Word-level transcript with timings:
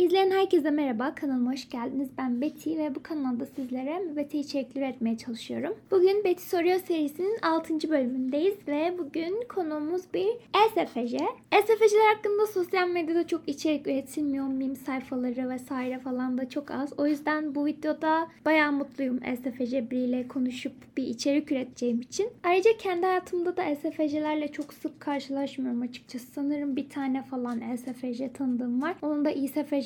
İzleyen 0.00 0.30
herkese 0.30 0.70
merhaba, 0.70 1.14
kanalıma 1.14 1.52
hoş 1.52 1.68
geldiniz. 1.68 2.08
Ben 2.18 2.40
Betty 2.40 2.78
ve 2.78 2.94
bu 2.94 3.02
kanalda 3.02 3.46
sizlere 3.46 4.16
Betty 4.16 4.40
içerikleri 4.40 4.84
üretmeye 4.84 5.18
çalışıyorum. 5.18 5.74
Bugün 5.90 6.24
Betty 6.24 6.42
Soruyor 6.42 6.78
serisinin 6.78 7.38
6. 7.42 7.90
bölümündeyiz 7.90 8.54
ve 8.68 8.94
bugün 8.98 9.44
konuğumuz 9.48 10.02
bir 10.14 10.26
ESFC. 10.26 11.18
ESFC'ler 11.52 12.14
hakkında 12.14 12.46
sosyal 12.46 12.88
medyada 12.88 13.26
çok 13.26 13.48
içerik 13.48 13.86
üretilmiyor. 13.86 14.46
Meme 14.46 14.74
sayfaları 14.74 15.48
vesaire 15.48 15.98
falan 15.98 16.38
da 16.38 16.48
çok 16.48 16.70
az. 16.70 16.92
O 16.98 17.06
yüzden 17.06 17.54
bu 17.54 17.66
videoda 17.66 18.28
bayağı 18.44 18.72
mutluyum 18.72 19.20
ESFC 19.24 19.90
biriyle 19.90 20.28
konuşup 20.28 20.72
bir 20.96 21.04
içerik 21.04 21.52
üreteceğim 21.52 22.00
için. 22.00 22.28
Ayrıca 22.44 22.76
kendi 22.76 23.06
hayatımda 23.06 23.56
da 23.56 23.64
ESFC'lerle 23.64 24.52
çok 24.52 24.74
sık 24.74 25.00
karşılaşmıyorum 25.00 25.82
açıkçası. 25.82 26.26
Sanırım 26.26 26.76
bir 26.76 26.88
tane 26.88 27.22
falan 27.22 27.60
ESFC 27.60 28.32
tanıdığım 28.32 28.82
var. 28.82 28.96
Onun 29.02 29.24
da 29.24 29.30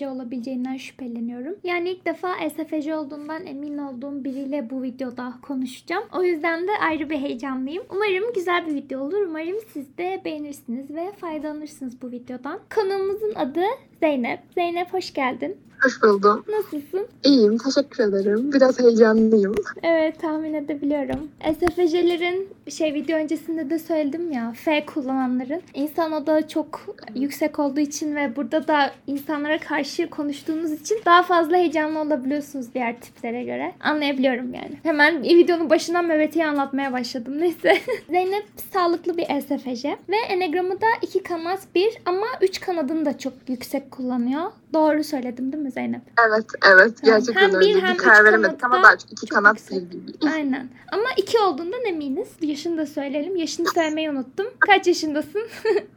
İSFC 0.05 0.09
olabileceğinden 0.09 0.77
şüpheleniyorum. 0.77 1.57
Yani 1.65 1.91
ilk 1.91 2.07
defa 2.07 2.37
ESFC 2.37 2.95
olduğundan 2.95 3.47
emin 3.47 3.79
olduğum 3.79 4.25
biriyle 4.25 4.71
bu 4.71 4.83
videoda 4.83 5.35
konuşacağım. 5.43 6.05
O 6.13 6.23
yüzden 6.23 6.69
de 6.69 6.71
ayrı 6.81 7.11
bir 7.11 7.19
heyecanlıyım. 7.19 7.85
Umarım 7.91 8.33
güzel 8.35 8.67
bir 8.67 8.75
video 8.75 9.01
olur. 9.01 9.27
Umarım 9.27 9.57
siz 9.73 9.99
de 9.99 10.21
beğenirsiniz 10.25 10.91
ve 10.91 11.13
faydalanırsınız 11.13 12.03
bu 12.03 12.11
videodan. 12.11 12.61
Konuğumuzun 12.75 13.35
adı 13.35 13.65
Zeynep. 14.01 14.41
Zeynep 14.55 14.93
hoş 14.93 15.15
geldin. 15.15 15.57
Hoş 15.85 16.03
buldum. 16.03 16.45
Nasılsın? 16.49 17.07
İyiyim, 17.25 17.59
teşekkür 17.59 18.05
ederim. 18.05 18.53
Biraz 18.53 18.81
heyecanlıyım. 18.81 19.55
Evet 19.83 20.21
tahmin 20.21 20.55
edebiliyorum. 20.55 21.29
SFC'lerin 21.55 22.49
şey 22.69 22.95
video 22.95 23.19
öncesinde 23.19 23.71
de 23.71 23.79
söyledim 23.79 24.33
ya 24.33 24.53
F 24.57 24.87
kullananların 24.87 25.63
insan 25.75 26.13
odağı 26.13 26.49
çok 26.49 26.97
yüksek 27.15 27.59
olduğu 27.59 27.81
için 27.81 28.17
ve 28.17 28.37
burada 28.37 28.69
da 28.69 28.91
insanlara 29.07 29.59
karşı 29.59 30.11
konuştuğunuz 30.11 30.73
için 30.73 30.99
daha 31.07 31.23
fazla 31.23 31.57
heyecanlı 31.57 32.01
olabiliyorsunuz 32.01 32.75
diğer 32.75 33.01
tiplere 33.01 33.45
göre. 33.45 33.73
Anlayabiliyorum 33.81 34.55
yani. 34.55 34.79
Hemen 34.83 35.23
videonun 35.23 35.71
başından 35.71 36.05
Mehmet'i 36.05 36.45
anlatmaya 36.45 36.93
başladım. 36.93 37.35
Neyse. 37.41 37.79
Zeynep 38.11 38.45
sağlıklı 38.73 39.17
bir 39.17 39.25
SFC 39.25 39.97
ve 40.09 40.17
Enegram'ı 40.29 40.81
da 40.81 40.87
iki 41.03 41.23
kanat 41.23 41.61
bir 41.75 41.99
ama 42.07 42.27
üç 42.41 42.61
kanadını 42.61 43.05
da 43.05 43.19
çok 43.19 43.33
yüksek 43.49 43.91
kullanıyor. 43.91 44.43
Doğru 44.73 45.05
söyledim 45.05 45.53
değil 45.53 45.65
mi 45.65 45.71
Zeynep? 45.75 46.01
Evet, 46.29 46.45
evet. 46.73 47.03
Gerçekten 47.05 47.41
Hem 47.41 47.51
bir 47.51 47.57
öyle. 47.75 47.81
hem 47.81 47.95
Bir 47.95 47.99
karar 47.99 48.25
veremedik 48.25 48.65
ama 48.65 48.83
daha 48.83 48.97
çok 48.99 49.13
iki 49.13 49.27
çok 49.27 49.31
kanat 49.39 49.71
bir 49.71 49.77
gibi. 49.77 50.31
Aynen. 50.35 50.69
Ama 50.93 51.05
iki 51.17 51.39
olduğundan 51.39 51.85
eminiz. 51.85 52.29
Yaşını 52.41 52.79
da 52.79 52.87
söyleyelim. 52.87 53.37
Yaşını 53.37 53.67
söylemeyi 53.75 54.11
unuttum. 54.11 54.47
Kaç 54.61 54.87
yaşındasın? 54.87 55.43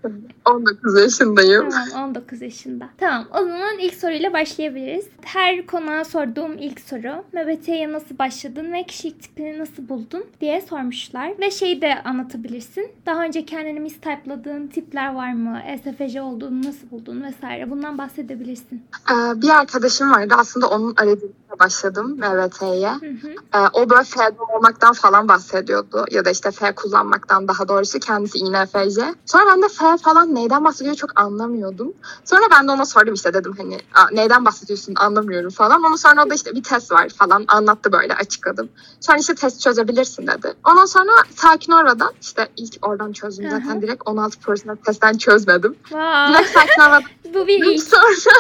19 0.46 1.00
yaşındayım. 1.02 1.70
tamam 1.70 2.10
19 2.10 2.42
yaşında. 2.42 2.90
Tamam 2.98 3.28
o 3.34 3.38
zaman 3.38 3.78
ilk 3.80 3.94
soruyla 3.94 4.34
başlayabiliriz. 4.34 5.06
Her 5.22 5.66
konuğa 5.66 6.06
sorduğum 6.06 6.58
ilk 6.58 6.80
soru. 6.80 7.24
MBT'ye 7.34 7.92
nasıl 7.92 8.18
başladın 8.18 8.74
ve 8.74 8.84
kişilik 8.84 9.22
tipini 9.24 9.60
nasıl 9.60 9.90
buldun 9.90 10.26
diye 10.42 10.62
sormuşlar. 10.62 11.40
Ve 11.40 11.52
şeyi 11.52 11.82
de 11.82 12.04
anlatabilirsin. 12.04 12.92
Daha 13.06 13.24
önce 13.24 13.46
kendini 13.46 13.80
mistype'ladığın 13.80 14.68
tipler 14.68 15.14
var 15.14 15.34
mı? 15.34 15.62
SFC 15.84 16.22
olduğunu 16.22 16.64
nasıl 16.64 16.90
buldun 16.92 17.24
vesaire. 17.24 17.70
Bundan 17.72 17.98
bahsedebilirsin. 17.98 18.84
Ee, 19.12 19.42
bir 19.42 19.50
arkadaşım 19.58 20.12
vardı. 20.12 20.36
Aslında 20.38 20.68
onun 20.68 20.94
aracılığıyla 20.98 21.60
başladım 21.60 22.18
MVT'ye. 22.18 22.92
Ee, 23.56 23.58
o 23.74 23.90
böyle 23.90 24.04
F 24.04 24.20
olmaktan 24.56 24.94
falan 24.94 25.28
bahsediyordu. 25.28 26.06
Ya 26.12 26.26
da 26.26 26.30
işte 26.30 26.52
F 26.52 26.76
kullanmaktan 26.76 27.48
daha 27.48 27.68
doğrusu 27.68 28.00
kendisi 28.00 28.38
INFC. 28.38 29.16
Sonra 29.26 29.44
ben 29.52 29.62
de 29.62 29.68
F 29.68 29.98
falan 30.04 30.36
neyden 30.36 30.66
bahsediyor 30.66 30.96
çok 30.96 31.20
anlamıyordum. 31.20 31.94
Sonra 32.26 32.42
ben 32.52 32.68
de 32.68 32.72
ona 32.72 32.86
sordum 32.86 33.14
işte 33.14 33.34
dedim 33.34 33.54
hani 33.58 33.78
"Aa, 33.96 34.08
neyden 34.12 34.46
bahsediyorsun 34.46 34.94
anlamıyorum 34.98 35.50
falan. 35.50 35.84
Ondan 35.84 35.96
sonra 35.96 36.26
o 36.26 36.30
da 36.30 36.34
işte 36.34 36.56
bir 36.56 36.64
test 36.64 36.92
var 36.92 37.10
falan 37.10 37.46
anlattı 37.48 37.92
böyle 37.92 38.16
açıkladım. 38.16 38.70
Sonra 39.00 39.18
işte 39.18 39.36
test 39.36 39.62
çözebilirsin 39.62 40.28
dedi. 40.28 40.54
Ondan 40.66 40.86
sonra 40.86 41.12
sakin 41.36 41.72
oradan 41.72 42.12
işte 42.22 42.48
ilk 42.58 42.78
oradan 42.88 43.12
çözdüm 43.12 43.50
zaten 43.50 43.82
direkt 43.82 44.02
16 44.06 44.40
personel 44.40 44.76
testten 44.76 45.18
çözmedim. 45.18 45.76
Direkt 45.92 46.50
sakin 46.50 46.82
oradan 46.88 47.04
Bu 47.34 47.48
bir 47.48 47.66
ilk. 47.66 47.84
sonra 47.84 48.32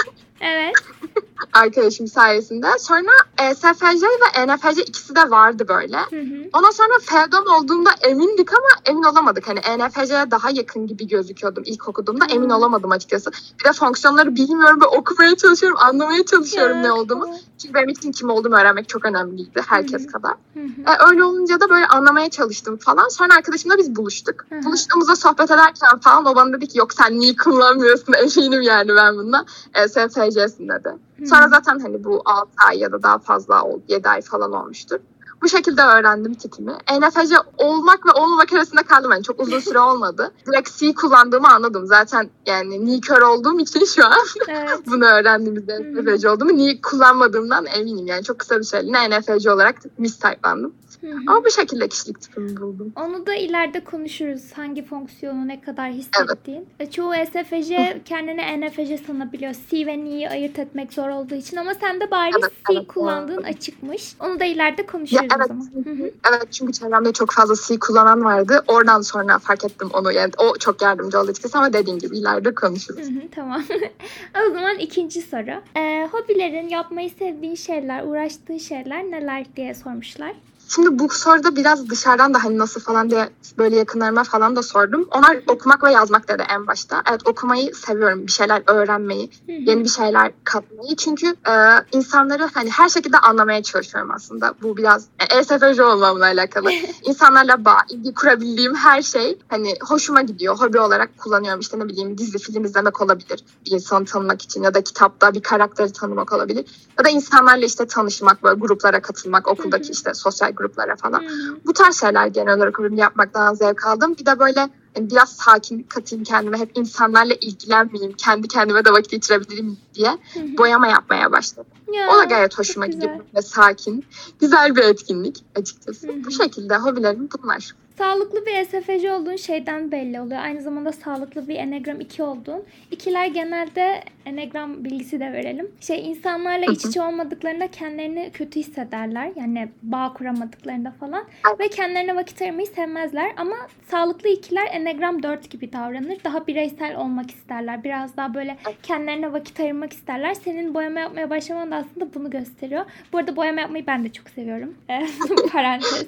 Evet. 0.41 0.91
arkadaşım 1.53 2.07
sayesinde. 2.07 2.67
Sonra 2.79 3.11
e, 3.41 3.55
SFC 3.55 4.07
ve 4.07 4.47
NFC 4.47 4.81
ikisi 4.81 5.15
de 5.15 5.29
vardı 5.29 5.67
böyle. 5.67 5.97
Hı 5.97 6.21
hı. 6.21 6.49
Ondan 6.53 6.71
sonra 6.71 6.99
Fedon 7.01 7.45
olduğunda 7.45 7.89
emindik 8.01 8.53
ama 8.53 8.67
emin 8.85 9.03
olamadık. 9.03 9.47
Hani 9.47 9.59
ENFC'ye 9.59 10.31
daha 10.31 10.49
yakın 10.49 10.87
gibi 10.87 11.07
gözüküyordum 11.07 11.63
ilk 11.65 11.87
okuduğumda. 11.87 12.25
Hmm. 12.25 12.35
Emin 12.35 12.49
olamadım 12.49 12.91
açıkçası. 12.91 13.31
Bir 13.59 13.69
de 13.69 13.73
fonksiyonları 13.73 14.35
bilmiyorum 14.35 14.81
ve 14.81 14.85
okumaya 14.85 15.35
çalışıyorum, 15.35 15.77
anlamaya 15.81 16.25
çalışıyorum 16.25 16.83
ne 16.83 16.91
olduğumu. 16.91 17.35
Çünkü 17.61 17.73
benim 17.73 17.89
için 17.89 18.11
kim 18.11 18.29
olduğumu 18.29 18.55
öğrenmek 18.55 18.89
çok 18.89 19.05
önemliydi 19.05 19.61
herkes 19.67 20.07
Hı. 20.07 20.11
kadar. 20.11 20.33
Hı 20.53 20.59
hı. 20.59 20.81
E, 20.91 21.09
öyle 21.09 21.23
olunca 21.23 21.59
da 21.59 21.69
böyle 21.69 21.85
anlamaya 21.85 22.29
çalıştım 22.29 22.77
falan. 22.77 23.07
Sonra 23.07 23.35
arkadaşımla 23.35 23.77
biz 23.77 23.95
buluştuk. 23.95 24.45
Hı 24.49 24.55
hı. 24.55 24.63
Buluştuğumuzda 24.63 25.15
sohbet 25.15 25.51
ederken 25.51 25.99
falan 26.01 26.25
o 26.25 26.35
bana 26.35 26.53
dedi 26.53 26.67
ki 26.67 26.79
yok 26.79 26.93
sen 26.93 27.19
niye 27.19 27.35
kullanmıyorsun 27.35 28.13
eminim 28.37 28.61
yani 28.61 28.95
ben 28.95 29.17
bundan. 29.17 29.45
E, 29.73 29.87
SFC'sin 29.87 30.69
dedi. 30.69 31.06
Sonra 31.25 31.47
zaten 31.47 31.79
hani 31.79 32.03
bu 32.03 32.21
6 32.25 32.49
ay 32.67 32.79
ya 32.79 32.91
da 32.91 33.03
daha 33.03 33.17
fazla 33.19 33.63
oldu. 33.63 33.83
7 33.87 34.09
ay 34.09 34.21
falan 34.21 34.51
olmuştur. 34.53 34.99
Bu 35.43 35.49
şekilde 35.49 35.81
öğrendim 35.81 36.33
tipimi. 36.33 36.71
ENFC 36.91 37.35
olmak 37.57 38.05
ve 38.05 38.11
olmamak 38.11 38.53
arasında 38.53 38.83
kaldım. 38.83 39.11
Yani 39.11 39.23
çok 39.23 39.39
uzun 39.39 39.59
süre 39.59 39.79
olmadı. 39.79 40.31
Direkt 40.47 40.77
C 40.77 40.93
kullandığımı 40.93 41.47
anladım. 41.47 41.85
Zaten 41.85 42.29
yani 42.45 42.85
ni 42.85 43.01
kör 43.01 43.21
olduğum 43.21 43.59
için 43.59 43.85
şu 43.85 44.05
an 44.05 44.17
Evet. 44.47 44.79
bunu 44.87 45.05
öğrendiğimizde 45.05 45.73
ENFC 45.73 46.29
olduğumu 46.29 46.57
ni 46.57 46.81
kullanmadığımdan 46.81 47.65
eminim. 47.65 48.07
Yani 48.07 48.23
çok 48.23 48.39
kısa 48.39 48.57
bir 48.59 48.63
süreliğine 48.63 48.97
ENFC 49.05 49.51
olarak 49.51 49.75
mistype'landım. 49.97 50.73
Hı 51.01 51.07
hı. 51.07 51.17
Ama 51.27 51.45
bu 51.45 51.51
şekilde 51.51 51.87
kişilik 51.87 52.21
tipimi 52.21 52.57
buldum. 52.57 52.91
Onu 52.95 53.25
da 53.25 53.35
ileride 53.35 53.83
konuşuruz. 53.83 54.41
Hangi 54.55 54.85
fonksiyonu 54.85 55.47
ne 55.47 55.61
kadar 55.61 55.91
hissettiğin. 55.91 56.69
E, 56.79 56.91
Çoğu 56.91 57.13
SFC 57.13 58.01
kendini 58.05 58.41
NFC 58.61 58.97
sanabiliyor. 59.07 59.55
C 59.71 59.85
ve 59.85 59.97
N'yi 60.03 60.29
ayırt 60.29 60.59
etmek 60.59 60.93
zor 60.93 61.09
olduğu 61.09 61.35
için 61.35 61.57
ama 61.57 61.73
sen 61.73 61.99
de 62.01 62.11
bariz 62.11 62.35
Evet, 62.41 62.51
C 62.69 62.73
evet, 62.77 62.87
kullandığın 62.87 63.37
doğru. 63.37 63.45
açıkmış. 63.45 64.15
Onu 64.19 64.39
da 64.39 64.45
ileride 64.45 64.85
konuşuruz 64.85 65.26
Ya, 65.31 65.37
evet. 65.37 65.45
o 65.45 65.47
zaman. 65.47 66.11
Evet 66.29 66.51
çünkü 66.51 66.73
çevremde 66.73 67.13
çok 67.13 67.31
fazla 67.31 67.55
C 67.67 67.79
kullanan 67.79 68.23
vardı. 68.23 68.63
Oradan 68.67 69.01
sonra 69.01 69.39
fark 69.39 69.65
ettim 69.65 69.89
onu. 69.93 70.11
Yani 70.11 70.31
o 70.37 70.57
çok 70.57 70.81
yardımcı 70.81 71.19
oldu 71.19 71.31
açıkçası 71.31 71.57
ama 71.57 71.73
dediğin 71.73 71.99
gibi 71.99 72.17
ileride 72.17 72.55
konuşuruz. 72.55 73.07
Hı 73.07 73.11
hı, 73.11 73.21
tamam. 73.35 73.63
o 74.47 74.53
zaman 74.53 74.77
ikinci 74.79 75.21
soru. 75.21 75.61
E, 75.75 76.07
hobilerin, 76.11 76.69
yapmayı 76.69 77.09
sevdiğin 77.09 77.55
şeyler, 77.55 78.03
uğraştığın 78.03 78.57
şeyler 78.57 79.03
neler 79.03 79.45
diye 79.55 79.73
sormuşlar. 79.73 80.33
Şimdi 80.67 80.99
bu 80.99 81.09
soruda 81.09 81.55
biraz 81.55 81.89
dışarıdan 81.89 82.33
da 82.33 82.43
hani 82.43 82.57
nasıl 82.57 82.81
falan 82.81 83.09
diye 83.09 83.29
böyle 83.57 83.75
yakınlarıma 83.75 84.23
falan 84.23 84.55
da 84.55 84.63
sordum. 84.63 85.07
Onlar 85.11 85.39
okumak 85.47 85.83
ve 85.83 85.91
yazmak 85.91 86.27
dedi 86.27 86.43
en 86.49 86.67
başta. 86.67 87.03
Evet 87.09 87.27
okumayı 87.27 87.75
seviyorum. 87.75 88.27
Bir 88.27 88.31
şeyler 88.31 88.63
öğrenmeyi, 88.67 89.29
yeni 89.47 89.83
bir 89.83 89.89
şeyler 89.89 90.31
katmayı. 90.43 90.95
Çünkü 90.95 91.27
e, 91.27 91.53
insanları 91.91 92.49
hani 92.53 92.69
her 92.69 92.89
şekilde 92.89 93.17
anlamaya 93.17 93.63
çalışıyorum 93.63 94.11
aslında. 94.11 94.53
Bu 94.61 94.77
biraz 94.77 95.05
ESFJ 95.29 95.79
olmamla 95.79 96.25
alakalı. 96.25 96.71
İnsanlarla 97.03 97.65
bağ, 97.65 97.77
ilgi 97.89 98.13
kurabildiğim 98.13 98.75
her 98.75 99.01
şey 99.01 99.39
hani 99.47 99.73
hoşuma 99.81 100.21
gidiyor. 100.21 100.59
Hobi 100.59 100.79
olarak 100.79 101.17
kullanıyorum. 101.17 101.59
İşte 101.59 101.79
ne 101.79 101.85
bileyim 101.85 102.17
dizi, 102.17 102.37
film 102.37 102.65
izlemek 102.65 103.01
olabilir. 103.01 103.43
Bir 103.65 103.71
insanı 103.71 104.05
tanımak 104.05 104.41
için 104.41 104.63
ya 104.63 104.73
da 104.73 104.81
kitapta 104.81 105.33
bir 105.33 105.41
karakteri 105.41 105.93
tanımak 105.93 106.33
olabilir. 106.33 106.65
Ya 106.99 107.05
da 107.05 107.09
insanlarla 107.09 107.65
işte 107.65 107.87
tanışmak, 107.87 108.43
böyle 108.43 108.59
gruplara 108.59 109.01
katılmak, 109.01 109.47
okuldaki 109.47 109.91
işte 109.91 110.13
sosyal 110.13 110.56
gruplara 110.57 110.95
falan. 110.95 111.19
Hı. 111.19 111.57
Bu 111.65 111.73
tarz 111.73 111.99
şeyler 111.99 112.27
genel 112.27 112.57
olarak 112.57 112.79
ürün 112.79 112.95
yapmaktan 112.95 113.53
zevk 113.53 113.85
aldım. 113.85 114.15
Bir 114.19 114.25
de 114.25 114.39
böyle 114.39 114.69
hani 114.95 115.09
biraz 115.09 115.29
sakin 115.29 115.83
katayım 115.83 116.23
kendime. 116.23 116.57
Hep 116.57 116.71
insanlarla 116.77 117.33
ilgilenmeyeyim. 117.33 118.13
Kendi 118.13 118.47
kendime 118.47 118.85
de 118.85 118.91
vakit 118.91 119.11
geçirebilirim 119.11 119.77
diye 119.93 120.17
boyama 120.57 120.87
yapmaya 120.87 121.31
başladım. 121.31 121.71
Ya, 121.93 122.09
O 122.09 122.17
da 122.19 122.23
gayet 122.23 122.59
hoşuma 122.59 122.87
gidiyor. 122.87 123.19
Ve 123.35 123.41
sakin. 123.41 124.05
Güzel 124.39 124.75
bir 124.75 124.83
etkinlik 124.83 125.45
açıkçası. 125.55 126.07
Hı 126.07 126.11
hı. 126.11 126.23
Bu 126.25 126.31
şekilde 126.31 126.77
hobilerim 126.77 127.29
bunlar. 127.43 127.75
Sağlıklı 127.97 128.45
bir 128.45 128.63
SFC 128.63 129.11
olduğun 129.13 129.35
şeyden 129.35 129.91
belli 129.91 130.21
oluyor. 130.21 130.39
Aynı 130.39 130.61
zamanda 130.61 130.91
sağlıklı 130.91 131.47
bir 131.47 131.55
Enneagram 131.55 131.99
2 132.01 132.23
olduğun. 132.23 132.63
İkiler 132.91 133.25
genelde 133.27 134.03
Enneagram 134.25 134.85
bilgisi 134.85 135.19
de 135.19 135.33
verelim. 135.33 135.71
Şey 135.81 136.09
insanlarla 136.09 136.65
iç 136.71 136.85
içe 136.85 137.01
olmadıklarında 137.01 137.67
kendilerini 137.67 138.31
kötü 138.33 138.59
hissederler. 138.59 139.31
Yani 139.35 139.69
bağ 139.83 140.13
kuramadıklarında 140.13 140.91
falan. 140.91 141.23
Ve 141.59 141.67
kendilerine 141.67 142.15
vakit 142.15 142.41
ayırmayı 142.41 142.67
sevmezler. 142.67 143.31
Ama 143.37 143.55
sağlıklı 143.91 144.29
ikiler 144.29 144.67
Enneagram 144.71 145.23
4 145.23 145.49
gibi 145.49 145.73
davranır. 145.73 146.23
Daha 146.23 146.47
bireysel 146.47 146.95
olmak 146.97 147.31
isterler. 147.31 147.83
Biraz 147.83 148.17
daha 148.17 148.33
böyle 148.33 148.57
kendilerine 148.83 149.33
vakit 149.33 149.59
ayırmak 149.59 149.93
isterler. 149.93 150.33
Senin 150.33 150.73
boyama 150.73 150.99
yapmaya 150.99 151.29
başlaman 151.29 151.71
da 151.71 151.75
aslında 151.75 152.13
bunu 152.13 152.29
gösteriyor. 152.29 152.85
Bu 153.13 153.17
arada 153.17 153.35
boyama 153.35 153.61
yapmayı 153.61 153.87
ben 153.87 154.03
de 154.03 154.13
çok 154.13 154.29
seviyorum. 154.29 154.73
Parantez. 155.51 156.07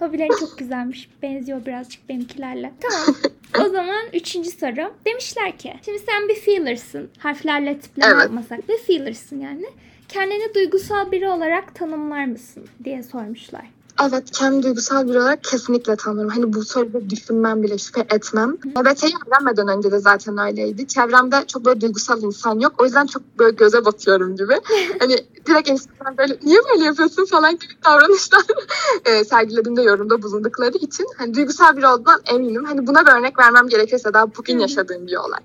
Hobilerin 0.00 0.40
çok 0.40 0.59
güzelmiş. 0.60 1.08
Benziyor 1.22 1.66
birazcık 1.66 2.08
benimkilerle. 2.08 2.72
Tamam. 2.80 3.16
O 3.66 3.68
zaman 3.72 4.06
üçüncü 4.12 4.50
soru. 4.50 4.92
Demişler 5.06 5.58
ki 5.58 5.74
şimdi 5.84 5.98
sen 5.98 6.28
bir 6.28 6.34
feelers'ın. 6.34 7.10
Harflerle 7.18 7.78
tipleme 7.78 8.12
Evet. 8.12 8.22
yapmasak 8.22 8.68
da 8.68 8.72
feelers'ın 8.86 9.40
yani. 9.40 9.66
Kendini 10.08 10.54
duygusal 10.54 11.12
biri 11.12 11.28
olarak 11.28 11.74
tanımlar 11.74 12.24
mısın 12.24 12.66
diye 12.84 13.02
sormuşlar. 13.02 13.64
Evet, 14.08 14.30
kendimi 14.32 14.62
duygusal 14.62 15.08
biri 15.08 15.18
olarak 15.18 15.44
kesinlikle 15.44 15.96
tanırım. 15.96 16.28
Hani 16.28 16.52
bu 16.52 16.64
soruda 16.64 17.10
düşünmem 17.10 17.62
bile, 17.62 17.78
şüphe 17.78 18.00
etmem. 18.00 18.50
NBT'yi 18.50 19.14
öğrenmeden 19.26 19.68
önce 19.68 19.92
de 19.92 19.98
zaten 19.98 20.38
öyleydi. 20.38 20.86
Çevremde 20.86 21.44
çok 21.46 21.64
böyle 21.64 21.80
duygusal 21.80 22.22
insan 22.22 22.58
yok. 22.60 22.72
O 22.78 22.84
yüzden 22.84 23.06
çok 23.06 23.22
böyle 23.38 23.56
göze 23.56 23.84
batıyorum 23.84 24.36
gibi. 24.36 24.54
hani 25.00 25.16
direkt 25.46 25.68
insanlar 25.68 26.18
böyle 26.18 26.38
niye 26.42 26.58
böyle 26.72 26.84
yapıyorsun 26.84 27.24
falan 27.24 27.52
gibi 27.52 27.72
davranışlar 27.84 28.42
e, 29.04 29.24
sergilediğimde 29.24 29.82
yorumda 29.82 30.22
bulundukları 30.22 30.78
için 30.78 31.06
hani 31.16 31.34
duygusal 31.34 31.76
biri 31.76 31.86
olduğundan 31.86 32.20
eminim. 32.26 32.64
Hani 32.64 32.86
buna 32.86 33.06
bir 33.06 33.12
örnek 33.12 33.38
vermem 33.38 33.68
gerekirse 33.68 34.14
daha 34.14 34.36
bugün 34.36 34.58
yaşadığım 34.58 35.06
bir 35.06 35.16
olay. 35.16 35.40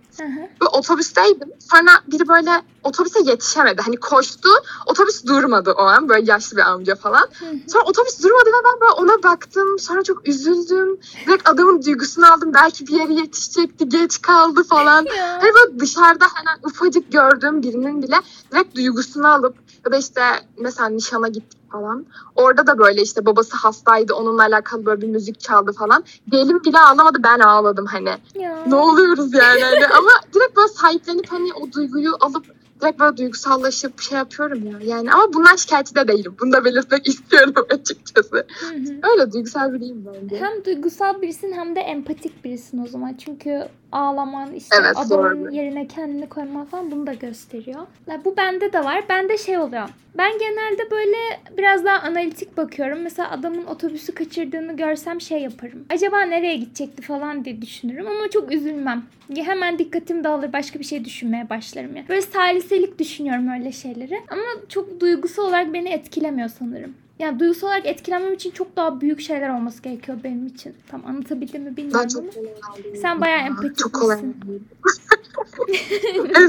Ve 0.61 0.65
otobüsteydim. 0.65 1.49
Sonra 1.71 1.91
biri 2.07 2.27
böyle 2.27 2.61
otobüse 2.83 3.19
yetişemedi. 3.25 3.81
Hani 3.81 3.97
koştu. 3.97 4.49
Otobüs 4.85 5.25
durmadı 5.25 5.71
o 5.77 5.81
an. 5.81 6.09
Böyle 6.09 6.31
yaşlı 6.31 6.57
bir 6.57 6.61
amca 6.61 6.95
falan. 6.95 7.29
Sonra 7.67 7.83
otobüs 7.83 8.23
durmadı 8.23 8.44
ve 8.49 8.57
ben 8.65 8.81
böyle 8.81 8.91
ona 8.91 9.23
baktım. 9.23 9.79
Sonra 9.79 10.03
çok 10.03 10.27
üzüldüm. 10.27 10.97
Direkt 11.27 11.49
adamın 11.49 11.83
duygusunu 11.83 12.33
aldım. 12.33 12.51
Belki 12.53 12.87
bir 12.87 12.93
yere 12.99 13.13
yetişecekti. 13.13 13.89
Geç 13.89 14.21
kaldı 14.21 14.63
falan. 14.63 15.05
Hani 15.41 15.51
böyle 15.55 15.79
dışarıda 15.79 16.25
hemen 16.35 16.59
ufacık 16.63 17.11
gördüğüm 17.11 17.63
birinin 17.63 18.01
bile 18.01 18.15
direkt 18.51 18.75
duygusunu 18.75 19.27
alıp 19.27 19.55
ya 19.85 19.91
da 19.91 19.97
işte 19.97 20.21
mesela 20.59 20.89
nişana 20.89 21.27
gittik 21.27 21.59
falan. 21.71 22.05
Orada 22.35 22.67
da 22.67 22.77
böyle 22.77 23.01
işte 23.01 23.25
babası 23.25 23.57
hastaydı. 23.57 24.13
Onunla 24.13 24.41
alakalı 24.43 24.85
böyle 24.85 25.01
bir 25.01 25.07
müzik 25.07 25.39
çaldı 25.39 25.71
falan. 25.73 26.03
Gelin 26.29 26.63
bile 26.63 26.79
ağlamadı. 26.79 27.17
Ben 27.23 27.39
ağladım 27.39 27.85
hani 27.85 28.09
Ya. 28.35 28.63
ne 28.67 28.75
oluyoruz 28.75 29.33
yani 29.33 29.63
hani 29.63 29.87
ama 29.87 30.09
direkt 30.33 30.57
böyle 30.57 30.67
sahiplenip 30.67 31.31
hani 31.31 31.53
o 31.53 31.71
duyguyu 31.71 32.11
alıp 32.19 32.45
direkt 32.81 32.99
böyle 32.99 33.17
duygusallaşıp 33.17 34.01
şey 34.01 34.17
yapıyorum 34.17 34.71
ya 34.71 34.95
yani 34.95 35.11
ama 35.11 35.33
bundan 35.33 35.55
şikayetçi 35.55 35.95
de 35.95 36.07
değilim. 36.07 36.35
Bunu 36.41 36.51
da 36.51 36.65
belirtmek 36.65 37.07
istiyorum 37.07 37.53
açıkçası. 37.69 38.35
Hı 38.35 38.75
hı. 38.75 39.11
Öyle 39.11 39.31
duygusal 39.31 39.73
biriyim 39.73 40.05
bence. 40.05 40.37
Hem 40.37 40.65
duygusal 40.65 41.21
birisin 41.21 41.53
hem 41.53 41.75
de 41.75 41.79
empatik 41.79 42.43
birisin 42.45 42.83
o 42.83 42.87
zaman. 42.87 43.13
Çünkü 43.13 43.67
ağlaman, 43.95 44.53
işte 44.53 44.75
Evet, 44.81 44.97
adamın 44.97 45.45
doğru. 45.45 45.53
yerine 45.55 45.87
kendini 45.87 46.29
koyman 46.29 46.65
falan 46.65 46.91
bunu 46.91 47.07
da 47.07 47.13
gösteriyor. 47.13 47.81
Ya 48.07 48.21
bu 48.25 48.37
bende 48.37 48.73
de 48.73 48.83
var. 48.83 49.03
Bende 49.09 49.37
şey 49.37 49.57
oluyor. 49.57 49.89
Ben 50.17 50.31
genelde 50.39 50.91
böyle 50.91 51.17
biraz 51.57 51.85
daha 51.85 51.99
analitik 51.99 52.57
bakıyorum. 52.57 52.99
Mesela 53.01 53.31
adamın 53.31 53.65
otobüsü 53.65 54.13
kaçırdığını 54.15 54.77
görsem 54.77 55.21
şey 55.21 55.41
yaparım. 55.41 55.85
Acaba 55.89 56.21
nereye 56.21 56.55
gidecekti 56.55 57.01
falan 57.01 57.45
diye 57.45 57.61
düşünürüm 57.61 58.07
ama 58.07 58.29
çok 58.29 58.51
üzülmem. 58.51 59.03
Ya 59.29 59.43
Hemen 59.45 59.79
dikkatim 59.79 60.23
dağılır 60.23 60.53
başka 60.53 60.79
bir 60.79 60.83
şey 60.85 61.05
düşünmeye 61.05 61.49
başlarım 61.49 61.95
ya. 61.95 62.03
Böyle 62.09 62.21
saliselik 62.21 62.99
düşünüyorum 62.99 63.47
öyle 63.49 63.71
şeyleri. 63.71 64.21
Ama 64.29 64.41
çok 64.69 64.99
duygusal 64.99 65.43
olarak 65.43 65.73
beni 65.73 65.89
etkilemiyor 65.89 66.49
sanırım. 66.49 66.93
Yani 67.19 67.39
duygusal 67.39 67.67
olarak 67.67 67.85
etkilenmem 67.85 68.33
için 68.33 68.51
çok 68.51 68.75
daha 68.75 69.01
büyük 69.01 69.21
şeyler 69.21 69.49
olması 69.49 69.81
gerekiyor 69.83 70.17
benim 70.23 70.47
için. 70.47 70.75
Tam 70.87 71.05
anlatabildim 71.05 71.63
mi 71.63 71.77
bilmiyorum 71.77 72.09
Ben 72.15 72.19
ama. 72.19 72.97
Sen 73.01 73.21
bayağı 73.21 73.39
ya. 73.39 73.45
empatik 73.45 73.77
Çok 73.77 73.93
kolay 73.93 74.15
misin. 74.15 74.35
alıyorum. 74.45 74.65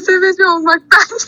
SMC 0.01 0.49
olmaktan 0.49 1.19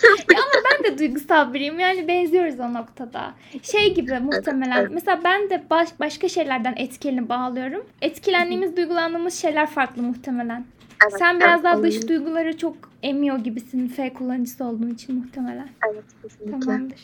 ben 0.65 0.85
de 0.85 0.99
duygusal 0.99 1.55
biriyim. 1.55 1.79
Yani 1.81 2.09
benziyoruz 2.09 2.61
o 2.61 2.75
noktada. 2.75 3.35
Şey 3.63 3.95
gibi 3.95 4.19
muhtemelen. 4.21 4.81
evet. 4.81 4.91
Mesela 4.93 5.21
ben 5.25 5.51
de 5.51 5.65
baş, 5.71 5.89
başka 6.01 6.29
şeylerden 6.29 6.75
etkilenip 6.77 7.29
bağlıyorum. 7.29 7.85
Etkilendiğimiz, 8.03 8.77
duygulandığımız 8.77 9.35
şeyler 9.35 9.67
farklı 9.71 10.03
muhtemelen. 10.03 10.65
Evet, 11.03 11.19
Sen 11.19 11.41
biraz 11.41 11.55
evet, 11.55 11.65
daha 11.65 11.83
dış 11.83 12.09
duyguları 12.09 12.57
çok 12.57 12.77
emiyor 13.03 13.39
gibisin. 13.39 13.89
F 13.89 14.13
kullanıcısı 14.13 14.65
olduğun 14.65 14.91
için 14.91 15.15
muhtemelen. 15.15 15.69
Evet, 15.93 16.05
kesinlikle. 16.23 16.61
Tamamdır. 16.61 16.99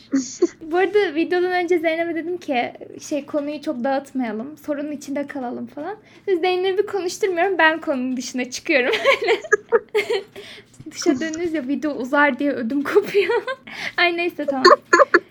Bu 0.71 0.77
arada 0.77 1.15
videodan 1.15 1.51
önce 1.51 1.79
Zeynep'e 1.79 2.15
dedim 2.15 2.37
ki 2.37 2.73
şey 3.01 3.25
konuyu 3.25 3.61
çok 3.61 3.83
dağıtmayalım. 3.83 4.57
Sorunun 4.57 4.91
içinde 4.91 5.27
kalalım 5.27 5.65
falan. 5.65 5.95
Zeynep'i 6.27 6.85
konuşturmuyorum. 6.85 7.57
Ben 7.57 7.81
konunun 7.81 8.17
dışına 8.17 8.49
çıkıyorum. 8.49 8.95
Dışa 10.91 11.19
dönünüz 11.19 11.53
ya 11.53 11.67
video 11.67 11.91
uzar 11.91 12.39
diye 12.39 12.51
ödüm 12.51 12.83
kopuyor. 12.83 13.43
Ay 13.97 14.17
neyse 14.17 14.45
tamam. 14.45 14.63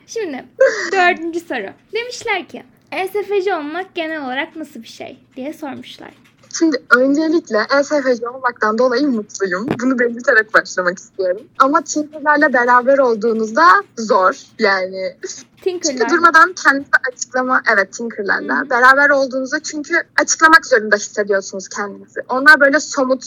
Şimdi 0.07 0.45
dördüncü 0.93 1.41
soru. 1.41 1.69
Demişler 1.93 2.49
ki 2.49 2.63
ESFC 2.93 3.55
olmak 3.55 3.95
genel 3.95 4.25
olarak 4.25 4.57
nasıl 4.57 4.83
bir 4.83 4.89
şey 4.89 5.17
diye 5.37 5.53
sormuşlar. 5.53 6.11
Şimdi 6.59 6.83
öncelikle 6.97 7.67
ESFC 7.81 8.29
olmaktan 8.29 8.79
dolayı 8.79 9.09
mutluyum. 9.09 9.67
Bunu 9.83 9.99
belirterek 9.99 10.55
başlamak 10.55 10.99
istiyorum. 10.99 11.43
Ama 11.59 11.83
Tinker'lerle 11.83 12.53
beraber 12.53 12.99
olduğunuzda 12.99 13.67
zor. 13.99 14.41
Yani 14.59 15.17
çünkü 15.65 15.81
Tinker'lar. 15.81 16.11
durmadan 16.11 16.53
kendinize 16.53 16.91
açıklama, 17.13 17.63
evet 17.75 17.93
Tinker'larla 17.93 18.71
beraber 18.71 19.11
olduğunuzda 19.11 19.63
çünkü 19.63 19.95
açıklamak 20.23 20.67
zorunda 20.67 20.97
hissediyorsunuz 20.97 21.69
kendinizi. 21.69 22.21
Onlar 22.29 22.61
böyle 22.61 22.81
somut, 22.81 23.25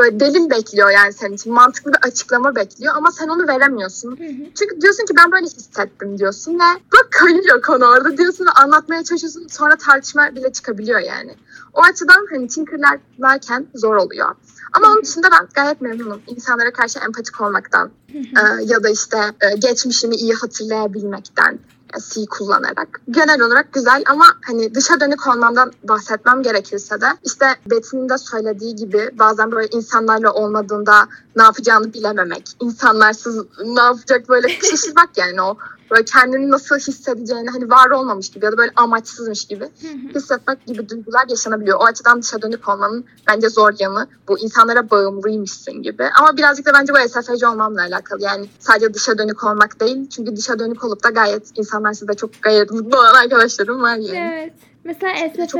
böyle 0.00 0.20
delil 0.20 0.50
bekliyor 0.50 0.90
yani 0.90 1.12
senin 1.12 1.34
için. 1.34 1.52
Mantıklı 1.52 1.92
bir 1.92 1.98
açıklama 2.02 2.56
bekliyor 2.56 2.94
ama 2.96 3.10
sen 3.12 3.28
onu 3.28 3.48
veremiyorsun. 3.48 4.10
Hı 4.10 4.24
hı. 4.24 4.50
Çünkü 4.58 4.80
diyorsun 4.80 5.06
ki 5.06 5.14
ben 5.16 5.32
böyle 5.32 5.46
hissettim 5.46 6.18
diyorsun 6.18 6.54
ve 6.54 6.80
böyle 6.92 7.10
kayıyor 7.10 7.62
konu 7.62 7.84
orada 7.84 8.16
diyorsun 8.18 8.46
ve 8.46 8.50
anlatmaya 8.50 9.04
çalışıyorsun 9.04 9.46
sonra 9.48 9.76
tartışma 9.76 10.34
bile 10.34 10.52
çıkabiliyor 10.52 11.00
yani. 11.00 11.34
O 11.72 11.82
açıdan 11.82 12.26
hani 12.30 12.48
Tinker'larken 12.48 13.66
zor 13.74 13.96
oluyor. 13.96 14.34
Ama 14.72 14.86
onun 14.86 15.02
dışında 15.02 15.28
ben 15.32 15.48
gayet 15.54 15.80
memnunum. 15.80 16.22
İnsanlara 16.26 16.72
karşı 16.72 16.98
empatik 16.98 17.40
olmaktan 17.40 17.90
e, 18.14 18.64
ya 18.64 18.82
da 18.82 18.88
işte 18.88 19.18
e, 19.40 19.56
geçmişimi 19.56 20.14
iyi 20.14 20.34
hatırlayabilmekten 20.34 21.58
C 21.98 22.26
kullanarak. 22.26 23.00
Genel 23.10 23.40
olarak 23.40 23.72
güzel 23.72 24.02
ama 24.06 24.24
hani 24.46 24.74
dışa 24.74 25.00
dönük 25.00 25.26
olmamdan 25.26 25.72
bahsetmem 25.82 26.42
gerekirse 26.42 27.00
de 27.00 27.06
işte 27.24 27.46
Betty'nin 27.70 28.08
de 28.08 28.18
söylediği 28.18 28.76
gibi 28.76 29.10
bazen 29.18 29.52
böyle 29.52 29.68
insanlarla 29.68 30.32
olmadığında 30.32 31.08
ne 31.36 31.42
yapacağını 31.42 31.92
bilememek, 31.92 32.48
insanlarsız 32.60 33.46
ne 33.64 33.80
yapacak 33.80 34.28
böyle 34.28 34.48
şaşırmak 34.70 35.18
yani 35.18 35.42
o 35.42 35.56
böyle 35.90 36.04
kendini 36.04 36.50
nasıl 36.50 36.78
hissedeceğini 36.78 37.50
hani 37.50 37.70
var 37.70 37.90
olmamış 37.90 38.30
gibi 38.30 38.44
ya 38.44 38.52
da 38.52 38.56
böyle 38.58 38.72
amaçsızmış 38.76 39.44
gibi 39.44 39.68
hissetmek 40.14 40.66
gibi 40.66 40.88
duygular 40.88 41.24
yaşanabiliyor. 41.28 41.78
O 41.80 41.84
açıdan 41.84 42.22
dışa 42.22 42.42
dönük 42.42 42.68
olmanın 42.68 43.04
bence 43.28 43.48
zor 43.48 43.72
yanı 43.78 44.06
bu 44.28 44.38
insanlara 44.38 44.90
bağımlıymışsın 44.90 45.82
gibi. 45.82 46.04
Ama 46.18 46.36
birazcık 46.36 46.66
da 46.66 46.72
bence 46.74 46.92
bu 46.92 47.08
SFC 47.08 47.46
olmamla 47.46 47.82
alakalı. 47.82 48.22
Yani 48.22 48.46
sadece 48.58 48.94
dışa 48.94 49.18
dönük 49.18 49.44
olmak 49.44 49.80
değil. 49.80 50.08
Çünkü 50.08 50.36
dışa 50.36 50.58
dönük 50.58 50.84
olup 50.84 51.04
da 51.04 51.10
gayet 51.10 51.58
insanlar 51.58 51.92
sizde 51.92 52.14
çok 52.14 52.42
gayet 52.42 52.70
mutlu 52.70 52.98
olan 52.98 53.14
arkadaşlarım 53.14 53.82
var 53.82 53.96
yani. 53.96 54.32
Evet. 54.32 54.52
Mesela 54.84 55.14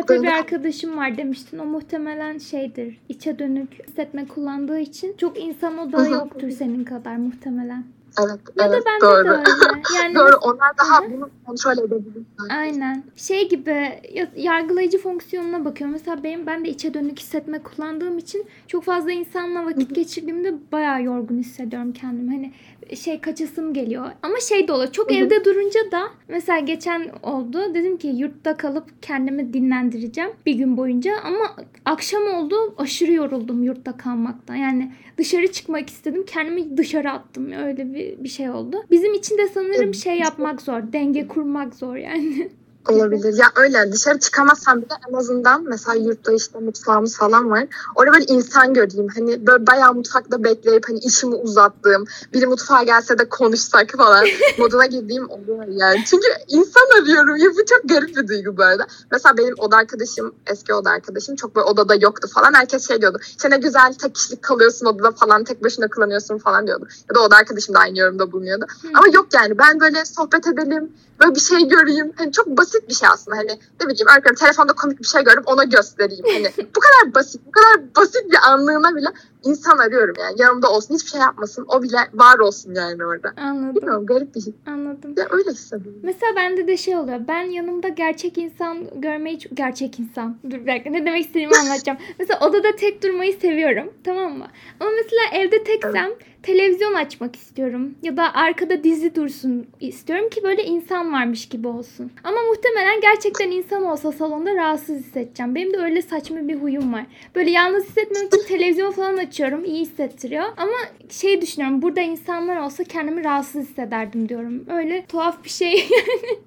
dönük. 0.09 0.23
bir 0.23 0.29
arkadaşım 0.29 0.97
var 0.97 1.17
demiştin. 1.17 1.59
O 1.59 1.65
muhtemelen 1.65 2.39
şeydir. 2.39 3.01
içe 3.09 3.39
dönük 3.39 3.89
hissetme 3.89 4.29
kullandığı 4.29 4.79
için 4.79 5.17
çok 5.17 5.39
insan 5.39 5.79
odağı 5.79 6.11
yoktur 6.11 6.51
senin 6.51 6.85
kadar 6.85 7.17
muhtemelen. 7.17 7.85
Evet, 8.21 8.41
Ya 8.57 8.67
evet 8.67 8.83
da 8.83 8.87
bende 8.87 9.01
doğru. 9.01 9.25
de 9.25 9.31
öyle. 9.31 9.43
Yani 9.97 10.15
doğru. 10.15 10.37
Onlar 10.43 10.79
daha 10.79 11.11
bunu 11.11 11.31
kontrol 11.47 11.73
edebilir. 11.85 12.23
Aynen. 12.51 13.05
Şey 13.17 13.49
gibi 13.49 14.01
ya- 14.13 14.31
yargılayıcı 14.37 14.99
fonksiyonuna 14.99 15.65
bakıyorum. 15.65 15.93
Mesela 15.93 16.23
benim 16.23 16.47
ben 16.47 16.65
de 16.65 16.69
içe 16.69 16.95
dönük 16.95 17.19
hissetme 17.19 17.59
kullandığım 17.63 18.19
için 18.19 18.47
çok 18.69 18.85
fazla 18.85 19.13
insanla 19.13 19.67
vakit 19.67 19.95
geçirdiğimde 19.95 20.55
bayağı 20.73 21.03
yorgun 21.03 21.39
hissediyorum 21.39 21.93
kendimi. 21.93 22.31
Hani 22.31 22.53
şey 22.97 23.21
kaçasım 23.21 23.75
geliyor. 23.75 24.11
Ama 24.23 24.41
şey 24.41 24.69
de 24.69 24.73
oluyor. 24.73 24.93
Çok 24.93 25.11
Hı 25.11 25.15
hı. 25.15 25.19
evde 25.19 25.45
durunca 25.45 25.81
da 25.93 26.03
mesela 26.29 26.59
geçen 26.59 27.11
oldu. 27.23 27.75
Dedim 27.75 27.97
ki 27.97 28.09
yurtta 28.09 28.57
kalıp 28.57 29.03
kendimi 29.03 29.53
dinlendireceğim 29.53 30.31
bir 30.47 30.55
gün 30.55 30.77
boyunca 30.77 31.13
ama 31.25 31.57
akşam 31.85 32.23
oldu 32.27 32.75
aşırı 32.79 33.13
yoruldum 33.13 33.63
yurtta 33.63 33.97
kalmaktan. 33.97 34.55
Yani 34.55 34.93
dışarı 35.19 35.53
çıkmak 35.53 35.91
istedim. 35.91 36.25
Kendimi 36.27 36.77
dışarı 36.77 37.11
attım. 37.11 37.53
Öyle 37.53 37.95
bir, 37.95 38.25
bir 38.25 38.29
şey 38.29 38.51
oldu. 38.51 38.77
Bizim 38.91 39.15
için 39.15 39.39
de 39.39 39.49
sanırım 39.49 39.95
şey 39.95 40.19
yapmak 40.19 40.63
zor. 40.63 40.93
Denge 40.93 41.27
kurmak 41.27 41.75
zor 41.75 41.97
yani. 41.97 42.51
Olabilir. 42.95 43.39
Ya 43.39 43.47
öyle 43.57 43.93
dışarı 43.93 44.19
çıkamazsam 44.19 44.83
bile 44.83 44.95
en 45.09 45.15
azından 45.15 45.65
mesela 45.65 45.95
yurtta 45.95 46.33
işte 46.33 46.59
mutfağımız 46.59 47.17
falan 47.17 47.51
var. 47.51 47.67
Orada 47.95 48.13
böyle 48.13 48.25
insan 48.25 48.75
göreyim. 48.75 49.09
Hani 49.15 49.47
böyle 49.47 49.67
bayağı 49.67 49.95
mutfakta 49.95 50.45
bekleyip 50.45 50.89
hani 50.89 50.99
işimi 50.99 51.35
uzattığım, 51.35 52.05
biri 52.35 52.47
mutfağa 52.47 52.83
gelse 52.83 53.19
de 53.19 53.29
konuşsak 53.29 53.91
falan 53.91 54.25
moduna 54.59 54.87
girdiğim 54.87 55.31
oluyor 55.31 55.65
yani. 55.69 56.05
Çünkü 56.07 56.27
insan 56.49 57.01
arıyorum 57.01 57.37
ya 57.37 57.51
bu 57.51 57.65
çok 57.67 57.89
garip 57.89 58.17
bir 58.17 58.29
duygu 58.29 58.57
bu 58.57 58.63
arada. 58.63 58.87
Mesela 59.13 59.37
benim 59.37 59.55
oda 59.59 59.77
arkadaşım, 59.77 60.35
eski 60.47 60.75
oda 60.75 60.91
arkadaşım 60.91 61.37
çok 61.37 61.57
böyle 61.57 61.65
odada 61.65 61.95
yoktu 61.95 62.29
falan. 62.35 62.55
Herkes 62.55 62.89
şey 62.89 63.01
diyordu. 63.01 63.19
İşte 63.23 63.51
ne 63.51 63.57
güzel 63.59 63.95
tek 63.95 64.15
kişilik 64.15 64.43
kalıyorsun 64.43 64.87
odada 64.87 65.11
falan 65.11 65.45
tek 65.45 65.65
başına 65.65 65.89
kullanıyorsun 65.89 66.39
falan 66.39 66.67
diyordu. 66.67 66.89
Ya 67.11 67.15
da 67.15 67.21
oda 67.21 67.37
arkadaşım 67.37 67.75
da 67.75 67.79
aynı 67.79 67.99
yorumda 67.99 68.33
bulunuyordu. 68.33 68.67
Ama 68.95 69.07
yok 69.15 69.27
yani 69.35 69.59
ben 69.59 69.81
böyle 69.81 70.05
sohbet 70.05 70.47
edelim, 70.47 70.93
böyle 71.21 71.35
bir 71.35 71.41
şey 71.41 71.69
göreyim. 71.69 72.13
Hani 72.17 72.33
çok 72.33 72.47
basit 72.47 72.80
basit 72.81 72.89
bir 72.89 72.95
şey 72.95 73.09
aslında. 73.09 73.37
Hani 73.37 73.59
ne 73.81 73.89
bileyim 73.89 74.07
örneğin 74.09 74.35
telefonda 74.35 74.73
komik 74.73 74.99
bir 74.99 75.05
şey 75.05 75.25
görüp 75.25 75.49
ona 75.49 75.65
göstereyim. 75.65 76.25
Hani 76.27 76.53
bu 76.77 76.81
kadar 76.81 77.15
basit, 77.15 77.41
bu 77.47 77.51
kadar 77.51 77.95
basit 77.97 78.31
bir 78.31 78.39
anlığına 78.51 78.97
bile 78.97 79.09
insan 79.45 79.79
arıyorum 79.79 80.15
yani. 80.21 80.35
Yanımda 80.41 80.71
olsun, 80.71 80.95
hiçbir 80.95 81.11
şey 81.11 81.21
yapmasın. 81.21 81.65
O 81.69 81.83
bile 81.83 81.97
var 82.15 82.39
olsun 82.39 82.75
yani 82.75 83.05
orada. 83.05 83.33
Anladım. 83.37 83.75
Bilmiyorum 83.77 84.07
garip 84.07 84.35
bir 84.35 84.41
şey. 84.41 84.53
Anladım. 84.67 85.15
Ya 85.19 85.27
öyle 85.31 85.51
hissediyorum. 85.51 86.01
Mesela 86.03 86.37
bende 86.37 86.67
de 86.69 86.77
şey 86.77 86.97
oluyor. 86.97 87.21
Ben 87.29 87.43
yanımda 87.43 87.89
gerçek 87.89 88.39
insan 88.39 89.01
görmeyi 89.01 89.39
çok- 89.39 89.57
gerçek 89.57 90.01
insan. 90.01 90.37
Dur 90.51 90.59
bir 90.59 90.67
dakika 90.67 90.91
ne 90.91 91.07
demek 91.07 91.21
istediğimi 91.21 91.53
anlatacağım. 91.63 91.99
mesela 92.19 92.47
odada 92.49 92.77
tek 92.77 93.03
durmayı 93.03 93.33
seviyorum. 93.41 93.93
Tamam 94.05 94.39
mı? 94.39 94.47
Ama 94.81 94.91
mesela 94.91 95.43
evde 95.45 95.65
teksem 95.65 96.11
televizyon 96.43 96.95
açmak 96.95 97.37
istiyorum. 97.37 97.95
Ya 98.03 98.17
da 98.17 98.35
arkada 98.35 98.85
dizi 98.85 99.15
dursun 99.15 99.67
istiyorum 99.81 100.29
ki 100.31 100.41
böyle 100.43 100.65
insan 100.65 101.13
varmış 101.13 101.49
gibi 101.49 101.69
olsun. 101.69 102.13
Ama 102.25 102.39
muhtemelen 102.51 103.01
gerçekten 103.01 103.51
insan 103.51 103.83
olsa 103.85 104.13
salonda 104.13 104.55
rahatsız 104.55 104.99
hissedeceğim. 104.99 105.55
Benim 105.55 105.73
de 105.75 105.79
öyle 105.79 106.03
saçma 106.03 106.49
bir 106.49 106.55
huyum 106.55 106.93
var. 106.93 107.07
Böyle 107.35 107.51
yalnız 107.51 107.85
hissetmemek 107.85 108.35
için 108.35 108.45
televizyon 108.49 108.91
falan 108.91 109.17
açıyorum. 109.31 109.65
iyi 109.65 109.81
hissettiriyor. 109.81 110.45
Ama 110.57 110.73
şey 111.11 111.41
düşünüyorum. 111.43 111.83
Burada 111.83 112.01
insanlar 112.01 112.57
olsa 112.57 112.85
kendimi 112.85 113.25
rahatsız 113.25 113.63
hissederdim 113.63 114.29
diyorum. 114.29 114.65
Öyle 114.77 115.07
tuhaf 115.07 115.45
bir 115.45 115.49
şey. 115.51 115.73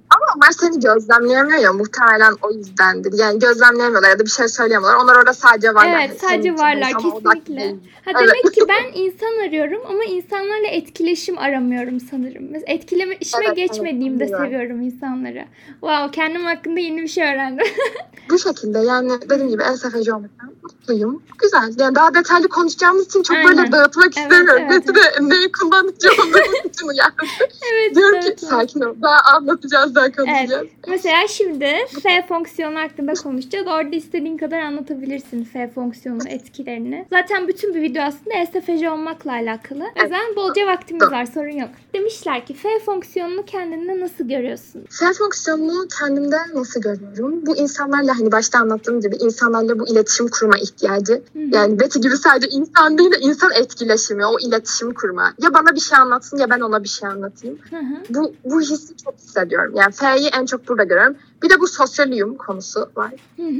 Ama 0.09 0.25
onlar 0.37 0.51
seni 0.51 0.79
gözlemleyemiyor 0.79 1.59
ya 1.59 1.73
muhtemelen 1.73 2.33
o 2.41 2.51
yüzdendir. 2.51 3.13
Yani 3.19 3.39
gözlemleyemiyorlar 3.39 4.09
ya 4.09 4.19
da 4.19 4.23
bir 4.25 4.29
şey 4.29 4.47
söyleyemiyorlar. 4.47 5.03
Onlar 5.03 5.15
orada 5.15 5.33
sadece 5.33 5.73
varlar. 5.75 5.99
Evet, 5.99 6.23
Hani 6.23 6.31
sadece 6.31 6.53
varlar, 6.53 6.93
kesinlikle. 6.93 7.75
Ha 8.05 8.11
Evet. 8.21 8.29
demek 8.43 8.53
ki 8.53 8.61
ben 8.69 9.01
insan 9.01 9.47
arıyorum 9.47 9.81
ama 9.89 10.03
insanlarla 10.03 10.67
etkileşim 10.67 11.37
aramıyorum 11.37 11.99
sanırım. 11.99 12.43
Mesela 12.51 12.73
etkileme 12.73 13.15
işime 13.15 13.45
Evet, 13.45 13.57
evet, 13.57 13.69
geçmediğimde 13.69 14.23
anlıyorum. 14.23 14.45
seviyorum 14.45 14.81
insanları. 14.81 15.45
Wow, 15.71 16.11
kendim 16.11 16.45
hakkında 16.45 16.79
yeni 16.79 17.01
bir 17.01 17.07
şey 17.07 17.23
öğrendim. 17.23 17.65
Bu 18.29 18.39
şekilde 18.39 18.79
yani 18.79 19.11
dediğim 19.29 19.49
gibi 19.49 19.63
ESFC 19.63 20.13
olmaktan 20.13 20.53
mutluyum. 20.63 21.23
Güzel. 21.41 21.73
Yani 21.79 21.95
daha 21.95 22.13
detaylı 22.13 22.49
konuşacağımız 22.73 23.05
için 23.05 23.23
çok 23.23 23.37
Aynen. 23.37 23.57
böyle 23.57 23.71
dağıtmak 23.71 24.05
Evet, 24.05 24.17
istemiyorum. 24.17 24.63
evet, 24.71 24.87
Betty 24.87 24.99
de 24.99 25.29
neyi 25.29 25.51
kullanacağım 25.51 26.15
için 26.65 26.85
yani. 26.85 27.29
evet. 27.73 27.95
Diyorum 27.95 28.15
evet, 28.15 28.23
ki 28.23 28.29
evet. 28.29 28.49
sakin 28.49 28.81
ol. 28.81 28.95
Daha 29.01 29.35
anlatacağız, 29.35 29.95
daha 29.95 30.11
konuşacağız. 30.11 30.67
Mesela 30.87 31.27
şimdi 31.27 31.75
F 32.03 32.25
fonksiyonu 32.27 32.79
hakkında 32.79 33.13
konuşacağız. 33.13 33.67
Orada 33.67 33.95
istediğin 33.95 34.37
kadar 34.37 34.59
anlatabilirsin 34.59 35.43
F 35.43 35.71
fonksiyonunun 35.75 36.25
etkilerini. 36.25 37.05
Zaten 37.09 37.47
bütün 37.47 37.75
bir 37.75 37.81
video 37.81 38.03
aslında 38.03 38.45
SFJ 38.45 38.83
olmakla 38.83 39.31
alakalı. 39.31 39.83
O 39.99 40.01
yüzden 40.03 40.35
bolca 40.35 40.67
vaktimiz 40.67 41.11
var 41.11 41.25
sorun 41.25 41.57
yok. 41.59 41.69
Demişler 41.93 42.45
ki 42.45 42.53
F 42.53 42.79
fonksiyonunu 42.85 43.45
kendinde 43.45 43.99
nasıl 43.99 44.27
görüyorsun? 44.27 44.85
F 44.89 45.13
fonksiyonunu 45.13 45.87
kendimde 45.99 46.37
nasıl 46.53 46.81
görüyorum? 46.81 47.45
Bu 47.45 47.55
insanlarla 47.55 48.19
hani 48.19 48.31
başta 48.31 48.59
anlattığım 48.59 49.01
gibi 49.01 49.15
insanlarla 49.15 49.79
bu 49.79 49.87
iletişim 49.87 50.27
kurma 50.27 50.57
ihtiyacı. 50.57 51.13
Hı 51.13 51.39
hı. 51.39 51.43
Yani 51.51 51.79
Betty 51.79 51.99
gibi 51.99 52.17
sadece 52.17 52.47
insan 52.63 52.97
değil 52.97 53.11
de 53.11 53.19
insan 53.19 53.51
etkileşimi, 53.51 54.25
o 54.25 54.39
iletişim 54.39 54.93
kurma. 54.93 55.33
Ya 55.41 55.53
bana 55.53 55.75
bir 55.75 55.79
şey 55.79 55.97
anlatsın 55.97 56.37
ya 56.37 56.49
ben 56.49 56.59
ona 56.59 56.83
bir 56.83 56.89
şey 56.89 57.09
anlatayım. 57.09 57.59
Hı 57.69 57.75
hı. 57.75 57.95
Bu, 58.09 58.33
bu 58.45 58.61
hissi 58.61 58.97
çok 59.05 59.15
hissediyorum. 59.17 59.73
Yani 59.75 59.91
F'yi 59.91 60.27
en 60.27 60.45
çok 60.45 60.67
burada 60.67 60.83
görüyorum. 60.83 61.17
Bir 61.43 61.49
de 61.49 61.59
bu 61.59 61.67
sosyaliyum 61.67 62.37
konusu 62.37 62.89
var. 62.95 63.13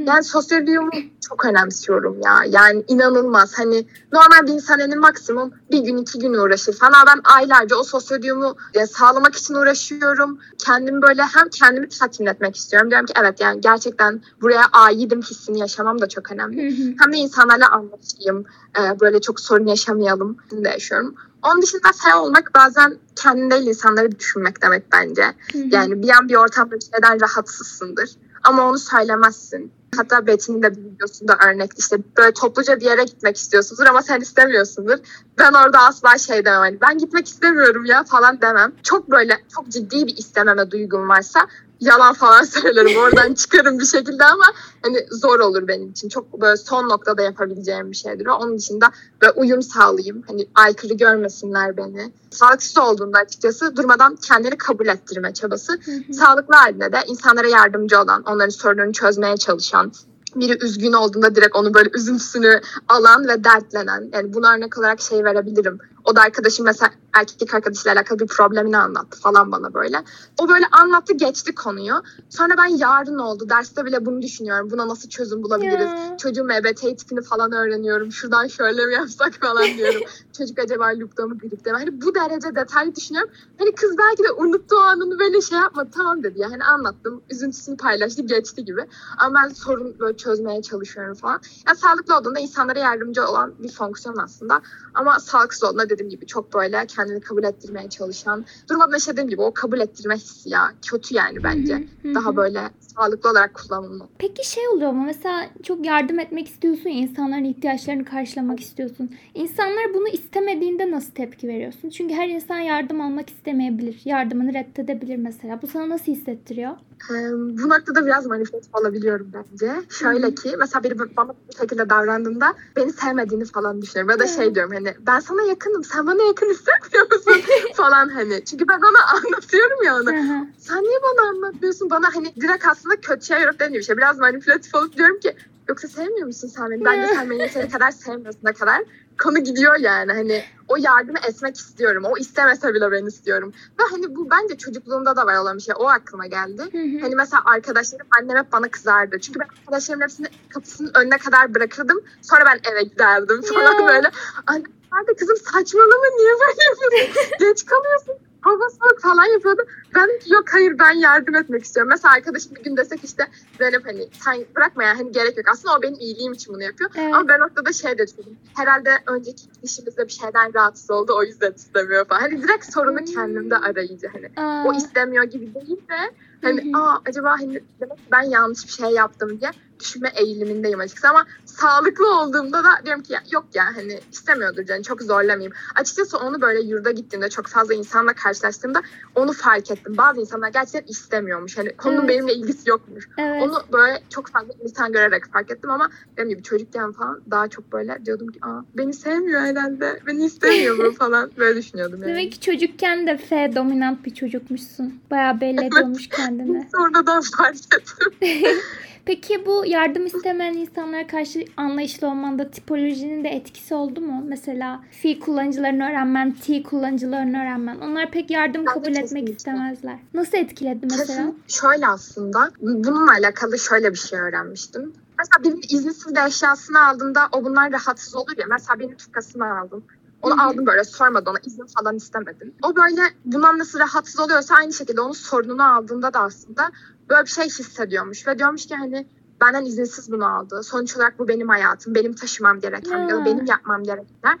Yani 0.06 0.24
sosyaliyumu 0.24 0.90
çok 1.28 1.44
önemsiyorum 1.44 2.20
ya. 2.24 2.40
Yani 2.48 2.84
inanılmaz. 2.88 3.58
Hani 3.58 3.86
normal 4.12 4.46
bir 4.46 4.52
insan 4.52 4.78
hani 4.78 4.96
maksimum 4.96 5.52
bir 5.70 5.78
gün 5.78 5.96
iki 5.96 6.18
gün 6.18 6.34
uğraşır 6.34 6.72
falan. 6.72 7.06
Ben 7.06 7.20
aylarca 7.24 7.76
o 7.76 7.82
sosyaliyumu 7.82 8.56
e, 8.74 8.86
sağlamak 8.86 9.34
için 9.34 9.54
uğraşıyorum. 9.54 10.38
Kendimi 10.58 11.02
böyle 11.02 11.22
hem 11.22 11.48
kendimi 11.48 11.88
tatmin 11.88 12.26
etmek 12.26 12.56
istiyorum. 12.56 12.90
Diyorum 12.90 13.06
ki 13.06 13.12
evet 13.20 13.40
yani 13.40 13.60
gerçekten 13.60 14.22
buraya 14.40 14.62
aidim 14.72 15.22
hissini 15.22 15.58
yaşamam 15.60 16.00
da 16.00 16.08
çok 16.08 16.32
önemli. 16.32 16.62
Hem 17.00 17.12
de 17.12 17.16
insanlarla 17.16 17.70
anlaşayım. 17.70 18.44
e, 18.78 19.00
Böyle 19.00 19.20
çok 19.20 19.40
sorun 19.40 19.66
yaşamayalım. 19.66 20.36
de 20.52 20.68
yaşıyorum. 20.68 21.14
Onun 21.44 21.62
dışında 21.62 21.88
F 22.02 22.14
olmak 22.14 22.54
bazen 22.54 22.98
kendin 23.16 23.50
değil 23.50 23.66
insanları 23.66 24.18
düşünmek 24.18 24.62
demek 24.62 24.92
bence. 24.92 25.24
Hı 25.52 25.58
hı. 25.58 25.62
Yani 25.70 26.02
bir 26.02 26.08
an 26.08 26.28
bir 26.28 26.34
ortamda 26.34 26.74
bir 26.74 26.84
şeyden 26.92 27.20
rahatsızsındır. 27.20 28.10
Ama 28.44 28.68
onu 28.68 28.78
söylemezsin. 28.78 29.72
Hatta 29.96 30.26
Betty'nin 30.26 30.62
de 30.62 30.76
bir 30.76 30.84
videosunda 30.84 31.36
örnek 31.46 31.70
işte 31.78 31.96
böyle 32.16 32.32
topluca 32.32 32.80
bir 32.80 32.84
yere 32.84 33.04
gitmek 33.04 33.36
istiyorsundur 33.36 33.86
ama 33.86 34.02
sen 34.02 34.20
istemiyorsundur. 34.20 34.98
Ben 35.38 35.52
orada 35.52 35.78
asla 35.78 36.18
şey 36.18 36.44
demem 36.44 36.60
hani 36.60 36.80
ben 36.80 36.98
gitmek 36.98 37.26
istemiyorum 37.26 37.84
ya 37.84 38.04
falan 38.04 38.40
demem. 38.40 38.72
Çok 38.82 39.10
böyle 39.10 39.38
çok 39.54 39.68
ciddi 39.68 40.06
bir 40.06 40.16
istememe 40.16 40.70
duygum 40.70 41.08
varsa 41.08 41.40
yalan 41.86 42.14
falan 42.14 42.42
söylerim. 42.44 42.98
Oradan 42.98 43.34
çıkarım 43.34 43.78
bir 43.78 43.84
şekilde 43.84 44.24
ama 44.24 44.44
hani 44.82 45.06
zor 45.10 45.40
olur 45.40 45.68
benim 45.68 45.90
için. 45.90 46.08
Çok 46.08 46.40
böyle 46.40 46.56
son 46.56 46.88
noktada 46.88 47.22
yapabileceğim 47.22 47.90
bir 47.90 47.96
şeydir. 47.96 48.26
Onun 48.26 48.58
dışında 48.58 48.90
böyle 49.22 49.32
uyum 49.32 49.62
sağlayayım. 49.62 50.22
Hani 50.26 50.48
aykırı 50.54 50.94
görmesinler 50.94 51.76
beni. 51.76 52.12
Sağlıksız 52.30 52.78
olduğunda 52.78 53.18
açıkçası 53.18 53.76
durmadan 53.76 54.16
kendini 54.16 54.58
kabul 54.58 54.86
ettirme 54.86 55.34
çabası. 55.34 55.78
Sağlıklı 56.12 56.54
halinde 56.54 56.92
de 56.92 56.98
insanlara 57.06 57.48
yardımcı 57.48 58.00
olan, 58.00 58.22
onların 58.22 58.48
sorunlarını 58.48 58.92
çözmeye 58.92 59.36
çalışan, 59.36 59.92
biri 60.36 60.64
üzgün 60.64 60.92
olduğunda 60.92 61.34
direkt 61.34 61.56
onu 61.56 61.74
böyle 61.74 61.90
üzüntüsünü 61.94 62.60
alan 62.88 63.28
ve 63.28 63.44
dertlenen. 63.44 64.08
Yani 64.12 64.34
buna 64.34 64.54
örnek 64.54 64.78
olarak 64.78 65.00
şey 65.00 65.24
verebilirim. 65.24 65.78
O 66.04 66.16
da 66.16 66.20
arkadaşım 66.20 66.66
mesela 66.66 66.90
erkek 67.12 67.54
arkadaşıyla 67.54 67.92
alakalı 67.92 68.18
bir 68.18 68.26
problemini 68.26 68.78
anlattı 68.78 69.20
falan 69.20 69.52
bana 69.52 69.74
böyle. 69.74 70.04
O 70.38 70.48
böyle 70.48 70.66
anlattı 70.72 71.12
geçti 71.14 71.54
konuyu. 71.54 71.94
Sonra 72.30 72.54
ben 72.58 72.76
yarın 72.76 73.18
oldu. 73.18 73.48
Derste 73.48 73.84
bile 73.84 74.06
bunu 74.06 74.22
düşünüyorum. 74.22 74.70
Buna 74.70 74.88
nasıl 74.88 75.08
çözüm 75.08 75.42
bulabiliriz? 75.42 75.86
Ya. 75.86 76.16
Çocuğun 76.16 76.46
MBT 76.46 76.80
tipini 76.98 77.22
falan 77.22 77.52
öğreniyorum. 77.52 78.12
Şuradan 78.12 78.46
şöyle 78.46 78.86
mi 78.86 78.92
yapsak 78.92 79.34
falan 79.40 79.64
diyorum. 79.64 80.00
Çocuk 80.38 80.58
acaba 80.58 80.84
loop'ta 80.84 81.26
mı 81.26 81.38
gripte 81.38 81.72
mi? 81.72 81.78
Hani 81.78 82.02
bu 82.02 82.14
derece 82.14 82.54
detaylı 82.54 82.94
düşünüyorum. 82.94 83.30
Hani 83.58 83.74
kız 83.74 83.98
belki 83.98 84.22
de 84.22 84.32
unuttu 84.32 84.76
o 84.76 84.80
anını 84.80 85.18
böyle 85.18 85.40
şey 85.40 85.58
yapmadı. 85.58 85.88
Tamam 85.94 86.22
dedi 86.22 86.40
ya. 86.40 86.50
Hani 86.50 86.64
anlattım. 86.64 87.22
Üzüntüsünü 87.30 87.76
paylaştı. 87.76 88.22
Geçti 88.22 88.64
gibi. 88.64 88.86
Ama 89.18 89.40
ben 89.42 89.48
sorun 89.48 89.98
böyle 89.98 90.16
çözmeye 90.16 90.62
çalışıyorum 90.62 91.14
falan. 91.14 91.40
Ya 91.68 91.74
sağlıklı 91.74 92.16
olduğunda 92.16 92.40
insanlara 92.40 92.78
yardımcı 92.78 93.26
olan 93.26 93.54
bir 93.58 93.72
fonksiyon 93.72 94.16
aslında. 94.16 94.62
Ama 94.94 95.20
sağlıksız 95.20 95.64
olduğunda 95.64 95.93
dediğim 95.94 96.10
gibi 96.10 96.26
çok 96.26 96.54
böyle 96.54 96.86
kendini 96.86 97.20
kabul 97.20 97.44
ettirmeye 97.44 97.88
çalışan. 97.88 98.44
Durmadan 98.70 98.98
işte 98.98 99.12
dediğim 99.12 99.28
gibi 99.28 99.42
o 99.42 99.54
kabul 99.54 99.80
ettirme 99.80 100.14
hissi 100.14 100.50
ya. 100.50 100.72
Kötü 100.86 101.14
yani 101.14 101.44
bence. 101.44 101.74
Hı 102.02 102.08
hı. 102.08 102.14
Daha 102.14 102.36
böyle 102.36 102.60
sağlıklı 102.96 103.30
olarak 103.30 103.54
kullanılmalı. 103.54 104.08
Peki 104.18 104.48
şey 104.50 104.68
oluyor 104.68 104.92
mu? 104.92 105.04
Mesela 105.06 105.46
çok 105.62 105.86
yardım 105.86 106.18
etmek 106.18 106.48
istiyorsun 106.48 106.90
insanların 106.90 107.44
ihtiyaçlarını 107.44 108.04
karşılamak 108.04 108.60
istiyorsun. 108.60 109.10
İnsanlar 109.34 109.94
bunu 109.94 110.08
istemediğinde 110.08 110.90
nasıl 110.90 111.10
tepki 111.10 111.48
veriyorsun? 111.48 111.90
Çünkü 111.90 112.14
her 112.14 112.28
insan 112.28 112.58
yardım 112.58 113.00
almak 113.00 113.30
istemeyebilir. 113.30 114.00
Yardımını 114.04 114.54
reddedebilir 114.54 115.16
mesela. 115.16 115.62
Bu 115.62 115.66
sana 115.66 115.88
nasıl 115.88 116.12
hissettiriyor? 116.12 116.72
Ee, 117.10 117.32
bu 117.32 117.68
noktada 117.68 118.06
biraz 118.06 118.26
manipülatif 118.26 118.74
olabiliyorum 118.74 119.32
bence. 119.34 119.72
Şöyle 119.88 120.34
ki 120.34 120.54
mesela 120.58 120.84
biri 120.84 120.98
bana 121.16 121.28
bu 121.28 121.56
şekilde 121.60 121.90
davrandığında 121.90 122.54
beni 122.76 122.92
sevmediğini 122.92 123.44
falan 123.44 123.82
düşünüyorum. 123.82 124.10
Ya 124.10 124.18
da 124.18 124.26
şey 124.26 124.54
diyorum 124.54 124.72
hani 124.74 124.94
ben 125.06 125.20
sana 125.20 125.42
yakınım 125.42 125.83
sen 125.84 126.06
bana 126.06 126.22
yakın 126.22 126.50
hissetmiyor 126.50 127.12
musun 127.12 127.42
falan 127.74 128.08
hani. 128.08 128.44
Çünkü 128.44 128.68
ben 128.68 128.78
ona 128.78 129.04
anlatıyorum 129.14 129.84
ya 129.84 129.96
onu. 129.96 130.10
Sen 130.58 130.82
niye 130.82 130.98
bana 131.02 131.28
anlatmıyorsun? 131.28 131.90
Bana 131.90 132.14
hani 132.14 132.34
direkt 132.34 132.66
aslında 132.66 132.96
kötüye 133.00 133.40
yorup 133.40 133.54
dediğim 133.60 133.74
bir 133.74 133.82
şey. 133.82 133.96
Biraz 133.96 134.18
manipülatif 134.18 134.74
olup 134.74 134.96
diyorum 134.96 135.20
ki 135.20 135.36
yoksa 135.68 135.88
sevmiyor 135.88 136.26
musun 136.26 136.48
sen 136.56 136.70
beni? 136.70 136.84
Bence 136.84 137.14
sen 137.14 137.30
beni 137.30 137.42
yeteri 137.42 137.68
kadar 137.68 137.90
sevmiyorsun 137.90 138.40
ne 138.44 138.52
kadar. 138.52 138.82
Konu 139.22 139.38
gidiyor 139.38 139.76
yani 139.76 140.12
hani 140.12 140.44
o 140.68 140.76
yardımı 140.76 141.18
etmek 141.18 141.56
istiyorum. 141.56 142.04
O 142.04 142.18
istemese 142.18 142.74
bile 142.74 142.90
ben 142.92 143.06
istiyorum. 143.06 143.52
Ve 143.78 143.82
hani 143.90 144.16
bu 144.16 144.30
bence 144.30 144.56
çocukluğumda 144.58 145.16
da 145.16 145.26
var 145.26 145.36
olan 145.36 145.56
bir 145.56 145.62
şey. 145.62 145.74
O 145.78 145.88
aklıma 145.88 146.26
geldi. 146.26 146.62
Hı 146.62 146.78
hı. 146.78 147.00
Hani 147.00 147.14
mesela 147.14 147.42
arkadaşlarım 147.44 148.06
annem 148.20 148.36
hep 148.36 148.52
bana 148.52 148.68
kızardı. 148.68 149.18
Çünkü 149.20 149.40
ben 149.40 149.46
arkadaşlarımın 149.60 150.02
hepsini 150.02 150.26
kapısının 150.48 150.90
önüne 150.94 151.18
kadar 151.18 151.54
bırakırdım. 151.54 152.00
Sonra 152.22 152.44
ben 152.46 152.72
eve 152.72 152.82
giderdim 152.82 153.42
falan 153.42 153.80
Ya. 153.80 153.88
böyle. 153.88 154.10
Annem 154.46 154.64
de 155.08 155.14
kızım 155.16 155.36
saçmalama 155.36 156.06
niye 156.16 156.32
böyle 156.40 156.64
yapıyorsun? 156.64 157.30
Geç 157.40 157.66
kalıyorsun. 157.66 158.14
Hava 158.40 158.68
soğuk 158.70 159.00
falan 159.02 159.24
yapıyordu. 159.24 159.62
Ben 159.94 160.08
yok 160.34 160.44
hayır 160.52 160.78
ben 160.78 160.92
yardım 160.92 161.34
etmek 161.34 161.64
istiyorum. 161.64 161.90
Mesela 161.90 162.14
arkadaşım 162.14 162.54
bir 162.54 162.62
gün 162.64 162.76
desek 162.76 163.04
işte 163.04 163.26
Zeynep 163.58 163.86
hani 163.86 164.08
sen 164.24 164.44
bırakma 164.56 164.84
ya 164.84 164.98
hani 164.98 165.12
gerek 165.12 165.36
yok. 165.36 165.46
Aslında 165.52 165.74
o 165.78 165.82
benim 165.82 165.94
iyiliğim 166.00 166.32
için 166.32 166.54
bunu 166.54 166.62
yapıyor. 166.62 166.90
Evet. 166.96 167.14
Ama 167.14 167.28
ben 167.28 167.40
noktada 167.40 167.72
şey 167.72 167.98
de 167.98 168.06
düşündüm. 168.06 168.38
Herhalde 168.56 168.90
önceki 169.06 169.42
işimizde 169.62 170.04
bir 170.04 170.12
şeyden 170.12 170.54
rahatsız 170.54 170.90
oldu 170.90 171.14
o 171.18 171.22
yüzden 171.22 171.52
istemiyor 171.52 172.04
falan. 172.04 172.20
Hani 172.20 172.42
direkt 172.42 172.72
sorunu 172.72 172.98
Hmm. 172.98 173.04
kendimde 173.04 173.56
arayıcı 173.56 174.06
hani 174.12 174.46
Aa, 174.46 174.64
o 174.68 174.72
istemiyor 174.74 175.24
gibi 175.24 175.54
değil 175.54 175.76
de 175.88 176.10
hani 176.42 176.72
Hı 176.74 176.78
hı. 176.78 176.82
aa 176.82 177.00
acaba 177.06 177.30
hani 177.40 177.62
demek 177.80 177.98
ben 178.12 178.22
yanlış 178.22 178.64
bir 178.66 178.72
şey 178.72 178.90
yaptım 178.90 179.40
diye 179.40 179.50
düşünme 179.80 180.12
eğilimindeyim 180.16 180.80
açıkçası 180.80 181.08
ama 181.08 181.26
sağlıklı 181.44 182.20
olduğumda 182.20 182.64
da 182.64 182.70
diyorum 182.84 183.02
ki 183.02 183.12
ya, 183.12 183.22
yok 183.32 183.46
ya 183.54 183.64
hani 183.76 184.00
istemiyordur 184.12 184.64
canım 184.64 184.82
çok 184.82 185.02
zorlamayayım. 185.02 185.52
Açıkçası 185.74 186.18
onu 186.18 186.40
böyle 186.40 186.60
yurda 186.60 186.90
gittiğimde 186.90 187.28
çok 187.30 187.46
fazla 187.46 187.74
insanla 187.74 188.12
karşılaştığımda 188.12 188.82
onu 189.14 189.32
fark 189.32 189.70
ettim. 189.70 189.96
Bazı 189.96 190.20
insanlar 190.20 190.48
gerçekten 190.48 190.90
istemiyormuş. 190.90 191.58
Hani 191.58 191.76
konunun 191.76 192.00
Evet. 192.00 192.08
benimle 192.08 192.34
ilgisi 192.34 192.70
yokmuş. 192.70 193.08
Evet. 193.18 193.42
Onu 193.42 193.62
böyle 193.72 194.02
çok 194.10 194.28
fazla 194.28 194.52
insan 194.62 194.92
görerek 194.92 195.32
fark 195.32 195.50
ettim 195.50 195.70
ama 195.70 195.90
benim 196.16 196.28
gibi 196.28 196.42
çocukken 196.42 196.92
falan 196.92 197.20
daha 197.30 197.48
çok 197.48 197.72
böyle 197.72 197.98
diyordum 198.06 198.28
ki 198.28 198.38
Aa, 198.42 198.60
beni 198.74 198.92
sevmiyor 198.94 199.40
herhalde. 199.40 200.00
Beni 200.06 200.24
istemiyor 200.24 200.78
bu 200.78 200.92
falan. 200.98 201.30
Böyle 201.38 201.58
düşünüyordum 201.58 202.02
yani. 202.02 202.10
Demek 202.10 202.32
ki 202.32 202.40
çocukken 202.40 203.06
de 203.06 203.16
F 203.16 203.52
dominant 203.54 204.04
bir 204.04 204.14
çocukmuşsun. 204.14 205.00
Bayağı 205.10 205.40
belli 205.40 205.66
ediyormuş 205.66 206.08
kendini. 206.08 206.68
Sonradan 206.72 207.22
fark 207.36 207.56
ettim. 207.56 208.12
Peki 209.06 209.46
bu 209.46 209.66
yardım 209.66 210.06
istemeyen 210.06 210.54
insanlara 210.54 211.06
karşı 211.06 211.44
anlayışlı 211.56 212.06
olmanda 212.06 212.50
tipolojinin 212.50 213.24
de 213.24 213.28
etkisi 213.28 213.74
oldu 213.74 214.00
mu? 214.00 214.24
Mesela 214.28 214.84
fi 214.90 215.20
kullanıcılarını 215.20 215.88
öğrenmen, 215.90 216.32
T 216.32 216.62
kullanıcılarını 216.62 217.42
öğrenmen. 217.42 217.80
Onlar 217.80 218.10
pek 218.10 218.30
yardım 218.30 218.64
kabul 218.64 218.86
etmek 218.86 219.02
kesinlikle. 219.02 219.32
istemezler. 219.34 219.98
Nasıl 220.14 220.38
etkiledi 220.38 220.86
mesela? 220.90 221.32
Şöyle 221.48 221.86
aslında 221.86 222.50
bununla 222.60 223.12
alakalı 223.12 223.58
şöyle 223.58 223.90
bir 223.90 223.98
şey 223.98 224.20
öğrenmiştim. 224.20 224.92
Mesela 225.18 225.44
birinin 225.44 225.78
izinsiz 225.78 226.14
bir 226.14 226.26
eşyasını 226.26 226.86
aldığında 226.86 227.28
o 227.32 227.44
bunlar 227.44 227.72
rahatsız 227.72 228.14
olur 228.16 228.36
ya. 228.38 228.46
Mesela 228.50 228.78
benim 228.78 228.96
tukasını 228.96 229.58
aldım. 229.58 229.84
Onu 230.22 230.42
aldım 230.42 230.66
böyle 230.66 230.84
sormadan 230.84 231.30
ona 231.30 231.38
izin 231.46 231.66
falan 231.78 231.96
istemedim. 231.96 232.54
O 232.62 232.76
böyle 232.76 233.02
bundan 233.24 233.58
nasıl 233.58 233.78
rahatsız 233.78 234.20
oluyorsa 234.20 234.54
aynı 234.54 234.72
şekilde 234.72 235.00
onun 235.00 235.12
sorununu 235.12 235.74
aldığında 235.74 236.14
da 236.14 236.20
aslında 236.20 236.70
böyle 237.08 237.22
bir 237.24 237.30
şey 237.30 237.44
hissediyormuş. 237.44 238.26
Ve 238.26 238.38
diyormuş 238.38 238.66
ki 238.66 238.74
hani 238.74 239.06
benden 239.40 239.64
izinsiz 239.64 240.12
bunu 240.12 240.26
aldı. 240.36 240.62
Sonuç 240.62 240.96
olarak 240.96 241.18
bu 241.18 241.28
benim 241.28 241.48
hayatım. 241.48 241.94
Benim 241.94 242.14
taşımam 242.14 242.60
gereken 242.60 242.98
ya 243.08 243.16
da 243.16 243.24
benim 243.24 243.46
yapmam 243.46 243.82
gerekenler. 243.84 244.38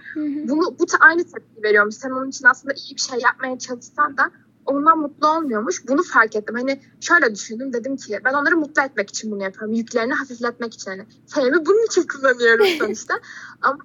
Bunu 0.48 0.78
bu 0.78 0.86
ta- 0.86 0.98
aynı 1.00 1.24
tepki 1.24 1.62
veriyormuş. 1.62 1.94
Sen 1.94 2.10
onun 2.10 2.28
için 2.30 2.46
aslında 2.46 2.74
iyi 2.74 2.96
bir 2.96 3.00
şey 3.00 3.18
yapmaya 3.20 3.58
çalışsan 3.58 4.16
da 4.16 4.30
ondan 4.66 4.98
mutlu 4.98 5.28
olmuyormuş. 5.28 5.88
Bunu 5.88 6.02
fark 6.02 6.36
ettim. 6.36 6.54
Hani 6.54 6.80
şöyle 7.00 7.34
düşündüm. 7.34 7.72
Dedim 7.72 7.96
ki 7.96 8.20
ben 8.24 8.34
onları 8.34 8.56
mutlu 8.56 8.82
etmek 8.82 9.10
için 9.10 9.30
bunu 9.30 9.42
yapıyorum. 9.42 9.72
Yüklerini 9.74 10.14
hafifletmek 10.14 10.74
için. 10.74 10.90
Hani 10.90 11.06
sayımı 11.26 11.66
bunun 11.66 11.86
için 11.86 12.06
kullanıyorum 12.06 12.66
sonuçta. 12.78 13.14
Ama 13.62 13.78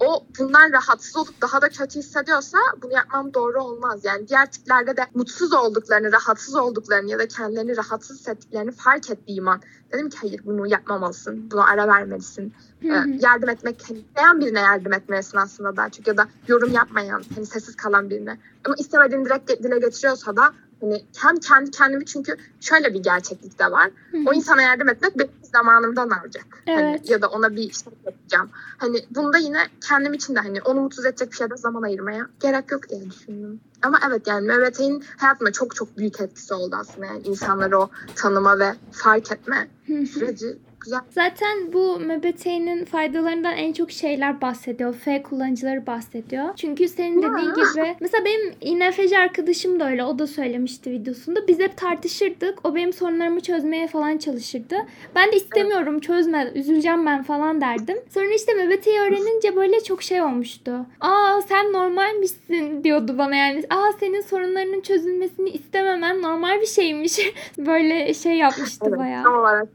o 0.00 0.26
bundan 0.38 0.72
rahatsız 0.72 1.16
olup 1.16 1.40
daha 1.42 1.62
da 1.62 1.68
kötü 1.68 1.98
hissediyorsa 1.98 2.58
bunu 2.82 2.92
yapmam 2.92 3.34
doğru 3.34 3.62
olmaz. 3.62 4.00
Yani 4.04 4.28
diğer 4.28 4.50
tiplerde 4.52 4.96
de 4.96 5.06
mutsuz 5.14 5.52
olduklarını, 5.52 6.12
rahatsız 6.12 6.54
olduklarını 6.54 7.10
ya 7.10 7.18
da 7.18 7.28
kendilerini 7.28 7.76
rahatsız 7.76 8.18
hissettiklerini 8.18 8.72
fark 8.72 9.10
ettiğim 9.10 9.48
an 9.48 9.60
dedim 9.92 10.10
ki 10.10 10.18
hayır 10.20 10.40
bunu 10.44 10.66
yapmamalısın. 10.66 11.50
Buna 11.50 11.64
ara 11.64 11.88
vermelisin. 11.88 12.54
Ee, 12.82 12.88
yardım 13.20 13.48
etmek, 13.48 13.84
hani 13.88 13.98
isteyen 13.98 14.40
birine 14.40 14.60
yardım 14.60 14.92
etmelisin 14.92 15.38
aslında 15.38 15.76
daha 15.76 15.90
çok 15.90 16.06
ya 16.06 16.16
da 16.16 16.26
yorum 16.48 16.72
yapmayan, 16.72 17.22
hani 17.34 17.46
sessiz 17.46 17.76
kalan 17.76 18.10
birine. 18.10 18.38
Ama 18.64 18.74
istemediğini 18.78 19.24
direkt 19.24 19.62
dile 19.62 19.78
getiriyorsa 19.78 20.36
da 20.36 20.52
hani 20.84 21.04
kendi 21.12 21.40
kendi 21.40 21.70
kendimi 21.70 22.06
çünkü 22.06 22.36
şöyle 22.60 22.94
bir 22.94 23.02
gerçeklik 23.02 23.58
de 23.58 23.70
var. 23.70 23.90
Hı 24.10 24.16
hı. 24.16 24.22
O 24.26 24.32
insana 24.32 24.62
yardım 24.62 24.88
etmek 24.88 25.18
benim 25.18 25.30
zamanımdan 25.42 26.10
alacak. 26.10 26.46
Hani 26.66 26.80
Evet. 26.80 27.10
ya 27.10 27.22
da 27.22 27.28
ona 27.28 27.56
bir 27.56 27.72
şey 27.72 27.92
yapacağım. 28.06 28.50
Hani 28.78 29.04
bunda 29.10 29.38
yine 29.38 29.58
kendim 29.88 30.12
için 30.12 30.34
de 30.34 30.40
hani 30.40 30.62
onu 30.62 30.80
mutsuz 30.80 31.06
edecek 31.06 31.30
bir 31.30 31.36
şeyde 31.36 31.56
zaman 31.56 31.82
ayırmaya 31.82 32.26
gerek 32.40 32.72
yok 32.72 32.88
diye 32.88 33.10
düşündüm. 33.10 33.60
Ama 33.82 34.00
evet 34.08 34.26
yani 34.26 34.46
MBT'nin 34.52 35.04
hayatımda 35.16 35.52
çok 35.52 35.76
çok 35.76 35.98
büyük 35.98 36.20
etkisi 36.20 36.54
oldu 36.54 36.76
aslında. 36.80 37.06
Yani 37.06 37.22
insanları 37.22 37.78
o 37.78 37.90
tanıma 38.16 38.58
ve 38.58 38.74
fark 38.92 39.32
etme 39.32 39.68
süreci 39.86 40.58
güzel. 40.84 41.00
Zaten 41.10 41.72
bu 41.72 42.00
MBT'nin 42.00 42.84
faydalarından 42.84 43.56
en 43.56 43.72
çok 43.72 43.90
şeyler 43.90 44.40
bahsediyor. 44.40 44.94
F 44.94 45.22
kullanıcıları 45.22 45.86
bahsediyor. 45.86 46.44
Çünkü 46.56 46.88
senin 46.88 47.22
Ya. 47.22 47.28
dediğin 47.32 47.50
gibi 47.54 47.96
mesela 48.00 48.24
benim 48.24 48.52
INFC 48.60 49.18
arkadaşım 49.18 49.80
da 49.80 49.90
öyle. 49.90 50.04
O 50.04 50.18
da 50.18 50.26
söylemişti 50.26 50.90
videosunda. 50.90 51.48
Biz 51.48 51.58
hep 51.58 51.76
tartışırdık. 51.76 52.58
O 52.66 52.74
benim 52.74 52.92
sorunlarımı 52.92 53.40
çözmeye 53.40 53.86
falan 53.88 54.18
çalışırdı. 54.18 54.76
Ben 55.14 55.32
de 55.32 55.36
istemiyorum 55.36 56.00
çözme. 56.00 56.50
Üzüleceğim 56.54 57.06
ben 57.06 57.22
falan 57.22 57.60
derdim. 57.60 57.96
Sonra 58.14 58.34
işte 58.36 58.54
MBT'yi 58.54 59.00
öğrenince 59.00 59.56
böyle 59.56 59.80
çok 59.82 60.02
şey 60.02 60.22
olmuştu. 60.22 60.72
Aa 61.00 61.40
sen 61.48 61.72
normalmişsin 61.72 62.84
diyordu 62.84 63.18
bana 63.18 63.36
yani. 63.36 63.62
Aa 63.70 63.92
senin 64.00 64.20
sorunlarının 64.20 64.80
çözülmesini 64.80 65.50
istememen 65.50 66.22
normal 66.22 66.60
bir 66.60 66.66
şeymiş. 66.66 67.18
böyle 67.58 68.14
şey 68.14 68.32
yapmıştı 68.36 68.84
Evet, 68.88 68.98
bayağı. 68.98 69.22
tam 69.24 69.34
olarak 69.38 69.66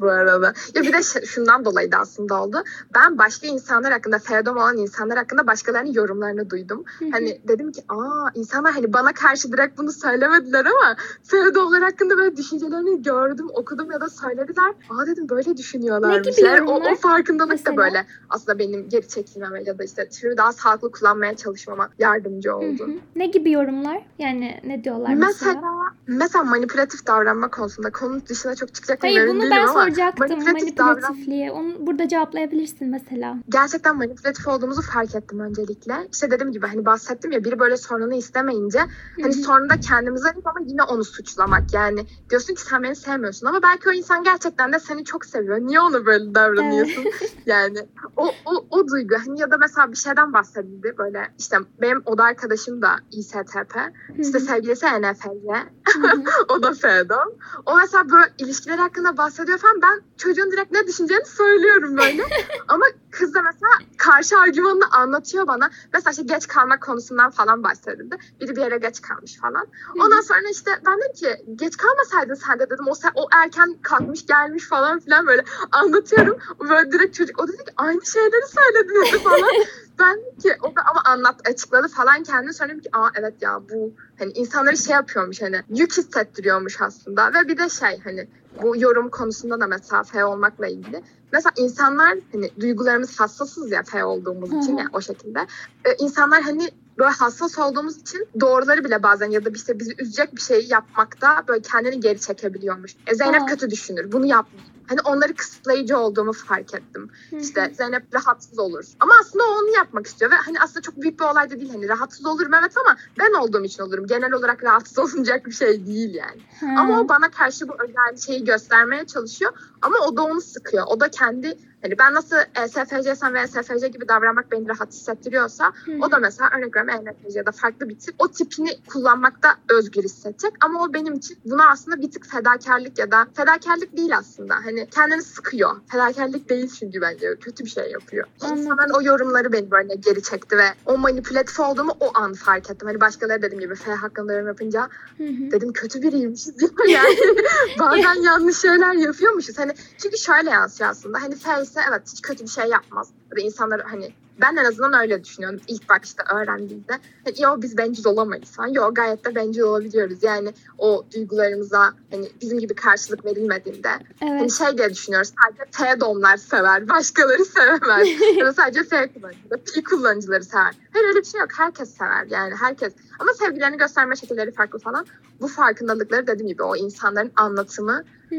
bu 0.00 0.06
arada. 0.08 0.53
Ya 0.74 0.82
bir 0.82 0.92
de 0.92 1.26
şundan 1.26 1.64
dolayı 1.64 1.92
da 1.92 1.98
aslında 1.98 2.42
oldu. 2.42 2.62
Ben 2.94 3.18
başka 3.18 3.46
insanlar 3.46 3.92
hakkında, 3.92 4.18
Ferdom 4.18 4.56
olan 4.56 4.76
insanlar 4.76 5.18
hakkında 5.18 5.46
başkalarının 5.46 5.92
yorumlarını 5.92 6.50
duydum. 6.50 6.84
Hani 7.12 7.40
dedim 7.48 7.72
ki 7.72 7.82
aa 7.88 8.28
insanlar 8.34 8.72
hani 8.72 8.92
bana 8.92 9.12
karşı 9.12 9.52
direkt 9.52 9.78
bunu 9.78 9.92
söylemediler 9.92 10.66
ama 10.66 10.96
Ferdomlar 11.22 11.82
hakkında 11.82 12.16
böyle 12.16 12.36
düşüncelerini 12.36 13.02
gördüm, 13.02 13.46
okudum 13.54 13.90
ya 13.90 14.00
da 14.00 14.08
söylediler. 14.08 14.74
Aa 14.90 15.06
dedim 15.06 15.28
böyle 15.28 15.56
düşünüyorlar. 15.56 16.22
Ne 16.22 16.30
gibi? 16.30 16.62
O, 16.70 16.92
o 16.92 16.94
farkındalık 16.94 17.50
Mesela? 17.50 17.72
da 17.72 17.76
böyle 17.76 18.06
aslında 18.30 18.58
benim 18.58 18.88
geri 18.88 19.08
çekilmeme 19.08 19.62
ya 19.62 19.78
da 19.78 19.84
işte 19.84 20.08
türü 20.08 20.36
daha 20.36 20.52
sağlıklı 20.52 20.90
kullanmaya 20.90 21.36
çalışmama 21.36 21.88
yardımcı 21.98 22.56
oldu. 22.56 22.84
hı. 22.84 22.90
Ne 23.16 23.26
gibi 23.26 23.50
yorumlar? 23.50 24.06
Yani 24.18 24.60
ne 24.64 24.84
diyorlar 24.84 25.14
mesela? 25.14 25.52
Mesela, 25.54 25.72
mesela 26.06 26.44
manipülatif 26.44 27.06
davranma 27.06 27.50
konusunda 27.50 27.90
konunun 27.90 28.22
dışına 28.28 28.54
çok 28.54 28.74
çıkacak 28.74 29.02
Hayır 29.02 29.28
bunu 29.28 29.42
ben 29.50 29.66
ama 29.66 29.72
soracaktım. 29.72 30.43
Manipülatif 30.52 30.78
Manipülatifliği. 30.78 31.50
Onu 31.50 31.86
burada 31.86 32.08
cevaplayabilirsin 32.08 32.88
mesela. 32.88 33.36
gerçekten 33.48 33.96
manipülatif 33.96 34.48
olduğumuzu 34.48 34.82
fark 34.82 35.14
ettim 35.14 35.40
öncelikle. 35.40 36.08
İşte 36.12 36.30
dediğim 36.30 36.52
gibi 36.52 36.66
hani 36.66 36.84
bahsettim 36.84 37.32
ya 37.32 37.44
biri 37.44 37.58
böyle 37.58 37.76
sorunu 37.76 38.14
istemeyince 38.14 38.78
hani 39.22 39.34
Hı 39.34 39.38
hı. 39.38 39.42
sonunda 39.42 39.80
kendimize 39.80 40.28
ama 40.44 40.60
yine 40.66 40.82
onu 40.82 41.04
suçlamak 41.04 41.74
yani. 41.74 42.06
Diyorsun 42.30 42.54
ki 42.54 42.62
sen 42.62 42.82
beni 42.82 42.96
sevmiyorsun 42.96 43.46
ama 43.46 43.62
belki 43.62 43.88
o 43.88 43.92
insan 43.92 44.24
gerçekten 44.24 44.72
de 44.72 44.78
seni 44.78 45.04
çok 45.04 45.24
seviyor. 45.24 45.58
Niye 45.60 45.80
ona 45.80 46.06
böyle 46.06 46.34
davranıyorsun? 46.34 47.04
yani 47.46 47.78
o, 48.16 48.26
o, 48.44 48.66
o 48.70 48.88
duygu 48.88 49.14
hani 49.26 49.40
ya 49.40 49.50
da 49.50 49.58
mesela 49.58 49.92
bir 49.92 49.96
şeyden 49.96 50.32
bahsedildi 50.32 50.94
böyle 50.98 51.32
işte 51.38 51.56
benim 51.80 52.02
oda 52.06 52.24
arkadaşım 52.24 52.82
da 52.82 52.96
İSTP 53.12 53.76
işte 54.18 54.40
sevgilisi 54.40 54.86
hı. 54.86 56.22
o 56.48 56.62
da 56.62 56.72
Fedon. 56.72 57.34
O 57.66 57.76
mesela 57.76 58.10
böyle 58.10 58.32
ilişkiler 58.38 58.78
hakkında 58.78 59.16
bahsediyor 59.16 59.58
falan. 59.58 59.82
Ben 59.82 60.00
çocuğun 60.34 60.52
direkt 60.52 60.72
ne 60.72 60.86
düşüneceğini 60.86 61.26
söylüyorum 61.26 61.96
böyle. 61.96 62.22
Ama 62.68 62.84
kız 63.10 63.34
da 63.34 63.42
mesela 63.42 63.72
karşı 63.98 64.38
argümanını 64.38 64.84
anlatıyor 64.92 65.46
bana. 65.46 65.70
Mesela 65.92 66.10
işte 66.10 66.22
geç 66.22 66.46
kalmak 66.46 66.82
konusundan 66.82 67.30
falan 67.30 67.62
bahsedildi. 67.62 68.16
Biri 68.40 68.56
bir 68.56 68.60
yere 68.60 68.78
geç 68.78 69.02
kalmış 69.02 69.36
falan. 69.36 69.66
Ondan 70.00 70.20
sonra 70.20 70.50
işte 70.52 70.70
ben 70.86 70.98
dedim 70.98 71.12
ki 71.12 71.44
geç 71.56 71.76
kalmasaydın 71.76 72.34
sen 72.34 72.58
de 72.58 72.70
dedim. 72.70 72.88
O, 72.88 72.94
sen, 72.94 73.10
o 73.14 73.28
erken 73.32 73.76
kalkmış 73.82 74.26
gelmiş 74.26 74.64
falan 74.64 75.00
filan 75.00 75.26
böyle 75.26 75.44
anlatıyorum. 75.72 76.38
Böyle 76.68 76.92
direkt 76.92 77.16
çocuk 77.16 77.40
o 77.40 77.48
dedi 77.48 77.56
ki 77.56 77.72
aynı 77.76 78.06
şeyleri 78.06 78.46
söyledi 78.46 78.94
dedi 78.94 79.22
falan. 79.22 79.48
ben 79.98 80.18
ki 80.42 80.56
o 80.62 80.76
da 80.76 80.82
ama 80.90 81.02
anlat 81.04 81.48
açıkladı 81.48 81.88
falan 81.88 82.22
kendini 82.22 82.54
sonra 82.54 82.68
dedim 82.68 82.80
ki 82.80 82.88
aa 82.92 83.08
evet 83.14 83.34
ya 83.40 83.60
bu 83.72 83.94
hani 84.18 84.32
insanları 84.32 84.76
şey 84.76 84.94
yapıyormuş 84.94 85.42
hani 85.42 85.62
yük 85.68 85.92
hissettiriyormuş 85.92 86.80
aslında 86.80 87.32
ve 87.34 87.48
bir 87.48 87.58
de 87.58 87.68
şey 87.68 88.00
hani 88.04 88.28
bu 88.62 88.76
yorum 88.76 89.10
konusunda 89.10 89.60
da 89.60 89.66
mesafe 89.66 90.24
olmakla 90.24 90.66
ilgili. 90.66 91.02
Mesela 91.32 91.52
insanlar 91.56 92.18
hani 92.32 92.50
duygularımız 92.60 93.20
hassasız 93.20 93.72
ya 93.72 93.82
fe 93.82 94.04
olduğumuz 94.04 94.52
Hı 94.52 94.56
için 94.56 94.76
ya 94.76 94.86
o 94.92 95.00
şekilde. 95.00 95.38
Ee, 95.84 95.94
insanlar 95.98 96.42
hani 96.42 96.70
böyle 96.98 97.10
hassas 97.10 97.58
olduğumuz 97.58 98.00
için 98.00 98.28
doğruları 98.40 98.84
bile 98.84 99.02
bazen 99.02 99.30
ya 99.30 99.44
da 99.44 99.50
işte 99.54 99.78
bizi 99.78 99.94
üzecek 99.98 100.36
bir 100.36 100.40
şeyi 100.40 100.72
yapmakta 100.72 101.44
böyle 101.48 101.62
kendini 101.62 102.00
geri 102.00 102.20
çekebiliyormuş. 102.20 102.96
E, 103.06 103.14
Zeynep 103.14 103.42
Aa. 103.42 103.46
kötü 103.46 103.70
düşünür. 103.70 104.12
Bunu 104.12 104.26
yapma. 104.26 104.60
Hani 104.88 105.00
onları 105.04 105.34
kısıtlayıcı 105.34 105.98
olduğumu 105.98 106.32
fark 106.32 106.74
ettim. 106.74 107.10
İşte 107.32 107.72
Zeynep 107.74 108.14
rahatsız 108.14 108.58
olur. 108.58 108.84
Ama 109.00 109.12
aslında 109.20 109.44
onu 109.44 109.76
yapmak 109.76 110.06
istiyor 110.06 110.30
ve 110.30 110.34
hani 110.34 110.60
aslında 110.60 110.80
çok 110.80 111.02
büyük 111.02 111.20
bir 111.20 111.24
olay 111.24 111.50
da 111.50 111.60
değil. 111.60 111.70
Hani 111.72 111.88
rahatsız 111.88 112.26
olurum 112.26 112.54
evet 112.54 112.72
ama 112.84 112.96
ben 113.18 113.32
olduğum 113.40 113.64
için 113.64 113.82
olurum. 113.82 114.06
Genel 114.06 114.32
olarak 114.32 114.64
rahatsız 114.64 114.98
olunacak 115.14 115.46
bir 115.46 115.52
şey 115.52 115.86
değil 115.86 116.14
yani. 116.14 116.42
Ha. 116.60 116.66
Ama 116.80 117.00
o 117.00 117.08
bana 117.08 117.30
karşı 117.30 117.68
bu 117.68 117.72
özel 117.82 118.16
şeyi 118.26 118.44
göstermeye 118.44 119.06
çalışıyor. 119.06 119.52
Ama 119.82 119.98
o 119.98 120.16
da 120.16 120.22
onu 120.22 120.40
sıkıyor. 120.40 120.84
O 120.86 121.00
da 121.00 121.08
kendi 121.08 121.58
hani 121.82 121.98
ben 121.98 122.14
nasıl 122.14 122.36
e, 122.36 122.68
SFC'sem 122.68 123.34
ve 123.34 123.46
SFC 123.46 123.88
gibi 123.88 124.08
davranmak 124.08 124.52
beni 124.52 124.68
rahat 124.68 124.92
hissettiriyorsa 124.92 125.72
hı. 125.84 125.92
o 126.02 126.10
da 126.10 126.18
mesela 126.18 126.50
örnek 126.56 126.76
veriyorum 126.76 127.08
ENFC 127.08 127.38
ya 127.38 127.46
da 127.46 127.52
farklı 127.52 127.88
bir 127.88 127.98
tip 127.98 128.14
o 128.18 128.28
tipini 128.28 128.82
kullanmakta 128.86 129.56
özgür 129.68 130.02
hissedecek. 130.02 130.52
Ama 130.60 130.82
o 130.82 130.94
benim 130.94 131.14
için 131.14 131.38
buna 131.44 131.70
aslında 131.70 132.00
bir 132.00 132.10
tık 132.10 132.26
fedakarlık 132.26 132.98
ya 132.98 133.10
da 133.10 133.26
fedakarlık 133.36 133.96
değil 133.96 134.16
aslında. 134.16 134.54
Hani 134.54 134.73
Hani 134.74 134.88
kendini 134.90 135.22
sıkıyor. 135.22 135.76
Fedakarlık 135.92 136.48
değil 136.48 136.70
çünkü 136.78 137.00
bence. 137.00 137.34
Kötü 137.40 137.64
bir 137.64 137.70
şey 137.70 137.90
yapıyor. 137.90 138.26
İnsanların 138.42 138.90
o 138.94 139.02
yorumları 139.02 139.52
beni 139.52 139.70
böyle 139.70 139.94
geri 139.94 140.22
çekti 140.22 140.56
ve 140.56 140.64
o 140.86 140.98
manipülatif 140.98 141.60
olduğumu 141.60 141.96
o 142.00 142.10
an 142.14 142.32
fark 142.34 142.70
ettim. 142.70 142.88
Hani 142.88 143.00
başkaları 143.00 143.42
dediğim 143.42 143.60
gibi 143.60 143.74
F 143.74 143.90
hakkında 143.92 144.32
yorum 144.32 144.46
yapınca 144.46 144.88
Hı 145.18 145.24
hı. 145.24 145.50
dedim 145.50 145.72
kötü 145.72 146.02
biriymişiz 146.02 146.58
diyor 146.58 146.88
yani. 146.88 147.16
Bazen 147.80 148.22
yanlış 148.22 148.58
şeyler 148.58 148.92
yapıyormuşuz. 148.94 149.58
Hani 149.58 149.72
çünkü 149.98 150.18
şöyle 150.18 150.50
yansıyor 150.50 150.90
aslında. 150.90 151.22
Hani 151.22 151.36
F 151.36 151.62
ise 151.62 151.80
evet 151.90 152.02
hiç 152.12 152.22
kötü 152.22 152.44
bir 152.44 152.50
şey 152.50 152.64
yapmaz. 152.64 153.08
Ya 153.30 153.36
da 153.36 153.40
insanlar 153.40 153.80
hani 153.80 154.14
ben 154.40 154.56
en 154.56 154.64
azından 154.64 155.00
öyle 155.00 155.24
düşünüyorum 155.24 155.60
ilk 155.68 155.88
başta 155.88 156.22
öğrendiğimde. 156.34 156.92
Hani, 157.24 157.42
yo 157.42 157.62
biz 157.62 157.78
bencil 157.78 158.06
olamayız 158.06 158.50
falan. 158.50 158.68
Yo 158.68 158.94
gayet 158.94 159.24
de 159.24 159.34
bencil 159.34 159.60
olabiliyoruz. 159.60 160.22
Yani 160.22 160.54
o 160.78 161.04
duygularımıza 161.14 161.92
hani 162.10 162.28
bizim 162.42 162.58
gibi 162.58 162.74
karşılık 162.74 163.24
verilmediğinde 163.24 163.88
Hani 164.20 164.40
Evet. 164.40 164.52
şey 164.52 164.78
diye 164.78 164.90
düşünüyoruz. 164.90 165.32
Sadece 165.42 165.64
F 165.70 166.00
domlar 166.00 166.36
sever. 166.36 166.88
Başkaları 166.88 167.44
sevmez. 167.44 168.08
ya 168.36 168.46
da 168.46 168.52
sadece 168.52 168.82
F 168.82 169.12
kullanıcıları, 169.12 169.60
P 169.74 169.82
kullanıcıları 169.82 170.44
sever. 170.44 170.74
Hayır 170.92 171.06
öyle 171.06 171.18
bir 171.18 171.24
şey 171.24 171.40
yok. 171.40 171.50
Herkes 171.58 171.94
sever 171.94 172.26
yani 172.30 172.54
herkes. 172.60 172.92
Ama 173.18 173.32
sevgilerini 173.32 173.76
gösterme 173.76 174.16
şekilleri 174.16 174.52
farklı 174.52 174.78
falan. 174.78 175.06
Bu 175.40 175.48
farkındalıkları 175.48 176.26
dediğim 176.26 176.48
gibi 176.48 176.62
o 176.62 176.76
insanların 176.76 177.32
anlatımı 177.36 178.04
e, 178.32 178.36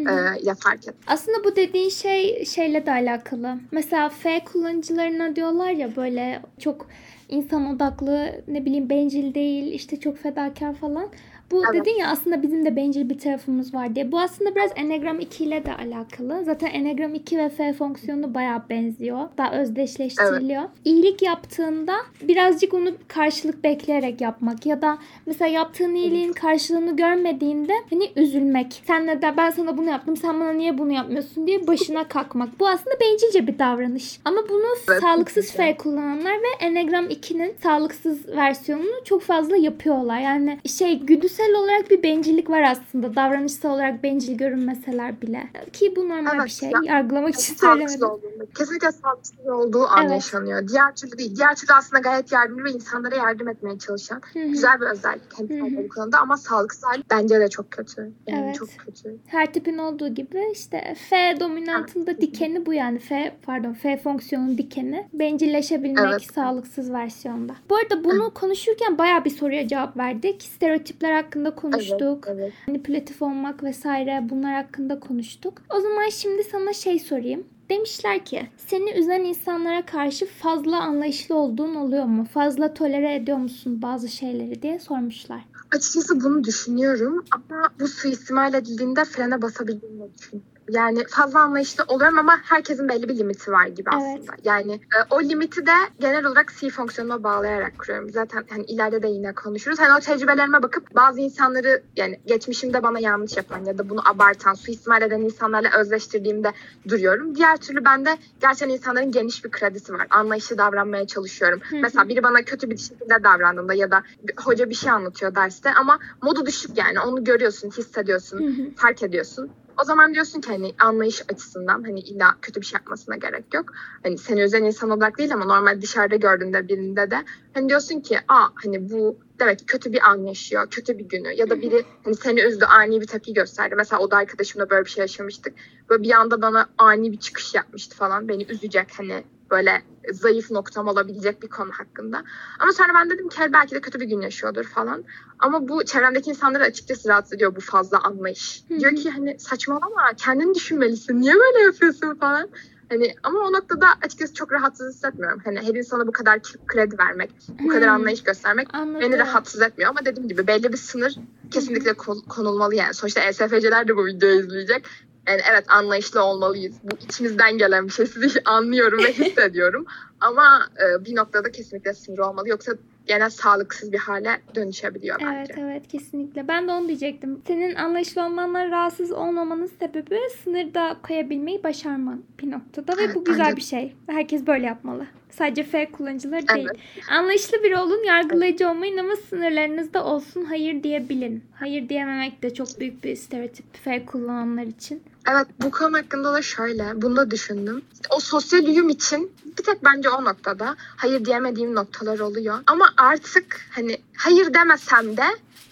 et. 0.87 0.95
Aslında 1.07 1.43
bu 1.43 1.55
dediğin 1.55 1.89
şey 1.89 2.45
şeyle 2.45 2.85
de 2.85 2.91
alakalı. 2.91 3.57
Mesela 3.71 4.09
F 4.09 4.43
kullanıcılarına 4.43 5.35
diyorlar 5.35 5.69
ya 5.69 5.95
böyle 5.95 6.41
çok 6.59 6.87
insan 7.29 7.75
odaklı, 7.75 8.41
ne 8.47 8.65
bileyim 8.65 8.89
bencil 8.89 9.33
değil, 9.33 9.73
işte 9.73 9.99
çok 9.99 10.17
fedakar 10.17 10.73
falan. 10.73 11.09
Bu 11.51 11.63
Evet. 11.73 11.81
dedin 11.85 11.99
ya 11.99 12.07
aslında 12.07 12.41
bizim 12.41 12.65
de 12.65 12.75
bencil 12.75 13.09
bir 13.09 13.17
tarafımız 13.19 13.73
var 13.73 13.95
diye. 13.95 14.11
Bu 14.11 14.19
aslında 14.19 14.55
biraz 14.55 14.71
Enneagram 14.75 15.19
2 15.19 15.43
ile 15.43 15.65
de 15.65 15.73
alakalı. 15.75 16.43
Zaten 16.45 16.67
Enneagram 16.67 17.15
2 17.15 17.37
ve 17.37 17.49
F 17.49 17.73
fonksiyonu 17.73 18.33
bayağı 18.33 18.69
benziyor. 18.69 19.19
Daha 19.37 19.51
özdeşleştiriliyor. 19.59 20.63
İyilik 20.85 21.21
yaptığında 21.21 21.93
birazcık 22.21 22.73
onu 22.73 22.89
karşılık 23.07 23.63
bekleyerek 23.63 24.21
yapmak 24.21 24.65
ya 24.65 24.81
da 24.81 24.97
mesela 25.25 25.51
yaptığın 25.51 25.95
iyiliğin 25.95 26.33
karşılığını 26.33 26.95
görmediğinde 26.95 27.73
hani 27.89 28.11
üzülmek. 28.15 28.83
Sen 28.87 29.07
neden 29.07 29.37
ben 29.37 29.49
sana 29.49 29.77
bunu 29.77 29.89
yaptım 29.89 30.17
sen 30.17 30.39
bana 30.39 30.51
niye 30.51 30.77
bunu 30.77 30.91
yapmıyorsun 30.91 31.47
diye 31.47 31.67
başına 31.67 32.07
kalkmak. 32.07 32.59
Bu 32.59 32.67
aslında 32.67 32.95
bencilce 33.01 33.47
bir 33.47 33.59
davranış. 33.59 34.19
Ama 34.25 34.41
bunu 34.49 34.65
Evet, 34.89 35.01
sağlıksız. 35.01 35.51
F 35.51 35.77
kullananlar 35.77 36.33
ve 36.33 36.65
Enneagram 36.65 37.05
2'nin 37.05 37.53
sağlıksız 37.63 38.27
versiyonunu 38.27 39.03
çok 39.05 39.21
fazla 39.21 39.57
yapıyorlar. 39.57 40.19
Yani 40.19 40.59
şey 40.65 40.99
güdüsel 41.37 41.55
olarak 41.55 41.91
bir 41.91 42.03
bencillik 42.03 42.49
var 42.49 42.61
aslında. 42.61 43.15
Davranışsal 43.15 43.69
olarak 43.73 44.03
bencil 44.03 44.37
görünmeseler 44.37 45.21
bile. 45.21 45.43
Ki 45.73 45.93
bu 45.95 46.09
normal 46.09 46.31
Evet, 46.35 46.45
bir 46.45 46.49
şey. 46.49 46.69
ya- 46.69 46.79
Yargılamak 46.95 47.35
için 47.35 47.55
söylemedim. 47.55 48.03
olduğunu, 48.09 48.45
kesinlikle 48.57 48.91
sağlıksız 48.91 49.47
olduğu 49.47 49.87
an 49.87 50.01
Evet. 50.01 50.11
yaşanıyor. 50.11 50.67
Diğer 50.67 50.95
türlü 50.95 51.17
değil. 51.17 51.35
Diğer 51.35 51.55
türlü 51.55 51.73
aslında 51.73 51.99
gayet 52.01 52.31
yardımcı 52.31 52.63
ve 52.63 52.71
insanlara 52.71 53.15
yardım 53.15 53.47
etmeye 53.49 53.79
çalışan 53.79 54.21
Hı 54.33 54.39
hı. 54.39 54.43
güzel 54.47 54.81
bir 54.81 54.85
özellik. 54.85 55.21
Hem 55.39 55.77
bu 55.77 55.89
konuda 55.89 56.17
ama 56.19 56.37
sağlıksız 56.37 56.83
hali 56.83 57.03
bence 57.11 57.39
de 57.39 57.47
çok 57.49 57.71
kötü. 57.71 58.11
Yani 58.27 58.45
Evet. 58.45 58.55
çok 58.55 58.69
kötü. 58.85 59.17
Her 59.27 59.53
tipin 59.53 59.77
olduğu 59.77 60.07
gibi 60.13 60.41
işte 60.53 60.95
F 61.09 61.39
dominantında 61.39 62.21
dikeni 62.21 62.65
bu 62.65 62.73
yani 62.73 62.99
F 62.99 63.35
pardon 63.45 63.73
F 63.73 63.97
fonksiyonun 63.97 64.57
dikeni 64.57 65.07
bencilleşebilmek 65.13 66.05
Evet. 66.09 66.33
sağlıksız 66.35 66.91
versiyonda. 66.93 67.55
Bu 67.69 67.75
arada 67.75 68.03
bunu 68.03 68.33
konuşurken 68.33 68.97
bayağı 68.97 69.25
bir 69.25 69.29
soruya 69.29 69.67
cevap 69.67 69.97
verdik. 69.97 70.43
Stereotipler 70.43 71.11
hakkında 71.25 71.55
konuştuk. 71.55 72.25
Evet, 72.27 72.39
evet. 72.39 72.53
Manipülatif 72.67 73.21
olmak 73.21 73.63
vesaire 73.63 74.21
bunlar 74.29 74.53
hakkında 74.63 74.99
konuştuk. 74.99 75.61
O 75.69 75.79
zaman 75.79 76.09
şimdi 76.09 76.43
sana 76.43 76.73
şey 76.73 76.99
sorayım. 76.99 77.43
Demişler 77.69 78.25
ki 78.25 78.47
seni 78.57 78.91
üzen 78.91 79.19
insanlara 79.23 79.85
karşı 79.85 80.25
fazla 80.25 80.81
anlayışlı 80.81 81.35
olduğun 81.35 81.75
oluyor 81.75 82.05
mu? 82.05 82.25
Fazla 82.33 82.73
tolere 82.73 83.15
ediyor 83.15 83.37
musun 83.37 83.81
bazı 83.81 84.09
şeyleri 84.09 84.61
diye 84.61 84.79
sormuşlar. 84.79 85.45
Açıkçası 85.75 86.23
bunu 86.23 86.43
düşünüyorum 86.43 87.25
ama 87.31 87.69
bu 87.79 87.87
suistimal 87.87 88.53
edildiğinde 88.53 89.05
frene 89.05 89.41
basabildiğimi 89.41 90.13
düşünüyorum. 90.13 90.54
Yani 90.69 91.03
fazla 91.07 91.39
anlayışlı 91.39 91.83
oluyorum 91.87 92.17
ama 92.17 92.39
herkesin 92.43 92.89
belli 92.89 93.09
bir 93.09 93.17
limiti 93.17 93.51
var 93.51 93.67
gibi 93.67 93.89
Evet. 93.93 94.03
aslında. 94.03 94.31
Yani 94.43 94.73
e, 94.73 94.97
o 95.09 95.23
limiti 95.23 95.65
de 95.65 95.71
genel 95.99 96.25
olarak 96.25 96.53
C 96.59 96.69
fonksiyonuna 96.69 97.23
bağlayarak 97.23 97.79
kuruyorum. 97.79 98.09
Zaten 98.09 98.45
hani 98.49 98.63
ileride 98.63 99.03
de 99.03 99.07
yine 99.07 99.33
konuşuruz. 99.33 99.79
Hani 99.79 99.93
o 99.97 99.99
tecrübelerime 99.99 100.63
bakıp 100.63 100.95
bazı 100.95 101.21
insanları 101.21 101.83
yani 101.95 102.19
geçmişimde 102.25 102.83
bana 102.83 102.99
yanlış 102.99 103.37
yapan 103.37 103.65
ya 103.65 103.77
da 103.77 103.89
bunu 103.89 104.09
abartan, 104.09 104.53
suistimal 104.53 105.01
eden 105.01 105.21
insanlarla 105.21 105.69
özleştirdiğimde 105.79 106.51
duruyorum. 106.87 107.35
Diğer 107.35 107.57
türlü 107.57 107.85
bende 107.85 108.17
gerçekten 108.41 108.69
insanların 108.69 109.11
geniş 109.11 109.45
bir 109.45 109.51
kredisi 109.51 109.93
var. 109.93 110.07
Anlayışlı 110.09 110.57
davranmaya 110.57 111.07
çalışıyorum. 111.07 111.59
Hı 111.69 111.75
hı. 111.75 111.79
Mesela 111.81 112.09
biri 112.09 112.23
bana 112.23 112.41
kötü 112.41 112.69
bir 112.69 112.77
şekilde 112.77 113.23
davrandığında 113.23 113.73
ya 113.73 113.91
da 113.91 114.03
hoca 114.43 114.69
bir 114.69 114.75
şey 114.75 114.91
anlatıyor 114.91 115.35
derste 115.35 115.73
ama 115.73 115.99
modu 116.23 116.45
düşük 116.45 116.77
yani 116.77 116.99
onu 116.99 117.23
görüyorsun, 117.23 117.69
hissediyorsun, 117.69 118.37
Hı 118.39 118.61
hı. 118.61 118.75
fark 118.75 119.03
ediyorsun. 119.03 119.51
O 119.81 119.83
zaman 119.83 120.13
diyorsun 120.13 120.41
ki 120.41 120.49
hani 120.49 120.73
anlayış 120.79 121.21
açısından 121.29 121.83
hani 121.83 121.99
illa 121.99 122.35
kötü 122.41 122.61
bir 122.61 122.65
şey 122.65 122.77
yapmasına 122.77 123.15
gerek 123.15 123.53
yok. 123.53 123.65
Hani 124.03 124.17
seni 124.17 124.41
üzen 124.41 124.63
insan 124.63 124.89
olarak 124.89 125.17
değil 125.17 125.33
ama 125.33 125.45
normal 125.45 125.81
dışarıda 125.81 126.15
gördüğünde 126.15 126.67
birinde 126.67 127.11
de 127.11 127.23
hani 127.53 127.69
diyorsun 127.69 127.99
ki 127.99 128.19
aa 128.27 128.47
hani 128.63 128.89
bu 128.89 129.17
demek 129.39 129.59
ki 129.59 129.65
kötü 129.65 129.93
bir 129.93 130.09
an 130.09 130.25
yaşıyor, 130.25 130.67
kötü 130.71 130.97
bir 130.97 131.03
günü 131.03 131.33
ya 131.33 131.49
da 131.49 131.61
biri 131.61 131.85
hani 132.03 132.15
seni 132.15 132.41
üzdü, 132.41 132.65
ani 132.65 133.01
bir 133.01 133.07
tepki 133.07 133.33
gösterdi. 133.33 133.75
Mesela 133.77 134.01
o 134.01 134.11
da 134.11 134.17
arkadaşımla 134.17 134.69
böyle 134.69 134.85
bir 134.85 134.89
şey 134.89 135.01
yaşamıştık. 135.01 135.53
Böyle 135.89 136.03
bir 136.03 136.11
anda 136.11 136.41
bana 136.41 136.69
ani 136.77 137.11
bir 137.11 137.19
çıkış 137.19 137.55
yapmıştı 137.55 137.95
falan. 137.95 138.27
Beni 138.27 138.43
üzecek 138.43 138.87
hani 138.97 139.23
böyle 139.51 139.81
zayıf 140.11 140.51
noktam 140.51 140.87
olabilecek 140.87 141.43
bir 141.43 141.47
konu 141.49 141.71
hakkında. 141.71 142.23
Ama 142.59 142.73
sonra 142.73 142.87
ben 142.95 143.09
dedim 143.09 143.29
ki 143.29 143.37
"Hayır, 143.37 143.53
belki 143.53 143.75
de 143.75 143.81
kötü 143.81 143.99
bir 143.99 144.05
gün 144.05 144.21
yaşıyordur 144.21 144.63
falan. 144.63 145.03
Ama 145.39 145.67
bu 145.67 145.85
çevremdeki 145.85 146.29
insanları 146.29 146.63
açıkçası 146.63 147.09
rahatsız 147.09 147.33
ediyor 147.33 147.55
bu 147.55 147.61
fazla 147.61 147.99
anlayış. 147.99 148.63
Hı 148.67 148.73
hı. 148.75 148.79
Diyor 148.79 148.95
ki 148.95 149.09
hani 149.11 149.39
saçmalama 149.39 150.11
kendini 150.17 150.55
düşünmelisin. 150.55 151.21
Niye 151.21 151.33
böyle 151.35 151.59
yapıyorsun 151.59 152.15
falan. 152.15 152.49
Hani 152.89 153.15
ama 153.23 153.39
o 153.39 153.53
noktada 153.53 153.87
açıkçası 154.05 154.33
çok 154.33 154.51
rahatsız 154.51 154.95
hissetmiyorum. 154.95 155.41
Hani 155.45 155.59
her 155.61 155.73
insana 155.75 156.07
bu 156.07 156.11
kadar 156.11 156.39
kredi 156.67 156.97
vermek, 156.99 157.31
bu 157.63 157.67
kadar 157.67 157.87
anlayış 157.87 158.23
göstermek 158.23 158.67
Anladım. 158.73 158.99
beni 159.01 159.17
rahatsız 159.17 159.61
etmiyor. 159.61 159.89
Ama 159.89 160.05
dediğim 160.05 160.29
gibi 160.29 160.47
belli 160.47 160.73
bir 160.73 160.77
sınır 160.77 161.15
kesinlikle 161.51 161.93
kon- 161.93 162.21
konulmalı 162.29 162.75
yani. 162.75 162.93
Sonuçta 162.93 163.21
ESFC'ler 163.21 163.87
de 163.87 163.97
bu 163.97 164.05
videoyu 164.05 164.39
izleyecek. 164.39 164.85
Yani 165.27 165.41
evet 165.51 165.65
anlayışlı 165.67 166.23
olmalıyız. 166.23 166.75
Bu 166.83 166.97
içimizden 167.05 167.57
gelen 167.57 167.87
bir 167.87 167.91
şey. 167.91 168.05
Sizi 168.05 168.41
anlıyorum 168.45 169.03
ve 169.03 169.13
hissediyorum. 169.13 169.85
Ama 170.21 170.69
e, 170.77 171.05
bir 171.05 171.15
noktada 171.15 171.51
kesinlikle 171.51 171.93
sınır 171.93 172.17
olmalı. 172.17 172.49
Yoksa 172.49 172.71
genel 173.07 173.29
sağlıksız 173.29 173.91
bir 173.91 173.97
hale 173.97 174.41
dönüşebiliyor 174.55 175.19
bence. 175.19 175.53
Evet 175.53 175.57
evet 175.57 175.87
kesinlikle. 175.87 176.47
Ben 176.47 176.67
de 176.67 176.71
onu 176.71 176.87
diyecektim. 176.87 177.41
Senin 177.47 177.75
anlayışlı 177.75 178.25
olmandan 178.25 178.71
rahatsız 178.71 179.11
olmamanın 179.11 179.71
sebebi 179.79 180.19
sınırda 180.43 180.97
koyabilmeyi 181.03 181.63
başarman 181.63 182.23
bir 182.39 182.51
noktada 182.51 182.97
ve 182.97 183.03
Evet, 183.03 183.15
bu 183.15 183.23
güzel 183.25 183.45
bence- 183.45 183.57
bir 183.57 183.61
şey. 183.61 183.95
Herkes 184.07 184.47
böyle 184.47 184.65
yapmalı. 184.65 185.07
Sadece 185.29 185.63
F 185.63 185.91
kullanıcıları 185.91 186.47
değil. 186.47 186.67
Evet. 186.71 186.79
Anlayışlı 187.11 187.63
biri 187.63 187.77
olun, 187.77 188.03
yargılayıcı 188.03 188.69
olmayın 188.69 188.97
ama 188.97 189.15
sınırlarınızda 189.15 190.05
olsun. 190.05 190.45
Hayır 190.45 190.83
diyebilin. 190.83 191.43
Hayır 191.53 191.89
diyememek 191.89 192.43
de 192.43 192.53
çok 192.53 192.79
büyük 192.79 193.03
bir 193.03 193.15
stereotip 193.15 193.65
F 193.83 194.05
kullananlar 194.05 194.63
için. 194.63 195.03
Evet 195.31 195.47
bu 195.61 195.71
konu 195.71 195.97
hakkında 195.97 196.33
da 196.33 196.41
şöyle, 196.41 197.01
bunu 197.01 197.15
da 197.15 197.31
düşündüm. 197.31 197.81
O 198.09 198.19
sosyal 198.19 198.65
uyum 198.65 198.89
için 198.89 199.31
bir 199.57 199.63
tek 199.63 199.83
bence 199.83 200.09
o 200.09 200.25
noktada 200.25 200.75
hayır 200.79 201.25
diyemediğim 201.25 201.75
noktalar 201.75 202.19
oluyor. 202.19 202.59
Ama 202.67 202.93
artık 202.97 203.61
hani 203.71 204.01
hayır 204.17 204.53
demesem 204.53 205.17
de 205.17 205.25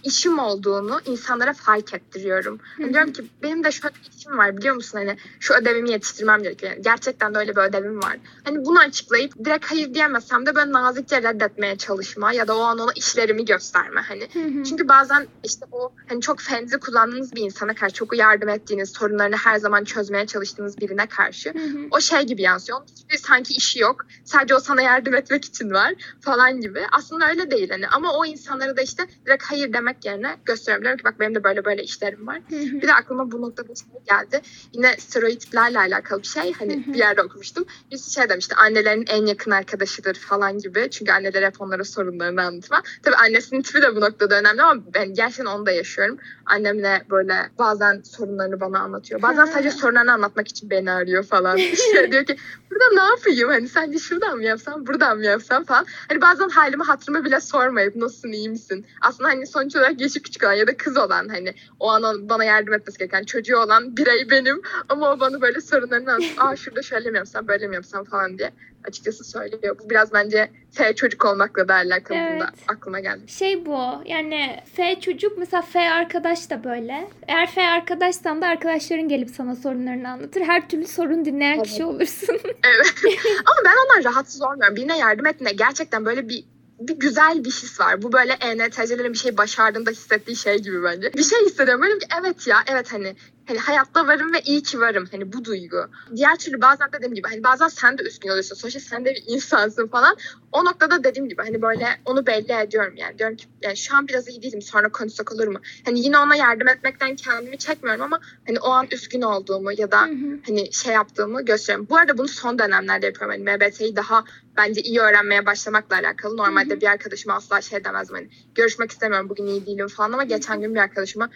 işim 0.03 0.39
olduğunu 0.39 1.01
insanlara 1.05 1.53
fark 1.53 1.93
ettiriyorum. 1.93 2.59
Hı. 2.77 2.93
diyorum 2.93 3.13
ki 3.13 3.25
benim 3.43 3.63
de 3.63 3.71
şöyle 3.71 3.95
bir 3.95 4.17
işim 4.17 4.37
var 4.37 4.57
biliyor 4.57 4.75
musun 4.75 4.97
hani 4.97 5.17
şu 5.39 5.53
ödevimi 5.53 5.91
yetiştirmem 5.91 6.43
gerekiyor. 6.43 6.71
Yani 6.71 6.81
gerçekten 6.81 7.35
de 7.35 7.37
öyle 7.37 7.55
bir 7.55 7.61
ödevim 7.61 8.01
var. 8.03 8.17
Hani 8.43 8.65
bunu 8.65 8.79
açıklayıp 8.79 9.45
direkt 9.45 9.65
hayır 9.65 9.93
diyemesem 9.93 10.45
de 10.45 10.55
böyle 10.55 10.71
nazikçe 10.71 11.23
reddetmeye 11.23 11.77
çalışma 11.77 12.33
ya 12.33 12.47
da 12.47 12.57
o 12.57 12.61
an 12.61 12.79
ona 12.79 12.91
işlerimi 12.95 13.45
gösterme 13.45 14.01
hani. 14.01 14.27
Çünkü 14.65 14.87
bazen 14.87 15.27
işte 15.43 15.65
o 15.71 15.91
hani 16.09 16.21
çok 16.21 16.39
fenzi 16.41 16.77
kullandığınız 16.77 17.35
bir 17.35 17.41
insana 17.41 17.75
karşı 17.75 17.95
çok 17.95 18.17
yardım 18.17 18.49
ettiğiniz, 18.49 18.89
sorunlarını 18.89 19.35
her 19.35 19.57
zaman 19.57 19.83
çözmeye 19.83 20.27
çalıştığınız 20.27 20.77
birine 20.81 21.05
karşı 21.07 21.53
o 21.91 21.99
şey 21.99 22.21
gibi 22.21 22.41
yansıyor. 22.41 22.77
Onun 22.77 22.87
hiçbir 22.87 23.17
sanki 23.17 23.53
işi 23.53 23.79
yok. 23.79 24.05
Sadece 24.25 24.55
o 24.55 24.59
sana 24.59 24.81
yardım 24.81 25.15
etmek 25.15 25.45
için 25.45 25.71
var 25.71 25.93
falan 26.21 26.61
gibi. 26.61 26.81
Aslında 26.91 27.29
öyle 27.29 27.51
değil 27.51 27.69
hani 27.69 27.87
ama 27.87 28.13
o 28.17 28.25
insanlara 28.25 28.77
da 28.77 28.81
işte 28.81 29.03
direkt 29.25 29.43
hayır 29.43 29.73
demek 29.73 29.92
yerine 30.03 30.35
gösteriyorum. 30.45 30.97
ki 30.97 31.03
bak 31.03 31.19
benim 31.19 31.35
de 31.35 31.43
böyle 31.43 31.65
böyle 31.65 31.83
işlerim 31.83 32.27
var. 32.27 32.41
bir 32.49 32.87
de 32.87 32.93
aklıma 32.93 33.31
bu 33.31 33.41
noktada 33.41 33.75
şey 33.75 33.87
geldi. 34.09 34.41
Yine 34.73 34.95
stereotiplerle 34.97 35.79
alakalı 35.79 36.21
bir 36.21 36.27
şey. 36.27 36.53
Hani 36.53 36.83
bir 36.87 36.97
yerde 36.97 37.21
okumuştum. 37.21 37.65
Birisi 37.91 38.13
şey 38.13 38.29
demişti 38.29 38.55
annelerin 38.55 39.05
en 39.07 39.25
yakın 39.25 39.51
arkadaşıdır 39.51 40.15
falan 40.15 40.57
gibi. 40.57 40.87
Çünkü 40.91 41.11
anneler 41.11 41.43
hep 41.43 41.61
onlara 41.61 41.83
sorunlarını 41.83 42.41
anlatma. 42.41 42.81
Tabii 43.03 43.15
annesinin 43.15 43.61
tipi 43.61 43.81
de 43.81 43.95
bu 43.95 44.01
noktada 44.01 44.39
önemli 44.39 44.61
ama 44.61 44.81
ben 44.93 45.13
gerçekten 45.13 45.45
onu 45.45 45.65
da 45.65 45.71
yaşıyorum. 45.71 46.17
Annemle 46.45 47.05
böyle 47.09 47.35
bazen 47.59 48.01
sorunlarını 48.01 48.59
bana 48.59 48.79
anlatıyor. 48.79 49.21
Bazen 49.21 49.45
sadece 49.45 49.71
sorunlarını 49.71 50.13
anlatmak 50.13 50.47
için 50.47 50.69
beni 50.69 50.91
arıyor 50.91 51.23
falan. 51.23 51.57
İşte 51.73 52.11
diyor 52.11 52.25
ki 52.25 52.37
burada 52.71 53.03
ne 53.03 53.09
yapayım? 53.09 53.49
Hani 53.49 53.67
sence 53.67 53.99
şuradan 53.99 54.37
mı 54.37 54.43
yapsam, 54.43 54.87
buradan 54.87 55.17
mı 55.17 55.25
yapsam 55.25 55.63
falan. 55.63 55.85
Hani 56.09 56.21
bazen 56.21 56.49
halimi 56.49 56.83
hatırımı 56.83 57.25
bile 57.25 57.39
sormayıp 57.39 57.95
nasılsın, 57.95 58.31
iyi 58.31 58.49
misin? 58.49 58.85
Aslında 59.01 59.29
hani 59.29 59.47
sonuç 59.47 59.75
olarak 59.83 60.01
yaşı 60.01 60.21
küçük 60.21 60.43
olan 60.43 60.53
ya 60.53 60.67
da 60.67 60.77
kız 60.77 60.97
olan 60.97 61.27
hani 61.27 61.53
o 61.79 61.89
an 61.89 62.29
bana 62.29 62.43
yardım 62.43 62.73
etmesi 62.73 62.97
gereken 62.97 63.23
çocuğu 63.23 63.57
olan 63.57 63.97
birey 63.97 64.29
benim. 64.29 64.61
Ama 64.89 65.11
o 65.11 65.19
bana 65.19 65.41
böyle 65.41 65.61
sorunlarını 65.61 66.13
anlatıyor. 66.13 66.33
Aa 66.37 66.55
şurada 66.55 66.81
şöyle 66.81 67.11
mi 67.11 67.17
yapsam, 67.17 67.47
böyle 67.47 67.67
mi 67.67 67.75
yapsam 67.75 68.03
falan 68.03 68.37
diye 68.37 68.51
açıkçası 68.87 69.23
söylüyor. 69.23 69.77
Bu 69.83 69.89
biraz 69.89 70.13
bence 70.13 70.49
F 70.71 70.95
çocuk 70.95 71.25
olmakla 71.25 71.67
da 71.67 71.73
alakalı 71.73 72.17
evet. 72.17 72.41
da 72.41 72.49
aklıma 72.67 72.99
geldi. 72.99 73.21
Şey 73.27 73.65
bu 73.65 73.79
yani 74.05 74.59
F 74.73 74.99
çocuk 74.99 75.37
mesela 75.37 75.61
F 75.61 75.89
arkadaş 75.89 76.49
da 76.49 76.63
böyle. 76.63 77.09
Eğer 77.27 77.51
F 77.51 77.67
arkadaşsan 77.67 78.41
da 78.41 78.47
arkadaşların 78.47 79.07
gelip 79.07 79.29
sana 79.29 79.55
sorunlarını 79.55 80.09
anlatır. 80.09 80.41
Her 80.41 80.69
türlü 80.69 80.87
sorun 80.87 81.25
dinleyen 81.25 81.55
evet. 81.55 81.65
kişi 81.65 81.85
olursun. 81.85 82.39
evet. 82.45 82.93
Ama 83.45 83.57
ben 83.65 83.73
ondan 83.83 84.11
rahatsız 84.11 84.41
olmuyorum. 84.41 84.75
Birine 84.75 84.97
yardım 84.97 85.25
ettiğinde 85.25 85.53
gerçekten 85.53 86.05
böyle 86.05 86.29
bir 86.29 86.43
bir 86.79 86.95
güzel 86.95 87.45
bir 87.45 87.51
his 87.51 87.79
var. 87.79 88.01
Bu 88.01 88.13
böyle 88.13 88.33
ENTC'lerin 88.33 89.13
bir 89.13 89.17
şey 89.17 89.37
başardığında 89.37 89.91
hissettiği 89.91 90.37
şey 90.37 90.57
gibi 90.59 90.83
bence. 90.83 91.13
Bir 91.13 91.23
şey 91.23 91.45
hissediyorum. 91.45 91.81
Böyle 91.81 91.99
ki 91.99 92.07
evet 92.19 92.47
ya 92.47 92.57
evet 92.67 92.93
hani 92.93 93.15
hani 93.47 93.59
hayatta 93.59 94.07
varım 94.07 94.33
ve 94.33 94.41
iyi 94.41 94.63
ki 94.63 94.79
varım. 94.79 95.07
Hani 95.11 95.33
bu 95.33 95.45
duygu. 95.45 95.85
Diğer 96.15 96.35
türlü 96.35 96.61
bazen 96.61 96.87
dediğim 96.93 97.13
gibi 97.13 97.27
hani 97.27 97.43
bazen 97.43 97.67
sen 97.67 97.97
de 97.97 98.03
üstün 98.03 98.29
oluyorsun. 98.29 98.55
Sonuçta 98.55 98.79
sen 98.79 99.05
de 99.05 99.09
bir 99.09 99.23
insansın 99.27 99.87
falan. 99.87 100.15
O 100.51 100.65
noktada 100.65 101.03
dediğim 101.03 101.29
gibi 101.29 101.41
hani 101.41 101.61
böyle 101.61 101.87
onu 102.05 102.25
belli 102.25 102.53
ediyorum 102.53 102.93
yani. 102.97 103.19
Diyorum 103.19 103.35
ki 103.35 103.45
yani 103.61 103.77
şu 103.77 103.95
an 103.95 104.07
biraz 104.07 104.27
iyi 104.27 104.41
değilim 104.41 104.61
sonra 104.61 104.89
konuşsak 104.89 105.33
olur 105.33 105.47
mu? 105.47 105.59
Hani 105.85 105.99
yine 105.99 106.17
ona 106.17 106.35
yardım 106.35 106.67
etmekten 106.67 107.15
kendimi 107.15 107.57
çekmiyorum 107.57 108.01
ama 108.01 108.19
hani 108.47 108.59
o 108.59 108.69
an 108.69 108.87
üzgün 108.91 109.21
olduğumu 109.21 109.71
ya 109.71 109.91
da 109.91 110.01
hı 110.01 110.11
hı. 110.11 110.39
hani 110.47 110.73
şey 110.73 110.93
yaptığımı 110.93 111.45
gösteriyorum. 111.45 111.89
Bu 111.89 111.97
arada 111.97 112.17
bunu 112.17 112.27
son 112.27 112.59
dönemlerde 112.59 113.05
yapıyorum. 113.05 113.35
Hani 113.45 113.57
MBT'yi 113.57 113.95
daha 113.95 114.23
bence 114.57 114.81
iyi 114.81 114.99
öğrenmeye 114.99 115.45
başlamakla 115.45 115.95
alakalı. 115.95 116.37
Normalde 116.37 116.81
bir 116.81 116.87
arkadaşıma 116.87 117.33
asla 117.35 117.61
şey 117.61 117.83
demezdim 117.83 118.15
hani 118.15 118.29
görüşmek 118.55 118.91
istemiyorum 118.91 119.29
bugün 119.29 119.47
iyi 119.47 119.65
değilim 119.65 119.87
falan 119.87 120.11
ama 120.11 120.23
geçen 120.23 120.61
gün 120.61 120.75
bir 120.75 120.79
arkadaşıma 120.79 121.29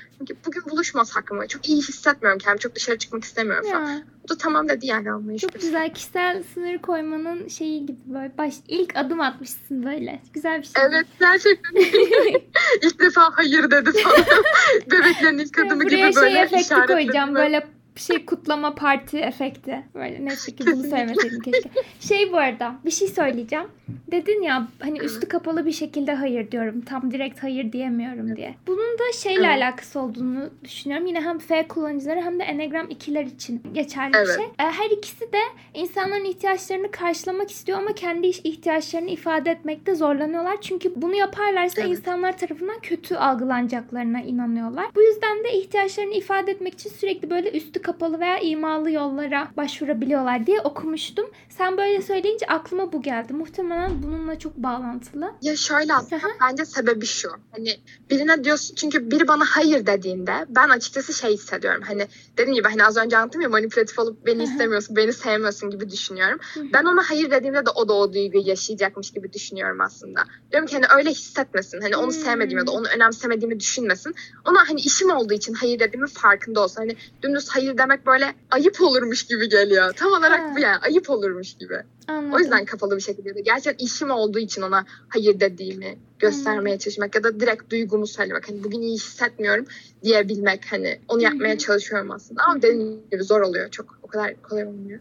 bugün 0.45 0.63
buluşmasak 0.69 1.31
mı? 1.31 1.47
Çok 1.47 1.69
iyi 1.69 1.77
hissetmiyorum 1.77 2.39
kendimi. 2.39 2.59
Çok 2.59 2.75
dışarı 2.75 2.97
çıkmak 2.97 3.23
istemiyorum 3.23 3.67
ya. 3.67 3.73
falan. 3.73 4.03
O 4.25 4.29
da 4.29 4.37
tamam 4.37 4.69
dedi 4.69 4.85
yani 4.87 5.11
anlayış. 5.11 5.41
Çok 5.41 5.53
güzel 5.53 5.93
kişisel 5.93 6.43
sınır 6.53 6.77
koymanın 6.77 7.47
şeyi 7.47 7.85
gibi 7.85 7.99
böyle 8.05 8.37
baş 8.37 8.53
ilk 8.67 8.97
adım 8.97 9.21
atmışsın 9.21 9.85
böyle. 9.85 10.21
Güzel 10.33 10.61
bir 10.61 10.63
şey. 10.63 10.83
Evet 10.85 11.07
gerçekten. 11.19 11.75
İlk 12.81 12.99
defa 12.99 13.31
hayır 13.33 13.71
dedi 13.71 13.91
falan. 14.03 14.25
Bebeklerin 14.91 15.37
ilk 15.37 15.59
adımı 15.59 15.83
gibi 15.83 16.01
böyle 16.15 16.31
şey 16.31 16.41
efekti 16.41 16.75
koyacağım 16.87 17.35
böyle 17.35 17.76
şey 17.99 18.25
kutlama 18.25 18.75
parti 18.75 19.17
efekti. 19.17 19.83
Böyle 19.95 20.25
neyse 20.25 20.51
ki 20.55 20.63
bunu 20.67 20.83
söylemeseydim 20.83 21.39
keşke. 21.39 21.69
Şey 21.99 22.31
bu 22.31 22.37
arada 22.37 22.75
bir 22.85 22.91
şey 22.91 23.07
söyleyeceğim. 23.07 23.65
Dedin 24.11 24.41
ya 24.41 24.67
hani 24.79 24.99
üstü 24.99 25.27
kapalı 25.27 25.65
bir 25.65 25.71
şekilde 25.71 26.13
hayır 26.13 26.51
diyorum. 26.51 26.81
Tam 26.81 27.11
direkt 27.11 27.43
hayır 27.43 27.71
diyemiyorum 27.71 28.35
diye. 28.35 28.55
Bunun 28.67 28.99
da 28.99 29.13
şeyle 29.13 29.47
alakası 29.47 29.99
olduğunu 29.99 30.49
düşünüyorum. 30.63 31.07
Yine 31.07 31.21
hem 31.21 31.39
F 31.39 31.67
kullanıcıları 31.67 32.21
hem 32.21 32.39
de 32.39 32.43
Enneagram 32.43 32.87
2'ler 32.87 33.25
için 33.35 33.61
geçerli 33.73 34.17
evet. 34.17 34.27
bir 34.27 34.33
şey. 34.33 34.45
Ee, 34.45 34.71
her 34.71 34.89
ikisi 34.89 35.33
de 35.33 35.39
insanların 35.73 36.25
ihtiyaçlarını 36.25 36.91
karşılamak 36.91 37.51
istiyor 37.51 37.77
ama 37.77 37.95
kendi 37.95 38.27
ihtiyaçlarını 38.27 39.09
ifade 39.09 39.51
etmekte 39.51 39.95
zorlanıyorlar. 39.95 40.61
Çünkü 40.61 40.93
bunu 40.95 41.15
yaparlarsa 41.15 41.81
evet. 41.81 41.91
insanlar 41.91 42.37
tarafından 42.37 42.79
kötü 42.79 43.15
algılanacaklarına 43.15 44.21
inanıyorlar. 44.21 44.85
Bu 44.95 45.01
yüzden 45.01 45.43
de 45.43 45.53
ihtiyaçlarını 45.53 46.13
ifade 46.13 46.51
etmek 46.51 46.73
için 46.73 46.89
sürekli 46.89 47.29
böyle 47.29 47.51
üstü 47.51 47.81
kapalı 47.87 48.19
veya 48.19 48.39
imalı 48.39 48.91
yollara 48.91 49.51
başvurabiliyorlar 49.57 50.47
diye 50.47 50.61
okumuştum. 50.61 51.25
Sen 51.49 51.77
böyle 51.77 52.01
söyleyince 52.01 52.45
aklıma 52.45 52.93
bu 52.93 53.01
geldi. 53.01 53.33
Muhtemelen 53.33 54.03
bununla 54.03 54.39
çok 54.39 54.57
bağlantılı. 54.57 55.31
Ya 55.41 55.55
şöyle 55.55 55.93
aslında 55.93 56.21
bence 56.41 56.65
sebebi 56.65 57.05
şu. 57.05 57.29
Hani 57.51 57.79
birine 58.09 58.43
diyorsun 58.43 58.75
çünkü 58.75 59.11
biri 59.11 59.27
bana 59.27 59.43
hayır 59.49 59.85
dediğinde 59.85 60.45
ben 60.49 60.69
açıkçası 60.69 61.13
şey 61.13 61.33
hissediyorum. 61.33 61.81
Hani 61.87 62.07
dediğim 62.37 62.55
gibi 62.55 62.67
hani 62.67 62.85
az 62.85 62.97
önce 62.97 63.17
anlattım 63.17 63.41
ya 63.41 63.49
manipülatif 63.49 63.99
olup 63.99 64.25
beni 64.25 64.43
istemiyorsun, 64.43 64.95
beni 64.95 65.13
sevmiyorsun 65.13 65.69
gibi 65.69 65.89
düşünüyorum. 65.89 66.39
Ben 66.73 66.83
ona 66.85 67.09
hayır 67.09 67.31
dediğimde 67.31 67.65
de 67.65 67.69
o 67.69 67.87
da 67.87 67.93
o 67.93 68.13
duyguyu 68.13 68.47
yaşayacakmış 68.47 69.11
gibi 69.11 69.33
düşünüyorum 69.33 69.81
aslında. 69.81 70.23
Diyorum 70.51 70.67
ki 70.67 70.75
hani 70.75 70.85
öyle 70.97 71.09
hissetmesin. 71.09 71.81
Hani 71.81 71.95
onu 71.95 72.11
sevmediğimi 72.11 72.59
ya 72.59 72.67
da 72.67 72.71
onu 72.71 72.87
önemsemediğimi 72.95 73.59
düşünmesin. 73.59 74.15
Ona 74.45 74.69
hani 74.69 74.79
işim 74.79 75.09
olduğu 75.09 75.33
için 75.33 75.53
hayır 75.53 75.79
dediğimi 75.79 76.07
farkında 76.07 76.63
olsun. 76.63 76.75
Hani 76.75 76.95
dümdüz 77.23 77.49
hayır 77.49 77.76
demek 77.77 78.05
böyle 78.05 78.35
ayıp 78.51 78.81
olurmuş 78.81 79.27
gibi 79.27 79.49
geliyor. 79.49 79.93
Tam 79.93 80.11
olarak 80.11 80.55
bu 80.55 80.59
yani 80.59 80.77
ayıp 80.77 81.09
olurmuş 81.09 81.53
gibi. 81.57 81.83
Anladım. 82.07 82.33
O 82.33 82.39
yüzden 82.39 82.65
kapalı 82.65 82.95
bir 82.95 83.01
şekilde 83.01 83.35
de 83.35 83.41
gerçekten 83.41 83.85
işim 83.85 84.11
olduğu 84.11 84.39
için 84.39 84.61
ona 84.61 84.85
hayır 85.09 85.39
dediğimi 85.39 85.97
göstermeye 86.19 86.75
hmm. 86.75 86.79
çalışmak 86.79 87.15
ya 87.15 87.23
da 87.23 87.39
direkt 87.39 87.71
duygumu 87.71 88.07
söylemek. 88.07 88.49
Hani 88.49 88.63
bugün 88.63 88.81
iyi 88.81 88.95
hissetmiyorum 88.95 89.65
diyebilmek 90.03 90.65
hani 90.71 90.99
onu 91.07 91.21
yapmaya 91.21 91.51
hmm. 91.51 91.57
çalışıyorum 91.57 92.11
aslında 92.11 92.43
ama 92.43 92.61
dediğim 92.61 93.09
gibi 93.11 93.23
zor 93.23 93.41
oluyor 93.41 93.71
çok 93.71 93.97
o 94.07 94.09
kadar 94.09 94.41
kolay 94.41 94.65
olmuyor. 94.65 94.99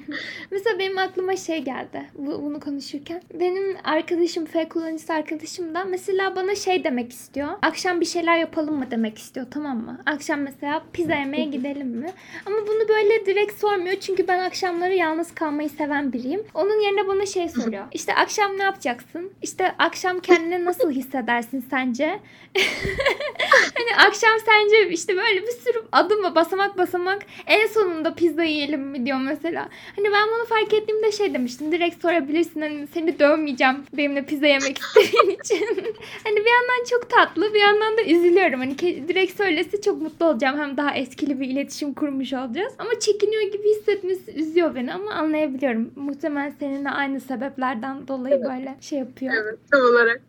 Mesela 0.50 0.78
benim 0.78 0.98
aklıma 0.98 1.36
şey 1.36 1.64
geldi 1.64 2.02
bu, 2.18 2.42
bunu 2.42 2.60
konuşurken. 2.60 3.22
Benim 3.40 3.76
arkadaşım 3.84 4.44
F 4.46 4.68
kullanıcısı 4.68 5.12
arkadaşım 5.12 5.74
da 5.74 5.84
mesela 5.84 6.36
bana 6.36 6.54
şey 6.54 6.84
demek 6.84 7.12
istiyor. 7.12 7.48
Akşam 7.62 8.00
bir 8.00 8.06
şeyler 8.06 8.38
yapalım 8.38 8.78
mı 8.78 8.86
demek 8.90 9.18
istiyor 9.18 9.46
tamam 9.50 9.84
mı? 9.84 10.00
Akşam 10.06 10.40
mesela 10.40 10.84
pizza 10.92 11.14
yemeye 11.14 11.44
gidelim 11.50 11.88
mi? 11.88 12.12
Ama 12.46 12.56
bunu 12.56 12.88
böyle 12.88 13.26
direkt 13.26 13.60
sormuyor 13.60 13.96
çünkü 14.00 14.28
ben 14.28 14.38
akşamları 14.38 14.94
yalnız 14.94 15.34
kalmayı 15.34 15.70
seven 15.70 16.12
biriyim. 16.12 16.41
Onun 16.54 16.80
yerine 16.80 17.08
bana 17.08 17.26
şey 17.26 17.48
soruyor. 17.48 17.84
İşte 17.92 18.14
akşam 18.14 18.58
ne 18.58 18.62
yapacaksın? 18.62 19.32
İşte 19.42 19.74
akşam 19.78 20.20
kendini 20.20 20.64
nasıl 20.64 20.90
hissedersin 20.90 21.64
sence? 21.70 22.20
hani 23.74 24.06
akşam 24.08 24.30
sence 24.46 24.90
işte 24.90 25.16
böyle 25.16 25.42
bir 25.42 25.50
sürü 25.50 25.82
adım 25.92 26.34
basamak 26.34 26.78
basamak 26.78 27.22
en 27.46 27.66
sonunda 27.66 28.14
pizza 28.14 28.44
yiyelim 28.44 28.80
mi 28.80 29.06
diyor 29.06 29.18
mesela. 29.18 29.68
Hani 29.96 30.12
ben 30.12 30.28
bunu 30.36 30.46
fark 30.46 30.74
ettiğimde 30.74 31.12
şey 31.12 31.34
demiştim. 31.34 31.72
Direkt 31.72 32.02
sorabilirsin 32.02 32.60
hani 32.60 32.86
seni 32.86 33.18
dövmeyeceğim 33.18 33.76
benimle 33.92 34.24
pizza 34.24 34.46
yemek 34.46 34.78
istediğin 34.78 35.38
için. 35.44 35.66
hani 36.24 36.36
bir 36.36 36.50
yandan 36.50 36.84
çok 36.90 37.10
tatlı 37.10 37.54
bir 37.54 37.60
yandan 37.60 37.96
da 37.96 38.02
üzülüyorum. 38.02 38.60
Hani 38.60 38.78
direkt 38.78 39.36
söylese 39.36 39.80
çok 39.80 40.02
mutlu 40.02 40.26
olacağım. 40.26 40.58
Hem 40.58 40.76
daha 40.76 40.94
eskili 40.96 41.40
bir 41.40 41.48
iletişim 41.48 41.94
kurmuş 41.94 42.32
olacağız. 42.32 42.72
Ama 42.78 42.90
çekiniyor 43.00 43.42
gibi 43.42 43.70
hissetmesi 43.70 44.32
üzüyor 44.32 44.74
beni 44.74 44.94
ama 44.94 45.10
anlayabiliyorum. 45.10 45.90
Muhtemelen 45.96 46.31
seninle 46.58 46.90
aynı 46.90 47.20
sebeplerden 47.20 48.08
dolayı 48.08 48.44
böyle 48.44 48.76
şey 48.80 48.98
yapıyor. 48.98 49.34
Evet 49.34 49.58
tam 49.70 49.80
olarak. 49.80 50.20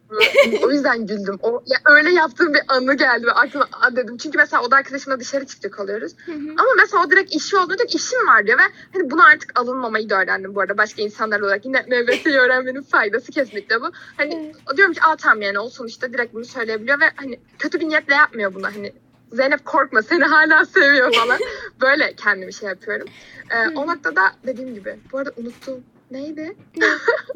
o 0.64 0.72
yüzden 0.72 1.08
güldüm. 1.08 1.40
O 1.42 1.64
ya 1.66 1.78
öyle 1.86 2.10
yaptığım 2.10 2.54
bir 2.54 2.62
anı 2.68 2.94
geldi 2.94 3.26
ve 3.28 3.32
aklıma 3.32 3.68
dedim. 3.96 4.18
Çünkü 4.18 4.38
mesela 4.38 4.64
o 4.64 4.72
da 4.72 4.76
arkadaşımla 4.76 5.20
dışarı 5.20 5.46
çıktık 5.46 5.74
kalıyoruz. 5.74 6.16
Ama 6.30 6.70
mesela 6.78 7.04
o 7.04 7.12
direkt 7.12 7.36
işi 7.36 7.58
olduğunda 7.58 7.78
diyor 7.78 7.90
işim 7.90 8.28
var 8.28 8.48
diyor 8.48 8.58
ve 8.58 8.64
hani 8.94 9.12
buna 9.12 9.26
artık 9.26 9.60
alınmamayı 9.60 10.10
da 10.10 10.22
öğrendim 10.22 10.56
bu 10.56 10.62
arada 10.62 10.78
başka 10.78 11.02
insanlar 11.02 11.40
olarak. 11.40 11.66
Yine 11.66 11.82
MBT'yi 11.82 12.38
öğrenmenin 12.38 12.82
faydası 12.82 13.32
kesinlikle 13.32 13.82
bu. 13.82 13.92
Hani 14.18 14.54
diyorum 14.78 14.94
ki 14.94 15.02
aa 15.04 15.16
tamam 15.16 15.42
yani 15.42 15.60
o 15.60 15.70
sonuçta 15.70 16.14
direkt 16.14 16.34
bunu 16.34 16.46
söyleyebiliyor 16.46 17.00
ve 17.00 17.06
hani 17.16 17.40
kötü 17.60 17.80
bir 17.80 17.88
niyetle 17.88 18.16
yapmıyor 18.16 18.54
bunu. 18.54 18.66
Hani 18.66 18.94
Zeynep 19.34 19.66
korkma 19.66 20.02
seni 20.02 20.24
hala 20.24 20.66
seviyor 20.66 21.14
falan. 21.14 21.40
Böyle 21.82 22.14
kendimi 22.14 22.54
şey 22.54 22.70
yapıyorum. 22.70 23.08
Ee, 23.50 23.70
o 23.76 23.88
noktada 23.88 24.22
dediğim 24.48 24.74
gibi. 24.74 25.00
Bu 25.12 25.18
arada 25.18 25.32
unuttum 25.38 25.84
Neydi? 26.14 26.56
Ne? 26.78 26.86